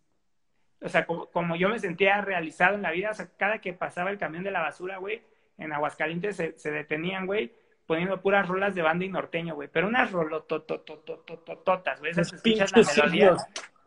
[0.82, 4.12] o sea, como, yo me sentía realizado en la vida, o sea, cada que pasaba
[4.12, 5.22] el camión de la basura, güey,
[5.58, 7.54] en Aguascalientes se, se detenían, güey,
[7.86, 12.84] poniendo puras rolas de banda y norteño, güey, pero unas rolotototototototas, güey, esas escuchas la
[12.84, 13.36] melodía,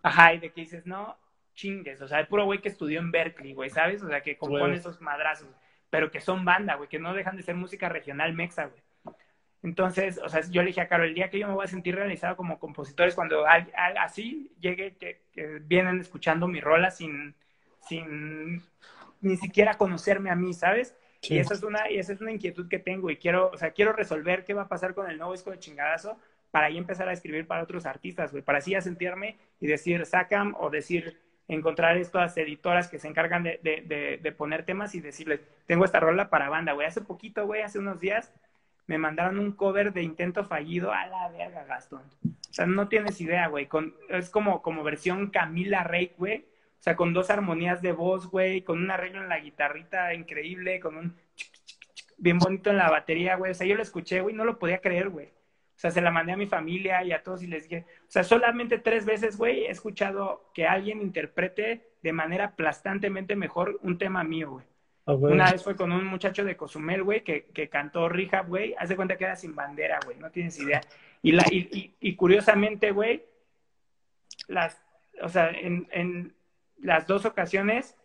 [0.03, 1.17] ajá, y de que dices, no,
[1.55, 4.03] chingues, o sea, el puro güey que estudió en Berkeley, güey, ¿sabes?
[4.03, 5.49] O sea, que compone esos madrazos,
[5.91, 9.17] pero que son banda, güey, que no dejan de ser música regional mexa, güey.
[9.63, 11.69] Entonces, o sea, yo le dije a Caro, el día que yo me voy a
[11.69, 13.45] sentir realizado como compositor es cuando
[13.97, 15.21] así llegue, que,
[15.63, 17.35] vienen escuchando mi rola sin,
[17.81, 18.63] sin
[19.21, 20.95] ni siquiera conocerme a mí, ¿sabes?
[21.23, 23.73] Y esa es una, y esa es una inquietud que tengo y quiero, o sea,
[23.73, 26.17] quiero resolver qué va a pasar con el nuevo disco de chingadazo
[26.51, 30.05] para ahí empezar a escribir para otros artistas, güey, para así ya sentirme y decir,
[30.07, 35.01] sacan o decir, encontrar estas editoras que se encargan de, de, de poner temas y
[35.01, 36.87] decirles, tengo esta rola para banda, güey.
[36.87, 38.33] Hace poquito, güey, hace unos días,
[38.87, 42.03] me mandaron un cover de Intento Fallido a la verga, Gastón.
[42.25, 43.67] O sea, no tienes idea, güey.
[43.67, 46.47] Con, es como, como versión Camila Rey, güey.
[46.81, 50.81] O sea, con dos armonías de voz, güey, con un arreglo en la guitarrita increíble,
[50.81, 51.17] con un
[52.17, 53.53] bien bonito en la batería, güey.
[53.53, 55.31] O sea, yo lo escuché, güey, no lo podía creer, güey.
[55.79, 58.11] O sea, se la mandé a mi familia y a todos y les dije, o
[58.11, 63.97] sea, solamente tres veces, güey, he escuchado que alguien interprete de manera aplastantemente mejor un
[63.97, 64.67] tema mío, güey.
[65.07, 68.75] Ah, Una vez fue con un muchacho de Cozumel, güey, que, que cantó Rehab, güey.
[68.77, 70.19] Haz de cuenta que era sin bandera, güey.
[70.19, 70.81] No tienes idea.
[71.23, 73.25] Y, la, y, y, curiosamente, güey,
[74.49, 74.83] las,
[75.23, 76.35] o sea, en, en,
[76.79, 77.97] las dos ocasiones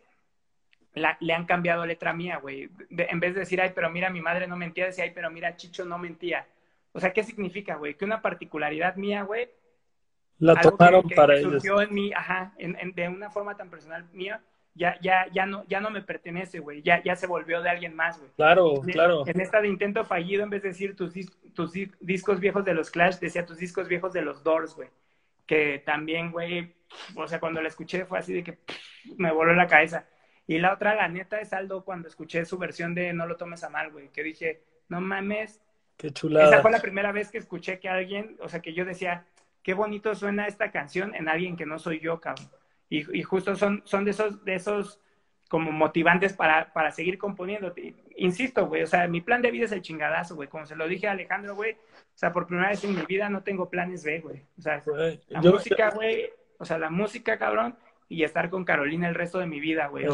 [0.94, 2.70] le han cambiado letra mía, güey.
[2.92, 5.56] en vez de decir, ay, pero mira, mi madre no mentía, decía, ay, pero mira,
[5.58, 6.46] Chicho no mentía.
[6.94, 7.96] O sea, ¿qué significa, güey?
[7.96, 9.50] Que una particularidad mía, güey.
[10.40, 11.54] La tomaron para ellos.
[11.54, 14.42] Surgió en mí, ajá, de una forma tan personal mía,
[14.76, 16.82] ya, ya, ya no, ya no me pertenece, güey.
[16.82, 18.32] Ya, ya se volvió de alguien más, güey.
[18.36, 19.24] Claro, claro.
[19.28, 21.14] En esta de intento fallido, en vez de decir tus,
[21.54, 24.90] tus discos viejos de los Clash, decía tus discos viejos de los Doors, güey.
[25.46, 26.74] Que también, güey,
[27.16, 28.60] o sea, cuando la escuché fue así de que
[29.18, 30.08] me voló la cabeza.
[30.48, 33.64] Y la otra, la neta, es Aldo cuando escuché su versión de No lo tomes
[33.64, 35.62] a mal, güey, que dije, no mames.
[36.04, 36.50] Qué chulada.
[36.50, 39.26] Esa fue la primera vez que escuché que alguien, o sea, que yo decía,
[39.64, 42.50] qué bonito suena esta canción en alguien que no soy yo, cabrón.
[42.90, 45.00] Y, y justo son, son de esos, de esos
[45.48, 47.74] como motivantes para, para seguir componiendo.
[48.18, 50.50] Insisto, güey, o sea, mi plan de vida es el chingadazo, güey.
[50.50, 53.30] Como se lo dije a Alejandro, güey, o sea, por primera vez en mi vida
[53.30, 54.42] no tengo planes B, güey.
[54.58, 54.84] O sea,
[55.30, 57.78] la música, güey, o sea, la música, cabrón,
[58.10, 60.08] y estar con Carolina el resto de mi vida, güey.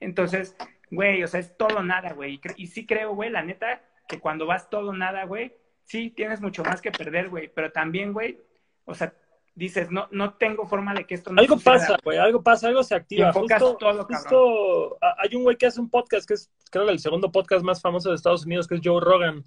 [0.00, 0.56] entonces,
[0.90, 2.40] güey, o sea, es todo nada, güey.
[2.56, 5.54] Y, sí creo, güey, la neta, que cuando vas todo nada, güey,
[5.84, 7.48] sí tienes mucho más que perder, güey.
[7.52, 8.38] Pero también, güey,
[8.84, 9.14] o sea,
[9.54, 12.82] dices, no, no tengo forma de que esto no Algo pasa, güey, algo pasa, algo
[12.82, 13.32] se activa.
[13.32, 16.98] Justo, todo, justo hay un güey que hace un podcast que es, creo que el
[16.98, 19.44] segundo podcast más famoso de Estados Unidos, que es Joe Rogan.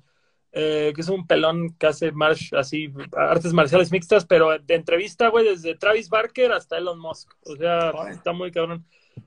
[0.51, 5.27] Eh, que es un pelón que hace march, así, artes marciales mixtas, pero de entrevista,
[5.27, 7.31] güey, desde Travis Barker hasta Elon Musk.
[7.45, 8.83] O sea, está muy cabrón.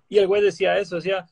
[0.08, 1.26] Y el güey decía eso, decía,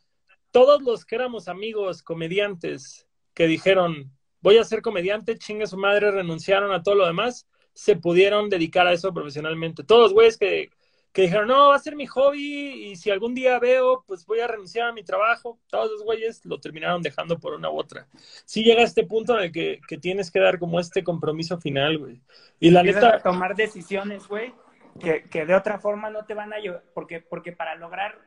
[0.52, 3.08] todos los que éramos amigos, comediantes,
[3.40, 4.12] que dijeron,
[4.42, 8.86] voy a ser comediante, chingue su madre, renunciaron a todo lo demás, se pudieron dedicar
[8.86, 9.82] a eso profesionalmente.
[9.82, 10.68] Todos los güeyes que
[11.10, 14.40] que dijeron, no, va a ser mi hobby y si algún día veo, pues voy
[14.40, 15.58] a renunciar a mi trabajo.
[15.68, 18.06] Todos los güeyes lo terminaron dejando por una u otra.
[18.44, 21.96] Sí llega a este punto en el que, tienes que dar como este compromiso final,
[21.96, 22.20] güey.
[22.60, 23.16] Y la neta...
[23.16, 24.52] A tomar decisiones, güey,
[25.00, 28.18] que, que, de otra forma no te van a ayudar, porque, porque para lograr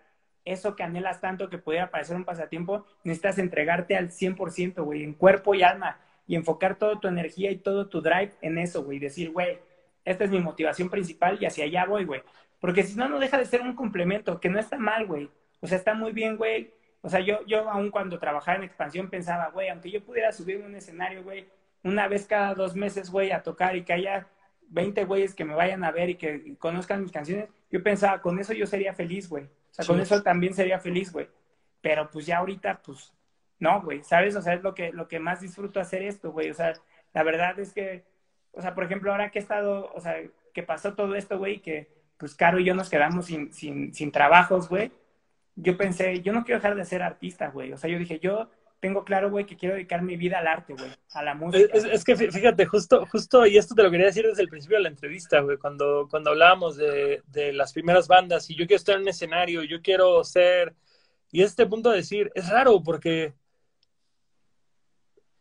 [0.46, 5.14] eso que anhelas tanto que pudiera parecer un pasatiempo, necesitas entregarte al 100%, güey, en
[5.14, 9.00] cuerpo y alma, y enfocar toda tu energía y todo tu drive en eso, güey,
[9.00, 9.60] decir, güey,
[10.06, 12.22] esta es mi motivación principal y hacia allá voy, güey.
[12.60, 15.30] Porque si no, no deja de ser un complemento, que no está mal, güey.
[15.62, 16.72] O sea, está muy bien, güey.
[17.02, 20.62] O sea, yo, yo aún cuando trabajaba en expansión pensaba, güey, aunque yo pudiera subir
[20.62, 21.48] un escenario, güey,
[21.84, 23.94] una vez cada dos meses, güey, a tocar y que
[24.74, 28.40] 20 güeyes que me vayan a ver y que conozcan mis canciones, yo pensaba, con
[28.40, 29.46] eso yo sería feliz, güey.
[29.46, 31.30] O sea, con eso también sería feliz, güey.
[31.82, 33.14] Pero pues ya ahorita, pues,
[33.60, 34.36] no, güey, ¿sabes?
[34.36, 36.50] O sea, es lo que, lo que más disfruto hacer esto, güey.
[36.50, 36.74] O sea,
[37.14, 38.04] la verdad es que,
[38.52, 40.16] o sea, por ejemplo, ahora que he estado, o sea,
[40.54, 44.12] que pasó todo esto, güey, que pues Caro y yo nos quedamos sin, sin, sin
[44.12, 44.92] trabajos, güey.
[45.56, 47.74] Yo pensé, yo no quiero dejar de ser artista, güey.
[47.74, 48.50] O sea, yo dije, yo
[48.84, 51.74] tengo claro, güey, que quiero dedicar mi vida al arte, güey, a la música.
[51.74, 54.84] Es, que fíjate, justo, justo, y esto te lo quería decir desde el principio de
[54.84, 58.98] la entrevista, güey, cuando, cuando hablábamos de, de las primeras bandas, y yo quiero estar
[58.98, 60.76] en un escenario, yo quiero ser,
[61.32, 63.34] y este punto de decir, es raro porque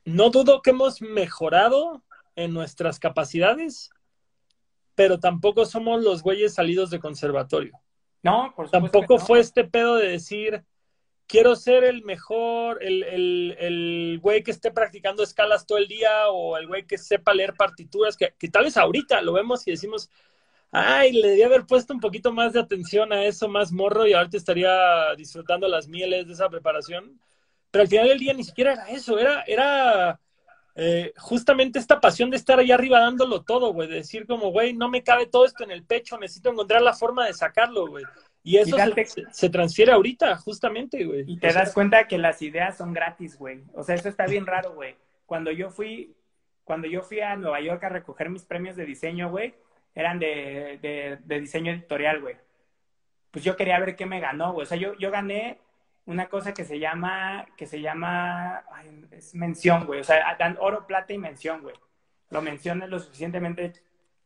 [0.05, 2.05] no dudo que hemos mejorado
[2.37, 3.91] en nuestras capacidades,
[4.95, 7.73] pero tampoco somos los güeyes salidos de conservatorio.
[8.23, 10.63] No, por supuesto Tampoco fue este pedo de decir,
[11.33, 16.29] quiero ser el mejor, el, el, el, güey que esté practicando escalas todo el día
[16.29, 19.71] o el güey que sepa leer partituras, que, que tal vez ahorita lo vemos y
[19.71, 20.11] decimos,
[20.73, 24.13] ay, le debía haber puesto un poquito más de atención a eso, más morro, y
[24.13, 27.19] ahorita estaría disfrutando las mieles de esa preparación.
[27.71, 30.21] Pero al final del día ni siquiera era eso, era, era
[30.75, 34.75] eh, justamente esta pasión de estar ahí arriba dándolo todo, güey, de decir como, güey,
[34.75, 38.05] no me cabe todo esto en el pecho, necesito encontrar la forma de sacarlo, güey.
[38.45, 38.77] Y eso
[39.31, 41.25] se, transfiere ahorita, justamente, güey.
[41.29, 43.63] Y te das cuenta que las ideas son gratis, güey.
[43.73, 44.97] O sea, eso está bien raro, güey.
[45.27, 46.17] Cuando yo fui,
[46.65, 49.55] cuando yo fui a Nueva York a recoger mis premios de diseño, güey,
[49.95, 52.37] eran de, de, de diseño editorial, güey.
[53.31, 54.65] Pues yo quería ver qué me ganó, güey.
[54.65, 55.59] O sea, yo, yo gané
[56.07, 58.65] una cosa que se llama, que se llama,
[59.13, 60.01] es mención, güey.
[60.01, 61.77] O sea, dan oro, plata y mención, güey.
[62.31, 63.73] Lo mencionas lo suficientemente,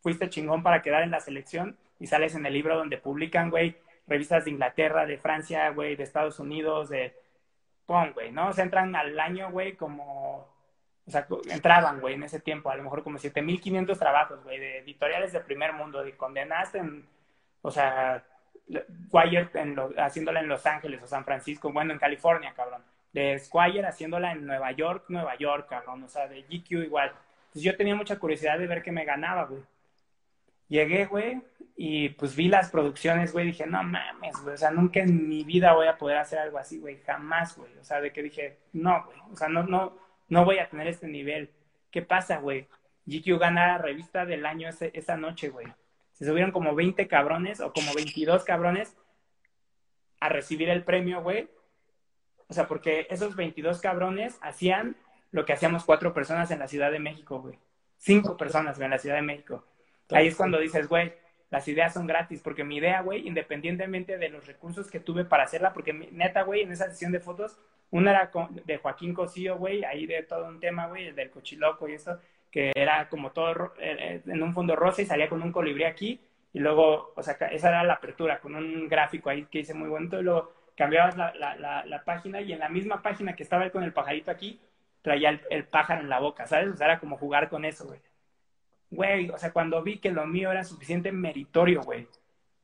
[0.00, 3.76] fuiste chingón para quedar en la selección y sales en el libro donde publican, güey,
[4.06, 7.14] revistas de Inglaterra, de Francia, güey, de Estados Unidos, de...
[7.86, 8.48] Pon, güey, ¿no?
[8.48, 10.48] O entran al año, güey, como...
[11.06, 14.78] O sea, entraban, güey, en ese tiempo, a lo mejor como 7.500 trabajos, güey, de
[14.78, 17.06] editoriales de primer mundo, de condenaste en...
[17.62, 18.24] O sea,
[19.06, 22.82] Squire en haciéndola en Los Ángeles o San Francisco, bueno, en California, cabrón.
[23.12, 26.02] De Squire haciéndola en Nueva York, Nueva York, cabrón.
[26.02, 27.12] O sea, de GQ igual.
[27.46, 29.62] Entonces yo tenía mucha curiosidad de ver qué me ganaba, güey.
[30.68, 31.42] Llegué, güey,
[31.76, 35.44] y pues vi las producciones, güey, dije, no mames, güey, o sea, nunca en mi
[35.44, 37.70] vida voy a poder hacer algo así, güey, jamás, güey.
[37.78, 39.96] O sea, de que dije, no, güey, o sea, no, no,
[40.28, 41.50] no voy a tener este nivel.
[41.90, 42.66] ¿Qué pasa, güey?
[43.06, 45.66] GQ gana revista del año esa noche, güey.
[46.12, 48.96] se subieron como 20 cabrones o como 22 cabrones
[50.18, 51.48] a recibir el premio, güey.
[52.48, 54.96] O sea, porque esos 22 cabrones hacían
[55.30, 57.58] lo que hacíamos cuatro personas en la Ciudad de México, güey.
[57.98, 59.64] Cinco personas, en la Ciudad de México.
[60.10, 61.12] Ahí es cuando dices, güey,
[61.50, 65.44] las ideas son gratis, porque mi idea, güey, independientemente de los recursos que tuve para
[65.44, 67.58] hacerla, porque neta, güey, en esa sesión de fotos,
[67.90, 68.30] una era
[68.64, 72.18] de Joaquín Cosío, güey, ahí de todo un tema, güey, del cochiloco y eso,
[72.50, 75.84] que era como todo eh, eh, en un fondo rosa y salía con un colibrí
[75.84, 76.20] aquí,
[76.52, 79.88] y luego, o sea, esa era la apertura, con un gráfico ahí que hice muy
[79.88, 83.64] bonito, y luego cambiabas la, la, la, página y en la misma página que estaba
[83.64, 84.60] él con el pajarito aquí,
[85.02, 86.70] traía el, el, pájaro en la boca, ¿sabes?
[86.70, 88.00] O sea, era como jugar con eso, güey.
[88.90, 92.08] Güey, o sea, cuando vi que lo mío era suficiente meritorio, güey,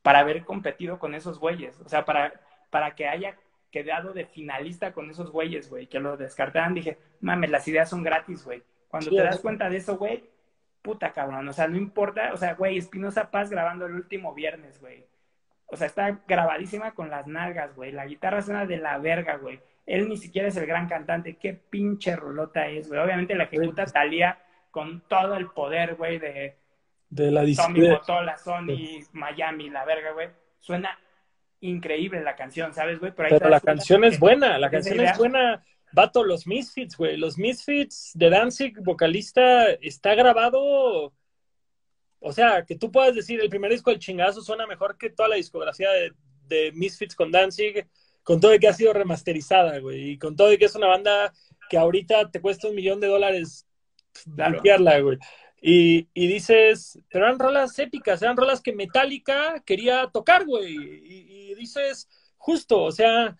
[0.01, 2.33] para haber competido con esos güeyes, o sea, para,
[2.69, 3.37] para que haya
[3.71, 8.03] quedado de finalista con esos güeyes, güey, que lo descartaran, dije, mames, las ideas son
[8.03, 8.63] gratis, güey.
[8.87, 10.29] Cuando te das cuenta de eso, güey,
[10.81, 14.79] puta cabrón, o sea, no importa, o sea, güey, Espinosa Paz grabando el último viernes,
[14.79, 15.05] güey.
[15.67, 17.91] O sea, está grabadísima con las nalgas, güey.
[17.91, 19.59] La guitarra suena de la verga, güey.
[19.87, 21.37] Él ni siquiera es el gran cantante.
[21.37, 22.99] Qué pinche rolota es, güey.
[22.99, 24.37] Obviamente la ejecuta Talía
[24.73, 26.57] con todo el poder, güey, de,
[27.07, 30.29] de la Tommy Motola, Sony, Miami, la verga, güey.
[30.59, 30.97] Suena
[31.61, 33.13] increíble la canción, ¿sabes, güey?
[33.15, 35.63] Pero, la canción es buena, la canción es buena.
[35.91, 37.17] Vato, los Misfits, güey.
[37.17, 41.13] Los Misfits de Danzig, vocalista, está grabado.
[42.19, 45.29] O sea, que tú puedas decir, el primer disco del chingazo suena mejor que toda
[45.29, 46.13] la discografía de,
[46.47, 47.87] de Misfits con Danzig,
[48.23, 50.13] con todo de que ha sido remasterizada, güey.
[50.13, 51.31] Y con todo de que es una banda
[51.69, 53.67] que ahorita te cuesta un millón de dólares
[54.35, 55.17] limpiarla, güey.
[55.65, 60.75] Y, y, dices, pero eran rolas épicas, eran rolas que Metallica quería tocar, güey.
[60.75, 63.37] Y, y, dices, justo, o sea,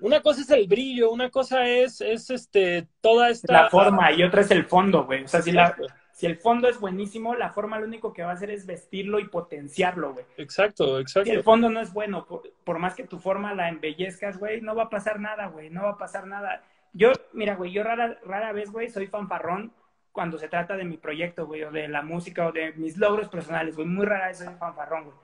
[0.00, 3.52] una cosa es el brillo, una cosa es, es este, toda esta...
[3.52, 5.24] La forma y otra es el fondo, güey.
[5.24, 5.74] O sea, si, la,
[6.12, 9.18] si el fondo es buenísimo, la forma lo único que va a hacer es vestirlo
[9.18, 10.26] y potenciarlo, güey.
[10.36, 11.30] Exacto, exacto.
[11.30, 14.60] Si el fondo no es bueno, por, por más que tu forma la embellezcas, güey,
[14.60, 16.62] no va a pasar nada, güey, no va a pasar nada.
[16.92, 19.72] Yo, mira, güey, yo rara, rara vez, güey, soy fanfarrón
[20.12, 23.28] cuando se trata de mi proyecto, güey, o de la música o de mis logros
[23.28, 23.88] personales, güey.
[23.88, 25.16] Muy rara vez soy fanfarrón, güey.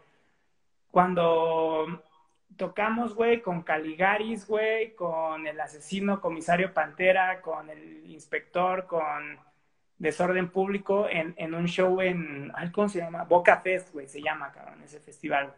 [0.90, 2.02] Cuando
[2.56, 9.38] tocamos, güey, con Caligaris, güey, con el asesino comisario Pantera, con el inspector, con
[9.98, 13.24] Desorden Público, en, en un show en, ¿cómo se llama?
[13.24, 15.54] Boca Fest, güey, se llama, cabrón, ese festival.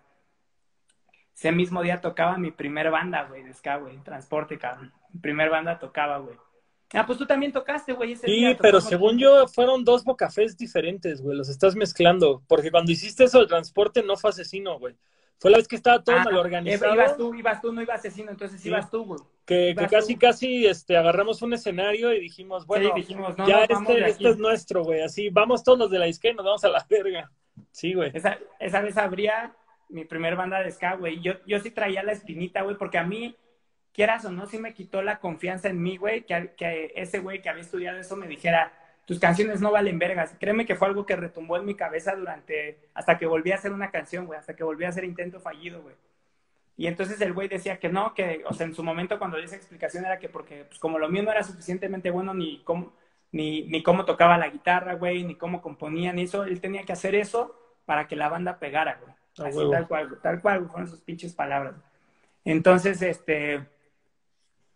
[1.35, 4.93] Ese mismo día tocaba mi primer banda, güey, de ska, güey, Transporte, cabrón.
[5.13, 6.37] Mi primer banda tocaba, güey.
[6.93, 11.23] Ah, pues tú también tocaste, güey, ese sí, pero según yo fueron dos bocafés diferentes,
[11.23, 12.43] güey, los estás mezclando.
[12.49, 14.97] Porque cuando hiciste eso, el transporte no fue asesino, güey.
[15.39, 16.95] Fue la vez que estaba todo ah, mal organizado.
[16.95, 19.21] Ibas tú, ibas tú, no ibas asesino, entonces ibas tú, güey.
[19.47, 22.95] Que, que casi, casi este, agarramos un escenario y dijimos, bueno,
[23.47, 25.01] ya este, este es nuestro, güey.
[25.01, 27.31] Así, vamos todos los de la izquierda y nos vamos a la verga.
[27.71, 28.11] Sí, güey.
[28.13, 29.55] Esa, esa vez habría
[29.89, 31.21] mi primer banda de ska, güey.
[31.21, 33.35] Yo, yo sí traía la espinita, güey, porque a mí
[33.93, 37.43] quieras o no, sí me quitó la confianza en mí, güey, que, que ese güey
[37.43, 38.73] que había estudiado eso me dijera,
[39.07, 40.37] tus canciones no valen vergas.
[40.39, 43.73] Créeme que fue algo que retumbó en mi cabeza durante, hasta que volví a hacer
[43.73, 45.97] una canción, güey, hasta que volví a hacer intento fallido, güey.
[46.77, 49.45] Y entonces el güey decía que no, que, o sea, en su momento cuando di
[49.45, 52.95] esa explicación era que porque, pues como lo mío no era suficientemente bueno ni cómo,
[53.33, 56.93] ni, ni cómo tocaba la guitarra, güey, ni cómo componía, ni eso, él tenía que
[56.93, 57.55] hacer eso
[57.85, 59.15] para que la banda pegara, güey.
[59.49, 61.75] Así, tal cual, tal cual, fueron sus pinches palabras.
[62.45, 63.67] Entonces, este,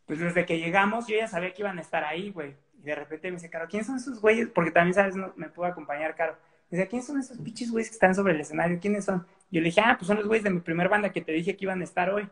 [0.07, 2.55] pues desde que llegamos, yo ya sabía que iban a estar ahí, güey.
[2.79, 4.49] Y de repente me dice, Caro, ¿quiénes son esos güeyes?
[4.49, 5.15] Porque también, ¿sabes?
[5.37, 6.37] me pudo acompañar, Caro.
[6.71, 8.79] Me dice, ¿quiénes son esos pinches güeyes que están sobre el escenario?
[8.81, 9.27] ¿Quiénes son?
[9.51, 11.57] Yo le dije, ah, pues son los güeyes de mi primer banda que te dije
[11.57, 12.29] que iban a estar hoy.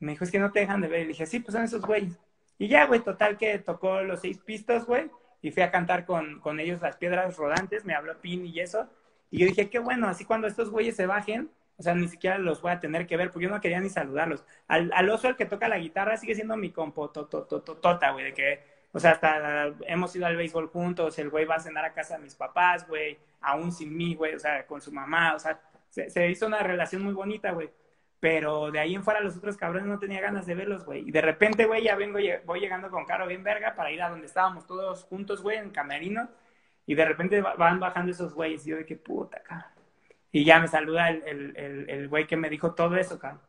[0.00, 1.00] me dijo, es que no te dejan de ver.
[1.00, 2.18] Y le dije, sí, pues son esos güeyes.
[2.58, 5.10] Y ya, güey, total que tocó los seis pistos, güey.
[5.42, 7.84] Y fui a cantar con, con ellos las piedras rodantes.
[7.84, 8.88] Me habló Pin y eso.
[9.30, 12.38] Y yo dije, qué bueno, así cuando estos güeyes se bajen, o sea, ni siquiera
[12.38, 14.44] los voy a tener que ver, porque yo no quería ni saludarlos.
[14.66, 18.34] Al, al oso, el que toca la guitarra, sigue siendo mi compo, tota, güey, de
[18.34, 21.92] que, o sea, hasta hemos ido al béisbol juntos, el güey va a cenar a
[21.92, 25.38] casa de mis papás, güey, aún sin mí, güey, o sea, con su mamá, o
[25.38, 27.70] sea, se, hizo una relación muy bonita, güey.
[28.18, 31.06] Pero de ahí en fuera los otros cabrones no tenía ganas de verlos, güey.
[31.06, 34.08] Y de repente, güey, ya vengo, voy llegando con Caro bien verga para ir a
[34.08, 36.28] donde estábamos todos juntos, güey, en camerino.
[36.86, 38.66] Y de repente van bajando esos güeyes.
[38.66, 39.75] Y yo de qué puta, cara
[40.36, 43.40] y ya me saluda el, el, el, güey que me dijo todo eso, cabrón.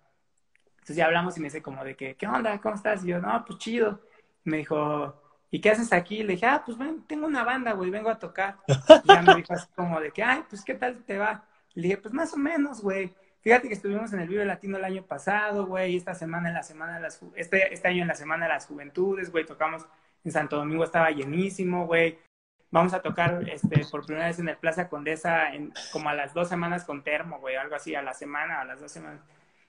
[0.69, 2.61] Entonces ya hablamos y me dice como de que, ¿qué onda?
[2.61, 3.03] ¿Cómo estás?
[3.03, 3.99] Y yo, no, pues chido.
[4.45, 6.23] me dijo, ¿y qué haces aquí?
[6.23, 8.59] le dije, ah, pues ven, tengo una banda, güey, vengo a tocar.
[9.03, 11.43] Y ya me dijo así como de que, ay, pues ¿qué tal te va?
[11.73, 13.13] le dije, pues más o menos, güey.
[13.41, 16.63] Fíjate que estuvimos en el Vive Latino el año pasado, güey, esta semana en la
[16.63, 19.85] semana de las, este, este año en la semana de las juventudes, güey, tocamos
[20.23, 22.17] en Santo Domingo, estaba llenísimo, güey.
[22.71, 26.33] Vamos a tocar este, por primera vez en el Plaza Condesa en, como a las
[26.33, 29.21] dos semanas con termo, güey, algo así, a la semana, a las dos semanas.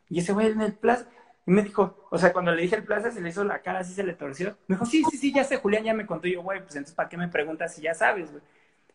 [0.09, 1.07] Y ese güey en el Plaza,
[1.47, 3.81] y me dijo, o sea, cuando le dije el Plaza, se le hizo la cara
[3.81, 4.57] así, se le torció.
[4.67, 6.29] Me dijo, sí, sí, sí, ya sé, Julián ya me contó.
[6.29, 8.43] Y yo, güey, pues entonces, ¿para qué me preguntas si ya sabes, güey?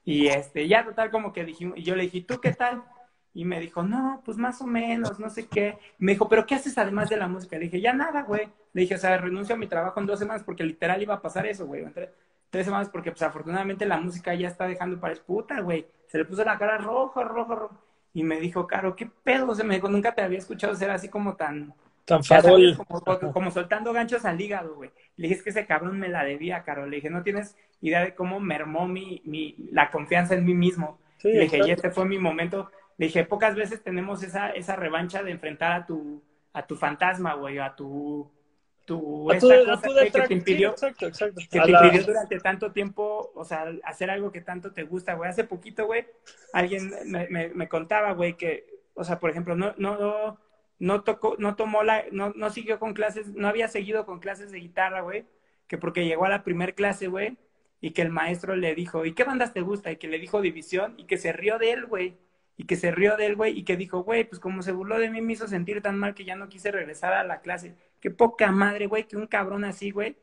[0.05, 2.83] Y este, ya total, como que dijimos, y yo le dije, ¿tú qué tal?
[3.33, 5.79] Y me dijo, no, pues más o menos, no sé qué.
[5.97, 7.57] me dijo, ¿pero qué haces además de la música?
[7.57, 8.47] Le dije, ya nada, güey.
[8.73, 11.21] Le dije, o sea, renuncio a mi trabajo en dos semanas porque literal iba a
[11.21, 11.83] pasar eso, güey.
[12.53, 15.87] Tres semanas porque, pues, afortunadamente la música ya está dejando para puta, güey.
[16.05, 17.75] Se le puso la cara roja, roja, roja.
[18.13, 19.49] Y me dijo, Caro, ¿qué pedo?
[19.49, 21.73] O sea, me dijo, nunca te había escuchado ser así como tan...
[22.05, 22.77] Tan farol.
[23.33, 24.91] como, soltando ganchos al hígado, güey.
[25.15, 26.85] Le dije, es que ese cabrón me la debía, Caro.
[26.85, 30.99] Le dije, no tienes idea de cómo mermó mi, mi, la confianza en mí mismo.
[31.23, 35.23] le dije, y este fue mi momento le dije, pocas veces tenemos esa, esa revancha
[35.23, 36.21] de enfrentar a tu,
[36.53, 38.31] a tu fantasma, güey, a tu...
[38.85, 41.41] tu a tu, que, te impidió, exacto, exacto.
[41.49, 45.29] Que te impidió durante tanto tiempo, o sea, hacer algo que tanto te gusta, güey.
[45.29, 46.05] Hace poquito, güey,
[46.51, 50.39] alguien me, me, me contaba, güey, que, o sea, por ejemplo, no, no,
[50.79, 54.51] no tocó, no tomó la, no, no siguió con clases, no había seguido con clases
[54.51, 55.25] de guitarra, güey,
[55.67, 57.37] que porque llegó a la primer clase, güey,
[57.79, 59.91] y que el maestro le dijo, ¿y qué bandas te gusta?
[59.91, 62.17] Y que le dijo División, y que se rió de él, güey
[62.57, 64.99] y que se rió de él, güey, y que dijo, güey, pues como se burló
[64.99, 67.75] de mí, me hizo sentir tan mal que ya no quise regresar a la clase.
[67.99, 70.17] Qué poca madre, güey, que un cabrón así, güey,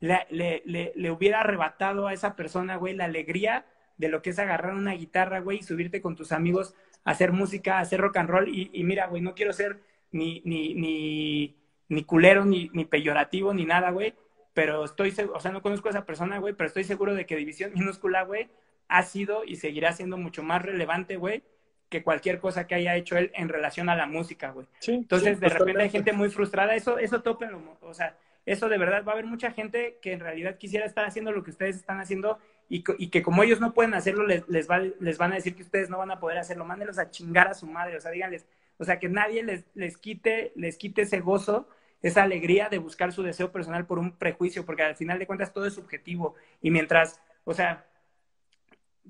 [0.00, 4.38] le, le, le, hubiera arrebatado a esa persona, güey, la alegría de lo que es
[4.38, 8.16] agarrar una guitarra, güey, y subirte con tus amigos a hacer música, a hacer rock
[8.18, 8.48] and roll.
[8.48, 9.80] Y, y mira, güey, no quiero ser
[10.10, 11.56] ni, ni, ni,
[11.88, 14.14] ni culero, ni, ni peyorativo, ni nada, güey,
[14.54, 17.36] pero estoy, o sea, no conozco a esa persona, güey, pero estoy seguro de que
[17.36, 18.48] División Minúscula, güey,
[18.88, 21.42] ha sido y seguirá siendo mucho más relevante, güey,
[21.94, 24.66] que cualquier cosa que haya hecho él en relación a la música, güey.
[24.84, 27.50] Entonces, de repente hay gente muy frustrada, eso, eso topen,
[27.82, 31.04] o sea, eso de verdad va a haber mucha gente que en realidad quisiera estar
[31.04, 34.42] haciendo lo que ustedes están haciendo y, y que como ellos no pueden hacerlo, les,
[34.48, 37.12] les, va, les van a decir que ustedes no van a poder hacerlo, mándenlos a
[37.12, 38.44] chingar a su madre, o sea, díganles,
[38.78, 41.68] o sea, que nadie les, les, quite, les quite ese gozo,
[42.02, 45.52] esa alegría de buscar su deseo personal por un prejuicio, porque al final de cuentas
[45.52, 46.34] todo es subjetivo.
[46.60, 47.86] Y mientras, o sea,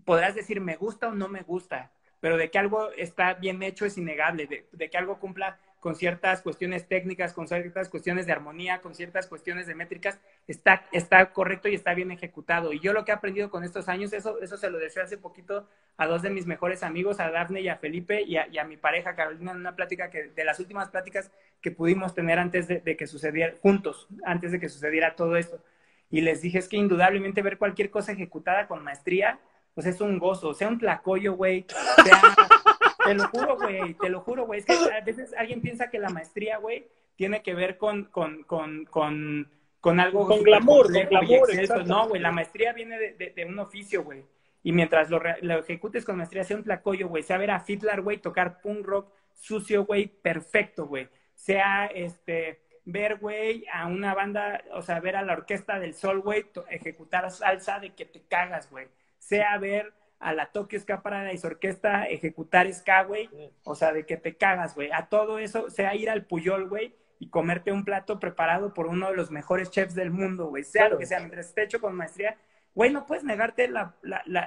[0.05, 1.91] podrás decir me gusta o no me gusta,
[2.25, 6.41] pero de que algo está bien hecho es innegable, de, que algo cumpla con ciertas
[6.41, 11.69] cuestiones técnicas, con ciertas cuestiones de armonía, con ciertas cuestiones de métricas, está, está correcto
[11.69, 12.73] y está bien ejecutado.
[12.73, 15.19] Y yo lo que he aprendido con estos años, eso, eso se lo decía hace
[15.19, 18.79] poquito a dos de mis mejores amigos, a Dafne y a Felipe, y a, mi
[18.79, 21.31] pareja Carolina, en una plática que, de las últimas pláticas
[21.61, 25.63] que pudimos tener antes de, de que sucediera, juntos, antes de que sucediera todo esto.
[26.11, 29.41] Y les dije, es que indudablemente ver cualquier cosa ejecutada con maestría
[29.75, 31.67] pues es un gozo, sea un tlacoyo, güey,
[32.05, 32.23] sea,
[33.05, 35.99] te lo juro, güey, te lo juro, güey, es que a veces alguien piensa que
[35.99, 36.87] la maestría, güey,
[37.17, 40.27] tiene que ver con, con, con, con, con algo...
[40.27, 44.25] Con glamour, con glamour, No, güey, la maestría viene de, de, un oficio, güey,
[44.63, 48.01] y mientras lo, lo, ejecutes con maestría, sea un tlacoyo, güey, sea ver a Fiddler,
[48.01, 54.63] güey, tocar punk rock sucio, güey, perfecto, güey, sea, este ver, güey, a una banda,
[54.73, 58.71] o sea, ver a la Orquesta del Sol, güey, ejecutar salsa de que te cagas,
[58.71, 58.87] güey
[59.25, 63.29] sea ver a la Tokyo Ska Paradise Orquesta ejecutar ska, güey,
[63.63, 66.95] o sea, de que te cagas, güey, a todo eso, sea ir al Puyol, güey,
[67.19, 70.89] y comerte un plato preparado por uno de los mejores chefs del mundo, güey, sea
[70.89, 72.37] lo que sea, mientras esté hecho con maestría,
[72.75, 73.95] güey, no puedes negarte la,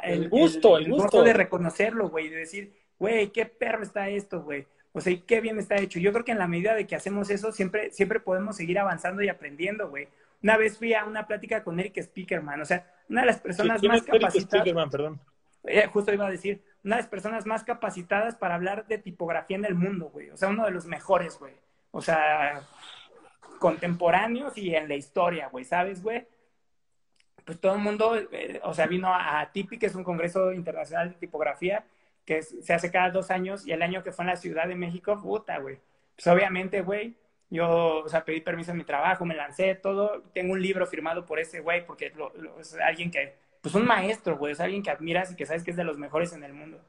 [0.03, 4.65] el, gusto, el, gusto de reconocerlo, güey, de decir, güey, qué perro está esto, güey.
[4.93, 5.99] O sea, y qué bien está hecho.
[5.99, 9.21] Yo creo que en la medida de que hacemos eso, siempre, siempre podemos seguir avanzando
[9.21, 10.07] y aprendiendo, güey.
[10.43, 13.81] Una vez fui a una plática con Eric Speakerman, o sea, una de las personas
[13.83, 14.89] más capacitadas.
[14.91, 15.19] perdón.
[15.63, 19.57] Eh, justo iba a decir, una de las personas más capacitadas para hablar de tipografía
[19.57, 20.29] en el mundo, güey.
[20.29, 21.53] O sea, uno de los mejores, güey.
[21.91, 22.61] O sea,
[23.59, 26.27] contemporáneos y en la historia, güey, ¿sabes, güey?
[27.43, 31.09] Pues todo el mundo, eh, o sea, vino a, TIPI, que es un congreso internacional
[31.09, 31.85] de tipografía,
[32.25, 34.75] que se hace cada dos años, y el año que fue en la Ciudad de
[34.75, 35.79] México, puta, güey.
[36.15, 37.15] Pues obviamente, güey,
[37.49, 40.23] yo, o sea, pedí permiso en mi trabajo, me lancé, todo.
[40.33, 42.13] Tengo un libro firmado por ese güey, porque
[42.59, 45.71] es alguien que, pues un maestro, güey, es alguien que admiras y que sabes que
[45.71, 46.81] es de los mejores en el mundo.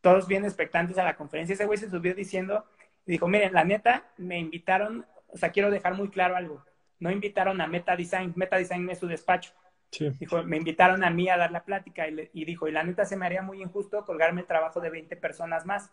[0.00, 1.54] Todos bien expectantes a la conferencia.
[1.54, 2.64] Ese güey se subió diciendo,
[3.06, 6.64] y dijo, miren, la neta, me invitaron, o sea, quiero dejar muy claro algo.
[7.00, 9.52] No invitaron a Meta Design, Meta Design es su despacho.
[9.90, 10.10] Sí.
[10.18, 13.04] Dijo, me invitaron a mí a dar la plática y, y, dijo, y la neta
[13.04, 15.92] se me haría muy injusto colgarme el trabajo de 20 personas más.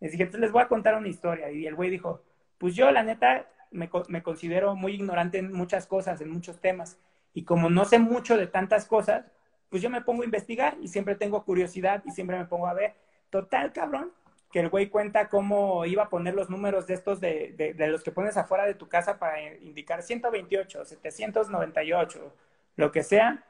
[0.00, 1.50] Les dije, entonces les voy a contar una historia.
[1.50, 2.22] Y el güey dijo,
[2.62, 6.96] pues yo, la neta, me, me, considero muy ignorante en muchas cosas, en muchos temas.
[7.34, 9.24] Y como no sé mucho de tantas cosas,
[9.68, 12.74] pues yo me pongo a investigar y siempre tengo curiosidad y siempre me pongo a
[12.74, 12.94] ver.
[13.30, 14.12] Total, cabrón,
[14.52, 18.04] que el güey cuenta cómo iba a poner los números de estos de, de, los
[18.04, 22.32] que pones afuera de tu casa para indicar 128, 798,
[22.76, 23.44] lo que sea.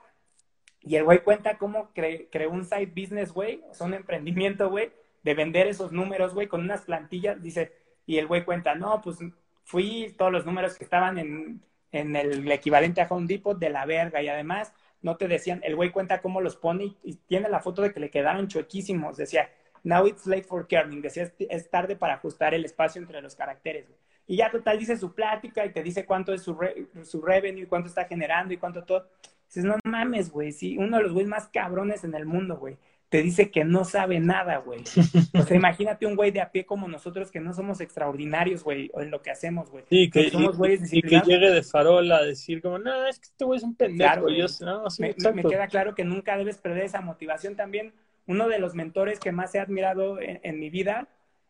[0.80, 4.90] Y el güey cuenta cómo creó un side business, güey, o sea, un emprendimiento, güey,
[5.22, 7.42] de vender esos números, güey, con unas plantillas.
[7.42, 9.18] Dice, y el güey cuenta, no, pues
[9.64, 13.86] fui todos los números que estaban en, en el equivalente a Home Depot de la
[13.86, 14.22] verga.
[14.22, 14.72] Y además,
[15.02, 18.00] no te decían, el güey cuenta cómo los pone y, tiene la foto de que
[18.00, 19.16] le quedaron chuequísimos.
[19.16, 19.50] Decía,
[19.84, 21.02] now it's late for kerning.
[21.02, 23.86] Decía, es, tarde para ajustar el espacio entre los caracteres.
[24.26, 26.56] Y ya total dice su plática y te dice cuánto es su,
[27.02, 29.08] su revenue, cuánto está generando y cuánto todo.
[29.46, 32.78] Dices, no mames, güey, sí, uno de los güeyes más cabrones en el mundo, güey.
[33.12, 34.84] Te dice que no sabe nada, güey.
[35.38, 38.90] O sea, imagínate un güey de a pie como nosotros que no somos extraordinarios, güey,
[38.94, 39.84] en lo que hacemos, güey.
[39.90, 43.26] Sí, que, somos y, y, que llegue de farola a decir como, no, es que
[43.26, 44.30] este güey es un pendejo.
[44.30, 47.92] Yo, no, me, me, queda claro que nunca debes perder esa motivación también.
[48.26, 51.06] Uno de los mentores que más he admirado en, en mi vida,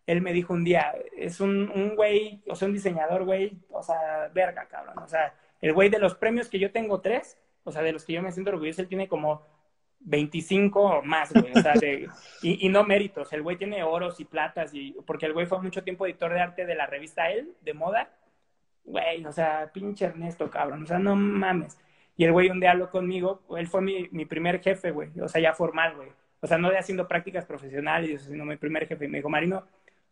[0.08, 3.84] él me dijo un día, es un, un güey, o sea, un diseñador, güey, o
[3.84, 4.98] sea, verga, cabrón.
[4.98, 8.04] O sea, el güey de los premios que yo tengo tres, o sea, de los
[8.04, 9.46] que yo me siento orgulloso, él tiene como
[10.04, 12.08] 25 o más, güey, o sea, de,
[12.42, 15.60] y, y, no méritos, el güey tiene oros y platas, y porque el güey fue
[15.62, 18.10] mucho tiempo editor de arte de la revista Él, de moda,
[18.84, 21.78] güey, o sea, pinche Ernesto, cabrón, o sea, no mames.
[22.16, 25.28] Y el güey un día habló conmigo, él fue mi, mi primer jefe, güey, o
[25.28, 26.08] sea, ya formal, güey,
[26.40, 29.64] o sea, no de haciendo prácticas profesionales, sino mi primer jefe, y me dijo, Marino,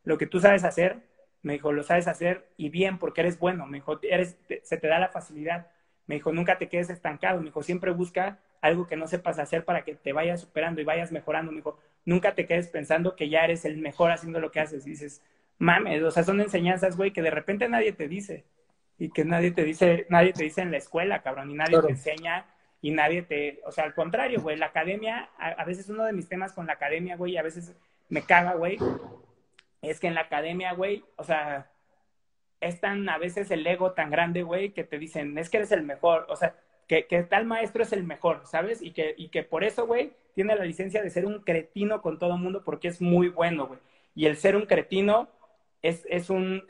[0.05, 0.99] lo que tú sabes hacer,
[1.43, 4.89] me dijo, lo sabes hacer y bien, porque eres bueno, me dijo, eres, se te
[4.89, 5.67] da la facilidad
[6.11, 7.39] me dijo, nunca te quedes estancado.
[7.39, 10.85] Me dijo, siempre busca algo que no sepas hacer para que te vayas superando y
[10.85, 11.53] vayas mejorando.
[11.53, 14.87] Me dijo, nunca te quedes pensando que ya eres el mejor haciendo lo que haces.
[14.87, 15.23] Y dices,
[15.59, 18.45] mames, o sea, son enseñanzas, güey, que de repente nadie te dice.
[18.99, 21.89] Y que nadie te dice, nadie te dice en la escuela, cabrón, y nadie te
[21.89, 22.47] enseña
[22.83, 26.13] y nadie te, o sea, al contrario, güey, la academia, a, a, veces uno de
[26.13, 27.75] mis temas con la academia, güey, a veces
[28.09, 28.79] me caga, güey,
[29.83, 31.71] es que en la academia, güey, o sea,
[32.61, 35.73] es tan a veces el ego tan grande, güey, que te dicen, es que eres
[35.73, 36.55] el mejor, o sea,
[36.99, 38.83] que, tal maestro es el mejor, ¿sabes?
[38.83, 42.19] Y que, y que por eso, güey, tiene la licencia de ser un cretino con
[42.19, 43.79] todo el mundo porque es muy bueno, güey.
[44.17, 45.29] Y el ser un cretino
[45.83, 46.65] es, es un,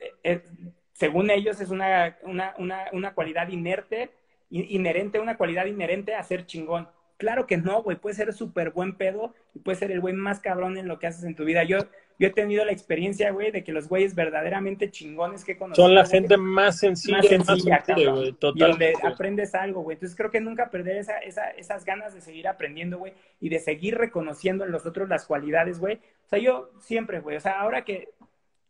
[0.93, 4.11] según ellos, es una, una, una, una cualidad inerte,
[4.51, 6.89] inherente, una cualidad inherente a ser chingón.
[7.17, 10.41] Claro que no, güey, puede ser súper buen pedo y puede ser el güey más
[10.41, 11.65] cabrón en lo que haces en tu vida.
[11.65, 11.79] Yo,
[12.21, 15.83] yo he tenido la experiencia, güey, de que los güeyes verdaderamente chingones que conozco.
[15.83, 19.95] Son la gente más sencilla, más sencilla güey, Y donde aprendes algo, güey.
[19.95, 23.59] Entonces creo que nunca perder esa, esa, esas ganas de seguir aprendiendo, güey, y de
[23.59, 25.95] seguir reconociendo en los otros las cualidades, güey.
[26.27, 28.11] O sea, yo siempre, güey, o sea, ahora que,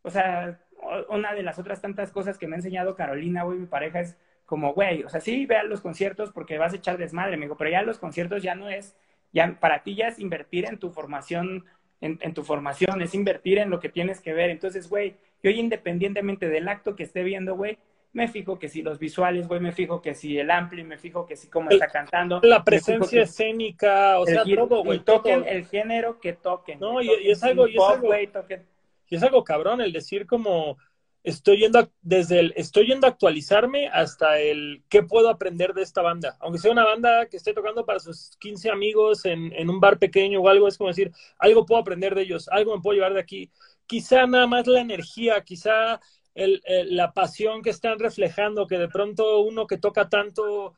[0.01, 0.61] o sea,
[1.09, 4.17] una de las otras tantas cosas que me ha enseñado Carolina, güey, mi pareja, es
[4.45, 7.69] como, güey, o sea, sí, vean los conciertos porque vas a echar desmadre, amigo, pero
[7.69, 8.95] ya los conciertos ya no es,
[9.33, 11.65] ya para ti ya es invertir en tu formación
[12.01, 14.49] en, tu formación, es invertir en lo que tienes que ver.
[14.49, 17.77] Entonces, güey, yo independientemente del acto que esté viendo, güey,
[18.13, 21.25] me fijo que si los visuales, güey, me fijo que si el ampli, me fijo
[21.25, 22.41] que si cómo está cantando.
[22.43, 24.99] La presencia escénica, o sea, todo, güey.
[24.99, 26.79] Toquen el género que toquen.
[26.79, 30.77] No, y, es algo, y es algo, y es algo cabrón el decir como,
[31.23, 36.01] estoy yendo desde el estoy yendo a actualizarme hasta el qué puedo aprender de esta
[36.01, 36.37] banda.
[36.39, 39.99] Aunque sea una banda que esté tocando para sus 15 amigos en, en, un bar
[39.99, 43.13] pequeño o algo, es como decir, algo puedo aprender de ellos, algo me puedo llevar
[43.13, 43.51] de aquí.
[43.85, 45.99] Quizá nada más la energía, quizá
[46.33, 50.75] el, la pasión que están reflejando, que de pronto uno que toca tanto,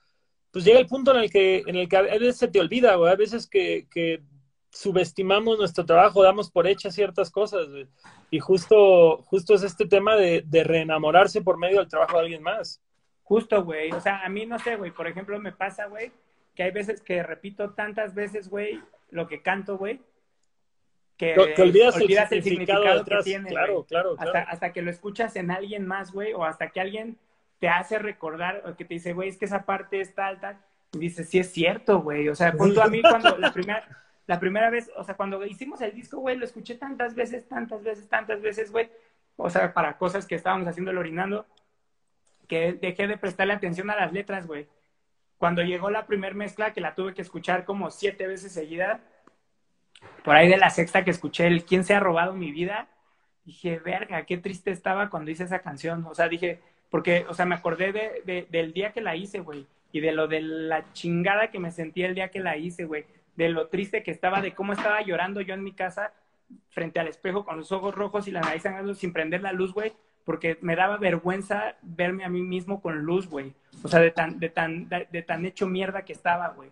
[0.51, 2.97] pues llega el punto en el que, en el que a veces se te olvida,
[2.97, 4.21] o a veces que, que
[4.73, 7.67] subestimamos nuestro trabajo, damos por hechas ciertas cosas.
[8.31, 12.43] Y justo, justo es este tema de, de reenamorarse por medio del trabajo de alguien
[12.43, 12.81] más.
[13.21, 13.91] Justo, güey.
[13.91, 14.91] O sea, a mí no sé, güey.
[14.91, 16.11] Por ejemplo, me pasa, güey,
[16.55, 20.01] que hay veces que repito tantas veces, güey, lo que canto, güey,
[21.17, 21.95] que, olvidas,
[22.31, 23.49] el, significado, que tiene.
[23.49, 27.17] Claro, claro, Hasta, hasta, que lo escuchas en alguien más, güey, o hasta que alguien
[27.59, 30.57] te hace recordar, o que te dice, güey, es que esa parte es tal, tal.
[30.93, 32.27] Y dices, sí es cierto, güey.
[32.29, 35.81] O sea, punto a mí cuando la primera la primera vez, o sea, cuando hicimos
[35.81, 38.89] el disco, güey, lo escuché tantas veces, tantas veces, tantas veces, güey,
[39.35, 41.45] o sea, para cosas que estábamos haciendo el orinando,
[42.47, 44.67] que dejé de prestarle atención a las letras, güey.
[45.37, 49.01] Cuando llegó la primer mezcla, que la tuve que escuchar como siete veces seguida,
[50.23, 52.87] por ahí de la sexta que escuché el ¿Quién se ha robado mi vida?
[53.43, 56.05] Dije, verga, qué triste estaba cuando hice esa canción.
[56.05, 59.67] O sea, dije, porque, o sea, me acordé de, del día que la hice, güey,
[59.91, 63.05] y de lo de la chingada que me sentí el día que la hice, güey
[63.35, 66.13] de lo triste que estaba, de cómo estaba llorando yo en mi casa
[66.69, 69.73] frente al espejo con los ojos rojos y la nariz sangrando sin prender la luz,
[69.73, 73.53] güey, porque me daba vergüenza verme a mí mismo con luz, güey.
[73.83, 76.69] O sea, de tan, de tan, de, tan hecho mierda que estaba, güey.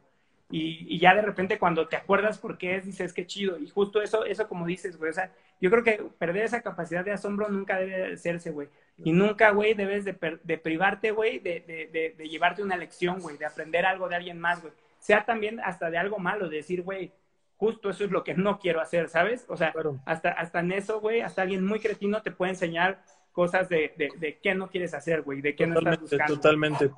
[0.53, 3.57] Y, ya de repente cuando te acuerdas por qué es, dices, qué chido.
[3.57, 5.11] Y justo eso, eso como dices, güey.
[5.11, 8.67] O sea, yo creo que perder esa capacidad de asombro nunca debe hacerse, güey.
[9.03, 13.37] Y nunca, güey, debes de, de privarte, güey, de, de, de, llevarte una lección, güey,
[13.37, 16.83] de aprender algo de alguien más, güey sea también hasta de algo malo, de decir,
[16.83, 17.11] güey,
[17.57, 19.45] justo eso es lo que no quiero hacer, ¿sabes?
[19.49, 19.73] O sea,
[20.05, 24.39] hasta, hasta en eso, güey, hasta alguien muy cretino te puede enseñar cosas de, de,
[24.41, 26.35] qué no quieres hacer, güey, de qué no estás buscando.
[26.35, 26.91] Totalmente.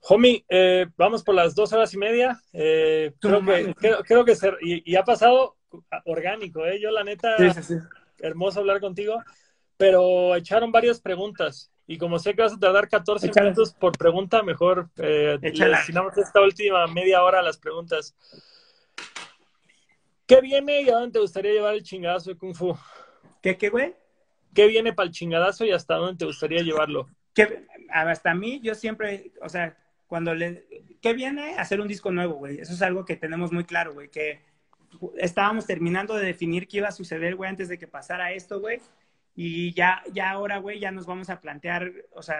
[0.00, 2.40] Homie, eh, vamos por las dos horas y media.
[2.52, 3.74] Eh, creo, que,
[4.06, 5.56] creo, que ser, y, ha pasado
[6.04, 6.78] orgánico, ¿eh?
[6.80, 7.36] Yo, la neta,
[8.18, 9.22] hermoso hablar contigo,
[9.76, 11.72] pero echaron varias preguntas.
[11.86, 16.40] Y como sé que vas a tardar 14 minutos por pregunta, mejor eh, destinamos esta
[16.40, 18.14] última media hora a las preguntas.
[20.26, 22.74] ¿Qué viene y a dónde te gustaría llevar el chingadazo de Kung Fu?
[23.42, 23.94] ¿Qué, qué, güey?
[24.54, 27.08] ¿Qué viene para el chingadazo y hasta dónde te gustaría llevarlo?
[27.34, 30.66] Que, hasta a mí, yo siempre, o sea, cuando le...
[31.02, 31.56] ¿Qué viene?
[31.58, 32.60] Hacer un disco nuevo, güey.
[32.60, 34.40] Eso es algo que tenemos muy claro, güey, que
[35.18, 38.80] estábamos terminando de definir qué iba a suceder, güey, antes de que pasara esto, güey.
[39.34, 42.36] Y ya, ya ahora, güey, ya nos vamos a plantear, o sea,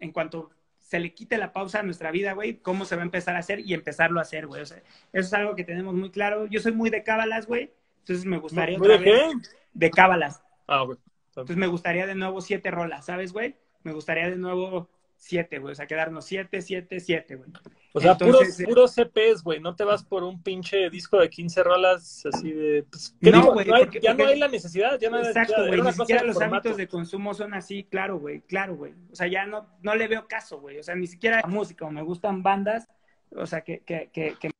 [0.00, 3.04] en cuanto se le quite la pausa a nuestra vida, güey, cómo se va a
[3.04, 4.62] empezar a hacer y empezarlo a hacer, güey.
[4.62, 6.46] O sea, eso es algo que tenemos muy claro.
[6.46, 7.72] Yo soy muy de cábalas, güey.
[8.00, 9.32] Entonces me gustaría otra de qué?
[9.74, 10.42] de cábalas.
[10.66, 10.98] Ah, güey.
[11.28, 13.56] Entonces me gustaría de nuevo siete rolas, ¿sabes, güey?
[13.84, 14.90] Me gustaría de nuevo
[15.22, 15.72] siete, güey.
[15.72, 17.48] O sea, quedarnos siete, siete, siete, güey.
[17.92, 19.60] O sea, puros, eh, puros CPs, güey.
[19.60, 22.84] No te vas por un pinche disco de 15 rolas así de.
[22.90, 23.68] Pues, no, güey.
[24.02, 24.98] ya no hay la necesidad.
[24.98, 25.80] Ya no exacto, güey.
[25.80, 28.40] Ni siquiera los hábitos de consumo son así, claro, güey.
[28.40, 28.94] Claro, güey.
[29.12, 30.78] O sea, ya no, no le veo caso, güey.
[30.78, 31.86] O sea, ni siquiera la música.
[31.86, 32.88] O me gustan bandas,
[33.30, 34.50] o sea, que, que, que, que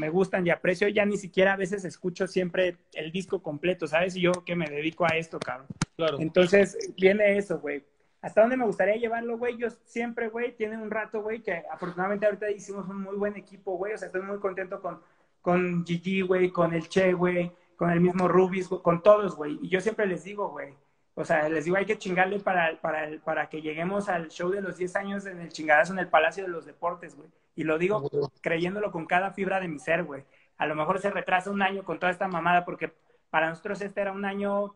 [0.00, 4.16] me gustan y aprecio, ya ni siquiera a veces escucho siempre el disco completo, ¿sabes?
[4.16, 5.68] Y yo que me dedico a esto, cabrón.
[5.94, 6.18] Claro.
[6.18, 7.84] Entonces, viene eso, güey
[8.22, 9.56] hasta dónde me gustaría llevarlo, güey.
[9.58, 13.76] Yo siempre, güey, tiene un rato, güey, que afortunadamente ahorita hicimos un muy buen equipo,
[13.76, 13.94] güey.
[13.94, 15.00] O sea, estoy muy contento con,
[15.40, 19.58] con Gigi, güey, con el Che, güey, con el mismo Rubis, con todos, güey.
[19.60, 20.74] Y yo siempre les digo, güey,
[21.14, 24.62] o sea, les digo, hay que chingarle para, para, para que lleguemos al show de
[24.62, 27.28] los 10 años en el chingadazo en el Palacio de los Deportes, güey.
[27.54, 28.08] Y lo digo
[28.40, 30.24] creyéndolo con cada fibra de mi ser, güey.
[30.56, 32.94] A lo mejor se retrasa un año con toda esta mamada porque
[33.30, 34.74] para nosotros este era un año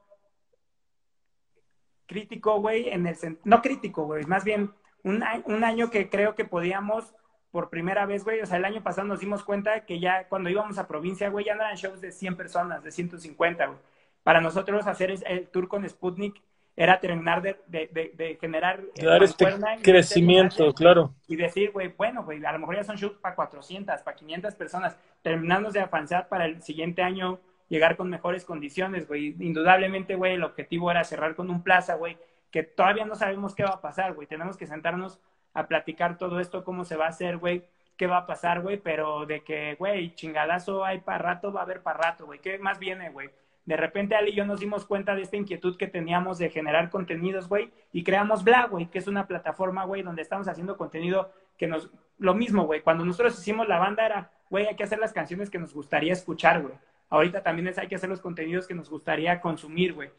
[2.06, 6.44] crítico, güey, en el no crítico, güey, más bien un, un, año que creo que
[6.44, 7.14] podíamos
[7.50, 10.50] por primera vez, güey, o sea, el año pasado nos dimos cuenta que ya cuando
[10.50, 13.78] íbamos a provincia, güey, ya no eran shows de 100 personas, de 150, güey.
[14.22, 16.42] Para nosotros hacer el tour con Sputnik
[16.76, 19.46] era terminar de, de, de, generar dar este
[19.82, 21.14] crecimiento, claro.
[21.26, 24.54] Y decir, güey, bueno, güey, a lo mejor ya son shows para 400, para 500
[24.54, 29.34] personas, terminando de avanzar para el siguiente año llegar con mejores condiciones, güey.
[29.40, 32.16] Indudablemente, güey, el objetivo era cerrar con un plaza, güey,
[32.50, 34.26] que todavía no sabemos qué va a pasar, güey.
[34.26, 35.20] Tenemos que sentarnos
[35.54, 37.64] a platicar todo esto, cómo se va a hacer, güey,
[37.96, 41.64] qué va a pasar, güey, pero de que, güey, chingadazo hay para rato, va a
[41.64, 42.40] haber para rato, güey.
[42.40, 43.30] ¿Qué más viene, güey?
[43.64, 46.88] De repente Ali y yo nos dimos cuenta de esta inquietud que teníamos de generar
[46.88, 51.32] contenidos, güey, y creamos Bla, güey, que es una plataforma, güey, donde estamos haciendo contenido
[51.56, 51.90] que nos...
[52.18, 55.50] Lo mismo, güey, cuando nosotros hicimos la banda era, güey, hay que hacer las canciones
[55.50, 56.74] que nos gustaría escuchar, güey.
[57.08, 60.10] Ahorita también es, hay que hacer los contenidos que nos gustaría consumir, güey.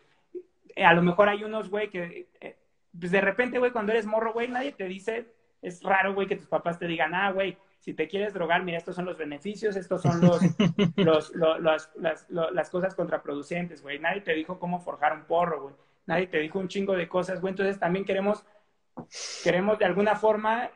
[0.75, 2.55] Eh, a lo mejor hay unos, güey, que eh,
[2.97, 5.27] pues de repente, güey, cuando eres morro, güey, nadie te dice,
[5.61, 8.77] es raro, güey, que tus papás te digan, ah, güey, si te quieres drogar, mira,
[8.77, 10.41] estos son los beneficios, estos son los,
[10.95, 11.91] los, las,
[12.29, 13.99] las, cosas contraproducentes, güey.
[13.99, 15.75] Nadie te dijo cómo forjar un porro, güey.
[16.05, 17.51] Nadie te dijo un chingo de cosas, güey.
[17.51, 18.45] Entonces también queremos,
[19.43, 20.69] queremos de alguna forma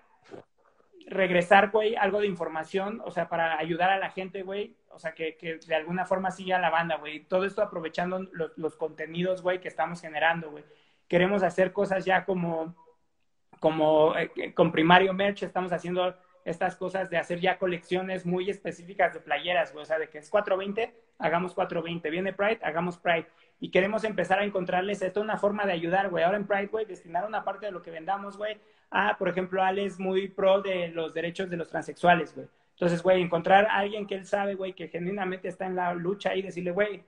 [1.12, 5.14] regresar, güey, algo de información, o sea, para ayudar a la gente, güey, o sea,
[5.14, 7.26] que, que, de alguna forma siga la banda, güey.
[7.26, 10.64] Todo esto aprovechando los, contenidos, güey, que estamos generando, güey.
[11.08, 12.76] Queremos hacer cosas ya como,
[13.60, 16.16] como eh, con primario merch, estamos haciendo
[16.46, 19.84] estas cosas de hacer ya colecciones muy específicas de playeras, güey.
[19.84, 22.10] O sea, de que es 420, hagamos 420.
[22.10, 23.28] Viene Pride, hagamos Pride.
[23.60, 26.24] Y queremos empezar a encontrarles esto una forma de ayudar, güey.
[26.24, 28.60] Ahora en Pride, güey, destinar una parte de lo que vendamos, güey.
[28.92, 32.48] Ah, por ejemplo, Ale es muy pro de los derechos de los transexuales, güey.
[32.74, 36.36] Entonces, güey, encontrar a alguien que él sabe, güey, que genuinamente está en la lucha
[36.36, 37.04] y decirle, güey,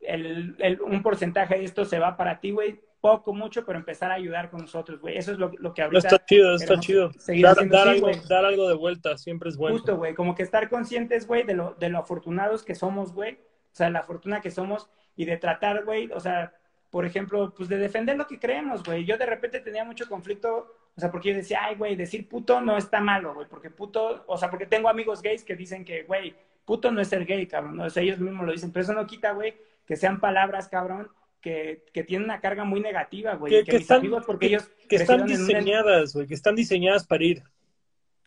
[0.00, 4.10] el, el, un porcentaje de esto se va para ti, güey, poco, mucho, pero empezar
[4.10, 5.16] a ayudar con nosotros, güey.
[5.16, 5.98] Eso es lo, lo que ahorita...
[6.06, 7.10] Está chido, está chido.
[7.42, 9.76] Dar, dar, algo, dar, algo, de vuelta siempre es bueno.
[9.76, 13.34] Justo, güey, como que estar conscientes, güey, de lo, de lo afortunados que somos, güey.
[13.34, 16.52] O sea, la fortuna que somos y de tratar, güey, o sea,
[16.90, 19.04] por ejemplo, pues de defender lo que creemos, güey.
[19.04, 22.60] Yo de repente tenía mucho conflicto o sea, porque yo decía, ay, güey, decir puto
[22.60, 26.02] no está malo, güey, porque puto, o sea, porque tengo amigos gays que dicen que,
[26.02, 26.34] güey,
[26.66, 27.84] puto no es ser gay, cabrón, ¿no?
[27.84, 29.54] o sea, ellos mismos lo dicen, pero eso no quita, güey,
[29.86, 31.08] que sean palabras, cabrón,
[31.40, 33.64] que, que tienen una carga muy negativa, güey.
[33.64, 37.42] Que, están, amigos, porque ellos que están diseñadas, güey, que están diseñadas para ir.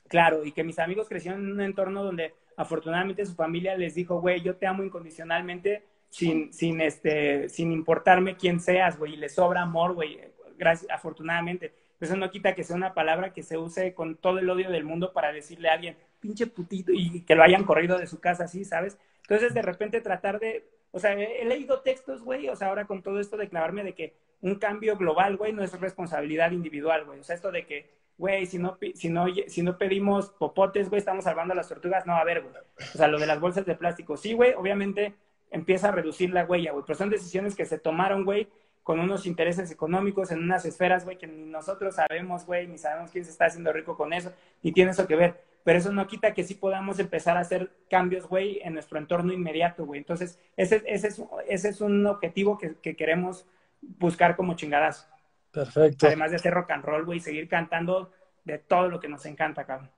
[0.07, 4.19] Claro, y que mis amigos crecieron en un entorno donde afortunadamente su familia les dijo,
[4.19, 9.35] güey, yo te amo incondicionalmente, sin, sin, este, sin importarme quién seas, güey, y les
[9.35, 10.19] sobra amor, güey,
[10.57, 14.49] gracias, afortunadamente Eso no quita que sea una palabra que se use con todo el
[14.49, 18.07] odio del mundo para decirle a alguien, pinche putito, y que lo hayan corrido de
[18.07, 18.97] su casa así, ¿sabes?
[19.21, 23.01] Entonces, de repente tratar de, o sea, he, leído textos, güey, o sea, ahora con
[23.01, 27.19] todo esto de clavarme de que un cambio global, güey, no es responsabilidad individual, güey.
[27.19, 30.99] O sea, esto de que, güey, si no, si, no, si no pedimos popotes, güey,
[30.99, 32.53] estamos salvando a las tortugas, no, a ver, güey.
[32.93, 35.15] O sea, lo de las bolsas de plástico, sí, güey, obviamente
[35.51, 38.49] empieza a reducir la huella, güey, pero son decisiones que se tomaron, güey,
[38.83, 43.11] con unos intereses económicos en unas esferas, güey, que ni nosotros sabemos, güey, ni sabemos
[43.11, 45.41] quién se está haciendo rico con eso, ni tiene eso que ver.
[45.63, 49.31] Pero eso no quita que sí podamos empezar a hacer cambios, güey, en nuestro entorno
[49.31, 49.99] inmediato, güey.
[49.99, 53.45] Entonces, ese, ese, es, ese es un objetivo que, que queremos
[53.81, 55.09] buscar como chingadas.
[55.51, 56.07] Perfecto.
[56.07, 58.11] Además de hacer rock and roll, güey, seguir cantando
[58.43, 59.89] de todo lo que nos encanta, cabrón.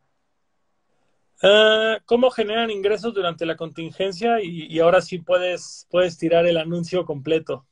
[1.41, 4.41] Ah, ¿Cómo generan ingresos durante la contingencia?
[4.41, 7.65] Y, ahora sí puedes, puedes tirar el anuncio completo.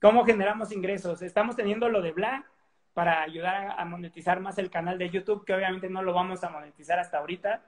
[0.00, 1.22] ¿Cómo generamos ingresos?
[1.22, 2.44] Estamos teniendo lo de Black
[2.94, 6.48] para ayudar a monetizar más el canal de YouTube, que obviamente no lo vamos a
[6.48, 7.62] monetizar hasta ahorita.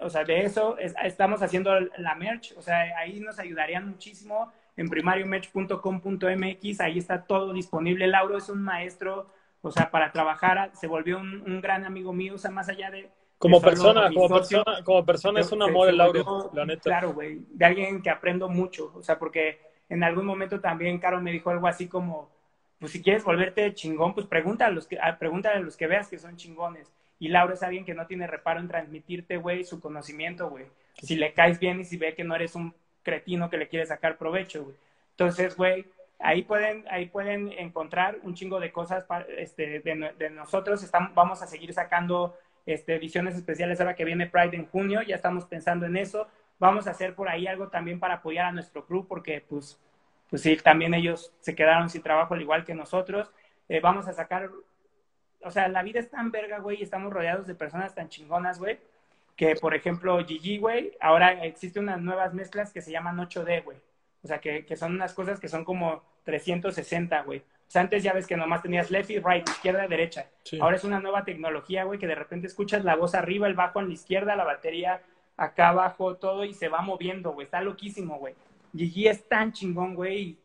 [0.00, 4.88] o sea, de eso estamos haciendo la merch, o sea, ahí nos ayudarían muchísimo en
[4.88, 8.06] primariomerch.com.mx, ahí está todo disponible.
[8.06, 9.28] Lauro es un maestro,
[9.60, 13.10] o sea, para trabajar, se volvió un, gran amigo mío, o sea, más allá de...
[13.38, 16.82] Como persona, como persona, como persona es un amor el Lauro, la neta.
[16.82, 21.20] Claro, güey, de alguien que aprendo mucho, o sea, porque en algún momento también Caro
[21.20, 22.30] me dijo algo así como,
[22.78, 26.08] pues si quieres volverte chingón, pues pregúntale a los que, pregúntale a los que veas
[26.08, 26.92] que son chingones.
[27.18, 30.66] Y Lauro es alguien que no tiene reparo en transmitirte, güey, su conocimiento, güey.
[31.02, 33.86] Si le caes bien y si ve que no eres un cretino que le quiere
[33.86, 34.76] sacar provecho, güey.
[35.10, 35.86] Entonces, güey,
[36.20, 39.04] ahí pueden, ahí pueden encontrar un chingo de cosas
[39.36, 40.82] este, de, nosotros.
[40.82, 42.36] Estamos, vamos a seguir sacando
[42.66, 46.28] este, ediciones especiales ahora que viene Pride en junio, ya estamos pensando en eso.
[46.58, 49.80] Vamos a hacer por ahí algo también para apoyar a nuestro club, porque pues,
[50.28, 53.32] pues sí, también ellos se quedaron sin trabajo al igual que nosotros.
[53.68, 54.50] Eh, vamos a sacar,
[55.42, 58.58] o sea, la vida es tan verga, güey, y estamos rodeados de personas tan chingonas,
[58.58, 58.78] güey,
[59.36, 63.78] que, por ejemplo, Gigi, güey, ahora existen unas nuevas mezclas que se llaman 8D, güey.
[64.24, 67.38] O sea, que, que, son unas cosas que son como 360, güey.
[67.38, 70.26] O sea, antes ya ves que nomás tenías left y right, izquierda, derecha.
[70.60, 73.78] Ahora es una nueva tecnología, güey, que de repente escuchas la voz arriba, el bajo
[73.78, 75.02] en la izquierda, la batería
[75.38, 77.46] acá abajo, todo, y se va moviendo, güey.
[77.46, 78.34] Está loquísimo, güey.
[78.76, 80.36] Gigi es tan chingón, güey,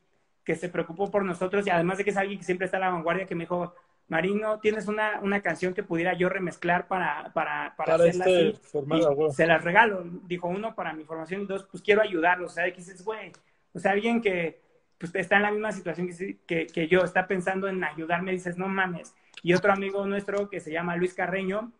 [0.45, 2.81] que se preocupó por nosotros y además de que es alguien que siempre está a
[2.81, 3.73] la vanguardia, que me dijo,
[4.07, 9.35] Marino, ¿tienes una, una canción que pudiera yo remezclar para, para, para, hacerla este así?
[9.35, 10.03] se las regalo.
[10.25, 12.51] Dijo, uno, para mi formación, y dos, pues quiero ayudarlos.
[12.51, 13.31] O sea, que dices, güey,
[13.73, 14.61] o sea, alguien que
[14.99, 18.57] pues, está en la misma situación que, que, que, yo, está pensando en ayudarme, dices,
[18.57, 19.15] no mames.
[19.41, 21.71] Y otro amigo nuestro que se llama Luis Carreño,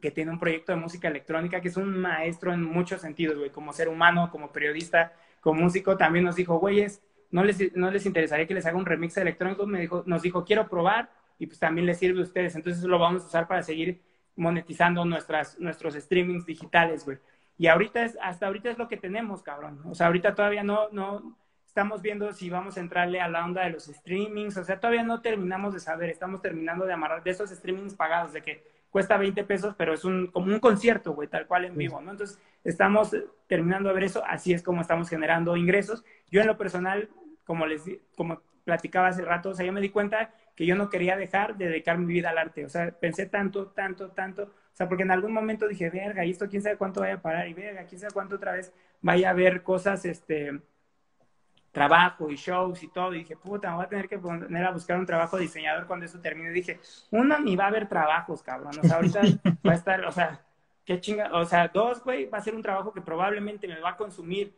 [0.00, 3.50] que tiene un proyecto de música electrónica, que es un maestro en muchos sentidos, güey,
[3.50, 8.06] como ser humano, como periodista, como músico, también nos dijo, güeyes, no les, no les
[8.06, 11.58] interesaría que les haga un remix electrónico, me dijo, nos dijo, quiero probar, y pues
[11.58, 12.56] también les sirve a ustedes.
[12.56, 14.02] Entonces lo vamos a usar para seguir
[14.36, 17.18] monetizando nuestras, nuestros streamings digitales, güey.
[17.56, 19.80] Y ahorita es, hasta ahorita es lo que tenemos, cabrón.
[19.86, 21.36] O sea, ahorita todavía no, no,
[21.66, 24.56] estamos viendo si vamos a entrarle a la onda de los streamings.
[24.56, 28.32] O sea, todavía no terminamos de saber, estamos terminando de amarrar de esos streamings pagados,
[28.32, 31.76] de que cuesta 20 pesos, pero es un, como un concierto, güey, tal cual en
[31.76, 32.12] vivo, ¿no?
[32.12, 33.14] Entonces, estamos
[33.46, 36.04] terminando de ver eso, así es como estamos generando ingresos.
[36.30, 37.08] Yo en lo personal,
[37.44, 37.82] como les
[38.16, 41.56] como platicaba hace rato, o sea, yo me di cuenta que yo no quería dejar
[41.56, 42.64] de dedicar mi vida al arte.
[42.64, 44.42] O sea, pensé tanto, tanto, tanto.
[44.42, 47.22] O sea, porque en algún momento dije, verga, y esto quién sabe cuánto vaya a
[47.22, 50.60] parar, y verga, quién sabe cuánto otra vez vaya a haber cosas, este,
[51.72, 53.14] trabajo y shows y todo.
[53.14, 55.86] Y dije, puta, me voy a tener que poner a buscar un trabajo de diseñador
[55.86, 56.50] cuando eso termine.
[56.50, 56.80] Y dije,
[57.10, 58.78] uno, ni va a haber trabajos, cabrón.
[58.78, 59.20] O sea, ahorita
[59.66, 60.44] va a estar, o sea,
[60.84, 61.30] qué chinga.
[61.34, 64.56] O sea, dos, güey, va a ser un trabajo que probablemente me va a consumir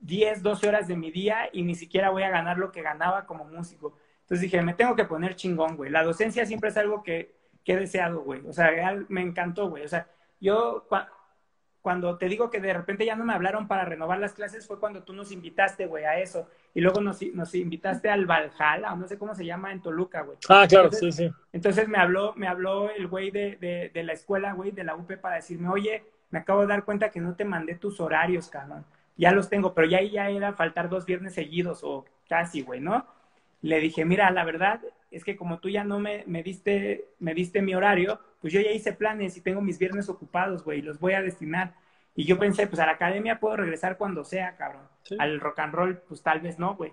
[0.00, 3.26] 10, 12 horas de mi día y ni siquiera voy a ganar lo que ganaba
[3.26, 3.94] como músico.
[4.22, 5.90] Entonces dije, me tengo que poner chingón, güey.
[5.90, 8.46] La docencia siempre es algo que, que he deseado, güey.
[8.46, 8.70] O sea,
[9.08, 9.84] me encantó, güey.
[9.84, 10.06] O sea,
[10.40, 10.86] yo
[11.88, 14.78] cuando te digo que de repente ya no me hablaron para renovar las clases fue
[14.78, 16.46] cuando tú nos invitaste, güey, a eso.
[16.74, 20.20] Y luego nos, nos invitaste al Valhalla, o no sé cómo se llama en Toluca,
[20.20, 20.36] güey.
[20.50, 21.30] Ah, claro, sí, sí.
[21.50, 24.96] Entonces me habló, me habló el güey de, de, de la escuela, güey, de la
[24.96, 28.50] UP para decirme, oye, me acabo de dar cuenta que no te mandé tus horarios,
[28.50, 28.84] cabrón.
[29.16, 32.80] Ya los tengo, pero ya ahí ya era faltar dos viernes seguidos o casi, güey,
[32.80, 33.06] ¿no?
[33.62, 37.34] le dije, mira, la verdad es que como tú ya no me, me, diste, me
[37.34, 40.82] diste mi horario, pues yo ya hice planes y tengo mis viernes ocupados, güey, y
[40.82, 41.74] los voy a destinar.
[42.14, 44.82] Y yo pensé, pues a la academia puedo regresar cuando sea, cabrón.
[45.18, 46.92] Al rock and roll, pues tal vez no, güey.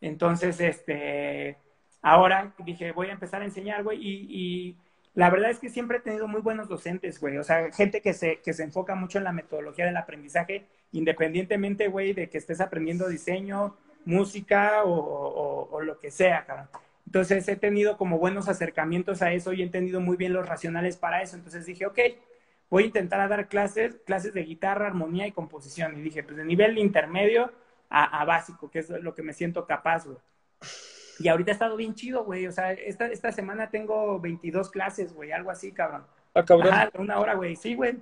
[0.00, 1.56] Entonces, este,
[2.02, 4.76] ahora dije, voy a empezar a enseñar, güey, y, y,
[5.14, 7.38] la verdad es que siempre he tenido muy buenos docentes, güey.
[7.38, 11.88] O sea, gente que se, que se enfoca mucho en la metodología del aprendizaje, independientemente,
[11.88, 16.68] güey, de que estés aprendiendo diseño, música o, lo que sea, cabrón.
[17.16, 20.98] Entonces he tenido como buenos acercamientos a eso y he entendido muy bien los racionales
[20.98, 21.34] para eso.
[21.34, 21.98] Entonces dije, ok,
[22.68, 25.96] voy a intentar dar clases, clases de guitarra, armonía y composición.
[25.96, 27.50] Y dije, pues de nivel intermedio
[27.88, 30.18] a, básico, que es lo que me siento capaz, güey.
[31.18, 32.46] Y ahorita ha estado bien chido, güey.
[32.46, 36.04] O sea, esta, esta semana tengo 22 clases, güey, algo así, cabrón.
[36.34, 36.74] Ah, cabrón.
[36.98, 37.56] una hora, güey.
[37.56, 37.96] Sí, güey.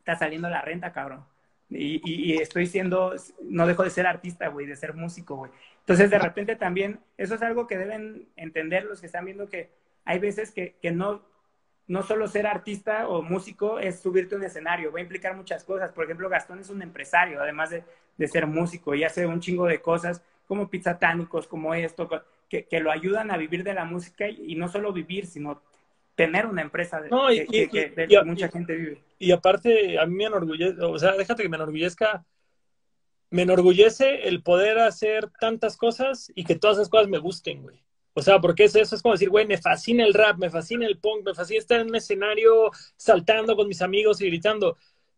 [0.00, 1.24] Está saliendo la renta, cabrón.
[1.70, 5.50] Y, y, estoy siendo, no dejo de ser artista, güey, de ser músico, güey.
[5.80, 9.70] Entonces, de repente también, eso es algo que deben entender los que están viendo que
[10.04, 11.22] hay veces que, que no,
[11.86, 15.64] no solo ser artista o músico es subirte a un escenario, va a implicar muchas
[15.64, 15.92] cosas.
[15.92, 17.82] Por ejemplo, Gastón es un empresario, además de,
[18.16, 22.08] de ser músico, y hace un chingo de cosas como pizzatánicos, como esto,
[22.48, 25.62] que, que, lo ayudan a vivir de la música y, no solo vivir, sino
[26.14, 29.02] tener una empresa de, que, mucha gente vive.
[29.18, 32.24] Y aparte, a mí me enorgullece, o sea, déjate que me enorgullezca,
[33.30, 37.82] me enorgullece el poder hacer tantas cosas y que todas esas cosas me gusten, güey.
[38.16, 40.86] O sea, porque eso, eso es como decir, güey, me fascina el rap, me fascina
[40.86, 44.76] el punk, me fascina estar en un escenario saltando con mis amigos y gritando,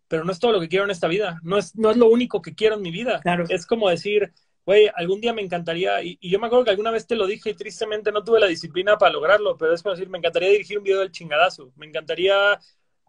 [0.08, 2.08] pero no es todo lo que quiero en esta vida, no es, no es lo
[2.08, 3.20] único que quiero en mi vida.
[3.20, 3.44] Claro.
[3.50, 4.32] Es como decir,
[4.66, 7.50] güey, algún día me encantaría, y, yo me acuerdo que alguna vez te lo dije
[7.50, 10.78] y tristemente no tuve la disciplina para lograrlo, pero es como decir, me encantaría dirigir
[10.78, 12.58] un video del chingadazo, me encantaría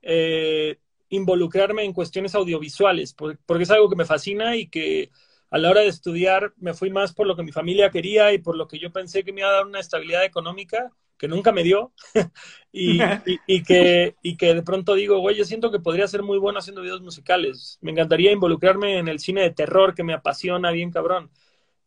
[0.04, 0.78] eh,
[1.10, 5.10] involucrarme en cuestiones audiovisuales, porque, es algo que me fascina y que
[5.50, 8.38] a la hora de estudiar me fui más por lo que mi familia quería y
[8.38, 11.52] por lo que yo pensé que me iba a dar una estabilidad económica que nunca
[11.52, 11.94] me dio
[12.72, 13.00] y,
[13.48, 16.60] y, que, y que de pronto digo, güey, yo siento que podría ser muy bueno
[16.60, 17.80] haciendo videos musicales.
[17.82, 21.32] Me encantaría involucrarme en el cine de terror que me apasiona bien cabrón.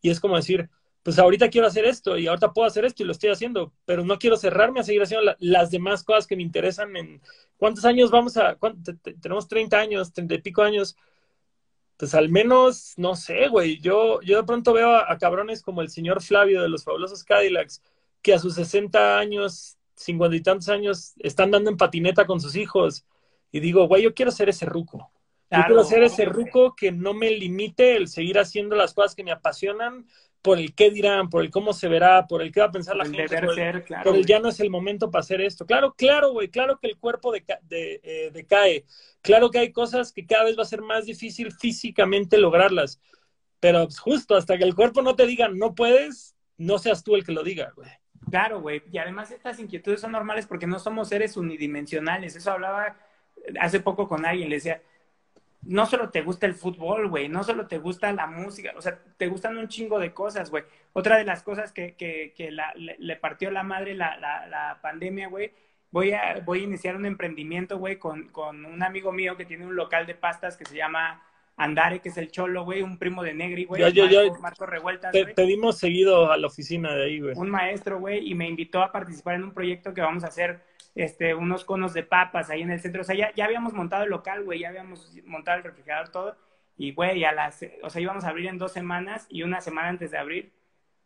[0.01, 0.69] Y es como decir,
[1.03, 4.03] pues ahorita quiero hacer esto y ahorita puedo hacer esto y lo estoy haciendo, pero
[4.05, 7.21] no quiero cerrarme a seguir haciendo las demás cosas que me interesan en
[7.57, 8.57] cuántos años vamos a,
[9.21, 10.95] tenemos 30 años, 30 y pico años,
[11.97, 15.89] pues al menos, no sé, güey, yo, yo de pronto veo a, cabrones como el
[15.89, 17.81] señor Flavio de los fabulosos Cadillacs,
[18.21, 22.55] que a sus 60 años, 50 y tantos años, están dando en patineta con sus
[22.55, 23.05] hijos,
[23.51, 25.10] y digo, güey, yo quiero ser ese ruco.
[25.51, 29.23] Yo quiero ser ese ruco que no me limite el seguir haciendo las cosas que
[29.23, 30.05] me apasionan
[30.41, 32.95] por el qué dirán, por el cómo se verá, por el qué va a pensar
[32.95, 35.65] la gente, por, el, claro, ya no es el momento para hacer esto.
[35.65, 38.85] Claro, claro, güey, claro que el cuerpo de, eh, decae,
[39.21, 42.99] claro que hay cosas que cada vez va a ser más difícil físicamente lograrlas,
[43.59, 47.15] pero pues, justo hasta que el cuerpo no te diga no puedes, no seas tú
[47.15, 47.89] el que lo diga, güey.
[48.29, 52.97] Claro, güey, y además estas inquietudes son normales porque no somos seres unidimensionales, eso hablaba
[53.59, 54.81] hace poco con alguien, le decía,
[55.63, 58.99] no solo te gusta el fútbol, güey, no solo te gusta la música, o sea,
[59.17, 60.63] te gustan un chingo de cosas, güey.
[60.93, 64.79] Otra de las cosas que, que, que la, le, partió la madre la, la, la
[64.81, 65.51] pandemia, güey,
[65.91, 69.65] voy a, voy a iniciar un emprendimiento, güey, con, con un amigo mío que tiene
[69.65, 71.21] un local de pastas que se llama
[71.57, 73.83] Andare, que es el cholo, güey, un primo de Negri, güey.
[74.41, 77.35] Marco, Revueltas, te, Pedimos seguido a la oficina de ahí, güey.
[77.37, 80.61] Un maestro, güey, y me invitó a participar en un proyecto que vamos a hacer
[80.95, 83.01] este, unos conos de papas ahí en el centro.
[83.01, 86.37] O sea, ya, ya habíamos montado el local, güey, ya habíamos montado el refrigerador, todo.
[86.77, 89.89] Y, güey, a las, o sea, íbamos a abrir en dos semanas y una semana
[89.89, 90.51] antes de abrir,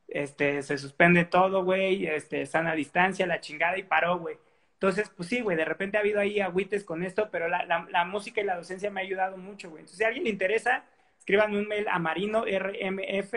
[0.07, 4.37] este, se suspende todo, güey, este, sana distancia, la chingada y paró, güey.
[4.73, 7.87] Entonces, pues sí, güey, de repente ha habido ahí agüites con esto, pero la, la,
[7.89, 9.81] la música y la docencia me ha ayudado mucho, güey.
[9.81, 10.85] Entonces, si a alguien le interesa,
[11.17, 13.33] escríbanme un mail a marino rmf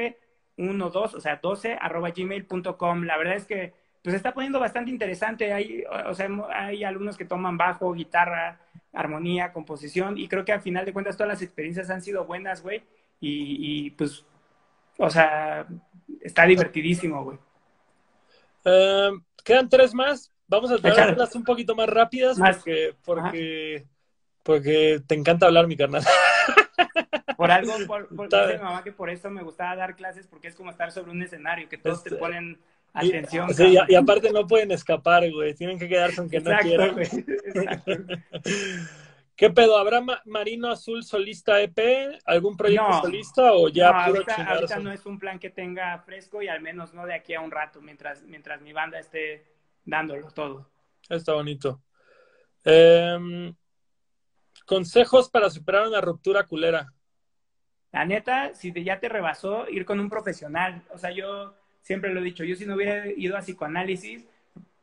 [0.59, 3.05] 12, o sea, 12 arroba gmail.com.
[3.05, 3.73] La verdad es que
[4.09, 5.53] pues está poniendo bastante interesante.
[5.53, 8.59] Hay, o sea, hay alumnos que toman bajo, guitarra,
[8.91, 12.63] armonía, composición, y creo que al final de cuentas todas las experiencias han sido buenas,
[12.63, 12.83] güey.
[13.21, 14.25] Y, pues,
[14.97, 15.67] o sea,
[16.23, 17.39] está divertidísimo, güey.
[18.65, 20.33] Em, quedan tres más.
[20.47, 23.87] Vamos a traerlas un poquito más rápidas porque, porque,
[24.43, 26.03] porque te encanta hablar, mi carnal.
[27.37, 30.57] Por algo, por, por mi mamá que por eso me gustaba dar clases porque es
[30.57, 32.59] como estar sobre un escenario, que todos te este, ponen
[32.93, 33.49] Atención.
[33.89, 35.55] Y, aparte no pueden escapar, güey.
[35.55, 36.97] Tienen que quedarse aunque no quieran.
[39.39, 39.79] ¿Qué pedo?
[39.79, 41.79] ¿Habrá Marino Azul solista EP?
[42.25, 46.49] ¿Algún proyecto solista o ya no, ahorita, no es un plan que tenga fresco y
[46.49, 49.47] al menos no de aquí a un rato, mientras, mientras mi banda esté
[49.85, 50.69] dándolo todo.
[51.09, 51.81] Está bonito.
[52.65, 53.55] Em,
[54.67, 56.93] consejos para superar una ruptura culera.
[57.93, 60.83] La neta, si ya te rebasó, ir con un profesional.
[60.93, 61.55] O sea, yo
[61.89, 64.27] siempre lo he dicho, yo si no hubiera ido a psicoanálisis,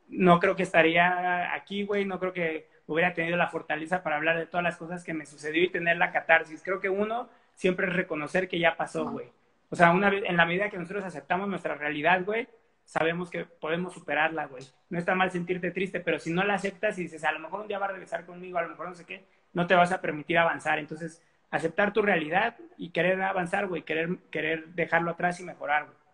[0.08, 4.36] no creo que estaría aquí, güey, no creo que hubiera tenido la fortaleza para hablar
[4.36, 6.64] de todas las cosas que me sucedió y tener la catarsis.
[6.64, 9.28] Creo que uno siempre es reconocer que ya pasó, güey.
[9.70, 12.48] O sea, una vez, en la medida que nosotros aceptamos nuestra realidad, güey,
[12.84, 14.64] sabemos que podemos superarla, güey.
[14.90, 17.60] No está mal sentirte triste, pero si no la aceptas y dices, a lo mejor
[17.60, 19.92] un día va a regresar conmigo, a lo mejor no sé qué, no te vas
[19.92, 20.80] a permitir avanzar.
[20.80, 26.05] Entonces, aceptar tu realidad y querer avanzar, güey, querer, querer dejarlo atrás y mejorar, güey.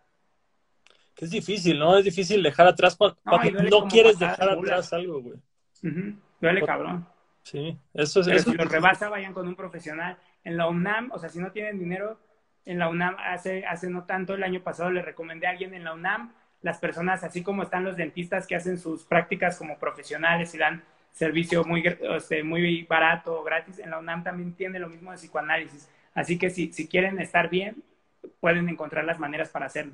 [1.15, 1.97] Que es difícil, ¿no?
[1.97, 3.17] Es difícil dejar atrás cuando
[3.69, 5.37] no, quieres dejar atrás algo, güey.
[6.41, 7.07] Duele cabrón.
[7.43, 8.27] Sí, eso es.
[8.27, 10.17] Pero si los rebasa, vayan con un profesional.
[10.43, 12.19] En la UNAM, o sea, si no tienen dinero,
[12.65, 15.83] en la UNAM hace, hace no tanto, el año pasado le recomendé a alguien en
[15.83, 20.53] la UNAM, las personas, así como están los dentistas que hacen sus prácticas como profesionales
[20.55, 24.89] y dan servicio muy, o muy barato o gratis, en la UNAM también tiene lo
[24.89, 25.89] mismo de psicoanálisis.
[26.13, 27.83] Así que si, si quieren estar bien,
[28.39, 29.93] pueden encontrar las maneras para hacerlo.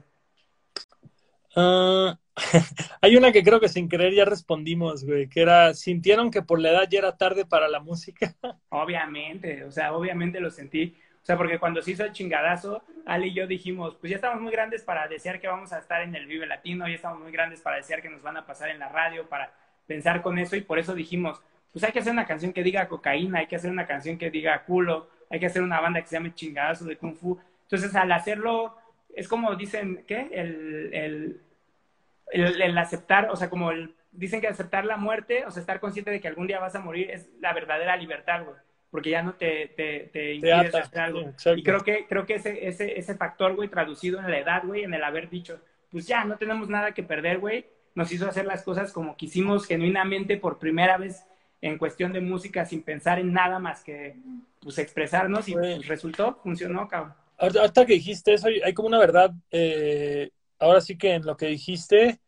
[1.56, 2.18] Ah,
[3.02, 6.60] hay una que creo que sin querer ya respondimos, güey, que era, ¿sintieron que por
[6.60, 8.36] la edad ya era tarde para la música?
[8.70, 10.96] Obviamente, o sea, obviamente lo sentí.
[11.22, 14.42] O sea, porque cuando se hizo el chingadazo, Ali y yo dijimos, pues ya estamos
[14.42, 17.32] muy grandes para desear que vamos a estar en el Vive Latino, ya estamos muy
[17.32, 19.52] grandes para desear que nos van a pasar en la radio, para
[19.86, 22.88] pensar con eso, y por eso dijimos, pues hay que hacer una canción que diga
[22.88, 26.08] cocaína, hay que hacer una canción que diga culo, hay que hacer una banda que
[26.08, 27.38] se llame chingadazo de Kung Fu.
[27.64, 28.76] Entonces, al hacerlo,
[29.16, 30.30] es como dicen, ¿qué?
[30.32, 35.62] El, el, el, aceptar, o sea, como el, dicen que aceptar la muerte, o sea,
[35.62, 38.58] estar consciente de que algún día vas a morir es la verdadera libertad, güey
[38.92, 41.34] porque ya no te, te, te hacer algo.
[41.56, 44.84] y creo que, creo que ese, ese, ese factor, güey, traducido en la edad, güey,
[44.84, 45.60] en el haber dicho,
[45.92, 47.66] pues ya, no tenemos nada que perder, güey,
[47.96, 51.24] nos hizo hacer las cosas como quisimos genuinamente por primera vez
[51.62, 54.16] en cuestión de música sin pensar en nada más que,
[54.62, 57.14] pues, expresarnos y pues, resultó, funcionó, cabrón.
[57.40, 61.48] Ahorita que dijiste eso, hay como una verdad, eh, ahora sí que en lo que
[61.48, 62.20] dijiste,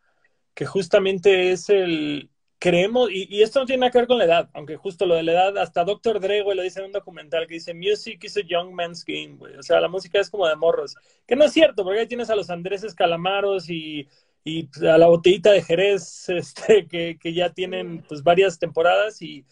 [0.53, 2.29] que justamente es el,
[2.61, 5.23] creemos, y, esto no tiene nada que ver con la edad, aunque justo lo de
[5.23, 6.19] la edad, hasta Dr.
[6.19, 9.55] Dre, lo dice en un documental que dice, Music is a young man's game, güey.
[9.55, 10.95] O sea, la música es como de morros.
[11.25, 14.07] Que no es cierto, porque ahí tienes a los Andrés Calamaros y,
[14.43, 19.43] y a la botellita de Jerez, este, que, que ya tienen pues varias temporadas y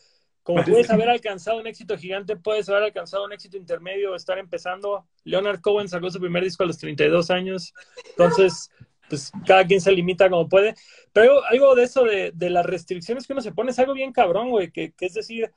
[0.49, 5.05] como puedes haber alcanzado un éxito gigante, puedes haber alcanzado un éxito intermedio, estar empezando.
[5.23, 7.71] Leonard Cohen sacó su primer disco a los 32 años.
[8.09, 8.71] Entonces,
[9.07, 10.73] pues cada quien se limita como puede.
[11.13, 14.49] Pero algo de eso de, las restricciones que uno se pone es algo bien cabrón,
[14.49, 15.51] güey, que, es decir,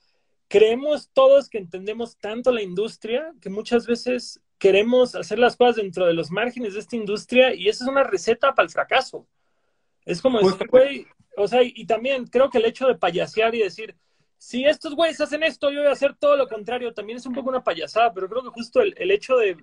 [0.46, 6.04] creemos todos que entendemos tanto la industria que muchas veces queremos hacer las cosas dentro
[6.04, 9.26] de los márgenes de esta industria y esa es una receta para el fracaso.
[10.04, 10.38] Es como
[10.68, 11.06] güey,
[11.38, 13.96] o sea, y, también creo que el hecho de payasear y decir,
[14.42, 17.32] si estos güeyes hacen esto, yo voy a hacer todo lo contrario, también es un
[17.32, 19.56] poco una payasada, pero creo que justo el hecho de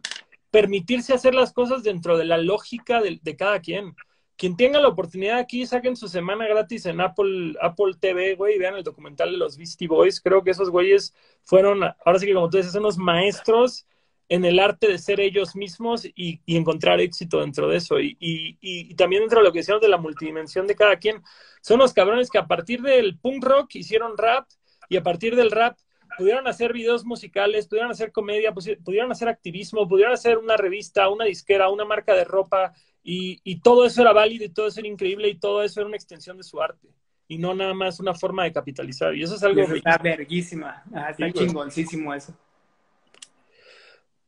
[0.52, 3.96] permitirse hacer las cosas dentro de la lógica de, cada quien.
[4.36, 8.60] Quien tenga la oportunidad aquí, saquen su semana gratis en Apple, Apple TV, güey, y
[8.60, 10.22] vean el documental de los Beastie Boys.
[10.22, 13.86] Creo que esos güeyes fueron, ahora sí que como tú dices, unos maestros
[14.30, 18.00] en el arte de ser ellos mismos y, encontrar éxito dentro de eso.
[18.00, 21.22] Y, y, también dentro de lo que decíamos de la multidimensión de cada quien.
[21.62, 24.48] Son los cabrones que a partir del punk rock hicieron rap
[24.90, 25.78] y a partir del rap
[26.18, 31.26] pudieron hacer videos musicales, pudieron hacer comedia, pudieron hacer activismo, pudieron hacer una revista, una
[31.26, 35.30] disquera, una marca de ropa, y, todo eso era válido y todo eso era increíble
[35.30, 36.90] y todo eso era una extensión de su arte
[37.28, 39.16] y no nada más una forma de capitalizar.
[39.16, 39.62] Y eso es algo...
[39.62, 42.34] está verguísima, está chingoncísimo eso.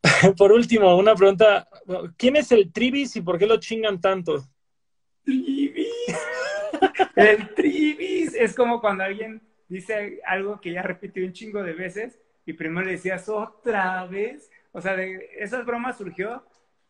[0.37, 1.67] por último, una pregunta.
[2.17, 4.43] ¿Quién es el Tribis y por qué lo chingan tanto?
[5.23, 5.87] Tribis.
[7.15, 9.41] el Tribis es como cuando alguien
[9.71, 14.51] dice algo que ya repitió un chingo de veces y primero le decías otra vez.
[14.73, 16.43] O sea, de esas bromas surgió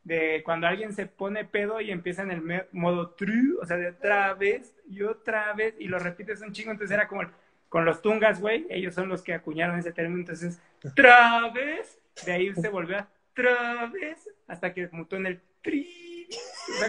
[0.03, 3.89] de cuando alguien se pone pedo y empieza en el modo true, o sea, de
[3.89, 6.71] otra vez y otra vez y lo repites un chingo.
[6.71, 7.21] Entonces era como
[7.69, 10.21] con los tungas, güey, ellos son los que acuñaron ese término.
[10.21, 15.41] Entonces, otra vez, de ahí se volvió a otra vez hasta que mutó en el
[15.61, 16.27] tri.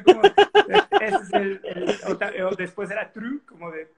[0.00, 0.22] O como,
[1.00, 3.88] ese es el, el, después era true, como de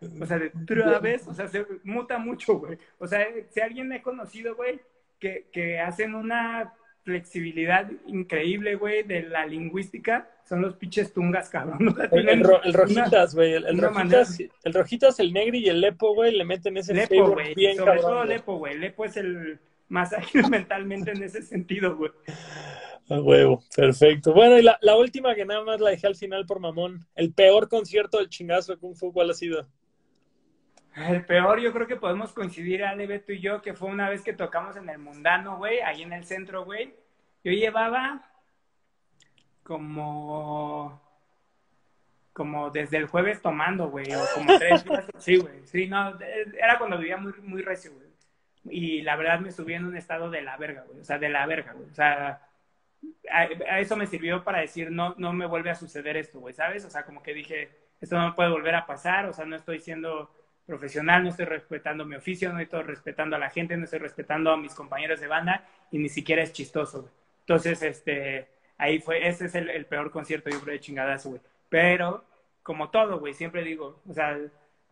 [0.00, 2.78] o sea, de otra vez, o sea, se muta mucho, güey.
[2.98, 4.80] O sea, si alguien he conocido, güey,
[5.18, 11.96] que, que hacen una flexibilidad increíble, güey, de la lingüística, son los pinches tungas, cabrón.
[12.12, 12.44] el,
[12.74, 13.54] rojitas, güey.
[13.54, 17.54] El, rojitas, el rojitas, el negri y el lepo, güey, le meten ese lepo, güey.
[17.76, 18.78] Sobre todo lepo, güey.
[18.78, 22.12] Lepo es el más ágil mentalmente en ese sentido, güey.
[23.08, 24.34] A huevo, perfecto.
[24.34, 27.06] Bueno, y la, la, última que nada más la dejé al final por mamón.
[27.14, 29.66] El peor concierto del chingazo de Kung Fu, ¿cuál ha sido?
[30.96, 34.22] El peor, yo creo que podemos coincidir, Ale, Beto y yo, que fue una vez
[34.22, 36.94] que tocamos en el Mundano, güey, ahí en el centro, güey.
[37.44, 38.28] Yo llevaba
[39.62, 41.00] como
[42.32, 45.04] como desde el jueves tomando, güey, o como tres días.
[45.18, 45.66] Sí, güey.
[45.66, 46.16] Sí, no,
[46.56, 48.06] era cuando vivía muy, muy recio, güey.
[48.70, 51.00] Y la verdad me subí en un estado de la verga, güey.
[51.00, 51.90] O sea, de la verga, güey.
[51.90, 52.48] O sea,
[53.30, 56.54] a, a, eso me sirvió para decir, no, no me vuelve a suceder esto, güey,
[56.54, 56.84] ¿sabes?
[56.84, 59.56] O sea, como que dije, esto no me puede volver a pasar, o sea, no
[59.56, 60.30] estoy siendo
[60.68, 64.52] profesional, no estoy respetando mi oficio, no estoy respetando a la gente, no estoy respetando
[64.52, 67.10] a mis compañeros de banda y ni siquiera es chistoso.
[67.40, 71.40] Entonces, este, ahí fue, ese es el, peor concierto, yo creo, de chingadazo, güey.
[71.70, 72.22] Pero,
[72.62, 74.38] como todo, güey, siempre digo, o sea,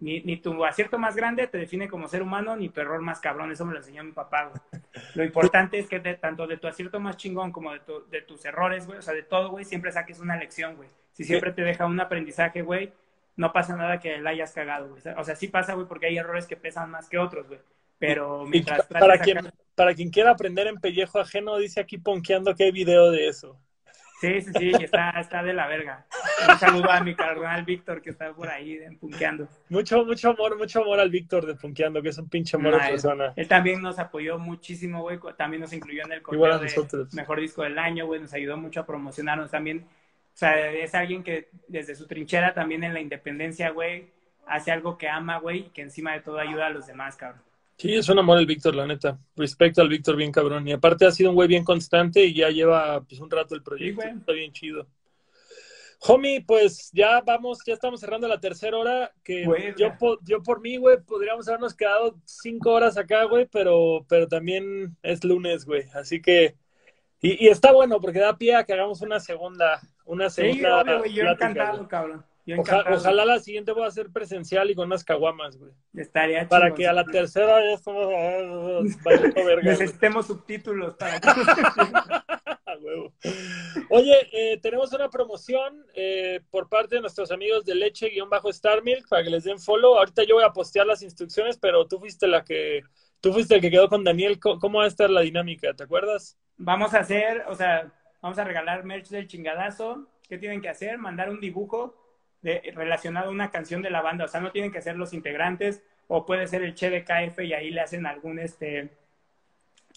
[0.01, 3.21] ni, ni, tu acierto más grande te define como ser humano, ni tu error más
[3.21, 3.53] cabrón.
[3.53, 4.83] Eso me lo enseñó mi papá, güey.
[5.15, 7.81] Lo importante es que tanto de tu acierto más chingón como de,
[8.11, 10.89] de tus errores, güey, o sea, de todo, güey, siempre saques una lección, güey.
[11.13, 12.95] Si siempre te deja un aprendizaje, güey,
[13.37, 15.03] no pasa nada que la hayas cagado, güey.
[15.17, 17.61] O sea, sí pasa, güey, porque hay errores que pesan más que otros, güey.
[17.99, 18.87] Pero mientras...
[18.87, 23.11] para, quien, para quien quiera aprender en pellejo ajeno, dice aquí ponqueando que hay video
[23.11, 23.61] de eso.
[24.21, 26.07] Sí, sí, sí, está, está de la verga.
[26.49, 29.47] Un saludo a mi carnal Víctor que está por ahí punkeando.
[29.69, 32.89] Mucho, mucho amor, mucho amor al Víctor de punkeando, que es un pinche amor de
[32.89, 33.35] persona.
[33.37, 35.19] Él también nos apoyó muchísimo, güey.
[35.37, 38.21] También nos incluyó en el correo de mejor disco del año, güey.
[38.21, 39.87] Nos ayudó mucho a promocionarnos también.
[40.37, 44.11] O sea, es alguien que desde su trinchera también en la independencia, güey,
[44.47, 47.41] hace algo que ama, güey, y que encima de todo ayuda a los demás, cabrón.
[47.79, 49.19] Sí, es un amor el Víctor, la neta.
[49.35, 50.69] Respecto al Víctor, bien cabrón.
[50.69, 53.63] Y aparte ha sido un güey bien constante y ya lleva pues un rato el
[53.63, 54.03] proyecto.
[54.03, 54.87] Está bien chido.
[56.01, 59.13] Homie, pues ya vamos, ya estamos cerrando la tercera hora.
[59.25, 59.47] Que
[59.79, 64.99] yo, yo por mí, güey, podríamos habernos quedado cinco horas acá, güey, pero, pero también
[65.03, 65.85] es lunes, güey.
[65.95, 66.57] Así que.
[67.23, 69.81] Y, y, está bueno porque da pie a que hagamos una segunda.
[70.07, 70.85] Una segunda.
[70.85, 72.25] Sí, güey, yo encantado, cabrón.
[72.59, 75.73] Ojalá, la siguiente voy a ser presencial y con unas caguamas, güey.
[75.95, 78.85] Estaría Para que a la tercera ya estamos.
[79.63, 81.29] Necesitemos subtítulos para que.
[83.89, 89.25] Oye, eh, tenemos una promoción eh, por parte de nuestros amigos de leche-star milk para
[89.25, 89.97] que les den follow.
[89.97, 92.83] Ahorita yo voy a postear las instrucciones, pero tú fuiste la que.
[93.21, 94.39] Tú fuiste el que quedó con Daniel.
[94.39, 95.75] ¿Cómo va a estar la dinámica?
[95.75, 96.39] ¿Te acuerdas?
[96.59, 97.93] Vamos a hacer, o sea,
[98.27, 100.09] vamos a regalar merch del chingadazo.
[100.29, 100.99] ¿Qué tienen que hacer?
[100.99, 101.95] Mandar un dibujo
[102.43, 104.25] relacionado a una canción de la banda.
[104.25, 107.39] O sea, no tienen que ser los integrantes o puede ser el Che de KF
[107.43, 108.91] y ahí le hacen algún, este,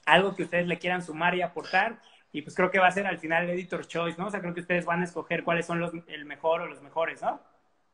[0.05, 2.01] algo que ustedes le quieran sumar y aportar.
[2.31, 4.27] Y pues creo que va a ser al final el Editor Choice, ¿no?
[4.27, 6.83] O sea, creo que ustedes van a escoger cuáles son los, el mejor o los
[6.83, 7.41] mejores, ¿no?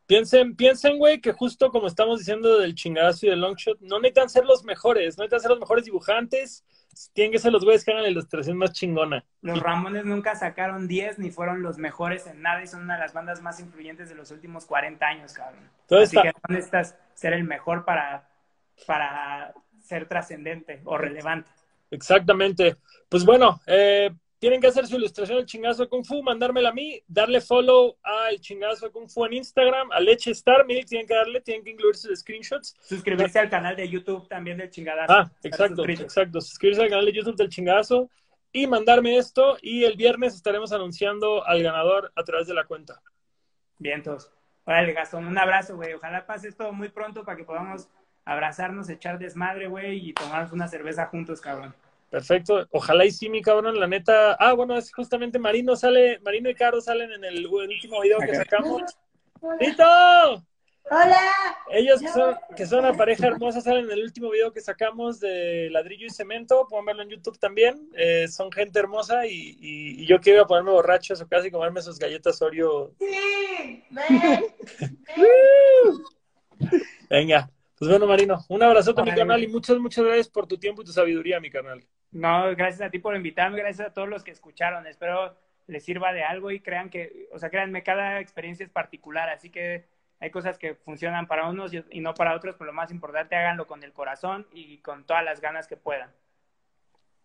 [0.05, 4.29] Piensen, piensen, güey, que justo como estamos diciendo del chingadazo y del longshot, no necesitan
[4.29, 6.65] ser los mejores, no necesitan ser los mejores dibujantes,
[7.13, 9.23] tienen que ser los güeyes que hagan la ilustración más chingona.
[9.41, 13.01] Los Ramones nunca sacaron 10 ni fueron los mejores en nada y son una de
[13.01, 15.69] las bandas más influyentes de los últimos 40 años, cabrón.
[15.89, 18.29] Así que no necesitas ser el mejor para,
[18.87, 21.51] para ser trascendente o relevante.
[21.91, 22.77] Exactamente.
[23.09, 24.11] Pues bueno, eh,
[24.45, 27.97] tienen que hacer su ilustración del chingazo de Kung Fu, mandármela a mí, darle follow
[28.03, 31.63] al chingazo de Kung Fu en Instagram, a Leche Star, miren, tienen que darle, tienen
[31.63, 32.77] que incluir sus screenshots.
[32.79, 35.11] Suscribirse al canal de YouTube también del chingadazo.
[35.11, 36.41] Ah, exacto, exacto.
[36.41, 38.07] Suscribirse al canal de YouTube del chingazo
[38.51, 43.01] y mandarme esto y el viernes estaremos anunciando al ganador a través de la cuenta.
[43.79, 44.31] Bien, todos.
[44.65, 45.93] Órale, Gastón, un abrazo, güey.
[45.93, 47.89] Ojalá pase esto muy pronto para que podamos
[48.25, 51.73] abrazarnos, echar desmadre, güey, y tomarnos una cerveza juntos, cabrón.
[52.15, 52.65] Perfecto.
[52.71, 54.35] Ojalá y sí, mi cabrón, la neta.
[54.35, 58.33] Ah, bueno, es justamente Marino sale, Marino y Caro salen en el, último video que
[58.33, 58.83] sacamos.
[59.59, 59.83] ¡Lito!
[60.89, 61.29] ¡Hola!
[61.71, 65.19] Ellos que son, que son una pareja hermosa salen en el último video que sacamos
[65.19, 66.65] de ladrillo y cemento.
[66.69, 67.89] Pueden verlo en YouTube también.
[67.97, 71.81] Eh, son gente hermosa y, y, yo quiero ponerme borracho a su casa y comerme
[71.81, 72.93] sus galletas Oreo.
[72.97, 73.83] ¡Sí!
[73.89, 74.55] ¡Ven!
[77.09, 77.51] Venga.
[77.77, 80.81] Pues bueno, Marino, un abrazote a mi canal y muchas, muchas gracias por tu tiempo
[80.81, 81.83] y tu sabiduría, mi canal.
[82.11, 84.87] No, gracias a ti por invitarme, gracias a todos los que escucharon.
[84.87, 85.35] Espero
[85.67, 89.49] les sirva de algo y crean que, o sea, créanme, cada experiencia es particular, así
[89.49, 89.85] que
[90.19, 93.67] hay cosas que funcionan para unos y no para otros, pero lo más importante, háganlo
[93.67, 96.09] con el corazón y con todas las ganas que puedan.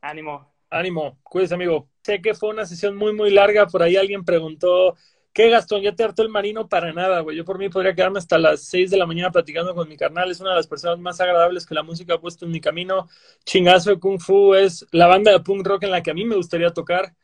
[0.01, 0.53] Ánimo.
[0.71, 1.89] Ánimo, cuídese, amigo.
[2.03, 4.97] Sé que fue una sesión muy, muy larga, por ahí alguien preguntó
[5.33, 5.83] ¿Qué, Gastón?
[5.83, 6.69] ¿Ya te hartó el marino?
[6.69, 7.37] Para nada, güey.
[7.37, 10.31] Yo por mí podría quedarme hasta las 6 de la mañana platicando con mi carnal.
[10.31, 13.09] Es una de las personas más agradables que la música ha puesto en mi camino.
[13.45, 16.25] Chingazo de Kung Fu es la banda de punk rock en la que a mí
[16.25, 17.15] me gustaría tocar.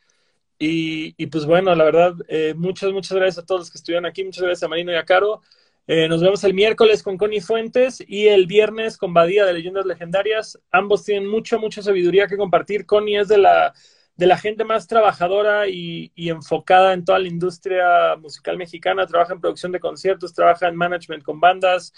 [0.59, 4.25] Y, pues bueno, la verdad, eh, muchas, muchas gracias a todos los que estuvieron aquí.
[4.25, 5.43] Muchas gracias a Marino y a Caro.
[5.89, 9.85] Eh, nos vemos el miércoles con Connie Fuentes y el viernes con Badía de Leyendas
[9.85, 10.59] Legendarias.
[10.71, 12.87] Ambos tienen mucha, mucha sabiduría que compartir.
[12.87, 13.75] Connie es de la
[14.17, 19.07] de la gente más trabajadora y, enfocada en toda la industria musical mexicana.
[19.07, 21.93] Trabaja en producción de conciertos, trabaja en management con bandas,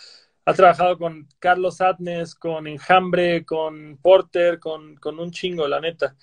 [0.45, 6.17] ha trabajado con Carlos Atnes, con Enjambre, con Porter, con, un chingo, la neta.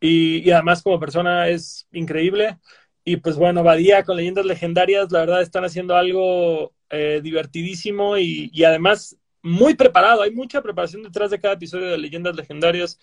[0.00, 2.58] Y, además como persona es increíble.
[3.04, 8.50] Y pues bueno, Badía con Leyendas Legendarias, la verdad están haciendo algo eh, divertidísimo y,
[8.52, 10.22] y además muy preparado.
[10.22, 12.98] Hay mucha preparación detrás de cada episodio de Leyendas Legendarias.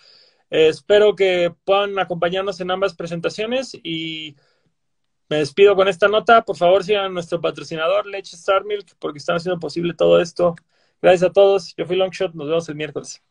[0.50, 4.36] Espero que puedan acompañarnos en ambas presentaciones y
[5.30, 6.44] me despido con esta nota.
[6.44, 10.56] Por favor, sigan a nuestro patrocinador, Leche Star Milk, porque están haciendo posible todo esto.
[11.02, 11.74] Gracias a todos.
[11.76, 12.34] Yo fui Longshot.
[12.34, 13.24] Nos vemos el miércoles.